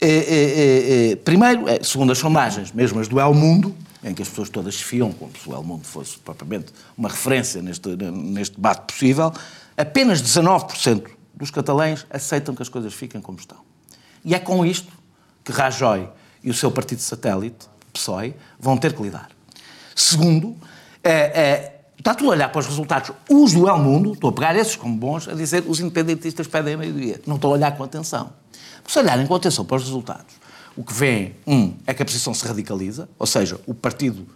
eh, 0.00 0.08
eh, 0.08 0.24
eh, 0.28 1.10
eh, 1.12 1.16
primeiro, 1.16 1.68
eh, 1.68 1.80
segundo 1.82 2.12
as 2.12 2.18
sondagens, 2.18 2.72
mesmo 2.72 3.00
as 3.00 3.08
do 3.08 3.20
El 3.20 3.34
Mundo, 3.34 3.74
em 4.02 4.14
que 4.14 4.22
as 4.22 4.28
pessoas 4.28 4.48
todas 4.48 4.74
se 4.74 4.84
fiam, 4.84 5.12
como 5.12 5.30
se 5.36 5.48
o 5.48 5.54
El 5.54 5.62
Mundo 5.62 5.84
fosse 5.84 6.18
propriamente 6.18 6.72
uma 6.96 7.08
referência 7.08 7.60
neste, 7.60 7.88
neste 7.96 8.56
debate 8.56 8.92
possível, 8.92 9.32
apenas 9.76 10.22
19% 10.22 11.06
dos 11.34 11.50
catalães 11.50 12.06
aceitam 12.10 12.54
que 12.54 12.62
as 12.62 12.68
coisas 12.68 12.94
fiquem 12.94 13.20
como 13.20 13.38
estão. 13.38 13.58
E 14.24 14.34
é 14.34 14.38
com 14.38 14.64
isto 14.64 14.92
que 15.44 15.52
Rajoy 15.52 16.08
e 16.42 16.50
o 16.50 16.54
seu 16.54 16.70
partido 16.70 17.00
satélite, 17.00 17.68
PSOE, 17.92 18.34
vão 18.58 18.76
ter 18.76 18.94
que 18.94 19.02
lidar. 19.02 19.28
Segundo, 19.94 20.56
é, 21.04 21.10
é, 21.10 21.80
está 21.98 22.14
tudo 22.14 22.30
a 22.30 22.32
olhar 22.32 22.48
para 22.48 22.60
os 22.60 22.66
resultados, 22.66 23.12
os 23.28 23.52
do 23.52 23.68
El 23.68 23.78
Mundo, 23.78 24.12
estou 24.14 24.30
a 24.30 24.32
pegar 24.32 24.56
esses 24.56 24.76
como 24.76 24.96
bons, 24.96 25.28
a 25.28 25.34
dizer 25.34 25.64
os 25.66 25.80
independentistas 25.80 26.46
pedem 26.46 26.74
a 26.74 26.78
maioria. 26.78 27.20
Não 27.26 27.36
estou 27.36 27.50
a 27.50 27.54
olhar 27.54 27.76
com 27.76 27.84
atenção. 27.84 28.39
Se 28.90 28.98
olharem 28.98 29.24
com 29.26 29.34
atenção 29.36 29.64
para 29.64 29.76
os 29.76 29.84
resultados, 29.84 30.34
o 30.76 30.82
que 30.82 30.92
vêem, 30.92 31.36
um, 31.46 31.74
é 31.86 31.94
que 31.94 32.02
a 32.02 32.04
posição 32.04 32.34
se 32.34 32.44
radicaliza, 32.44 33.08
ou 33.18 33.26
seja, 33.26 33.60
o 33.66 33.72
partido 33.72 34.26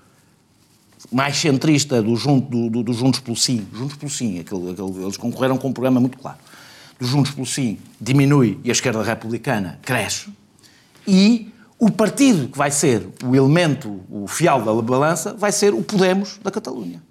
mais 1.11 1.37
centrista 1.37 2.01
do, 2.01 2.15
junto, 2.15 2.49
do, 2.49 2.71
do, 2.71 2.83
do 2.85 2.93
Juntos 2.93 3.19
pelo 3.19 3.37
Sim, 3.37 3.67
Juntos 3.73 3.97
pelo 3.97 4.11
Sim, 4.11 4.39
aquele, 4.39 4.71
aquele- 4.71 5.03
eles 5.03 5.17
concorreram 5.17 5.57
com 5.59 5.69
um 5.69 5.73
programa 5.73 5.99
muito 5.99 6.19
claro, 6.19 6.39
do 7.01 7.05
Juntos 7.07 7.33
pelo 7.33 7.47
Sim 7.47 7.79
diminui 8.01 8.61
e 8.63 8.69
a 8.71 8.73
esquerda 8.73 9.03
republicana 9.03 9.81
cresce, 9.83 10.29
e 11.07 11.53
o 11.77 11.91
partido 11.91 12.49
que 12.49 12.57
vai 12.57 12.71
ser 12.71 13.09
o 13.25 13.35
elemento, 13.35 14.01
o 14.09 14.29
fiel 14.29 14.63
da 14.63 14.73
balança, 14.81 15.35
vai 15.35 15.51
ser 15.51 15.75
o 15.75 15.83
Podemos 15.83 16.39
da 16.45 16.51
Catalunha, 16.53 17.03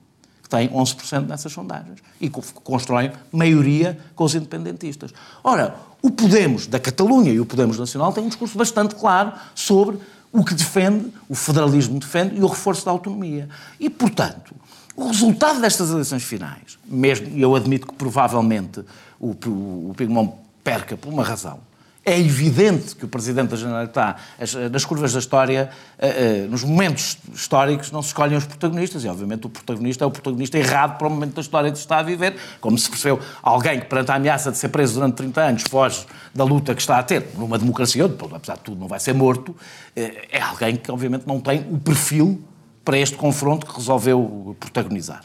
que 0.41 0.47
tem 0.49 0.69
11% 0.69 1.27
nessas 1.27 1.51
sondagens 1.51 1.99
e 2.21 2.29
co- 2.29 2.41
constrói 2.63 3.11
maioria 3.33 3.99
com 4.15 4.23
os 4.23 4.33
independentistas. 4.33 5.11
Ora, 5.43 5.75
o 6.03 6.11
Podemos 6.11 6.67
da 6.67 6.79
Catalunha 6.79 7.31
e 7.31 7.39
o 7.39 7.45
Podemos 7.45 7.79
Nacional 7.79 8.11
têm 8.11 8.25
um 8.25 8.27
discurso 8.27 8.57
bastante 8.57 8.93
claro 8.93 9.31
sobre 9.55 9.97
o 10.33 10.43
que 10.43 10.53
defende, 10.53 11.07
o 11.29 11.33
federalismo 11.33 11.97
defende 11.97 12.35
e 12.35 12.41
o 12.41 12.47
reforço 12.47 12.83
da 12.83 12.91
autonomia. 12.91 13.47
E, 13.79 13.89
portanto, 13.89 14.53
o 14.97 15.07
resultado 15.07 15.61
destas 15.61 15.91
eleições 15.91 16.23
finais, 16.23 16.77
mesmo, 16.85 17.29
e 17.29 17.41
eu 17.41 17.55
admito 17.55 17.87
que 17.87 17.93
provavelmente 17.93 18.83
o, 19.17 19.29
o, 19.29 19.89
o 19.91 19.93
Pigmont 19.95 20.33
perca 20.61 20.97
por 20.97 21.07
uma 21.07 21.23
razão, 21.23 21.59
é 22.05 22.19
evidente 22.19 22.95
que 22.95 23.05
o 23.05 23.07
Presidente 23.07 23.49
da 23.51 23.55
Generalitat, 23.55 24.19
as- 24.39 24.53
nas 24.71 24.83
curvas 24.83 25.13
da 25.13 25.19
história, 25.19 25.69
eh, 25.97 26.43
eh, 26.43 26.47
nos 26.49 26.63
momentos 26.63 27.17
históricos, 27.33 27.91
não 27.91 28.01
se 28.01 28.09
escolhem 28.09 28.35
os 28.37 28.45
protagonistas, 28.45 29.05
e 29.05 29.07
obviamente 29.07 29.47
o 29.47 29.49
protagonista 29.49 30.03
é 30.03 30.07
o 30.07 30.11
protagonista 30.11 30.57
errado 30.57 30.97
para 30.97 31.07
o 31.07 31.09
momento 31.09 31.35
da 31.35 31.41
história 31.41 31.71
que 31.71 31.77
se 31.77 31.83
está 31.85 31.99
a 31.99 32.03
viver, 32.03 32.35
como 32.59 32.77
se 32.77 32.89
percebeu 32.89 33.19
alguém 33.41 33.79
que 33.79 33.85
perante 33.85 34.11
a 34.11 34.15
ameaça 34.15 34.51
de 34.51 34.57
ser 34.57 34.67
preso 34.67 34.95
durante 34.95 35.15
30 35.15 35.41
anos 35.41 35.63
foge 35.69 36.05
da 36.35 36.43
luta 36.43 36.75
que 36.75 36.81
está 36.81 36.99
a 36.99 37.03
ter, 37.03 37.25
numa 37.37 37.57
democracia, 37.57 38.05
onde, 38.05 38.15
apesar 38.35 38.55
de 38.55 38.61
tudo, 38.63 38.79
não 38.81 38.87
vai 38.89 38.99
ser 38.99 39.13
morto, 39.13 39.55
eh, 39.95 40.27
é 40.31 40.41
alguém 40.41 40.75
que 40.75 40.91
obviamente 40.91 41.25
não 41.25 41.39
tem 41.39 41.61
o 41.71 41.77
perfil 41.79 42.43
para 42.83 42.97
este 42.97 43.15
confronto 43.15 43.65
que 43.65 43.73
resolveu 43.77 44.57
protagonizar. 44.59 45.23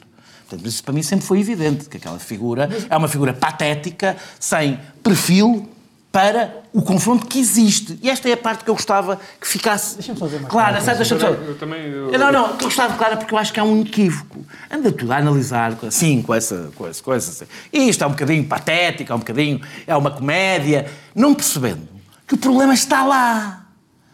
Portanto, 0.48 0.66
isso 0.66 0.82
para 0.84 0.94
mim 0.94 1.02
sempre 1.02 1.26
foi 1.26 1.40
evidente, 1.40 1.88
que 1.88 1.96
aquela 1.96 2.20
figura 2.20 2.68
é 2.88 2.96
uma 2.96 3.08
figura 3.08 3.32
patética, 3.32 4.16
sem 4.38 4.78
perfil 5.02 5.68
para 6.10 6.62
o 6.72 6.80
confronto 6.80 7.26
que 7.26 7.38
existe. 7.38 7.98
E 8.02 8.08
esta 8.08 8.28
é 8.28 8.32
a 8.32 8.36
parte 8.36 8.64
que 8.64 8.70
eu 8.70 8.74
gostava 8.74 9.20
que 9.40 9.46
ficasse 9.46 9.96
Deixa-me 9.96 10.18
fazer 10.18 10.38
uma 10.38 10.48
clara. 10.48 10.72
coisa. 10.72 10.86
Sabe, 10.86 10.96
deixa-me 10.98 11.20
só- 11.20 11.26
Eu 11.28 11.58
também- 11.58 11.82
eu- 11.86 12.18
Não, 12.18 12.32
não, 12.32 12.48
que 12.56 12.64
eu 12.64 12.68
gostava 12.68 12.94
clara 12.96 13.16
porque 13.16 13.32
eu 13.34 13.38
acho 13.38 13.52
que 13.52 13.60
há 13.60 13.64
um 13.64 13.82
equívoco. 13.82 14.44
Anda 14.70 14.90
tudo 14.90 15.12
a 15.12 15.16
analisar 15.18 15.76
assim, 15.86 16.22
com 16.22 16.34
essa 16.34 16.70
coisa, 16.74 17.02
com 17.02 17.12
essa. 17.12 17.46
E 17.72 17.88
isto 17.88 18.02
é 18.02 18.06
um 18.06 18.10
bocadinho 18.10 18.44
patético, 18.44 19.12
é 19.12 19.14
um 19.14 19.18
bocadinho. 19.18 19.60
é 19.86 19.94
uma 19.96 20.10
comédia, 20.10 20.90
não 21.14 21.34
percebendo 21.34 21.86
que 22.26 22.34
o 22.34 22.38
problema 22.38 22.72
está 22.74 23.04
lá. 23.04 23.66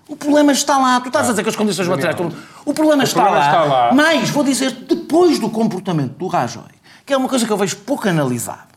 O 0.09 0.17
problema 0.17 0.53
está 0.53 0.77
lá. 0.77 1.01
Tu 1.01 1.07
estás 1.09 1.27
a 1.29 1.31
dizer 1.31 1.43
que 1.45 1.49
as 1.49 1.57
condições 1.57 1.89
materiais. 1.89 2.15
estão- 2.21 2.33
O 2.67 2.75
problema, 2.75 3.05
está, 3.05 3.23
problema 3.23 3.39
lá. 3.39 3.51
está 3.51 3.65
lá. 3.65 3.95
Mas, 3.95 4.29
vou 4.31 4.43
dizer, 4.45 4.71
depois 4.73 5.39
do 5.39 5.49
comportamento 5.49 6.13
do 6.19 6.27
Rajoy, 6.27 6.65
que 7.07 7.13
é 7.13 7.17
uma 7.17 7.29
coisa 7.29 7.47
que 7.47 7.53
eu 7.53 7.57
vejo 7.57 7.77
pouco 7.77 8.07
analisada, 8.09 8.75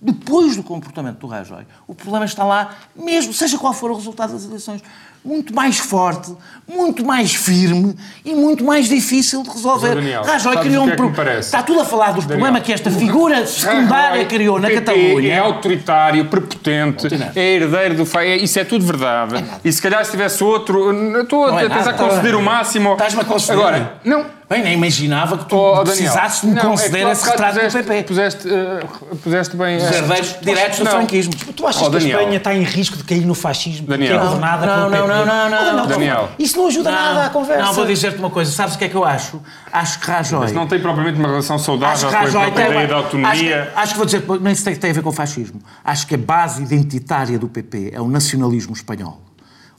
depois 0.00 0.56
do 0.56 0.62
comportamento 0.62 1.18
do 1.18 1.26
Rajoy, 1.26 1.64
o 1.86 1.94
problema 1.94 2.24
está 2.24 2.42
lá, 2.44 2.70
mesmo, 2.96 3.32
seja 3.34 3.58
qual 3.58 3.72
for 3.72 3.90
o 3.90 3.94
resultado 3.94 4.32
das 4.32 4.44
eleições, 4.44 4.82
muito 5.22 5.54
mais 5.54 5.78
forte, 5.78 6.34
muito 6.66 7.04
mais 7.04 7.34
firme 7.34 7.94
e 8.24 8.34
muito 8.34 8.64
mais 8.64 8.88
difícil 8.88 9.42
de 9.42 9.50
resolver. 9.50 9.94
Daniel, 9.96 10.22
Rajoy 10.24 10.56
criou 10.56 10.84
um 10.84 10.88
é 10.88 10.96
que 10.96 11.02
me 11.02 11.08
pro- 11.08 11.16
parece? 11.16 11.40
Está 11.48 11.62
tudo 11.62 11.80
a 11.80 11.84
falar 11.84 12.12
dos 12.12 12.24
problemas 12.24 12.62
que 12.62 12.72
esta 12.72 12.90
figura 12.90 13.46
secundária 13.46 14.08
Rajoy, 14.22 14.24
criou 14.24 14.58
na 14.58 14.70
Catalunha. 14.70 15.34
É 15.34 15.38
autoritário, 15.38 16.24
prepotente, 16.24 17.06
é 17.36 17.56
herdeiro 17.56 17.96
do 17.96 18.06
FAI, 18.06 18.36
isso 18.36 18.58
é 18.58 18.64
tudo 18.64 18.86
verdade. 18.86 19.44
e 19.62 19.70
se 19.70 19.82
calhar 19.82 20.02
se 20.06 20.12
tivesse 20.12 20.42
outro, 20.42 20.90
estou 21.20 21.48
Não 21.48 21.58
é 21.58 21.66
a 21.66 21.68
tentar 21.68 21.84
nada, 21.84 21.92
conceder 21.92 22.34
o 22.34 22.40
máximo. 22.42 22.92
Estás-me 22.92 23.20
a 23.20 23.24
conceder? 23.26 23.58
Agora, 23.60 24.00
não. 24.02 24.39
Bem, 24.50 24.64
nem 24.64 24.72
imaginava 24.74 25.38
que 25.38 25.44
tu 25.44 25.56
Oh, 25.56 25.84
de 25.84 25.92
me 25.92 26.54
não, 26.54 26.62
é 26.62 26.66
conceder 26.66 27.06
que 27.06 27.12
esse 27.12 27.22
tu 27.22 27.28
há 27.28 27.32
bocado 27.36 27.60
retrato 27.60 27.78
do 27.78 27.84
PP. 27.84 28.02
Puseste, 28.02 28.48
eh, 28.48 28.80
puseste 29.22 29.56
bem. 29.56 29.76
Os 29.76 29.84
eh, 29.84 29.98
herdeiros 29.98 30.36
diretos 30.42 30.78
do 30.80 30.86
franquismo. 30.86 31.32
Tu 31.54 31.66
achas 31.68 31.82
Oh, 31.82 31.88
que 31.90 31.96
a. 31.96 32.00
Espanha 32.00 32.36
está 32.36 32.52
em 32.52 32.64
risco 32.64 32.96
de 32.96 33.04
cair 33.04 33.24
no 33.24 33.34
fascismo 33.36 33.86
porque 33.86 34.08
Daniel. 34.08 34.18
é 34.20 34.24
governada 34.24 34.66
Não, 34.66 34.90
pelo 34.90 35.06
não, 35.06 35.14
PP? 35.18 35.24
não, 35.24 35.50
não, 35.50 35.50
não, 35.50 35.76
não. 35.76 35.86
Daniel. 35.86 36.28
Isso 36.36 36.58
não 36.58 36.66
ajuda 36.66 36.90
nada 36.90 37.26
à 37.26 37.30
conversa. 37.30 37.62
Não, 37.64 37.72
vou 37.74 37.86
dizer-te 37.86 38.18
uma 38.18 38.30
coisa. 38.30 38.50
Sabes 38.50 38.74
o 38.74 38.78
que 38.78 38.86
é 38.86 38.88
que 38.88 38.96
eu 38.96 39.04
acho? 39.04 39.40
Acho 39.72 40.00
que 40.00 40.10
Rajoy... 40.10 40.40
Mas 40.40 40.52
não 40.52 40.66
tem 40.66 40.80
propriamente 40.80 41.16
uma 41.20 41.28
relação 41.28 41.56
saudável 41.56 42.08
que 42.08 42.32
com 42.32 42.38
a 42.40 42.48
ideia 42.48 42.88
da 42.88 42.96
autonomia. 42.96 43.30
Acho 43.30 43.44
que, 43.44 43.78
acho 43.78 43.92
que 43.92 43.98
vou 43.98 44.06
dizer, 44.06 44.24
nem 44.40 44.54
se 44.56 44.64
tem, 44.64 44.74
tem 44.74 44.90
a 44.90 44.94
ver 44.94 45.02
com 45.04 45.10
o 45.10 45.12
fascismo. 45.12 45.60
Acho 45.84 46.08
que 46.08 46.16
a 46.16 46.18
base 46.18 46.60
identitária 46.60 47.38
do 47.38 47.46
PP 47.48 47.92
é 47.94 48.00
o 48.00 48.08
nacionalismo 48.08 48.72
espanhol. 48.72 49.20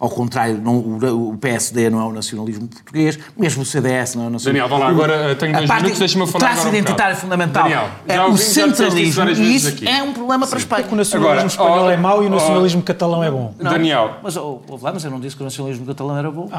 Ao 0.02 0.10
contrário, 0.10 0.58
não- 0.60 0.78
o, 0.80 1.30
o 1.34 1.38
PSD 1.38 1.88
não 1.92 2.02
é 2.02 2.06
o 2.06 2.12
nacionalismo 2.12 2.68
português, 2.68 3.20
mesmo 3.38 3.62
o 3.62 3.66
CDS 3.66 4.16
não 4.16 4.24
é 4.24 4.28
o 4.28 4.30
nacionalismo. 4.32 4.68
Daniel, 4.68 4.68
vá 4.68 4.78
lá, 4.78 4.90
agora, 4.90 5.36
tenho 5.36 5.54
A 5.54 5.58
dois 5.58 5.68
parte- 5.68 5.82
minutos, 5.84 6.00
deixa-me 6.00 6.26
falar 6.26 6.40
traço 6.40 6.54
agora 6.62 6.70
um 6.70 6.74
identitário 6.80 7.16
bocado. 7.16 7.22
fundamental 7.22 7.64
Daniel, 7.64 7.88
é 8.08 8.22
o 8.24 8.36
centralismo 8.38 9.30
e 9.30 9.56
isso 9.56 9.68
aqui. 9.70 9.88
é 9.88 10.02
um 10.02 10.12
problema 10.12 10.48
para 10.48 10.58
a 10.58 10.60
Espanha. 10.60 10.88
O 10.92 10.96
nacionalismo 10.96 11.30
Agora, 11.38 11.48
espanhol 11.48 11.86
oh, 11.86 11.90
é 11.92 11.98
mau 11.98 12.24
e 12.24 12.26
o 12.26 12.30
oh, 12.30 12.34
nacionalismo 12.34 12.82
catalão 12.82 13.24
é 13.24 13.30
bom. 13.30 13.54
Não, 13.60 13.72
Daniel. 13.72 14.16
Mas, 14.24 14.36
oh, 14.38 14.60
lá, 14.82 14.92
mas 14.92 15.04
eu 15.06 15.12
não 15.12 15.20
disse 15.20 15.36
que 15.36 15.44
o 15.44 15.46
nacionalismo 15.46 15.86
catalão 15.86 16.18
era 16.18 16.32
bom. 16.32 16.50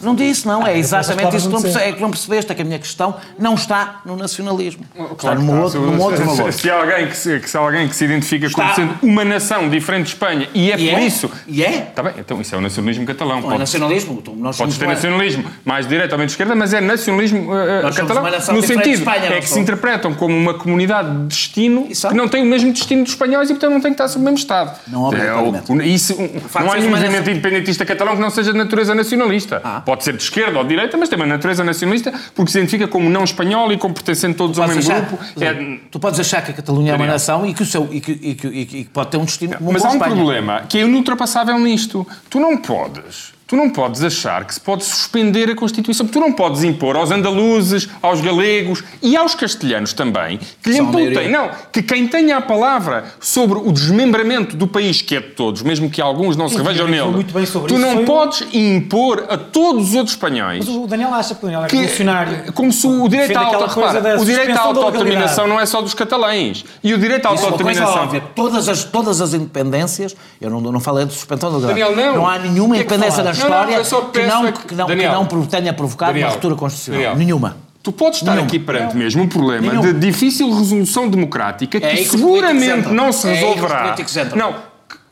não. 0.00 0.14
disse, 0.14 0.46
não. 0.46 0.66
É 0.66 0.78
exatamente 0.78 1.26
essas 1.28 1.34
isso 1.42 1.48
que 1.48 1.52
não, 1.54 1.60
não 1.60 1.62
perce- 1.72 1.78
é 1.88 1.92
que 1.92 2.00
não 2.00 2.10
percebeste. 2.10 2.52
É 2.52 2.54
que 2.54 2.62
a 2.62 2.64
minha 2.64 2.78
questão 2.78 3.14
não 3.38 3.54
está 3.54 4.00
no 4.06 4.16
nacionalismo. 4.16 4.84
está 4.94 5.14
Claro 5.14 5.40
que 5.40 5.44
num 5.44 5.52
está. 5.52 5.64
outro, 5.64 5.80
Se- 5.80 5.86
num 5.86 6.02
outro 6.02 6.24
valor. 6.24 6.52
Se, 6.54 6.70
há 6.70 6.80
alguém 6.80 7.06
que 7.08 7.16
se, 7.18 7.38
que 7.38 7.50
se 7.50 7.56
há 7.56 7.60
alguém 7.60 7.86
que 7.86 7.94
se 7.94 8.04
identifica 8.06 8.50
como 8.50 8.62
Está. 8.68 8.74
sendo 8.76 8.94
uma 9.02 9.24
nação 9.26 9.68
diferente 9.68 10.04
de 10.04 10.08
Espanha 10.14 10.48
e 10.54 10.72
é 10.72 10.78
E 10.80 10.88
por 10.90 10.98
é? 10.98 11.04
isso. 11.04 11.30
E 11.46 11.62
é? 11.62 11.88
Está 11.90 12.02
bem, 12.02 12.14
então 12.18 12.40
isso 12.40 12.54
é 12.54 12.58
o 12.58 12.60
nacionalismo 12.60 12.77
catalão. 13.06 13.40
Não 13.40 13.52
é 13.52 13.58
nacionalismo. 13.58 14.18
então 14.22 14.34
Nós 14.36 14.56
Podes 14.56 14.76
ter 14.78 14.86
nacionalismo 14.86 15.44
mais 15.64 15.86
direita 15.86 16.14
ou 16.14 16.18
menos 16.18 16.32
de 16.32 16.34
esquerda, 16.34 16.54
mas 16.54 16.72
é 16.72 16.80
nacionalismo 16.80 17.52
uh, 17.52 17.94
catalão. 17.94 18.24
No 18.54 18.62
sentido 18.62 18.88
Espanha, 18.94 19.26
é 19.34 19.40
que 19.40 19.48
se 19.48 19.58
interpretam 19.58 20.14
como 20.14 20.36
uma 20.36 20.54
comunidade 20.54 21.10
de 21.10 21.26
destino 21.26 21.86
Exato. 21.90 22.14
que 22.14 22.20
não 22.20 22.28
tem 22.28 22.42
o 22.42 22.46
mesmo 22.46 22.72
destino 22.72 23.02
dos 23.02 23.12
espanhóis 23.12 23.48
e, 23.50 23.54
portanto, 23.54 23.72
não 23.72 23.80
tem 23.80 23.92
que 23.92 23.94
estar 23.94 24.08
sob 24.08 24.20
o 24.22 24.24
mesmo 24.24 24.38
Estado. 24.38 24.78
Não, 24.88 25.04
é, 25.04 25.08
obrigatoriamente. 25.08 25.72
o- 25.72 25.82
isso, 25.82 26.14
um- 26.14 26.28
não 26.60 26.72
há 26.72 26.76
nenhum 26.76 26.90
movimento 26.90 27.30
independentista 27.30 27.84
catalão 27.84 28.14
que 28.14 28.20
não 28.20 28.30
seja 28.30 28.52
de 28.52 28.58
natureza 28.58 28.94
nacionalista. 28.94 29.60
Ah. 29.64 29.80
Pode 29.84 30.04
ser 30.04 30.16
de 30.16 30.22
esquerda 30.22 30.56
ou 30.58 30.64
de 30.64 30.70
direita, 30.70 30.96
mas 30.96 31.08
tem 31.08 31.16
uma 31.18 31.26
natureza 31.26 31.64
nacionalista 31.64 32.12
porque 32.34 32.50
se 32.52 32.58
identifica 32.58 32.86
como 32.88 33.08
não 33.10 33.24
espanhol 33.24 33.72
e 33.72 33.76
como 33.78 33.94
pertencendo 33.94 34.34
todos 34.36 34.58
ao 34.58 34.68
mesmo 34.68 34.80
achar- 34.92 35.00
grupo. 35.06 35.18
É- 35.40 35.78
Tu 35.90 35.98
podes 35.98 36.20
achar 36.20 36.42
que 36.42 36.50
a 36.50 36.54
Catalunha 36.54 36.92
é 36.92 36.96
uma 36.96 37.06
nação 37.06 37.46
e 37.46 37.54
que, 37.54 37.62
o 37.62 37.66
seu, 37.66 37.88
e 37.90 38.00
que, 38.00 38.12
e 38.12 38.34
que, 38.34 38.46
e 38.48 38.66
que- 38.66 38.84
pode 38.84 39.10
ter 39.10 39.16
um 39.16 39.24
destino 39.24 39.56
comum 39.56 39.72
Mas 39.72 39.82
com 39.82 39.88
há 39.88 39.90
um 39.90 39.94
Espanha. 39.94 40.14
problema 40.14 40.62
que 40.68 40.78
é 40.78 40.82
inultrapassável 40.82 41.58
nisto. 41.58 42.06
Tu 42.30 42.38
não 42.38 42.56
podes. 42.68 43.37
Tu 43.48 43.56
não 43.56 43.70
podes 43.70 44.04
achar 44.04 44.44
que 44.44 44.52
se 44.52 44.60
pode 44.60 44.84
suspender 44.84 45.48
a 45.48 45.56
Constituição. 45.56 46.06
Tu 46.06 46.20
não 46.20 46.34
podes 46.34 46.62
impor 46.64 46.96
aos 46.96 47.10
andaluzes, 47.10 47.88
aos 48.02 48.20
galegos 48.20 48.84
e 49.00 49.16
aos 49.16 49.34
castelhanos 49.34 49.94
também 49.94 50.38
que 50.62 50.68
lhe 50.68 50.76
imputem. 50.76 51.30
Não, 51.30 51.48
que 51.72 51.82
quem 51.82 52.06
tenha 52.06 52.36
a 52.36 52.42
palavra 52.42 53.06
sobre 53.18 53.58
o 53.58 53.72
desmembramento 53.72 54.54
do 54.54 54.68
país, 54.68 55.00
que 55.00 55.16
é 55.16 55.20
de 55.20 55.28
todos, 55.28 55.62
mesmo 55.62 55.88
que 55.88 55.98
alguns 55.98 56.36
não 56.36 56.46
se 56.46 56.58
revejam 56.58 56.86
nele, 56.88 57.06
muito 57.10 57.32
bem 57.32 57.46
sobre 57.46 57.68
tu 57.68 57.78
isso. 57.78 57.86
não 57.86 57.96
Foi 57.96 58.04
podes 58.04 58.46
impor 58.52 59.24
a 59.30 59.38
todos 59.38 59.88
os 59.88 59.94
outros 59.94 60.14
espanhóis 60.14 60.66
Mas 60.66 60.76
o 60.76 60.86
Daniel 60.86 61.14
acha 61.14 61.34
que 61.34 61.42
o 61.42 61.48
Daniel 61.48 61.64
é 61.64 61.68
que, 61.68 62.52
como 62.52 62.70
se 62.70 62.86
o 62.86 63.08
direito 63.08 63.34
à 63.34 63.46
auto, 63.46 63.64
repara, 63.64 64.20
o 64.20 64.24
direito 64.26 64.58
à 64.58 64.60
autodeterminação 64.60 65.48
não 65.48 65.58
é 65.58 65.64
só 65.64 65.80
dos 65.80 65.94
catalães. 65.94 66.66
E 66.84 66.92
o 66.92 66.98
direito 66.98 67.24
à 67.24 67.30
autodeterminação. 67.30 68.02
óbvia. 68.02 68.22
Todas 68.34 68.68
as, 68.68 68.84
todas 68.84 69.22
as 69.22 69.32
independências, 69.32 70.14
eu 70.38 70.50
não, 70.50 70.60
não 70.60 70.80
falei 70.80 71.06
de 71.06 71.14
suspensão 71.14 71.58
da 71.58 71.68
Daniel, 71.68 71.96
não. 71.96 72.16
Não 72.16 72.28
há 72.28 72.38
nenhuma 72.38 72.76
é 72.76 72.80
independência 72.80 73.22
da 73.22 73.37
Não, 73.38 73.48
não, 73.50 73.80
história 73.80 74.10
que, 74.12 74.26
não, 74.26 74.46
é 74.46 74.52
que- 74.52 74.62
que, 74.66 74.74
não, 74.74 74.86
que 74.86 74.92
Daniel. 74.92 75.12
não 75.12 75.26
pro- 75.26 75.46
tenha 75.46 75.72
provocado 75.72 76.12
Daniel. 76.12 76.28
uma 76.28 76.32
ruptura 76.34 76.54
constitucional. 76.56 77.00
Daniel. 77.00 77.16
Nenhuma. 77.18 77.56
Tu 77.82 77.92
podes 77.92 78.20
estar 78.20 78.32
Nenhum. 78.34 78.46
aqui 78.46 78.58
perante 78.58 78.96
mesmo 78.96 79.22
um 79.22 79.28
problema 79.28 79.66
Nenhum. 79.72 79.80
de 79.80 79.92
difícil 79.94 80.50
resolução 80.52 81.08
democrática 81.08 81.78
É 81.78 81.80
que 81.80 81.86
aí 81.86 81.96
que 82.04 82.10
seguramente 82.10 82.88
não 82.88 83.12
se 83.12 83.28
É 83.28 83.32
que 83.34 83.38
resolverá. 83.44 83.94
entram. 83.98 84.36
Não, 84.36 84.54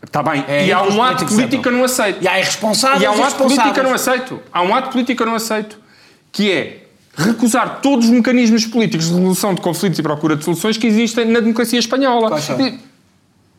está 0.04 0.22
bem. 0.22 0.44
É 0.48 0.66
e 0.66 0.72
há 0.72 0.80
que 0.80 0.92
um 0.92 1.02
ato 1.02 1.24
político 1.26 1.62
que 1.62 1.68
eu 1.68 1.72
não 1.72 1.84
aceito. 1.84 2.22
E 2.22 2.28
há 2.28 2.38
irresponsáveis 2.38 3.02
E 3.02 3.06
há 3.06 3.12
um 3.12 3.24
ato 3.24 3.36
político 3.36 3.72
que 3.72 3.80
eu 3.80 3.84
não 3.84 3.94
aceito. 3.94 4.40
Há 4.52 4.62
um 4.62 4.74
ato 4.74 4.90
político 4.90 5.16
que 5.16 5.22
eu 5.22 5.26
não 5.26 5.34
aceito. 5.36 5.78
Que 6.32 6.50
é 6.52 6.82
recusar 7.16 7.78
todos 7.80 8.06
os 8.06 8.10
mecanismos 8.10 8.66
políticos 8.66 9.06
de 9.06 9.14
resolução 9.14 9.54
de 9.54 9.60
conflitos 9.62 9.98
e 9.98 10.02
procura 10.02 10.36
de 10.36 10.44
soluções 10.44 10.76
que 10.76 10.86
existem 10.86 11.24
na 11.24 11.40
democracia 11.40 11.78
espanhola. 11.78 12.28
Quais 12.28 12.44
são? 12.44 12.60
E-? 12.60 12.78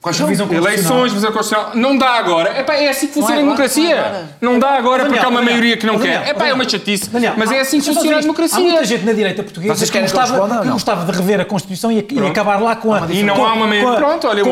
Revisão 0.06 0.48
Eleições, 0.54 1.12
revisão 1.12 1.32
constitucional. 1.34 1.72
Não 1.76 1.98
dá 1.98 2.12
agora. 2.12 2.60
Epá, 2.60 2.76
é 2.76 2.88
assim 2.90 3.08
que 3.08 3.14
funciona 3.16 3.36
a 3.42 3.44
agora, 3.44 3.56
democracia. 3.58 3.96
não 3.96 4.04
é. 4.04 4.26
Não 4.54 4.60
dá 4.60 4.70
agora 4.78 5.04
Daniel, 5.04 5.10
porque 5.10 5.26
há 5.26 5.30
uma 5.30 5.40
Daniel, 5.40 5.54
maioria 5.54 5.78
que 5.78 5.86
não 5.86 5.98
Daniel, 5.98 6.22
quer. 6.22 6.30
Epá, 6.30 6.48
é 6.48 6.54
uma 6.54 6.70
chatice. 6.70 7.10
Daniel, 7.10 7.34
Mas 7.36 7.52
é 7.52 7.60
assim 7.60 7.80
que 7.80 7.86
funciona 7.88 8.08
a 8.10 8.12
isto. 8.12 8.18
Há 8.18 8.22
democracia. 8.22 8.60
muita 8.60 8.86
gente 8.86 9.06
na 9.06 9.12
direita 9.14 9.44
portuguesa 9.44 9.76
Vocês 9.76 9.90
que 9.90 10.00
gostava, 10.00 10.62
que 10.62 10.70
gostava 10.70 11.12
de 11.12 11.18
rever 11.18 11.42
a 11.42 11.46
Constituição 11.46 11.92
e, 11.92 12.08
e 12.10 12.20
acabar 12.28 12.62
lá 12.62 12.76
com 12.76 12.94
a. 12.94 13.06
E 13.12 13.24
não 13.24 13.36
com- 13.36 13.46
há 13.46 13.54
uma 13.54 13.68
maioria. 13.68 13.92
a- 13.94 13.96
Pronto, 13.98 14.28
olha, 14.28 14.44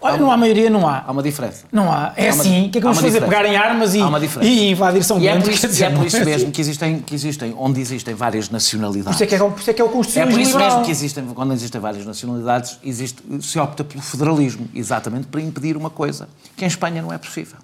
Olha, 0.00 0.16
não 0.18 0.30
há 0.30 0.36
maioria, 0.36 0.70
não 0.70 0.88
há. 0.88 1.02
Há 1.06 1.10
uma 1.12 1.22
diferença. 1.22 1.64
Não 1.72 1.90
há. 1.92 2.12
É 2.16 2.28
assim. 2.28 2.66
O 2.66 2.70
que 2.70 2.78
é 2.78 2.80
que 2.80 2.86
vamos 2.86 2.98
fazer? 2.98 3.20
diferença. 3.20 3.36
Pegar 3.36 3.48
em 3.52 3.56
armas 3.56 3.94
e, 3.94 3.98
e 4.42 4.70
invadir 4.70 5.02
São 5.04 5.16
é 5.16 5.20
Bento? 5.20 5.50
e 5.50 5.82
é 5.82 5.90
por 5.90 6.06
isso 6.06 6.16
assim. 6.16 6.24
mesmo 6.24 6.50
que 6.52 6.60
existem, 6.60 6.98
que 7.00 7.14
existem, 7.14 7.54
onde 7.58 7.80
existem 7.80 8.14
várias 8.14 8.48
nacionalidades. 8.48 9.04
Por 9.06 9.14
isso 9.14 9.24
é 9.24 9.26
que 9.26 9.34
é, 9.34 9.38
por 9.38 9.60
isso 9.60 9.70
é, 9.70 9.72
que 9.74 9.82
é 9.82 9.84
o 9.84 9.88
É 9.88 9.90
constitucionalismo 9.90 10.42
por 10.42 10.48
isso 10.48 10.58
mesmo 10.58 10.84
que 10.84 10.90
existem, 10.90 11.24
quando 11.34 11.52
existem 11.52 11.80
várias 11.80 12.06
nacionalidades, 12.06 12.78
existe, 12.84 13.22
se 13.40 13.58
opta 13.58 13.82
pelo 13.82 14.02
federalismo, 14.02 14.68
exatamente 14.84 15.26
para 15.26 15.40
impedir 15.40 15.76
uma 15.76 15.90
coisa 15.90 16.28
que 16.56 16.64
em 16.64 16.68
Espanha 16.68 17.00
não 17.02 17.12
é 17.12 17.18
possível. 17.18 17.58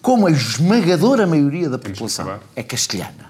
Como 0.00 0.26
a 0.26 0.30
esmagadora 0.30 1.26
maioria 1.26 1.68
da 1.68 1.78
população 1.78 2.38
é 2.56 2.62
castelhana, 2.62 3.28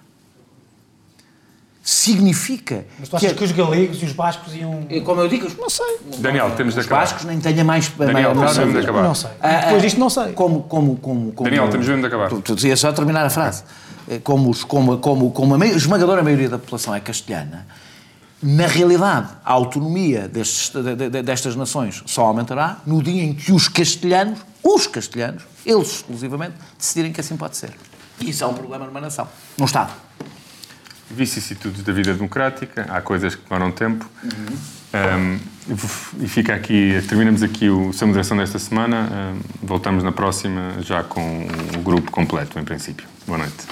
significa 1.82 2.84
Mas 2.98 3.08
tu 3.08 3.16
achas 3.16 3.32
que, 3.32 3.38
que, 3.38 3.44
os 3.44 3.52
galegos 3.52 4.02
e 4.02 4.04
os 4.04 4.12
bascos 4.12 4.54
iam. 4.54 4.86
como 5.04 5.20
eu 5.22 5.28
digo, 5.28 5.48
não 5.58 5.70
sei. 5.70 5.98
Daniel, 6.18 6.50
temos 6.56 6.74
de 6.74 6.80
Os 6.80 6.86
acabar. 6.86 7.00
bascos 7.02 7.24
nem 7.24 7.40
tenha 7.40 7.64
mais. 7.64 7.88
Daniel, 7.88 8.34
mais- 8.34 8.56
temos 8.56 8.74
de 8.74 8.80
acabar. 8.80 9.02
Não 9.02 9.14
sei. 9.14 9.30
Depois 9.62 9.82
disto 9.82 9.98
não 9.98 10.10
sei. 10.10 10.32
Como, 10.32 10.62
como, 10.64 10.96
como, 10.96 11.32
como 11.32 11.48
Daniel, 11.50 11.68
temos 11.70 11.86
mesmo 11.88 12.02
de 12.02 12.06
acabar. 12.08 12.28
Tu, 12.28 12.40
tu 12.42 12.54
dizias 12.54 12.78
só 12.80 12.92
terminar 12.92 13.24
a 13.24 13.30
frase. 13.30 13.62
Eh, 14.10 14.18
Como, 14.22 14.50
os- 14.50 14.64
como, 14.64 14.98
como, 14.98 15.30
como 15.32 15.54
a 15.54 15.66
esmagadora 15.66 16.22
maioria 16.22 16.48
da 16.50 16.58
população 16.58 16.94
é 16.94 17.00
castelhana, 17.00 17.66
na 18.42 18.66
realidade, 18.66 19.28
a 19.44 19.52
autonomia 19.52 20.28
destes, 20.28 20.70
de- 20.70 20.94
de- 20.96 21.10
de- 21.10 21.22
destas 21.22 21.56
nações 21.56 22.02
só 22.06 22.22
aumentará 22.26 22.78
no 22.86 23.02
dia 23.02 23.22
em 23.24 23.34
que 23.34 23.52
os 23.52 23.68
castelhanos, 23.68 24.38
os 24.62 24.86
castelhanos, 24.86 25.42
eles 25.66 25.88
exclusivamente, 25.88 26.54
decidirem 26.78 27.12
que 27.12 27.20
assim 27.20 27.36
pode 27.36 27.56
ser. 27.56 27.70
E 28.20 28.30
isso 28.30 28.44
é 28.44 28.46
um 28.46 28.54
problema 28.54 28.86
numa 28.86 29.00
nação, 29.00 29.28
num 29.56 29.64
Estado. 29.64 29.92
vicissitudes 31.10 31.82
da 31.82 31.92
vida 31.92 32.12
democrática, 32.14 32.86
há 32.90 33.00
coisas 33.00 33.34
que 33.34 33.42
demoram 33.48 33.72
tempo. 33.72 34.08
Um, 34.94 35.38
e 36.20 36.28
fica 36.28 36.54
aqui, 36.54 37.02
terminamos 37.08 37.42
aqui 37.42 37.68
o 37.68 37.92
Sem 37.92 38.08
Moderação 38.08 38.36
desta 38.36 38.58
semana. 38.58 39.08
Um, 39.34 39.66
voltamos 39.66 40.02
na 40.04 40.12
próxima 40.12 40.76
já 40.80 41.02
com 41.02 41.46
o 41.76 41.82
grupo 41.82 42.10
completo, 42.10 42.58
em 42.58 42.64
princípio. 42.64 43.06
Boa 43.26 43.38
noite. 43.38 43.66